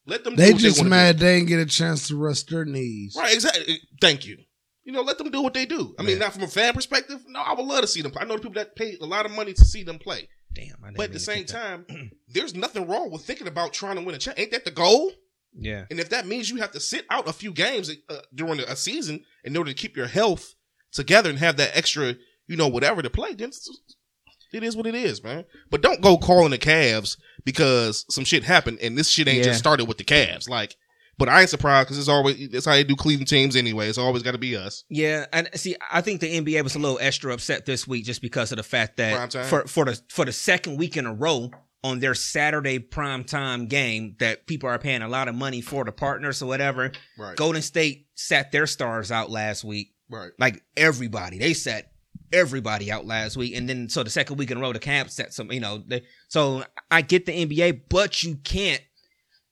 Let 0.08 0.24
them. 0.24 0.36
do 0.36 0.42
They 0.44 0.52
what 0.54 0.62
just 0.62 0.78
wanna 0.80 0.90
do. 0.90 0.96
mad 0.96 1.20
they 1.20 1.36
didn't 1.38 1.48
get 1.50 1.60
a 1.60 1.66
chance 1.66 2.08
to 2.08 2.16
rest 2.18 2.50
their 2.50 2.66
knees. 2.66 3.16
Right, 3.18 3.34
exactly. 3.34 3.80
Thank 4.02 4.26
you. 4.26 4.38
You 4.84 4.92
know, 4.94 5.02
let 5.04 5.20
them 5.20 5.30
do 5.30 5.44
what 5.44 5.54
they 5.54 5.68
do. 5.68 5.94
I 6.00 6.02
mean, 6.02 6.18
Yeah. 6.18 6.24
not 6.24 6.34
from 6.34 6.42
a 6.44 6.48
fan 6.48 6.74
perspective. 6.74 7.24
No, 7.28 7.40
I 7.40 7.54
would 7.54 7.66
love 7.66 7.82
to 7.82 7.88
see 7.88 8.02
them. 8.02 8.12
play. 8.12 8.24
I 8.24 8.26
know 8.26 8.34
the 8.36 8.40
people 8.42 8.56
that 8.56 8.76
pay 8.76 8.98
a 9.00 9.06
lot 9.06 9.28
of 9.28 9.32
money 9.32 9.54
to 9.54 9.64
see 9.64 9.84
them 9.84 10.00
play. 10.00 10.28
Damn, 10.54 10.66
I 10.84 10.88
didn't 10.88 10.98
But 10.98 11.04
at 11.04 11.14
the 11.14 11.20
same 11.20 11.46
time, 11.46 11.86
there's 12.28 12.56
nothing 12.56 12.88
wrong 12.88 13.12
with 13.12 13.22
thinking 13.24 13.48
about 13.48 13.74
trying 13.74 13.96
to 13.98 14.02
win 14.02 14.16
a 14.16 14.18
champ. 14.18 14.40
Ain't 14.40 14.52
that 14.52 14.66
the 14.66 14.72
goal? 14.72 15.12
Yeah, 15.54 15.86
And 15.90 16.00
if 16.00 16.10
that 16.10 16.26
means 16.28 16.50
you 16.50 16.58
have 16.58 16.72
to 16.72 16.80
sit 16.80 17.06
out 17.10 17.28
a 17.28 17.34
few 17.34 17.52
games 17.52 17.92
uh, 18.10 18.18
during 18.34 18.60
a 18.60 18.76
season 18.76 19.24
in 19.44 19.56
order 19.58 19.72
to 19.72 19.76
keep 19.76 19.96
your 19.98 20.08
health 20.08 20.54
together 20.92 21.30
and 21.30 21.40
have 21.40 21.58
that 21.58 21.76
extra, 21.76 22.16
you 22.48 22.56
know, 22.58 22.68
whatever 22.68 23.02
to 23.02 23.10
play, 23.10 23.34
then 23.34 23.50
it's- 23.50 24.76
what 24.76 24.86
it 24.88 24.96
is, 24.96 25.24
man. 25.24 25.46
But 25.70 25.82
don't 25.82 26.02
go 26.02 26.18
calling 26.18 26.52
the 26.52 26.58
Cavs 26.58 27.16
because 27.46 28.06
some 28.10 28.26
shit 28.26 28.44
happened 28.44 28.80
and 28.82 28.98
this 28.98 29.10
shit 29.10 29.28
ain't 29.28 29.38
Yeah. 29.40 29.44
just 29.44 29.60
started 29.60 29.86
with 29.86 29.98
the 29.98 30.04
Cavs. 30.04 30.50
Like, 30.50 30.76
but 31.18 31.30
I 31.30 31.42
ain't 31.42 31.50
surprised 31.50 31.88
because 31.88 31.98
it's 32.00 32.10
always 32.10 32.50
that's 32.50 32.66
how 32.66 32.74
they 32.74 32.84
do 32.84 32.96
Cleveland 32.96 33.28
teams 33.30 33.56
anyway. 33.56 33.88
It's 33.88 33.98
always 33.98 34.24
got 34.24 34.32
to 34.32 34.38
be 34.38 34.56
us. 34.58 34.84
yeah. 34.90 35.26
And 35.32 35.50
see, 35.54 35.76
I 35.92 36.02
think 36.02 36.20
the 36.20 36.36
NBA 36.36 36.64
was 36.64 36.76
a 36.76 36.80
little 36.80 36.98
extra 37.02 37.34
upset 37.34 37.66
this 37.66 37.88
week 37.88 38.04
just 38.06 38.22
because 38.22 38.52
of 38.52 38.58
the 38.58 38.64
fact 38.64 38.98
that 38.98 39.32
for 39.46 39.66
for 39.68 39.86
the 39.86 40.02
for 40.10 40.26
the 40.26 40.34
second 40.34 40.78
week 40.78 40.98
in 40.98 41.06
a 41.06 41.14
row 41.14 41.52
on 41.84 42.00
their 42.00 42.14
Saturday 42.14 42.80
prime 42.80 43.24
time 43.24 43.66
game 43.66 44.16
that 44.20 44.46
people 44.46 44.70
are 44.70 44.78
paying 44.78 45.02
a 45.02 45.08
lot 45.08 45.28
of 45.28 45.36
money 45.36 45.62
for 45.62 45.84
the 45.84 45.92
partners 45.92 46.42
or 46.42 46.46
whatever. 46.46 46.92
Right. 47.18 47.36
Golden 47.36 47.62
State 47.62 48.08
sat 48.16 48.52
their 48.52 48.68
stars 48.68 49.12
out 49.12 49.32
last 49.32 49.64
week. 49.64 49.94
Right. 50.10 50.32
Like 50.38 50.64
everybody, 50.78 51.40
they 51.40 51.54
sat 51.54 51.92
everybody 52.34 52.92
out 52.92 53.06
last 53.06 53.36
week, 53.36 53.56
and 53.56 53.68
then 53.68 53.90
so 53.90 54.04
the 54.04 54.10
second 54.10 54.38
week 54.38 54.52
in 54.52 54.58
a 54.58 54.62
row, 54.62 54.74
the 54.74 54.80
Cavs 54.80 55.12
set 55.12 55.34
some. 55.34 55.52
You 55.52 55.60
know, 55.60 55.84
they, 55.88 56.04
so 56.28 56.64
I 56.90 57.02
get 57.02 57.26
the 57.26 57.46
NBA, 57.46 57.84
but 57.90 58.22
you 58.24 58.36
can't 58.44 58.82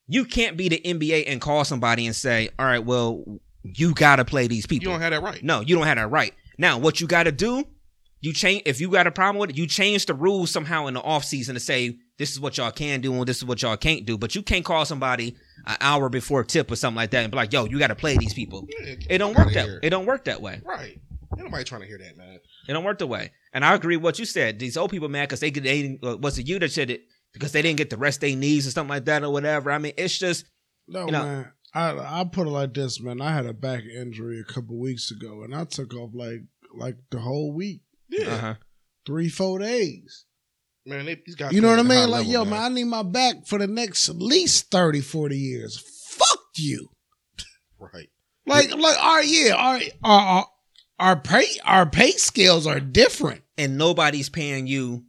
You 0.06 0.24
can't 0.24 0.56
be 0.56 0.68
the 0.68 0.80
NBA 0.84 1.24
and 1.26 1.40
call 1.40 1.64
somebody 1.64 2.06
and 2.06 2.14
say, 2.14 2.50
"All 2.58 2.66
right, 2.66 2.84
well, 2.84 3.24
you 3.62 3.94
got 3.94 4.16
to 4.16 4.24
play 4.24 4.46
these 4.46 4.66
people." 4.66 4.84
You 4.84 4.90
don't 4.90 5.00
have 5.00 5.12
that 5.12 5.22
right. 5.22 5.42
no, 5.42 5.60
you 5.60 5.76
don't 5.76 5.86
have 5.86 5.96
that 5.96 6.10
right. 6.10 6.34
Now, 6.58 6.78
what 6.78 7.00
you 7.00 7.06
got 7.06 7.24
to 7.24 7.32
do, 7.32 7.64
you 8.20 8.32
change. 8.32 8.62
If 8.66 8.80
you 8.80 8.90
got 8.90 9.06
a 9.06 9.10
problem 9.10 9.40
with 9.40 9.50
it, 9.50 9.56
you 9.56 9.66
change 9.66 10.06
the 10.06 10.14
rules 10.14 10.50
somehow 10.50 10.86
in 10.88 10.94
the 10.94 11.00
off 11.00 11.24
season 11.24 11.54
to 11.54 11.60
say 11.60 11.96
this 12.20 12.30
is 12.32 12.38
what 12.38 12.56
y'all 12.58 12.70
can 12.70 13.00
do 13.00 13.12
and 13.14 13.26
this 13.26 13.38
is 13.38 13.44
what 13.44 13.62
y'all 13.62 13.76
can't 13.76 14.04
do. 14.06 14.16
But 14.18 14.34
you 14.34 14.42
can't 14.42 14.64
call 14.64 14.84
somebody 14.84 15.36
an 15.66 15.76
hour 15.80 16.08
before 16.08 16.44
tip 16.44 16.70
or 16.70 16.76
something 16.76 16.96
like 16.96 17.10
that 17.10 17.22
and 17.24 17.30
be 17.32 17.36
like, 17.36 17.52
"Yo, 17.52 17.64
you 17.64 17.78
got 17.78 17.88
to 17.88 17.94
play 17.96 18.16
these 18.16 18.34
people." 18.34 18.66
Yeah, 18.68 18.94
It 19.08 19.18
don't 19.18 19.36
work 19.36 19.52
that. 19.54 19.64
here. 19.64 19.80
It 19.82 19.90
don't 19.90 20.06
work 20.06 20.24
that 20.26 20.40
way. 20.42 20.60
Right. 20.64 21.00
Ain't 21.36 21.44
nobody 21.46 21.64
trying 21.64 21.80
to 21.80 21.86
hear 21.86 21.98
that, 21.98 22.16
man. 22.18 22.38
It 22.68 22.72
don't 22.72 22.84
work 22.84 22.98
the 22.98 23.06
way. 23.06 23.32
And 23.52 23.64
I 23.64 23.74
agree 23.74 23.96
with 23.96 24.04
what 24.04 24.18
you 24.18 24.24
said. 24.26 24.58
These 24.58 24.76
old 24.76 24.90
people 24.90 25.08
mad 25.08 25.28
because 25.28 25.40
they 25.40 25.50
get 25.50 25.64
they 25.64 25.98
uh, 26.02 26.16
was 26.18 26.38
it 26.38 26.46
you 26.46 26.58
that 26.58 26.70
said 26.72 26.90
it 26.90 27.02
because 27.32 27.52
they 27.52 27.62
didn't 27.62 27.78
get 27.78 27.88
the 27.90 27.96
rest 27.96 28.20
they 28.20 28.34
needs 28.34 28.66
or 28.66 28.70
something 28.70 28.90
like 28.90 29.06
that 29.06 29.22
or 29.24 29.30
whatever. 29.32 29.70
I 29.72 29.78
mean, 29.78 29.94
it's 29.96 30.18
just 30.18 30.44
No 30.88 31.06
You 31.06 31.12
know- 31.12 31.22
man, 31.24 31.52
I 31.72 32.20
I 32.20 32.24
put 32.24 32.46
it 32.46 32.50
like 32.50 32.74
this, 32.74 33.00
man. 33.00 33.20
I 33.22 33.32
had 33.32 33.46
a 33.46 33.52
back 33.54 33.84
injury 33.84 34.40
a 34.40 34.52
couple 34.52 34.78
weeks 34.78 35.10
ago, 35.10 35.42
and 35.42 35.54
I 35.54 35.64
took 35.64 35.94
off 35.94 36.10
like 36.14 36.42
like 36.76 36.96
the 37.10 37.20
whole 37.20 37.52
week, 37.54 37.80
Yeah. 38.10 38.34
uh-huh. 38.34 38.54
three 39.06 39.28
four 39.28 39.58
days. 39.60 40.26
Man, 40.86 41.04
they, 41.06 41.20
these 41.26 41.34
guys. 41.34 41.52
You 41.52 41.60
know 41.60 41.68
what 41.68 41.78
I 41.78 41.82
playing 41.84 42.02
at 42.02 42.04
a 42.04 42.06
mean? 42.06 42.10
Like, 42.10 42.26
level, 42.26 42.32
yo, 42.32 42.44
man, 42.44 42.62
I 42.62 42.68
need 42.74 42.84
my 42.84 43.02
back 43.02 43.46
for 43.46 43.58
the 43.58 43.66
next 43.66 44.08
at 44.08 44.16
least 44.16 44.70
30, 44.70 45.00
40 45.00 45.36
years. 45.36 45.78
Fuck 46.08 46.40
you. 46.56 46.88
Right. 47.78 48.08
Like, 48.46 48.74
like, 48.74 48.98
our 49.02 49.22
yeah, 49.22 49.54
our 49.54 49.80
our 50.02 50.20
our, 50.20 50.46
our 50.98 51.16
pay 51.20 51.44
our 51.64 51.86
pay 51.86 52.12
scales 52.12 52.66
are 52.66 52.80
different. 52.80 53.42
and 53.56 53.78
nobody's 53.78 54.28
paying 54.28 54.66
you 54.66 55.04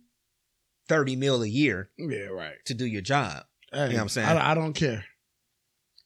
thirty 0.88 1.16
mil 1.16 1.42
a 1.42 1.48
year 1.48 1.90
Yeah, 1.98 2.26
right. 2.26 2.56
to 2.66 2.74
do 2.74 2.86
your 2.86 3.02
job. 3.02 3.44
Hey, 3.74 3.84
you 3.86 3.90
know 3.92 3.96
what 3.96 4.02
I'm 4.04 4.10
saying? 4.10 4.28
I, 4.28 4.52
I 4.52 4.54
don't 4.54 4.74
care. 4.74 5.06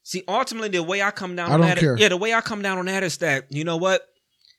See, 0.03 0.23
ultimately, 0.27 0.69
the 0.69 0.83
way 0.83 1.01
I 1.01 1.11
come 1.11 1.35
down 1.35 1.49
I 1.49 1.53
on 1.55 1.59
don't 1.61 1.69
that, 1.69 1.77
care. 1.79 1.97
yeah, 1.97 2.09
the 2.09 2.17
way 2.17 2.33
I 2.33 2.41
come 2.41 2.61
down 2.61 2.77
on 2.77 2.85
that 2.85 3.03
is 3.03 3.17
that 3.17 3.51
you 3.51 3.63
know 3.63 3.77
what 3.77 4.01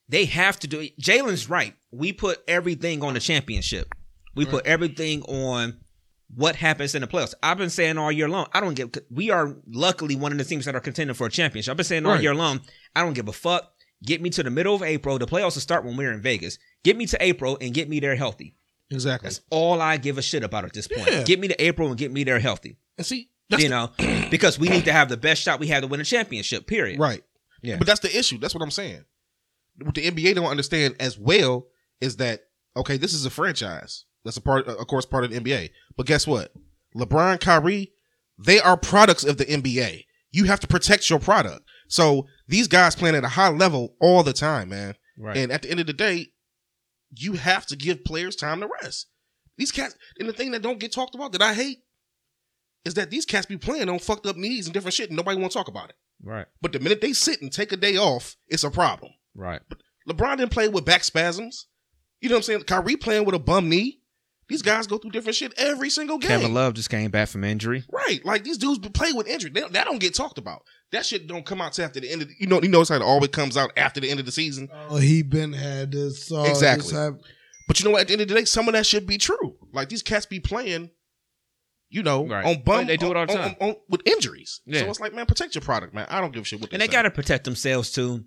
they 0.09 0.24
have 0.26 0.59
to 0.61 0.66
do. 0.66 0.80
it. 0.80 0.98
Jalen's 1.00 1.48
right. 1.48 1.74
We 1.92 2.12
put 2.12 2.40
everything 2.46 3.02
on 3.02 3.14
the 3.14 3.20
championship. 3.20 3.88
We 4.37 4.45
put 4.45 4.64
mm-hmm. 4.64 4.72
everything 4.72 5.22
on 5.22 5.78
what 6.34 6.57
happens 6.57 6.95
in 6.95 7.03
the 7.03 7.07
playoffs. 7.09 7.34
I've 7.43 7.59
been 7.59 7.70
saying 7.70 7.99
all 7.99 8.11
year 8.12 8.28
long. 8.28 8.47
I 8.53 8.61
don't 8.61 8.74
give. 8.74 8.91
We 9.11 9.30
are 9.30 9.57
luckily 9.66 10.16
one 10.16 10.32
of 10.32 10.39
the 10.39 10.45
teams 10.45 10.64
that 10.64 10.74
are 10.74 10.80
contending 10.80 11.14
for 11.14 11.26
a 11.26 11.30
championship. 11.30 11.70
I've 11.70 11.76
been 11.76 11.84
saying 11.84 12.07
all 12.07 12.12
Right. 12.12 12.22
year 12.22 12.34
long. 12.34 12.61
I 12.95 13.03
don't 13.03 13.14
give 13.14 13.28
a 13.28 13.32
fuck. 13.32 13.72
Get 14.05 14.20
me 14.20 14.30
to 14.30 14.43
the 14.43 14.51
middle 14.51 14.74
of 14.74 14.82
April. 14.82 15.18
The 15.18 15.26
playoffs 15.26 15.55
will 15.55 15.62
start 15.62 15.84
when 15.84 15.97
we're 15.97 16.12
in 16.12 16.20
Vegas. 16.20 16.59
Get 16.84 16.97
me 16.97 17.07
to 17.07 17.16
April 17.22 17.57
and 17.61 17.72
get 17.72 17.89
me 17.89 18.01
there 18.01 18.14
healthy. 18.14 18.55
Exactly. 18.91 19.28
That's 19.28 19.41
all 19.51 19.80
I 19.80 19.97
give 19.97 20.18
a 20.18 20.22
shit 20.22 20.45
about 20.45 20.64
at 20.64 20.72
this 20.72 20.87
point. 20.87 21.11
Yeah. 21.11 21.22
Get 21.22 21.41
me 21.41 21.49
to 21.49 21.62
April 21.64 21.89
and 21.89 21.97
get 21.97 22.12
me 22.12 22.24
there 22.24 22.39
healthy. 22.39 22.78
And 22.99 23.07
see, 23.07 23.30
you 23.49 23.59
the- 23.59 23.68
know, 23.68 23.91
because 24.30 24.59
we 24.59 24.68
need 24.68 24.84
to 24.84 24.93
have 24.93 25.09
the 25.09 25.16
best 25.16 25.43
shot 25.43 25.61
we 25.61 25.68
have 25.68 25.82
to 25.82 25.89
win 25.89 26.01
a 26.01 26.05
championship. 26.05 26.66
Period. 26.66 27.01
right. 27.01 27.22
Yeah. 27.62 27.78
But 27.78 27.87
that's 27.87 28.01
the 28.01 28.16
issue. 28.16 28.39
That's 28.39 28.55
what 28.55 28.62
I'm 28.62 28.70
saying. 28.70 29.05
What 29.82 29.95
the 29.95 30.09
NBA 30.11 30.34
don't 30.34 30.47
understand 30.47 30.97
as 31.01 31.18
well 31.18 31.66
is 32.01 32.16
that 32.16 32.43
okay, 32.76 32.97
this 32.97 33.14
is 33.14 33.24
a 33.24 33.30
franchise. 33.30 34.05
That's 34.27 34.37
a 34.37 34.43
part, 34.43 34.66
of 34.66 34.87
course, 34.89 35.07
part 35.07 35.24
of 35.24 35.31
the 35.31 35.41
NBA. 35.41 35.70
But 35.97 36.07
guess 36.07 36.27
what? 36.27 36.53
LeBron, 36.95 37.41
Kyrie, 37.41 37.93
they 38.39 38.61
are 38.61 38.77
products 38.77 39.24
of 39.24 39.39
the 39.39 39.45
NBA. 39.45 40.05
You 40.33 40.45
have 40.45 40.61
to 40.61 40.66
protect 40.66 41.09
your 41.09 41.18
product. 41.20 41.62
So 41.89 42.27
these 42.49 42.68
guys 42.68 42.97
playing 42.97 43.14
at 43.14 43.24
a 43.24 43.29
high 43.29 43.49
level 43.49 43.95
all 44.01 44.22
the 44.22 44.33
time, 44.33 44.70
man. 44.70 44.95
Right. 45.16 45.37
And 45.37 45.53
at 45.53 45.62
the 45.62 45.70
end 45.70 45.81
of 45.81 45.87
the 45.87 45.93
day, 45.93 46.33
you 47.16 47.35
have 47.35 47.66
to 47.66 47.77
give 47.77 48.05
players 48.05 48.37
time 48.37 48.61
to 48.61 48.68
rest. 48.83 49.07
These 49.57 49.72
cats, 49.72 49.97
and 50.18 50.29
the 50.29 50.33
thing 50.33 50.51
that 50.51 50.62
don't 50.62 50.81
get 50.81 50.93
talked 50.93 51.14
about 51.14 51.33
that 51.33 51.41
I 51.41 51.55
hate 51.55 51.79
is 52.85 52.95
that 52.95 53.11
these 53.11 53.24
cats 53.24 53.47
be 53.47 53.57
playing 53.57 53.89
on 53.89 53.99
fucked 53.99 54.27
up 54.27 54.37
knees 54.37 54.66
and 54.66 54.74
different 54.74 54.95
shit, 54.95 55.09
and 55.09 55.16
nobody 55.16 55.41
want 55.41 55.53
to 55.53 55.59
talk 55.59 55.68
about 55.68 55.89
it. 55.91 55.97
right. 56.22 56.47
But 56.61 56.72
the 56.72 56.81
minute 56.81 57.01
they 57.01 57.12
sit 57.12 57.41
and 57.41 57.53
take 57.53 57.72
a 57.72 57.77
day 57.77 57.97
off, 57.97 58.37
it's 58.49 58.64
a 58.64 58.70
problem. 58.70 59.12
Right. 59.35 59.61
But 59.68 59.79
LeBron 60.09 60.39
didn't 60.39 60.53
play 60.53 60.68
with 60.68 60.85
back 60.85 61.05
spasms. 61.05 61.66
You 62.20 62.29
know 62.29 62.37
what 62.37 62.41
I'm 62.41 62.43
saying? 62.43 62.62
Kyrie 62.64 62.97
playing 62.97 63.24
with 63.24 63.35
a 63.35 63.39
bum 63.39 63.68
knee. 63.68 64.01
These 64.49 64.62
guys 64.62 64.86
go 64.86 64.97
through 64.99 65.11
different 65.11 65.34
shit 65.34 65.53
every 65.57 65.90
single 65.90 66.18
game. 66.18 66.28
Kevin 66.28 66.55
Love 66.55 66.74
just 66.74 66.88
came 66.88 67.11
back 67.11 67.28
from 67.28 67.42
injury. 67.42 67.84
Right. 67.90 68.24
Like 68.24 68.44
these 68.44 68.59
dudes 68.59 68.78
play 68.90 69.12
with 69.12 69.26
injury. 69.26 69.51
They, 69.51 69.62
that 69.62 69.84
don't 69.86 69.99
get 69.99 70.14
talked 70.14 70.38
about. 70.38 70.62
That 70.92 71.05
shit 71.05 71.26
don't 71.26 71.44
come 71.44 71.61
out 71.61 71.72
till 71.72 71.84
after 71.84 71.99
the 71.99 72.09
end 72.11 72.22
of 72.22 72.28
the, 72.28 72.34
you 72.38 72.47
know, 72.47 72.62
you 72.62 72.68
notice 72.68 72.90
how 72.90 72.94
it 72.97 73.03
always 73.03 73.30
comes 73.30 73.57
out 73.57 73.72
after 73.76 74.01
the 74.01 74.09
end 74.09 74.20
of 74.20 74.26
the 74.26 74.30
season. 74.30 74.68
Oh, 74.88 74.99
he 74.99 75.22
been 75.22 75.53
had 75.53 75.90
this. 75.90 76.30
Uh, 76.30 76.42
Exactly. 76.42 76.82
this 76.90 76.92
hap- 76.97 77.14
But 77.66 77.80
you 77.80 77.86
know 77.86 77.90
what? 77.90 78.03
At 78.03 78.07
the 78.07 78.12
end 78.12 78.22
of 78.22 78.28
the 78.28 78.34
day, 78.34 78.44
some 78.44 78.68
of 78.68 78.74
that 78.74 78.86
should 78.86 79.05
be 79.07 79.18
true. 79.18 79.57
Like 79.72 79.88
these 79.88 80.05
cats 80.05 80.26
be 80.26 80.38
playing, 80.38 80.90
you 81.88 82.05
know, 82.05 82.24
Right. 82.28 82.44
on 82.44 82.62
bum. 82.62 82.86
They 82.86 82.97
do 82.97 83.11
it 83.11 83.16
all 83.16 83.26
the 83.26 83.34
time. 83.34 83.57
on- 83.61 83.70
on- 83.70 83.76
with 83.88 84.03
injuries. 84.07 84.61
Yeah. 84.64 84.82
So 84.82 84.90
it's 84.90 85.01
like, 85.01 85.12
man, 85.12 85.26
protect 85.26 85.57
your 85.57 85.62
product, 85.62 85.92
man. 85.92 86.07
I 86.09 86.20
don't 86.20 86.32
give 86.32 86.42
a 86.42 86.44
shit 86.44 86.61
what 86.61 86.72
And 86.72 86.80
they 86.80 86.86
say. 86.86 86.92
got 86.92 87.03
to 87.03 87.11
protect 87.11 87.44
themselves 87.44 87.90
too. 87.90 88.24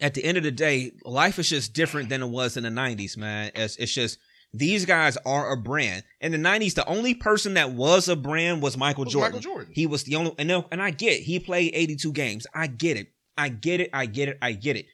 At 0.00 0.14
the 0.14 0.22
end 0.24 0.38
of 0.38 0.44
the 0.44 0.52
day, 0.52 0.92
life 1.04 1.40
is 1.40 1.48
just 1.48 1.72
different 1.72 2.10
than 2.10 2.22
it 2.22 2.28
was 2.28 2.56
in 2.56 2.62
the 2.62 2.70
90s, 2.70 3.16
man. 3.16 3.50
It's, 3.56 3.74
it's 3.78 3.92
just 3.92 4.18
these 4.54 4.86
guys 4.86 5.16
are 5.26 5.52
a 5.52 5.56
brand. 5.56 6.04
In 6.20 6.32
the 6.32 6.38
90s, 6.38 6.74
the 6.74 6.86
only 6.86 7.14
person 7.14 7.54
that 7.54 7.72
was 7.72 8.08
a 8.08 8.16
brand 8.16 8.62
was 8.62 8.76
Michael 8.76 9.04
Was 9.04 9.12
Jordan. 9.12 9.32
Michael 9.36 9.40
Jordan. 9.52 9.72
He 9.74 9.86
was 9.86 10.04
the 10.04 10.16
only, 10.16 10.34
and, 10.38 10.50
and 10.70 10.82
I 10.82 10.90
get 10.90 11.12
it. 11.12 11.22
He 11.22 11.38
played 11.38 11.72
82 11.74 12.12
games. 12.12 12.46
I 12.54 12.66
get 12.66 12.96
it. 12.96 13.08
I 13.36 13.50
get 13.50 13.80
it. 13.80 13.90
I 13.92 14.06
get 14.06 14.28
it. 14.30 14.38
I 14.40 14.52
get 14.52 14.76
it. 14.76 14.86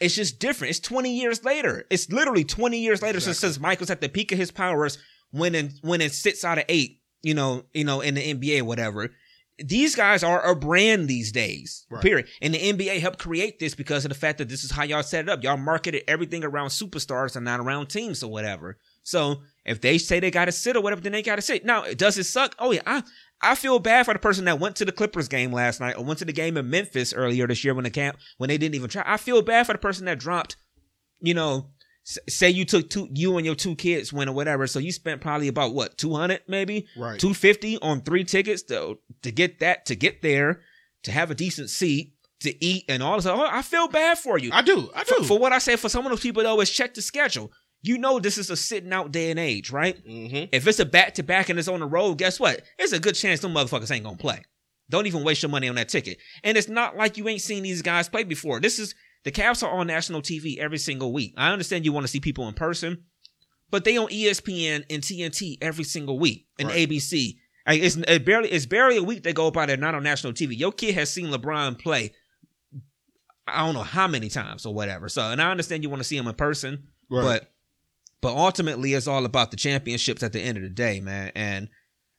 It's 0.00 0.14
just 0.14 0.38
different. 0.38 0.70
It's 0.70 0.80
20 0.80 1.12
years 1.18 1.44
later. 1.44 1.84
It's 1.90 2.10
literally 2.12 2.44
20 2.44 2.78
years 2.78 3.02
later 3.02 3.18
since, 3.20 3.38
Exactly. 3.38 3.48
since 3.54 3.60
Michael's 3.60 3.90
at 3.90 4.00
the 4.00 4.08
peak 4.08 4.30
of 4.32 4.38
his 4.38 4.50
powers, 4.52 4.98
winning 5.32 5.72
winning 5.82 6.10
six 6.10 6.44
out 6.44 6.58
of 6.58 6.64
eight. 6.68 7.00
You 7.22 7.34
know, 7.34 7.64
you 7.74 7.82
know, 7.82 8.00
in 8.00 8.14
the 8.14 8.32
NBA, 8.34 8.62
whatever. 8.62 9.10
These 9.58 9.96
guys 9.96 10.22
are 10.22 10.40
a 10.44 10.54
brand 10.54 11.08
these 11.08 11.32
days. 11.32 11.86
Right. 11.90 12.02
Period. 12.02 12.28
And 12.40 12.54
the 12.54 12.58
NBA 12.58 13.00
helped 13.00 13.18
create 13.18 13.58
this 13.58 13.74
because 13.74 14.04
of 14.04 14.10
the 14.10 14.14
fact 14.14 14.38
that 14.38 14.48
this 14.48 14.62
is 14.62 14.70
how 14.70 14.84
y'all 14.84 15.02
set 15.02 15.24
it 15.24 15.28
up. 15.28 15.42
Y'all 15.42 15.56
marketed 15.56 16.04
everything 16.06 16.44
around 16.44 16.68
superstars 16.68 17.34
and 17.34 17.44
not 17.44 17.58
around 17.58 17.86
teams 17.88 18.22
or 18.22 18.30
whatever. 18.30 18.78
So 19.02 19.42
if 19.64 19.80
they 19.80 19.98
say 19.98 20.20
they 20.20 20.30
got 20.30 20.44
to 20.44 20.52
sit 20.52 20.76
or 20.76 20.80
whatever, 20.80 21.00
then 21.00 21.12
they 21.12 21.22
got 21.22 21.36
to 21.36 21.42
sit. 21.42 21.64
Now, 21.64 21.84
does 21.94 22.18
it 22.18 22.24
suck? 22.24 22.54
Oh 22.58 22.70
yeah, 22.70 22.82
I 22.86 23.02
I 23.40 23.54
feel 23.54 23.78
bad 23.78 24.04
for 24.04 24.12
the 24.12 24.20
person 24.20 24.44
that 24.46 24.58
went 24.58 24.76
to 24.76 24.84
the 24.84 24.92
Clippers 24.92 25.28
game 25.28 25.52
last 25.52 25.80
night 25.80 25.96
or 25.96 26.04
went 26.04 26.18
to 26.20 26.24
the 26.24 26.32
game 26.32 26.56
in 26.56 26.70
Memphis 26.70 27.12
earlier 27.12 27.46
this 27.46 27.64
year 27.64 27.74
when 27.74 27.84
the 27.84 27.90
camp 27.90 28.18
when 28.36 28.48
they 28.48 28.58
didn't 28.58 28.74
even 28.74 28.90
try. 28.90 29.02
I 29.06 29.16
feel 29.16 29.42
bad 29.42 29.66
for 29.66 29.72
the 29.72 29.78
person 29.78 30.06
that 30.06 30.18
dropped, 30.18 30.56
you 31.20 31.34
know, 31.34 31.70
say 32.28 32.48
you 32.48 32.64
took 32.64 32.88
two 32.88 33.08
you 33.12 33.36
and 33.36 33.44
your 33.44 33.54
two 33.54 33.74
kids 33.76 34.12
went 34.12 34.30
or 34.30 34.32
whatever, 34.32 34.66
so 34.66 34.78
you 34.78 34.92
spent 34.92 35.20
probably 35.20 35.48
about 35.48 35.74
what 35.74 35.98
two 35.98 36.14
hundred 36.14 36.40
maybe 36.48 36.86
Right. 36.96 37.20
two 37.20 37.34
fifty 37.34 37.78
on 37.78 38.00
three 38.00 38.24
tickets 38.24 38.62
to 38.64 38.98
to 39.22 39.30
get 39.30 39.60
that 39.60 39.86
to 39.86 39.94
get 39.94 40.22
there 40.22 40.60
to 41.04 41.12
have 41.12 41.30
a 41.30 41.34
decent 41.34 41.70
seat 41.70 42.14
to 42.40 42.64
eat 42.64 42.84
and 42.88 43.02
all 43.02 43.16
this. 43.16 43.26
Oh, 43.26 43.40
I 43.40 43.62
feel 43.62 43.88
bad 43.88 44.18
for 44.18 44.38
you. 44.38 44.50
I 44.52 44.62
do. 44.62 44.90
I 44.94 45.04
do. 45.04 45.14
For, 45.16 45.24
for 45.24 45.38
what 45.38 45.52
I 45.52 45.58
say, 45.58 45.76
for 45.76 45.88
some 45.88 46.06
of 46.06 46.10
those 46.10 46.20
people 46.20 46.42
though, 46.42 46.60
is 46.60 46.70
check 46.70 46.94
the 46.94 47.02
schedule. 47.02 47.52
You 47.82 47.98
know 47.98 48.18
this 48.18 48.38
is 48.38 48.50
a 48.50 48.56
sitting 48.56 48.92
out 48.92 49.12
day 49.12 49.30
and 49.30 49.38
age, 49.38 49.70
right? 49.70 49.96
mm-hmm. 50.04 50.48
If 50.50 50.66
it's 50.66 50.80
a 50.80 50.86
back 50.86 51.14
to 51.14 51.22
back 51.22 51.48
and 51.48 51.58
it's 51.58 51.68
on 51.68 51.80
the 51.80 51.86
road, 51.86 52.18
guess 52.18 52.40
what? 52.40 52.62
It's 52.78 52.92
a 52.92 52.98
good 52.98 53.14
chance 53.14 53.40
them 53.40 53.54
motherfuckers 53.54 53.90
ain't 53.92 54.04
gonna 54.04 54.16
play. 54.16 54.42
Don't 54.90 55.06
even 55.06 55.22
waste 55.22 55.42
your 55.42 55.50
money 55.50 55.68
on 55.68 55.74
that 55.74 55.88
ticket. 55.90 56.18
And 56.42 56.56
it's 56.56 56.68
not 56.68 56.96
like 56.96 57.16
you 57.18 57.28
ain't 57.28 57.42
seen 57.42 57.62
these 57.62 57.82
guys 57.82 58.08
play 58.08 58.24
before. 58.24 58.58
This 58.60 58.78
is 58.78 58.94
the 59.24 59.32
Cavs 59.32 59.62
are 59.62 59.70
on 59.70 59.86
national 59.86 60.22
TV 60.22 60.58
every 60.58 60.78
single 60.78 61.12
week. 61.12 61.34
I 61.36 61.50
understand 61.52 61.84
you 61.84 61.92
want 61.92 62.04
to 62.04 62.08
see 62.10 62.20
people 62.20 62.48
in 62.48 62.54
person, 62.54 63.04
but 63.70 63.84
they 63.84 63.96
on 63.96 64.08
ESPN 64.08 64.84
and 64.90 65.02
TNT 65.02 65.58
every 65.60 65.84
single 65.84 66.18
week 66.18 66.46
and 66.58 66.68
Right. 66.68 66.88
ABC. 66.88 67.36
It's 67.66 67.96
it 67.96 68.24
barely 68.24 68.48
it's 68.50 68.64
barely 68.64 68.96
a 68.96 69.02
week 69.02 69.22
they 69.24 69.32
go 69.34 69.50
by 69.50 69.66
they're 69.66 69.76
not 69.76 69.94
on 69.94 70.02
national 70.02 70.32
TV. 70.32 70.56
Your 70.58 70.72
kid 70.72 70.94
has 70.94 71.10
seen 71.12 71.26
LeBron 71.26 71.78
play. 71.78 72.12
I 73.46 73.64
don't 73.64 73.74
know 73.74 73.82
how 73.82 74.06
many 74.08 74.28
times 74.28 74.66
or 74.66 74.74
whatever. 74.74 75.08
So, 75.08 75.22
and 75.22 75.40
I 75.40 75.50
understand 75.50 75.82
you 75.82 75.90
want 75.90 76.00
to 76.00 76.08
see 76.08 76.16
him 76.16 76.28
in 76.28 76.34
person, 76.34 76.84
Right. 77.10 77.22
but 77.22 77.52
but 78.20 78.34
ultimately, 78.36 78.94
it's 78.94 79.06
all 79.06 79.24
about 79.24 79.50
the 79.50 79.56
championships 79.56 80.22
at 80.22 80.32
the 80.32 80.40
end 80.40 80.56
of 80.58 80.62
the 80.64 80.70
day, 80.70 81.00
man. 81.00 81.30
And 81.34 81.68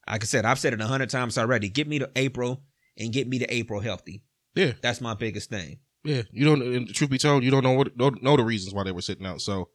like 0.07 0.23
I 0.23 0.25
said, 0.25 0.45
I've 0.45 0.59
said 0.59 0.73
it 0.73 0.81
a 0.81 0.87
hundred 0.87 1.09
times 1.09 1.37
already. 1.37 1.67
Get 1.69 1.87
me 1.87 1.99
to 1.99 2.09
April 2.15 2.63
and 2.97 3.11
get 3.11 3.27
me 3.27 3.39
to 3.39 3.53
April 3.53 3.79
healthy. 3.81 4.23
Yeah. 4.55 4.73
That's 4.81 5.01
my 5.01 5.13
biggest 5.13 5.49
thing. 5.49 5.79
Yeah, 6.03 6.21
you 6.31 6.45
don't. 6.45 6.61
And 6.61 6.87
truth 6.93 7.09
be 7.09 7.17
told, 7.17 7.43
you 7.43 7.51
don't 7.51 7.63
know 7.63 7.73
what 7.73 7.97
don't 7.97 8.23
know 8.23 8.37
the 8.37 8.43
reasons 8.43 8.73
why 8.73 8.83
they 8.83 8.91
were 8.91 9.01
sitting 9.01 9.25
out. 9.25 9.41
So 9.41 9.69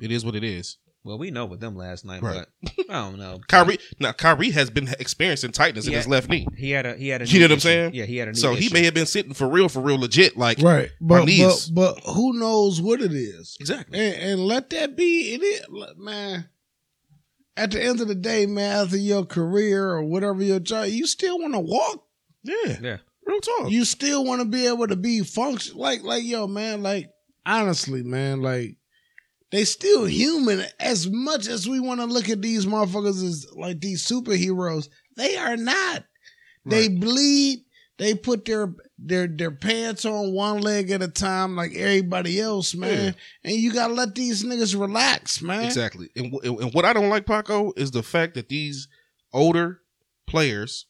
it 0.00 0.10
is 0.10 0.24
what 0.24 0.34
it 0.34 0.44
is. 0.44 0.78
Well, 1.04 1.16
we 1.16 1.30
know 1.30 1.46
with 1.46 1.60
them 1.60 1.76
last 1.76 2.04
night, 2.04 2.22
Right. 2.22 2.44
but 2.62 2.72
I 2.90 2.92
don't 2.92 3.18
know. 3.18 3.38
Kyrie 3.48 3.78
now 4.00 4.12
Kyrie 4.12 4.50
has 4.50 4.68
been 4.68 4.88
experiencing 4.98 5.52
tightness 5.52 5.86
in 5.86 5.92
Yeah. 5.92 5.98
his 5.98 6.08
left 6.08 6.28
knee, 6.28 6.46
he 6.56 6.72
had 6.72 6.86
a 6.86 6.96
he 6.96 7.08
had 7.08 7.22
a. 7.22 7.26
You 7.26 7.38
know 7.38 7.44
what 7.46 7.52
I'm 7.52 7.60
saying? 7.60 7.94
Yeah, 7.94 8.04
he 8.04 8.16
had 8.16 8.28
a. 8.28 8.32
Knee 8.32 8.36
so 8.38 8.54
he 8.54 8.68
may 8.72 8.84
have 8.84 8.94
been 8.94 9.06
sitting 9.06 9.32
for 9.32 9.48
real, 9.48 9.68
for 9.68 9.80
real, 9.80 9.98
legit. 9.98 10.36
Like 10.36 10.58
Right. 10.60 10.90
But, 11.00 11.24
knees. 11.26 11.68
but 11.70 11.94
but 12.02 12.12
who 12.12 12.38
knows 12.38 12.82
what 12.82 13.00
it 13.00 13.12
is? 13.12 13.56
exactly. 13.60 13.98
And, 13.98 14.16
and 14.32 14.40
let 14.46 14.70
that 14.70 14.96
be 14.96 15.34
it 15.34 15.42
is 15.42 15.66
man. 15.96 16.48
At 17.56 17.70
the 17.72 17.82
end 17.82 18.00
of 18.00 18.06
the 18.08 18.14
day, 18.14 18.46
man, 18.46 18.84
after 18.84 18.96
your 18.96 19.24
career 19.24 19.88
or 19.90 20.04
whatever 20.04 20.42
your 20.42 20.60
job, 20.60 20.88
you 20.88 21.06
still 21.06 21.38
want 21.40 21.54
to 21.54 21.60
walk. 21.60 22.04
Yeah, 22.44 22.78
Yeah. 22.80 22.96
Real 23.28 23.40
talk. 23.40 23.70
You 23.70 23.84
still 23.84 24.24
want 24.24 24.40
to 24.40 24.46
be 24.48 24.66
able 24.66 24.88
to 24.88 24.96
be 24.96 25.20
function 25.22 25.76
like 25.76 26.02
like 26.02 26.24
yo, 26.24 26.46
man, 26.46 26.82
like 26.82 27.10
honestly, 27.46 28.02
man, 28.02 28.42
like 28.42 28.76
they 29.50 29.64
still 29.64 30.04
human 30.04 30.64
as 30.80 31.08
much 31.08 31.46
as 31.46 31.68
we 31.68 31.80
want 31.80 32.00
to 32.00 32.06
look 32.06 32.28
at 32.28 32.42
these 32.42 32.66
motherfuckers 32.66 33.22
as 33.22 33.46
like 33.54 33.80
these 33.80 34.04
superheroes. 34.04 34.88
They 35.16 35.36
are 35.36 35.56
not. 35.56 36.04
They 36.64 36.88
bleed. 36.88 37.60
They 37.96 38.14
put 38.14 38.44
their 38.44 38.74
their 38.98 39.26
their 39.26 39.50
pants 39.50 40.04
on 40.04 40.32
one 40.32 40.60
leg 40.60 40.90
at 40.90 41.02
a 41.02 41.08
time, 41.08 41.56
like 41.56 41.74
everybody 41.74 42.40
else, 42.40 42.74
man. 42.74 43.14
And 43.42 43.56
you 43.56 43.72
gotta 43.72 43.94
let 43.94 44.14
these 44.14 44.44
niggas 44.44 44.78
relax, 44.78 45.40
man. 45.42 45.64
Exactly. 45.64 46.08
And, 46.14 46.30
w- 46.32 46.60
and 46.60 46.72
what 46.74 46.84
I 46.84 46.92
don't 46.92 47.08
like, 47.08 47.26
Paco, 47.26 47.72
is 47.76 47.90
the 47.90 48.02
fact 48.02 48.34
that 48.34 48.48
these 48.48 48.86
older 49.32 49.80
players 50.26 50.86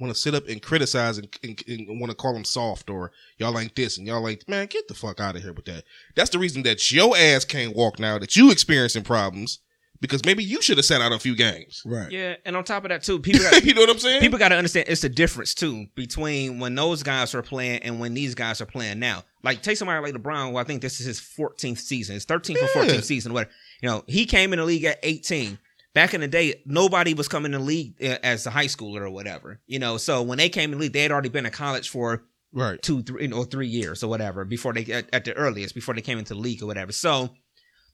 want 0.00 0.14
to 0.14 0.20
sit 0.20 0.34
up 0.34 0.48
and 0.48 0.62
criticize 0.62 1.18
and, 1.18 1.28
and, 1.42 1.62
and 1.66 2.00
want 2.00 2.10
to 2.10 2.16
call 2.16 2.32
them 2.32 2.44
soft 2.44 2.90
or 2.90 3.10
y'all 3.36 3.58
ain't 3.58 3.74
this 3.74 3.98
and 3.98 4.06
y'all 4.06 4.28
ain't 4.28 4.48
man. 4.48 4.66
Get 4.66 4.88
the 4.88 4.94
fuck 4.94 5.20
out 5.20 5.36
of 5.36 5.42
here 5.42 5.52
with 5.52 5.64
that. 5.66 5.84
That's 6.14 6.30
the 6.30 6.38
reason 6.38 6.62
that 6.64 6.92
your 6.92 7.16
ass 7.16 7.44
can't 7.44 7.74
walk 7.74 7.98
now. 7.98 8.18
That 8.18 8.36
you 8.36 8.50
experiencing 8.50 9.04
problems 9.04 9.60
because 10.00 10.24
maybe 10.24 10.44
you 10.44 10.62
should 10.62 10.76
have 10.76 10.84
sat 10.84 11.00
out 11.00 11.12
a 11.12 11.18
few 11.18 11.34
games. 11.34 11.82
Right. 11.84 12.10
Yeah, 12.10 12.36
and 12.44 12.56
on 12.56 12.64
top 12.64 12.84
of 12.84 12.90
that 12.90 13.02
too, 13.02 13.18
people 13.18 13.42
got, 13.42 13.64
you 13.64 13.74
know 13.74 13.80
what 13.82 13.90
I'm 13.90 13.98
saying? 13.98 14.20
people 14.20 14.38
got 14.38 14.48
to 14.50 14.56
understand 14.56 14.88
it's 14.88 15.04
a 15.04 15.08
difference 15.08 15.54
too 15.54 15.86
between 15.94 16.60
when 16.60 16.74
those 16.74 17.02
guys 17.02 17.34
are 17.34 17.42
playing 17.42 17.82
and 17.82 17.98
when 18.00 18.14
these 18.14 18.34
guys 18.34 18.60
are 18.60 18.66
playing 18.66 18.98
now. 18.98 19.24
Like 19.42 19.62
take 19.62 19.76
somebody 19.76 20.00
like 20.00 20.14
LeBron, 20.14 20.50
who 20.50 20.56
I 20.56 20.64
think 20.64 20.82
this 20.82 21.00
is 21.00 21.06
his 21.06 21.20
14th 21.20 21.78
season, 21.78 22.14
his 22.14 22.26
13th 22.26 22.62
or 22.62 22.82
14th 22.82 23.04
season, 23.04 23.32
whatever. 23.32 23.52
You 23.82 23.88
know, 23.88 24.04
he 24.06 24.26
came 24.26 24.52
in 24.52 24.58
the 24.58 24.64
league 24.64 24.84
at 24.84 24.98
18. 25.02 25.58
Back 25.94 26.14
in 26.14 26.20
the 26.20 26.28
day, 26.28 26.62
nobody 26.66 27.14
was 27.14 27.28
coming 27.28 27.52
to 27.52 27.58
the 27.58 27.64
league 27.64 27.94
uh, 28.02 28.18
as 28.22 28.46
a 28.46 28.50
high 28.50 28.66
schooler 28.66 29.00
or 29.00 29.10
whatever. 29.10 29.60
You 29.66 29.78
know, 29.78 29.96
so 29.96 30.22
when 30.22 30.38
they 30.38 30.48
came 30.48 30.70
to 30.70 30.76
the 30.76 30.80
league, 30.82 30.92
they 30.92 31.02
had 31.02 31.12
already 31.12 31.30
been 31.30 31.46
in 31.46 31.52
college 31.52 31.88
for 31.88 32.24
right. 32.52 32.80
two, 32.82 33.02
three, 33.02 33.30
or 33.32 33.44
three 33.44 33.66
years 33.66 34.04
or 34.04 34.08
whatever 34.08 34.44
before 34.44 34.72
they 34.72 34.84
at, 34.92 35.08
at 35.12 35.24
the 35.24 35.32
earliest 35.34 35.74
before 35.74 35.94
they 35.94 36.00
came 36.00 36.18
into 36.18 36.34
the 36.34 36.40
league 36.40 36.62
or 36.62 36.66
whatever. 36.66 36.92
So 36.92 37.30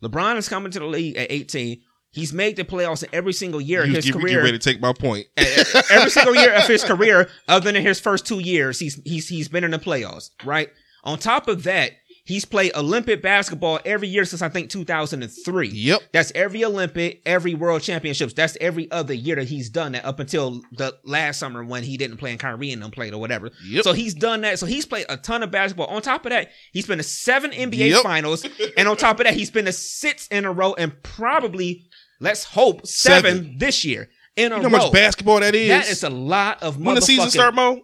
LeBron 0.03 0.36
is 0.36 0.49
coming 0.49 0.72
to 0.72 0.78
the 0.78 0.86
league 0.86 1.16
at 1.16 1.30
18. 1.30 1.80
He's 2.11 2.32
made 2.32 2.57
the 2.57 2.64
playoffs 2.64 3.05
every 3.12 3.32
single 3.32 3.61
year 3.61 3.82
of 3.82 3.88
his 3.88 4.05
get, 4.05 4.14
career. 4.14 4.36
get 4.36 4.36
ready 4.36 4.59
to 4.59 4.59
take 4.59 4.80
my 4.80 4.92
point. 4.92 5.26
every 5.36 6.11
single 6.11 6.36
year 6.36 6.55
of 6.55 6.66
his 6.66 6.84
career, 6.84 7.28
other 7.49 7.72
than 7.72 7.82
his 7.82 7.99
first 7.99 8.24
two 8.24 8.38
years, 8.38 8.78
he's 8.78 9.01
he's 9.05 9.28
he's 9.28 9.49
been 9.49 9.64
in 9.64 9.72
the 9.72 9.78
playoffs, 9.78 10.30
right? 10.45 10.70
On 11.03 11.18
top 11.18 11.49
of 11.49 11.64
that, 11.64 11.92
he's 12.25 12.45
played 12.45 12.72
Olympic 12.75 13.20
basketball 13.22 13.79
every 13.85 14.09
year 14.09 14.25
since 14.25 14.41
I 14.43 14.49
think 14.49 14.70
2003. 14.70 15.68
Yep. 15.68 16.01
That's 16.12 16.33
every 16.35 16.64
Olympic, 16.64 17.20
every 17.27 17.55
World 17.55 17.83
Championships. 17.83 18.33
That's 18.33 18.57
every 18.61 18.91
other 18.91 19.14
year 19.14 19.37
that 19.37 19.49
he's 19.49 19.68
done 19.70 19.93
that 19.93 20.05
up 20.05 20.20
until 20.20 20.62
the 20.72 20.97
last 21.05 21.39
summer 21.39 21.62
when 21.64 21.83
he 21.83 21.97
didn't 21.97 22.16
play 22.16 22.31
and 22.31 22.41
Kyrie 22.41 22.72
and 22.72 22.83
them 22.83 22.91
played 22.91 23.12
or 23.12 23.18
whatever. 23.20 23.51
Yep. 23.66 23.85
So 23.85 23.93
he's 23.93 24.14
done 24.14 24.41
that. 24.43 24.59
So 24.59 24.66
he's 24.66 24.87
played 24.87 25.07
a 25.09 25.16
ton 25.16 25.43
of 25.43 25.51
basketball. 25.51 25.87
On 25.87 26.01
top 26.03 26.25
of 26.27 26.31
that, 26.31 26.51
he's 26.72 26.87
been 26.87 26.99
to 26.99 27.05
seven 27.05 27.51
NBA 27.53 27.91
Yep. 27.91 28.03
finals. 28.03 28.47
and 28.77 28.89
on 28.89 28.97
top 28.97 29.20
of 29.20 29.27
that, 29.27 29.35
he's 29.35 29.51
been 29.51 29.66
to 29.66 29.72
six 29.72 30.27
in 30.29 30.45
a 30.45 30.53
row 30.53 30.75
and 30.75 31.01
probably, 31.03 31.87
let's 32.20 32.45
hope, 32.45 32.87
seven, 32.87 33.37
Seven. 33.37 33.59
this 33.59 33.85
year 33.85 34.09
in 34.37 34.53
a 34.53 34.57
You 34.57 34.62
know 34.62 34.68
row. 34.70 34.79
how 34.79 34.85
much 34.87 34.93
basketball 34.93 35.41
that 35.41 35.55
is? 35.55 35.68
That 35.68 35.89
is 35.89 36.03
a 36.03 36.11
lot 36.11 36.62
of 36.62 36.79
when 36.79 36.95
the 36.95 37.03
season 37.03 37.31
start, 37.31 37.55
Mo? 37.55 37.83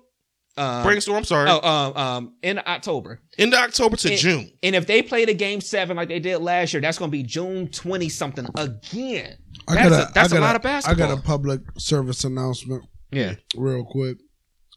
Uh, 0.56 0.82
Brainstorm, 0.82 1.18
I'm 1.18 1.24
sorry. 1.24 1.48
oh, 1.50 1.60
um, 1.66 1.96
um, 1.96 2.34
in 2.42 2.58
October. 2.66 3.20
End 3.38 3.54
of 3.54 3.60
October 3.60 3.96
to 3.96 4.10
And- 4.10 4.18
June. 4.18 4.50
And 4.62 4.74
if 4.74 4.86
they 4.86 5.00
play 5.02 5.24
the 5.24 5.32
game 5.34 5.60
seven 5.60 5.96
like 5.96 6.08
they 6.08 6.18
did 6.20 6.38
last 6.38 6.72
year, 6.74 6.80
that's 6.82 6.98
going 6.98 7.10
to 7.10 7.16
be 7.16 7.22
June 7.22 7.68
twenty 7.68 8.08
something 8.08 8.46
again. 8.56 9.36
I 9.68 9.74
That's, 9.74 9.88
got 9.88 10.10
a, 10.10 10.12
that's 10.12 10.32
I 10.32 10.36
a 10.36 10.40
got 10.40 10.46
lot 10.46 10.56
of 10.56 10.62
basketball. 10.62 11.06
I 11.06 11.08
got 11.10 11.18
a 11.18 11.22
public 11.22 11.60
service 11.78 12.24
announcement 12.24 12.84
yeah. 13.12 13.34
real 13.56 13.84
quick. 13.84 14.18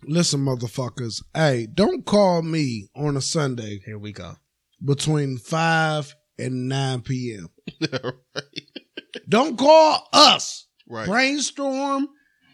Listen, 0.06 0.42
motherfuckers. 0.42 1.24
Hey, 1.34 1.68
don't 1.74 2.06
call 2.06 2.42
me 2.44 2.90
on 2.96 3.16
a 3.18 3.22
Sunday 3.22 3.80
Here 3.86 3.98
we 3.98 4.12
go. 4.12 4.34
between 4.84 5.38
five 5.38 6.14
and 6.38 6.68
nine 6.68 7.02
p.m. 7.02 7.48
right. 7.92 8.14
Don't 9.30 9.58
call 9.58 10.08
us. 10.14 10.68
Right. 10.90 11.08
Brainstorm, 11.08 12.08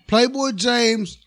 Playboy 0.07 0.51
James, 0.51 1.17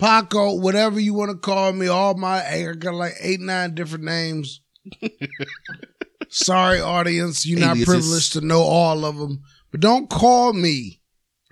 Paco, 0.00 0.54
whatever 0.54 0.98
you 0.98 1.14
want 1.14 1.30
to 1.30 1.36
call 1.36 1.72
me. 1.72 1.86
All 1.88 2.14
my 2.14 2.42
I 2.44 2.72
got 2.72 2.94
like 2.94 3.14
eight, 3.20 3.40
nine 3.40 3.74
different 3.74 4.04
names. 4.04 4.60
Sorry, 6.28 6.80
audience, 6.80 7.44
you're 7.44 7.60
not 7.60 7.76
privileged 7.84 8.32
to 8.34 8.40
know 8.40 8.62
all 8.62 9.04
of 9.04 9.16
them. 9.18 9.42
But 9.70 9.80
don't 9.80 10.08
call 10.08 10.52
me. 10.52 11.00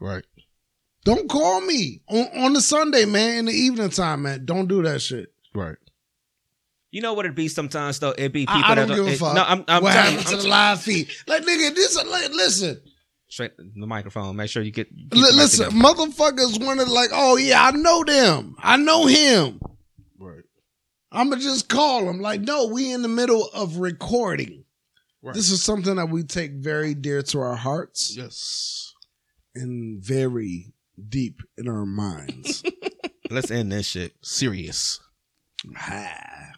Right. 0.01 0.25
Don't 1.05 1.29
call 1.29 1.61
me 1.61 2.03
on, 2.09 2.27
on 2.45 2.53
the 2.53 2.61
Sunday, 2.61 3.05
man, 3.05 3.39
in 3.41 3.45
the 3.47 3.53
evening 3.53 3.91
time, 3.91 4.23
man. 4.23 4.45
Don't 4.45 4.69
do 4.69 4.83
that 4.83 5.01
shit. 5.03 5.33
Right. 5.55 5.77
You 6.91 7.03
know 7.03 7.13
what 7.13 7.27
it'd 7.27 7.35
be 7.37 7.49
sometimes 7.49 7.99
though? 7.99 8.15
It'd 8.17 8.33
be 8.33 8.47
people 8.47 8.63
I, 8.65 8.73
I 8.73 8.75
that 8.77 8.89
don't 8.89 8.97
give 8.97 9.07
a 9.07 9.11
it- 9.11 9.19
fuck. 9.19 9.35
No, 9.35 9.43
I'm, 9.43 9.65
I'm 9.69 9.83
what 9.83 9.93
happened 9.93 10.27
to 10.27 10.37
I'm 10.37 10.43
the 10.43 10.49
live 10.49 10.81
feed? 10.81 11.09
Like, 11.27 11.43
nigga, 11.43 11.75
this. 11.75 11.97
Like, 11.97 12.31
listen, 12.31 12.81
straight 13.29 13.53
the 13.57 13.87
microphone. 13.87 14.37
Make 14.37 14.51
sure 14.51 14.63
you 14.63 14.71
get. 14.71 14.89
keep 14.91 15.13
li- 15.15 15.21
listen. 15.33 15.67
together. 15.71 15.83
Motherfuckers 15.85 16.65
wanted 16.65 16.89
like, 16.89 17.11
oh 17.13 17.37
yeah, 17.37 17.65
I 17.65 17.71
know 17.73 18.05
them. 18.05 18.57
I 18.59 18.77
know 18.77 19.07
him. 19.07 19.61
Right. 20.19 20.43
I'ma 21.13 21.37
just 21.37 21.69
call 21.69 22.09
him. 22.09 22.21
Like, 22.21 22.41
no, 22.41 22.67
we 22.67 22.93
in 22.93 23.03
the 23.03 23.09
middle 23.09 23.49
of 23.55 23.77
recording. 23.79 24.65
Right. 25.23 25.35
This 25.35 25.51
is 25.51 25.63
something 25.63 25.97
that 25.97 26.11
we 26.11 26.23
take 26.23 26.53
very 26.53 26.95
dear 26.95 27.23
to 27.23 27.41
our 27.41 27.57
hearts 27.57 28.17
Yes. 28.17 28.93
and 29.55 30.03
very 30.03 30.73
deep 31.09 31.41
in 31.57 31.69
our 31.69 31.85
minds. 31.87 32.63
Let's 33.31 33.51
end 33.51 33.73
this 33.73 33.87
shit. 33.87 34.15
Serious. 34.23 35.01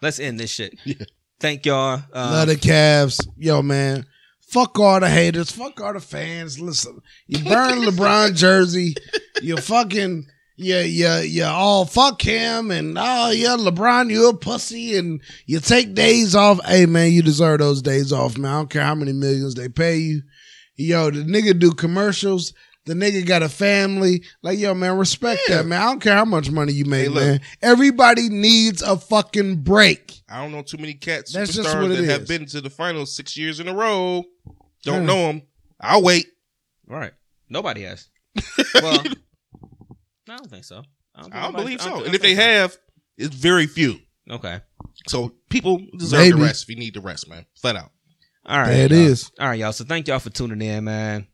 Let's 0.03 0.21
end 0.21 0.39
this 0.39 0.51
shit. 0.51 0.79
Yeah. 0.85 1.05
Thank 1.41 1.65
y'all. 1.65 2.03
Um, 2.13 2.33
Love 2.33 2.49
the 2.49 2.57
Cavs. 2.57 3.27
Yo, 3.39 3.63
man. 3.63 4.05
Fuck 4.51 4.81
all 4.81 4.99
the 4.99 5.09
haters. 5.09 5.53
Fuck 5.53 5.81
all 5.81 5.93
the 5.93 6.01
fans. 6.01 6.59
Listen, 6.59 7.01
you 7.29 7.39
burn 7.45 7.79
LeBron 7.87 8.35
jersey. 8.35 8.95
You 9.41 9.57
fucking 9.57 10.27
yeah, 10.57 10.83
yeah, 10.83 11.21
yeah. 11.21 11.53
All 11.53 11.85
fuck 11.87 12.21
him 12.21 12.71
and 12.71 12.99
oh 12.99 13.31
yeah, 13.31 13.57
LeBron, 13.57 14.11
you 14.11 14.29
a 14.29 14.37
pussy 14.37 14.99
and 14.99 15.23
you 15.47 15.61
take 15.61 15.95
days 15.95 16.35
off. 16.35 16.63
Hey 16.65 16.85
man, 16.85 17.13
you 17.13 17.23
deserve 17.23 17.61
those 17.61 17.81
days 17.81 18.13
off, 18.13 18.37
man. 18.37 18.51
I 18.53 18.57
don't 18.57 18.71
care 18.71 18.85
how 18.85 18.95
many 18.95 19.13
millions 19.13 19.55
they 19.55 19.69
pay 19.69 19.97
you. 19.97 20.23
Yo, 20.77 21.11
the 21.11 21.21
nigga 21.21 21.59
do 21.59 21.73
commercials. 21.73 22.53
The 22.91 22.97
nigga 22.97 23.25
got 23.25 23.45
a 23.45 23.49
family. 23.49 24.25
Like, 24.43 24.59
yo, 24.59 24.75
man, 24.75 24.97
respect 24.99 25.43
Yeah. 25.49 25.59
that, 25.59 25.67
man. 25.67 25.81
I 25.81 25.85
don't 25.85 26.01
care 26.01 26.17
how 26.17 26.25
much 26.25 26.51
money 26.51 26.73
you 26.73 26.85
make, 26.87 27.07
Hey, 27.07 27.15
man. 27.15 27.41
Everybody 27.63 28.29
needs 28.29 28.83
a 28.83 28.97
fucking 28.97 29.63
break. 29.63 30.21
I 30.29 30.43
don't 30.43 30.51
know 30.51 30.63
too 30.63 30.77
many 30.79 30.95
cats 30.95 31.33
That's 31.33 31.55
just 31.55 31.69
superstars 31.69 31.83
what 31.83 31.91
it 31.93 32.07
that 32.07 32.11
have 32.21 32.27
been 32.27 32.47
to 32.47 32.61
the 32.61 32.69
finals 32.69 33.15
six 33.15 33.37
years 33.37 33.61
in 33.61 33.69
a 33.69 33.73
row. 33.75 34.25
Don't 34.83 35.03
Yeah. 35.03 35.07
know 35.07 35.27
them. 35.29 35.43
I'll 35.81 36.03
wait. 36.03 36.27
Right. 36.89 37.13
Nobody 37.49 37.83
has. 37.83 38.09
Well, 38.75 39.03
I 40.29 40.37
don't 40.37 40.51
think 40.51 40.65
so. 40.65 40.83
I 41.15 41.23
don't, 41.23 41.25
think 41.31 41.35
I 41.37 41.41
don't 41.43 41.53
nobody- 41.53 41.65
believe 41.65 41.81
I 41.81 41.85
so. 41.85 41.91
don't 41.91 42.07
And 42.07 42.15
if 42.17 42.23
they 42.23 42.35
so. 42.35 42.41
have, 42.43 42.77
it's 43.19 43.35
very 43.37 43.67
few. 43.69 44.01
okay. 44.29 44.61
So 45.07 45.35
people 45.49 45.81
deserve 45.97 46.21
Maybe. 46.21 46.37
the 46.39 46.43
rest 46.43 46.65
if 46.65 46.69
you 46.71 46.77
need 46.77 46.95
the 46.95 47.01
rest, 47.01 47.29
man. 47.29 47.47
Flat 47.61 47.77
out. 47.77 47.91
All 48.47 48.59
right. 48.59 48.67
There 48.71 48.85
it 48.87 48.91
y'all. 48.91 49.01
is. 49.01 49.31
All 49.39 49.49
right, 49.49 49.59
y'all. 49.61 49.73
So 49.73 49.85
thank 49.85 50.09
y'all 50.09 50.19
for 50.19 50.31
tuning 50.31 50.61
in, 50.61 50.85
man. 50.85 51.27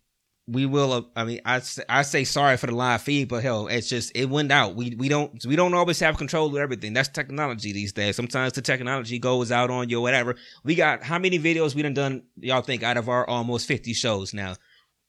We 0.49 0.65
will. 0.65 0.93
Uh, 0.93 1.03
I 1.17 1.25
mean, 1.25 1.41
I 1.45 1.59
say, 1.59 1.83
I 1.89 2.03
say 2.03 2.23
sorry 2.23 2.57
for 2.57 2.67
the 2.69 2.75
live 2.75 3.03
feed, 3.03 3.29
but 3.29 3.43
hell, 3.43 3.67
it's 3.67 3.89
just 3.89 4.13
it 4.15 4.27
went 4.27 4.53
out. 4.53 4.77
We 4.77 4.95
we 4.97 5.09
don't 5.09 5.45
we 5.45 5.57
don't 5.57 5.75
always 5.75 5.99
have 6.01 6.17
control 6.17 6.47
of 6.47 6.57
everything. 6.57 6.93
That's 6.93 7.09
technology 7.09 7.73
these 7.73 7.93
days. 7.93 8.15
Sometimes 8.15 8.53
the 8.53 8.63
technology 8.63 9.19
goes 9.19 9.51
out 9.51 9.71
on 9.71 9.89
you, 9.89 9.99
or 9.99 10.03
whatever. 10.03 10.37
We 10.63 10.77
got 10.77 11.03
how 11.03 11.19
many 11.19 11.41
videos 11.41 11.75
we 11.75 11.83
done 11.83 11.95
done? 11.95 12.23
Y'all 12.37 12.63
think 12.63 12.85
out 12.85 12.97
of 12.97 13.09
our 13.09 13.29
almost 13.29 13.67
fifty 13.67 13.93
shows 13.93 14.33
now? 14.33 14.55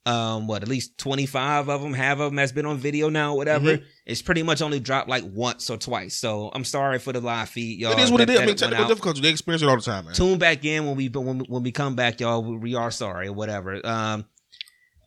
Um, 0.08 0.48
what 0.48 0.64
at 0.64 0.70
least 0.70 0.98
twenty 0.98 1.26
five 1.28 1.70
of 1.70 1.82
them, 1.82 1.94
half 1.94 2.14
of 2.20 2.32
them 2.32 2.38
has 2.38 2.52
been 2.52 2.66
on 2.66 2.78
video 2.78 3.10
now, 3.10 3.36
whatever. 3.36 3.78
It's 4.08 4.22
pretty 4.24 4.42
much 4.42 4.62
only 4.64 4.80
dropped 4.80 5.08
like 5.10 5.24
once 5.28 5.70
or 5.70 5.78
twice. 5.78 6.16
So 6.16 6.50
I'm 6.54 6.64
sorry 6.64 6.98
for 6.98 7.14
the 7.14 7.20
live 7.22 7.50
feed, 7.50 7.78
y'all. 7.80 7.92
it 7.92 8.00
is 8.00 8.10
what 8.10 8.20
that- 8.20 8.30
it 8.30 8.34
is. 8.36 8.40
I 8.40 8.46
mean, 8.46 8.56
technical 8.56 8.88
difficulties. 8.88 9.22
They 9.22 9.30
experience 9.30 9.62
it 9.62 9.70
all 9.70 9.76
the 9.76 9.82
time, 9.84 10.06
man. 10.06 10.14
Tune 10.16 10.40
back 10.40 10.66
in 10.66 10.88
when 10.88 10.96
we 10.96 11.10
when 11.10 11.40
we, 11.40 11.46
when 11.48 11.62
we 11.62 11.72
come 11.74 11.96
back, 11.96 12.22
y'all. 12.22 12.42
We, 12.42 12.58
we 12.58 12.76
are 12.76 12.90
sorry 12.90 13.28
or 13.28 13.34
whatever. 13.34 13.86
Um, 13.86 14.26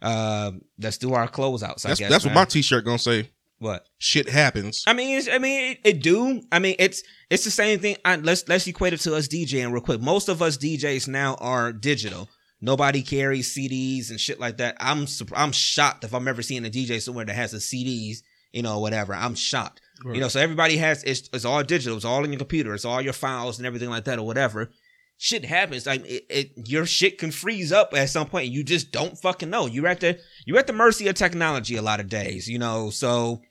uh, 0.02 0.52
let's 0.78 0.98
do 0.98 1.14
our 1.14 1.28
closeouts. 1.28 1.84
I 1.84 1.90
That's 1.90 2.00
guess 2.00 2.10
that's 2.10 2.24
what 2.24 2.34
my 2.34 2.44
T-shirt 2.44 2.84
gonna 2.84 2.98
say. 2.98 3.30
what. 3.58 3.86
Shit 3.98 4.28
happens. 4.28 4.84
I 4.86 4.92
mean, 4.92 5.18
it's, 5.18 5.28
I 5.28 5.38
mean, 5.38 5.72
it, 5.72 5.78
it 5.84 6.02
do. 6.02 6.42
I 6.50 6.58
mean, 6.58 6.76
it's 6.78 7.02
it's 7.28 7.44
the 7.44 7.50
same 7.50 7.78
thing. 7.78 7.96
I, 8.04 8.16
let's 8.16 8.48
let's 8.48 8.66
equate 8.66 8.92
it 8.92 9.00
to 9.00 9.14
us 9.14 9.28
DJing 9.28 9.72
real 9.72 9.82
quick. 9.82 10.00
Most 10.00 10.28
of 10.28 10.42
us 10.42 10.56
DJs 10.56 11.08
now 11.08 11.34
are 11.36 11.72
digital. 11.72 12.28
Nobody 12.62 13.02
carries 13.02 13.54
CDs 13.54 14.10
and 14.10 14.20
shit 14.20 14.38
like 14.38 14.58
that. 14.58 14.76
I'm 14.80 15.06
I'm 15.34 15.52
shocked 15.52 16.04
if 16.04 16.14
I'm 16.14 16.28
ever 16.28 16.42
seeing 16.42 16.66
a 16.66 16.70
DJ 16.70 17.00
somewhere 17.00 17.24
that 17.24 17.34
has 17.34 17.52
the 17.52 17.58
CDs, 17.58 18.18
you 18.52 18.62
know, 18.62 18.78
whatever. 18.80 19.14
I'm 19.14 19.34
shocked. 19.34 19.80
Right. 20.04 20.14
You 20.14 20.20
know, 20.20 20.28
so 20.28 20.40
everybody 20.40 20.76
has 20.78 21.02
it's, 21.04 21.28
it's 21.32 21.44
all 21.44 21.62
digital. 21.62 21.96
It's 21.96 22.04
all 22.04 22.24
in 22.24 22.32
your 22.32 22.38
computer. 22.38 22.74
It's 22.74 22.84
all 22.84 23.00
your 23.00 23.12
files 23.12 23.58
and 23.58 23.66
everything 23.66 23.90
like 23.90 24.04
that 24.04 24.18
or 24.18 24.26
whatever. 24.26 24.70
Shit 25.22 25.44
happens. 25.44 25.84
Like 25.84 26.02
it, 26.06 26.24
it 26.30 26.50
your 26.68 26.86
shit 26.86 27.18
can 27.18 27.30
freeze 27.30 27.72
up 27.72 27.92
at 27.94 28.08
some 28.08 28.26
point. 28.26 28.48
You 28.48 28.64
just 28.64 28.90
don't 28.90 29.18
fucking 29.18 29.50
know. 29.50 29.66
You're 29.66 29.86
at 29.86 30.00
the 30.00 30.18
you're 30.46 30.56
at 30.58 30.66
the 30.66 30.72
mercy 30.72 31.08
of 31.08 31.14
technology 31.14 31.76
a 31.76 31.82
lot 31.82 32.00
of 32.00 32.08
days. 32.08 32.48
You 32.48 32.58
know, 32.58 32.88
so 32.88 33.42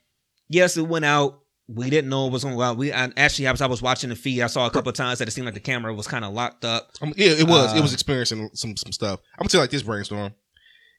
yes, 0.47 0.77
it 0.77 0.87
went 0.87 1.05
out. 1.05 1.41
We 1.67 1.91
didn't 1.91 2.09
know 2.09 2.25
it 2.25 2.31
was 2.31 2.43
going 2.43 2.55
to 2.55 2.57
go 2.57 2.63
out. 2.63 2.77
We 2.77 2.91
I, 2.91 3.11
actually, 3.15 3.45
I 3.45 3.51
was, 3.51 3.61
I 3.61 3.67
was 3.67 3.83
watching 3.83 4.09
the 4.09 4.15
feed. 4.15 4.41
I 4.41 4.47
saw 4.47 4.65
a 4.65 4.71
couple 4.71 4.89
of 4.89 4.95
times 4.95 5.19
that 5.19 5.27
it 5.27 5.31
seemed 5.31 5.45
like 5.45 5.53
the 5.53 5.59
camera 5.59 5.93
was 5.93 6.07
kind 6.07 6.25
of 6.25 6.33
locked 6.33 6.65
up. 6.65 6.89
Um, 7.03 7.13
yeah, 7.15 7.29
it 7.33 7.47
was. 7.47 7.71
it 7.75 7.77
Uh, 7.77 7.81
was 7.83 7.93
experiencing 7.93 8.49
some 8.55 8.75
some 8.75 8.91
stuff. 8.91 9.19
I'm 9.37 9.43
gonna 9.43 9.49
tell 9.49 9.59
you 9.59 9.63
like 9.63 9.69
this 9.69 9.83
brainstorm. 9.83 10.33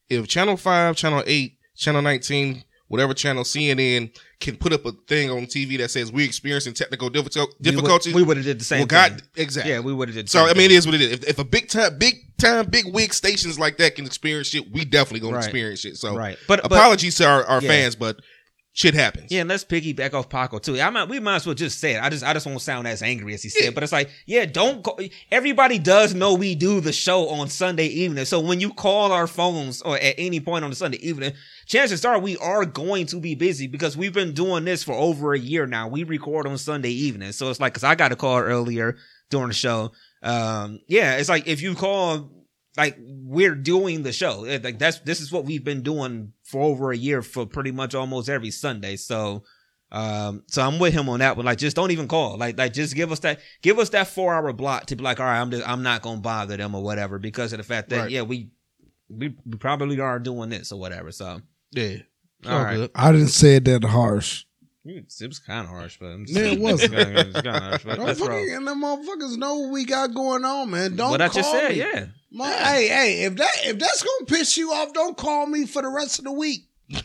If 0.08 0.28
Channel 0.28 0.56
Five, 0.56 0.94
Channel 0.94 1.24
Eight, 1.26 1.58
Channel 1.76 2.02
19 2.02 2.62
whatever 2.90 3.14
channel 3.14 3.44
CNN 3.44 4.10
can 4.40 4.56
put 4.56 4.72
up 4.72 4.84
a 4.84 4.90
thing 5.06 5.30
on 5.30 5.46
TV 5.46 5.78
that 5.78 5.90
says 5.92 6.10
we're 6.10 6.26
experiencing 6.26 6.74
technical 6.74 7.08
difficul- 7.08 7.36
We 7.36 7.40
would- 7.46 7.62
difficulties. 7.62 8.14
We 8.14 8.22
would 8.24 8.36
have 8.36 8.44
did 8.44 8.58
the 8.60 8.64
same 8.64 8.80
well, 8.80 8.86
God, 8.88 9.12
thing. 9.12 9.42
exactly. 9.44 9.72
Yeah, 9.72 9.78
we 9.78 9.92
would 9.92 10.08
have 10.08 10.16
did. 10.16 10.26
the 10.26 10.30
So 10.30 10.44
I 10.44 10.54
mean, 10.54 10.64
it 10.64 10.72
is 10.72 10.86
what 10.86 10.96
it 10.96 11.00
is. 11.00 11.12
If, 11.12 11.24
if 11.28 11.38
a 11.38 11.44
big 11.44 11.68
time, 11.68 11.98
big 11.98 12.36
time, 12.36 12.66
big 12.66 12.86
wig 12.92 13.14
stations 13.14 13.60
like 13.60 13.76
that 13.78 13.94
can 13.94 14.06
experience 14.06 14.48
shit, 14.48 14.70
we 14.72 14.84
definitely 14.84 15.20
gonna 15.20 15.36
Right. 15.36 15.44
experience 15.44 15.84
it. 15.84 15.98
So 15.98 16.16
right. 16.16 16.36
But, 16.48 16.62
but 16.64 16.72
apologies 16.72 17.14
to 17.18 17.26
our, 17.28 17.44
our 17.44 17.62
Yeah. 17.62 17.68
fans, 17.68 17.94
but 17.94 18.16
shit 18.80 18.94
happens. 18.94 19.30
Yeah, 19.30 19.42
and 19.42 19.48
let's 19.48 19.64
piggyback 19.64 20.14
off 20.14 20.28
Paco 20.28 20.58
too. 20.58 20.80
I 20.80 20.88
might, 20.90 21.08
we 21.08 21.20
might 21.20 21.36
as 21.36 21.46
well 21.46 21.54
just 21.54 21.78
say 21.78 21.94
it. 21.94 22.02
I 22.02 22.08
just 22.08 22.24
I 22.24 22.32
just 22.32 22.46
won't 22.46 22.62
sound 22.62 22.88
as 22.88 23.02
angry 23.02 23.34
as 23.34 23.42
he 23.42 23.50
said, 23.50 23.74
but 23.74 23.82
it's 23.82 23.92
like, 23.92 24.10
yeah, 24.26 24.46
don't. 24.46 24.82
Call, 24.82 24.98
everybody 25.30 25.78
does 25.78 26.14
know 26.14 26.34
we 26.34 26.54
do 26.54 26.80
the 26.80 26.92
show 26.92 27.28
on 27.28 27.48
Sunday 27.48 27.86
evening, 27.86 28.24
so 28.24 28.40
when 28.40 28.60
you 28.60 28.72
call 28.72 29.12
our 29.12 29.26
phones 29.26 29.82
or 29.82 29.96
at 29.98 30.14
any 30.16 30.40
point 30.40 30.64
on 30.64 30.70
the 30.70 30.76
Sunday 30.76 30.98
evening, 30.98 31.32
chances 31.66 32.04
are 32.04 32.18
we 32.18 32.36
are 32.38 32.64
going 32.64 33.06
to 33.06 33.20
be 33.20 33.34
busy 33.34 33.66
because 33.66 33.96
we've 33.96 34.14
been 34.14 34.32
doing 34.32 34.64
this 34.64 34.82
for 34.82 34.94
over 34.94 35.34
a 35.34 35.38
year 35.38 35.66
now. 35.66 35.86
We 35.86 36.04
record 36.04 36.46
on 36.46 36.56
Sunday 36.56 36.90
evening, 36.90 37.32
so 37.32 37.50
it's 37.50 37.60
like 37.60 37.74
because 37.74 37.84
I 37.84 37.94
got 37.94 38.12
a 38.12 38.16
call 38.16 38.38
earlier 38.38 38.96
during 39.28 39.48
the 39.48 39.54
show. 39.54 39.92
Um, 40.22 40.80
yeah, 40.86 41.16
it's 41.16 41.28
like 41.28 41.46
if 41.46 41.60
you 41.60 41.74
call 41.74 42.30
like 42.76 42.96
we're 43.00 43.54
doing 43.54 44.02
the 44.02 44.12
show. 44.12 44.40
Like 44.40 44.78
that's 44.78 45.00
this 45.00 45.20
is 45.20 45.32
what 45.32 45.44
we've 45.44 45.64
been 45.64 45.82
doing 45.82 46.32
for 46.50 46.62
over 46.62 46.90
a 46.92 46.96
year 46.96 47.22
for 47.22 47.46
pretty 47.46 47.72
much 47.72 47.94
almost 47.94 48.28
every 48.28 48.50
Sunday. 48.50 48.96
So 48.96 49.44
um 49.92 50.44
so 50.46 50.62
I'm 50.62 50.78
with 50.78 50.92
him 50.94 51.08
on 51.08 51.18
that 51.20 51.36
one. 51.36 51.46
Like 51.46 51.58
just 51.58 51.74
don't 51.76 51.90
even 51.90 52.06
call. 52.08 52.36
Like 52.38 52.56
like 52.58 52.72
just 52.72 52.94
give 52.94 53.10
us 53.12 53.18
that 53.20 53.40
give 53.62 53.78
us 53.78 53.88
that 53.90 54.06
four 54.08 54.34
hour 54.34 54.52
block 54.52 54.86
to 54.86 54.96
be 54.96 55.02
like, 55.02 55.18
all 55.20 55.26
right, 55.26 55.40
I'm 55.40 55.50
just 55.50 55.68
I'm 55.68 55.82
not 55.82 56.02
gonna 56.02 56.20
bother 56.20 56.56
them 56.56 56.74
or 56.74 56.82
whatever 56.82 57.18
because 57.18 57.52
of 57.52 57.58
the 57.58 57.64
fact 57.64 57.88
that 57.90 57.98
Right. 58.02 58.10
yeah, 58.10 58.22
we 58.22 58.50
we, 59.08 59.34
we 59.44 59.56
probably 59.58 59.98
are 59.98 60.18
doing 60.20 60.50
this 60.50 60.70
or 60.70 60.78
whatever. 60.78 61.10
So 61.10 61.40
Yeah. 61.72 61.96
all 62.46 62.62
right. 62.62 62.76
good. 62.76 62.90
I 62.94 63.10
didn't 63.12 63.28
say 63.28 63.56
it 63.56 63.64
that 63.64 63.82
harsh. 63.84 64.44
It 64.84 65.04
was 65.26 65.38
kind 65.40 65.64
of 65.66 65.70
harsh, 65.70 65.98
but 66.00 66.06
I'm 66.06 66.24
Yeah, 66.26 66.42
it 66.52 66.58
wasn't. 66.60 66.94
Kind 67.34 67.46
of 67.46 67.62
harsh, 67.62 67.84
but 67.84 67.96
Don't 67.96 68.16
fucking, 68.16 68.54
and 68.54 68.66
the 68.66 68.72
motherfuckers 68.72 69.36
know 69.36 69.56
what 69.58 69.72
we 69.72 69.84
got 69.84 70.14
going 70.14 70.42
on, 70.44 70.70
man. 70.70 70.96
Don't 70.96 71.10
What 71.10 71.20
I 71.20 71.28
just 71.28 71.50
said, 71.50 71.72
me. 71.72 71.78
yeah. 71.78 72.06
My, 72.32 72.50
Hey, 72.52 72.88
hey, 72.88 73.22
if 73.24 73.36
that 73.36 73.50
if 73.64 73.78
that's 73.78 74.02
gonna 74.02 74.26
piss 74.26 74.56
you 74.56 74.72
off, 74.72 74.92
don't 74.92 75.16
call 75.16 75.46
me 75.46 75.66
for 75.66 75.82
the 75.82 75.88
rest 75.88 76.18
of 76.18 76.24
the 76.26 76.32
week. 76.32 76.66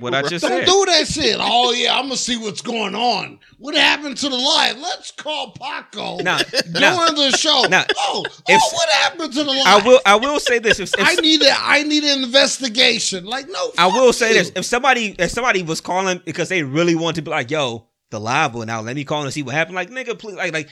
What 0.00 0.12
I 0.12 0.22
just 0.22 0.42
Don't 0.44 0.50
said. 0.50 0.66
do 0.66 0.84
that 0.86 1.06
shit. 1.06 1.36
Oh 1.38 1.70
yeah, 1.70 1.96
I'm 1.96 2.06
gonna 2.06 2.16
see 2.16 2.36
what's 2.36 2.62
going 2.62 2.96
on. 2.96 3.38
What 3.58 3.76
happened 3.76 4.16
to 4.16 4.28
the 4.28 4.34
live? 4.36 4.76
Let's 4.76 5.12
call 5.12 5.52
Paco 5.52 6.16
Now, 6.16 6.38
during 6.38 6.72
now, 6.72 7.06
the 7.12 7.30
show. 7.36 7.64
now, 7.70 7.84
oh, 7.96 8.24
oh, 8.26 8.30
if- 8.48 8.60
oh, 8.60 8.70
what 8.74 8.88
happened 8.88 9.32
to 9.34 9.44
the 9.44 9.50
live? 9.52 9.62
I 9.66 9.80
will. 9.86 10.00
I 10.04 10.16
will 10.16 10.40
say 10.40 10.58
this. 10.58 10.80
If, 10.80 10.92
if, 10.98 11.06
I 11.06 11.14
need 11.20 11.42
a, 11.42 11.52
I 11.56 11.84
need 11.84 12.02
an 12.02 12.24
investigation. 12.24 13.24
Like 13.24 13.48
no, 13.48 13.70
I 13.78 13.86
will 13.86 14.12
say 14.12 14.30
you. 14.30 14.34
this: 14.38 14.52
if 14.56 14.64
somebody 14.64 15.14
if 15.16 15.30
somebody 15.30 15.62
was 15.62 15.80
calling 15.80 16.20
because 16.24 16.48
they 16.48 16.64
really 16.64 16.96
want 16.96 17.14
to 17.14 17.22
be 17.22 17.30
like, 17.30 17.48
"Yo, 17.48 17.86
the 18.10 18.18
live 18.20 18.54
one 18.54 18.68
out," 18.70 18.84
let 18.84 18.96
me 18.96 19.04
call 19.04 19.22
and 19.24 19.32
see 19.32 19.42
what 19.42 19.54
happened. 19.54 19.74
Like, 19.76 19.90
nigga, 19.90 20.18
please, 20.18 20.36
like, 20.36 20.52
like, 20.52 20.68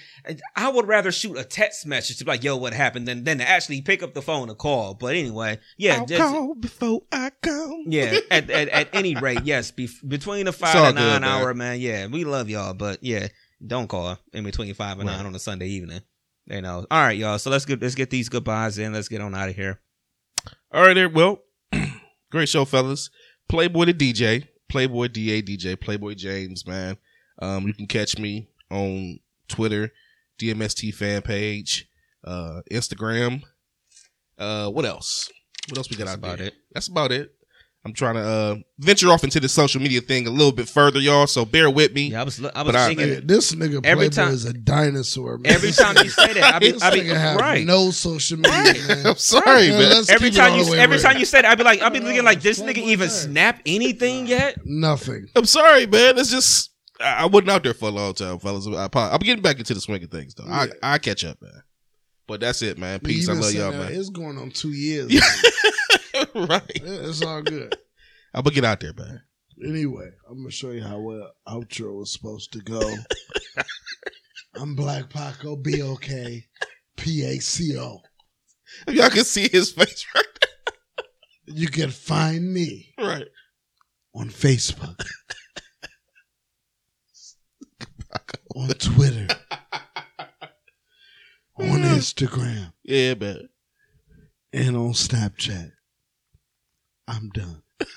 I 0.54 0.68
would 0.68 0.86
rather 0.88 1.12
shoot 1.12 1.36
a 1.36 1.44
text 1.44 1.86
message 1.86 2.18
to 2.18 2.24
be 2.24 2.30
like, 2.30 2.42
"Yo, 2.44 2.56
what 2.56 2.72
happened?" 2.72 3.06
than 3.08 3.24
than 3.24 3.38
to 3.38 3.48
actually 3.48 3.82
pick 3.82 4.02
up 4.02 4.14
the 4.14 4.22
phone 4.22 4.48
and 4.48 4.56
call. 4.58 4.94
But 4.94 5.14
anyway, 5.14 5.58
yeah, 5.76 5.96
I'll 5.98 6.06
just- 6.06 6.20
call 6.20 6.54
before 6.54 7.02
I 7.12 7.30
come. 7.42 7.84
yeah. 7.88 8.18
At, 8.30 8.48
at 8.50 8.68
at 8.68 8.88
any 8.94 9.14
rate, 9.16 9.40
yes, 9.44 9.70
be, 9.70 9.88
between 10.06 10.46
the 10.46 10.52
five 10.52 10.76
all 10.76 10.84
and 10.86 10.96
good, 10.96 11.02
nine 11.04 11.20
man. 11.22 11.30
hour, 11.30 11.54
man. 11.54 11.80
Yeah, 11.80 12.06
we 12.06 12.24
love 12.24 12.48
y'all, 12.48 12.74
but 12.74 13.02
yeah, 13.02 13.28
don't 13.66 13.88
call 13.88 14.18
in 14.32 14.44
between 14.44 14.72
five 14.74 14.98
and 14.98 15.08
Right. 15.08 15.16
nine 15.16 15.26
on 15.26 15.34
a 15.34 15.38
Sunday 15.38 15.68
evening. 15.68 16.00
You 16.46 16.60
know. 16.62 16.86
All 16.90 17.00
right, 17.02 17.18
y'all. 17.18 17.38
So 17.38 17.50
let's 17.50 17.64
get 17.64 17.82
let's 17.82 17.94
get 17.96 18.10
these 18.10 18.28
goodbyes 18.28 18.78
in. 18.78 18.92
Let's 18.92 19.08
get 19.08 19.20
on 19.20 19.34
out 19.34 19.48
of 19.48 19.56
here. 19.56 19.80
All 20.72 20.82
right, 20.82 20.94
there. 20.94 21.08
Well, 21.08 21.40
great 22.30 22.48
show, 22.48 22.64
fellas. 22.64 23.10
Playboy 23.48 23.86
the 23.86 23.94
DJ, 23.94 24.48
Playboy 24.68 25.08
DA 25.08 25.42
DJ, 25.42 25.80
Playboy 25.80 26.14
James, 26.14 26.66
man. 26.66 26.98
Um, 27.38 27.66
you 27.66 27.74
can 27.74 27.86
catch 27.86 28.18
me 28.18 28.48
on 28.70 29.18
Twitter, 29.48 29.92
DMST 30.38 30.94
fan 30.94 31.22
page, 31.22 31.88
uh, 32.24 32.62
Instagram. 32.70 33.42
Uh, 34.38 34.68
what 34.70 34.84
else? 34.84 35.30
What 35.68 35.78
else 35.78 35.90
we 35.90 35.96
got 35.96 36.04
That's 36.04 36.12
out 36.14 36.18
about 36.18 36.38
there? 36.38 36.46
it. 36.48 36.54
That's 36.72 36.88
about 36.88 37.12
it. 37.12 37.32
I'm 37.84 37.92
trying 37.92 38.16
to 38.16 38.20
uh 38.20 38.56
venture 38.80 39.08
off 39.12 39.22
into 39.22 39.38
the 39.38 39.48
social 39.48 39.80
media 39.80 40.00
thing 40.00 40.26
a 40.26 40.30
little 40.30 40.50
bit 40.50 40.68
further, 40.68 40.98
y'all. 40.98 41.28
So 41.28 41.44
bear 41.44 41.70
with 41.70 41.92
me. 41.94 42.08
Yeah, 42.10 42.22
I 42.22 42.24
was 42.24 42.40
I 42.40 42.46
was 42.46 42.72
But 42.72 42.74
I- 42.74 42.86
thinking. 42.88 43.08
Yeah, 43.08 43.20
this 43.22 43.54
nigga 43.54 43.80
Every 43.86 44.08
Playboy 44.08 44.24
time- 44.24 44.34
is 44.34 44.44
a 44.44 44.52
dinosaur. 44.52 45.38
Man. 45.38 45.52
Every 45.52 45.70
time 45.70 45.94
you 46.02 46.10
say 46.10 46.32
that, 46.32 46.54
I 46.54 46.58
be, 46.58 46.70
this 46.72 46.82
I 46.82 46.90
be 46.90 47.02
nigga 47.02 47.14
have 47.16 47.36
right. 47.38 47.64
no 47.64 47.92
social 47.92 48.38
media. 48.38 48.74
Man. 48.88 49.06
I'm 49.06 49.14
sorry, 49.16 49.66
Yeah, 49.66 49.78
man. 49.78 49.88
let's 49.90 50.10
every 50.10 50.30
time 50.32 50.58
you 50.58 50.74
every 50.74 50.96
real. 50.96 51.02
time 51.04 51.18
you 51.18 51.24
said 51.24 51.44
it, 51.44 51.48
I'd 51.48 51.58
be 51.58 51.62
like, 51.62 51.80
I'd 51.80 51.92
be 51.92 52.00
looking 52.00 52.24
like 52.24 52.42
this 52.42 52.60
nigga 52.60 52.78
even 52.78 53.08
snap 53.08 53.60
anything 53.66 54.26
yet? 54.26 54.58
nothing. 54.64 55.28
I'm 55.36 55.46
sorry, 55.46 55.86
man. 55.86 56.18
It's 56.18 56.30
just 56.32 56.70
I, 57.00 57.22
I 57.22 57.26
wasn't 57.26 57.50
out 57.50 57.62
there 57.62 57.74
for 57.74 57.88
a 57.88 57.92
long 57.92 58.14
time, 58.14 58.38
fellas. 58.38 58.66
I, 58.66 58.84
apo- 58.84 58.98
I'm 59.00 59.18
getting 59.18 59.42
back 59.42 59.58
into 59.58 59.74
the 59.74 59.80
swing 59.80 60.02
of 60.02 60.10
things, 60.10 60.34
though. 60.34 60.44
Yeah. 60.46 60.66
I 60.82 60.94
I 60.94 60.98
catch 60.98 61.24
up, 61.24 61.40
man. 61.42 61.62
But 62.26 62.40
that's 62.40 62.62
it, 62.62 62.76
man. 62.78 63.00
Peace. 63.00 63.28
I 63.28 63.34
love 63.34 63.52
y'all, 63.52 63.70
that. 63.72 63.78
man. 63.90 63.92
It's 64.00 64.08
going 64.10 64.38
on 64.38 64.50
two 64.50 64.72
years. 64.72 65.12
Right. 66.34 66.62
Yeah, 66.82 67.08
It's 67.08 67.22
all 67.22 67.42
good. 67.42 67.76
I'm 68.34 68.42
gonna 68.42 68.54
get 68.54 68.64
out 68.64 68.80
there, 68.80 68.94
man. 68.96 69.20
Anyway, 69.62 70.08
I'm 70.28 70.38
gonna 70.38 70.50
show 70.50 70.70
you 70.70 70.82
how 70.82 70.98
well 70.98 71.30
outro 71.46 71.98
was 71.98 72.10
supposed 72.12 72.52
to 72.54 72.60
go. 72.60 72.80
I'm 74.54 74.74
Black 74.74 75.10
Paco, 75.10 75.56
B 75.56 75.82
O 75.82 75.96
K, 75.96 76.46
P 76.96 77.22
A 77.24 77.38
C 77.38 77.78
O. 77.78 78.00
If 78.88 78.94
y'all 78.94 79.10
can 79.10 79.24
see 79.24 79.48
his 79.48 79.72
face 79.72 80.06
right, 80.14 80.24
You 81.46 81.68
can 81.68 81.90
find 81.90 82.50
me 82.52 82.94
right. 82.98 83.26
on 84.14 84.30
Facebook, 84.30 85.04
on 88.56 88.68
Twitter, 88.68 89.28
on 91.58 91.80
Instagram, 91.82 92.72
Yeah, 92.84 93.14
but 93.14 93.38
and 94.52 94.76
on 94.76 94.92
Snapchat. 94.92 95.72
I'm 97.08 97.28
done. 97.30 97.62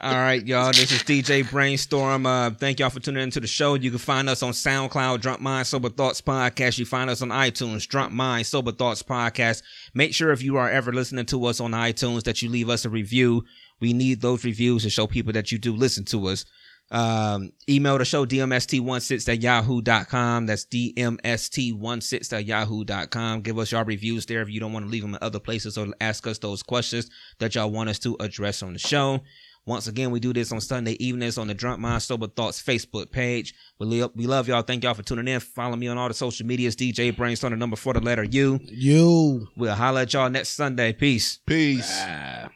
All 0.00 0.14
right, 0.14 0.44
y'all. 0.46 0.68
This 0.68 0.92
is 0.92 1.02
DJ 1.02 1.48
Brainstorm. 1.48 2.24
Uh, 2.24 2.50
thank 2.50 2.78
y'all 2.78 2.90
for 2.90 3.00
tuning 3.00 3.22
into 3.22 3.40
the 3.40 3.46
show. 3.46 3.74
You 3.74 3.90
can 3.90 3.98
find 3.98 4.28
us 4.28 4.42
on 4.42 4.52
SoundCloud, 4.52 5.20
Drunk 5.20 5.40
Mind 5.40 5.66
Sober 5.66 5.88
Thoughts 5.88 6.20
Podcast. 6.20 6.78
You 6.78 6.84
find 6.84 7.10
us 7.10 7.20
on 7.22 7.28
iTunes, 7.30 7.86
Drunk 7.86 8.12
Mind 8.12 8.46
Sober 8.46 8.72
Thoughts 8.72 9.02
Podcast. 9.02 9.62
Make 9.94 10.14
sure 10.14 10.30
if 10.30 10.42
you 10.42 10.56
are 10.56 10.70
ever 10.70 10.92
listening 10.92 11.26
to 11.26 11.44
us 11.46 11.60
on 11.60 11.72
iTunes 11.72 12.22
that 12.24 12.42
you 12.42 12.48
leave 12.48 12.68
us 12.68 12.84
a 12.84 12.90
review. 12.90 13.44
We 13.80 13.92
need 13.92 14.20
those 14.20 14.44
reviews 14.44 14.84
to 14.84 14.90
show 14.90 15.06
people 15.06 15.32
that 15.32 15.50
you 15.50 15.58
do 15.58 15.74
listen 15.74 16.04
to 16.06 16.28
us. 16.28 16.44
Um, 16.92 17.52
email 17.66 17.96
the 17.96 18.04
show 18.04 18.26
dmst16 18.26 19.28
at 19.28 19.42
yahoo.com. 19.42 20.46
That's 20.46 20.66
dmst16 20.66 22.32
at 22.34 22.44
yahoo.com. 22.44 23.40
Give 23.40 23.58
us 23.58 23.72
your 23.72 23.84
reviews 23.84 24.26
there 24.26 24.42
if 24.42 24.50
you 24.50 24.60
don't 24.60 24.74
want 24.74 24.84
to 24.84 24.90
leave 24.90 25.02
them 25.02 25.14
in 25.14 25.18
other 25.22 25.40
places 25.40 25.78
or 25.78 25.86
ask 26.02 26.26
us 26.26 26.38
those 26.38 26.62
questions 26.62 27.10
that 27.38 27.54
y'all 27.54 27.70
want 27.70 27.88
us 27.88 27.98
to 28.00 28.16
address 28.20 28.62
on 28.62 28.74
the 28.74 28.78
show. 28.78 29.20
Once 29.64 29.86
again, 29.86 30.10
we 30.10 30.20
do 30.20 30.32
this 30.32 30.50
on 30.52 30.60
Sunday 30.60 30.92
evenings 30.94 31.38
on 31.38 31.46
the 31.46 31.54
Drunk 31.54 31.80
Mind 31.80 32.02
Sober 32.02 32.26
Thoughts 32.26 32.60
Facebook 32.60 33.10
page. 33.10 33.54
We 33.78 33.86
love, 33.86 34.10
we 34.14 34.26
love 34.26 34.48
y'all. 34.48 34.62
Thank 34.62 34.82
y'all 34.82 34.94
for 34.94 35.04
tuning 35.04 35.28
in. 35.28 35.40
Follow 35.40 35.76
me 35.76 35.86
on 35.86 35.96
all 35.96 36.08
the 36.08 36.14
social 36.14 36.46
medias. 36.46 36.76
DJ 36.76 37.16
Brainstorm, 37.16 37.52
the 37.52 37.56
number 37.56 37.76
for 37.76 37.94
the 37.94 38.00
letter 38.00 38.24
U. 38.24 38.58
You. 38.64 39.46
We'll 39.56 39.74
holler 39.74 40.00
at 40.02 40.12
y'all 40.12 40.28
next 40.28 40.50
Sunday. 40.50 40.92
Peace. 40.92 41.38
Peace. 41.46 41.90
Ah. 42.02 42.50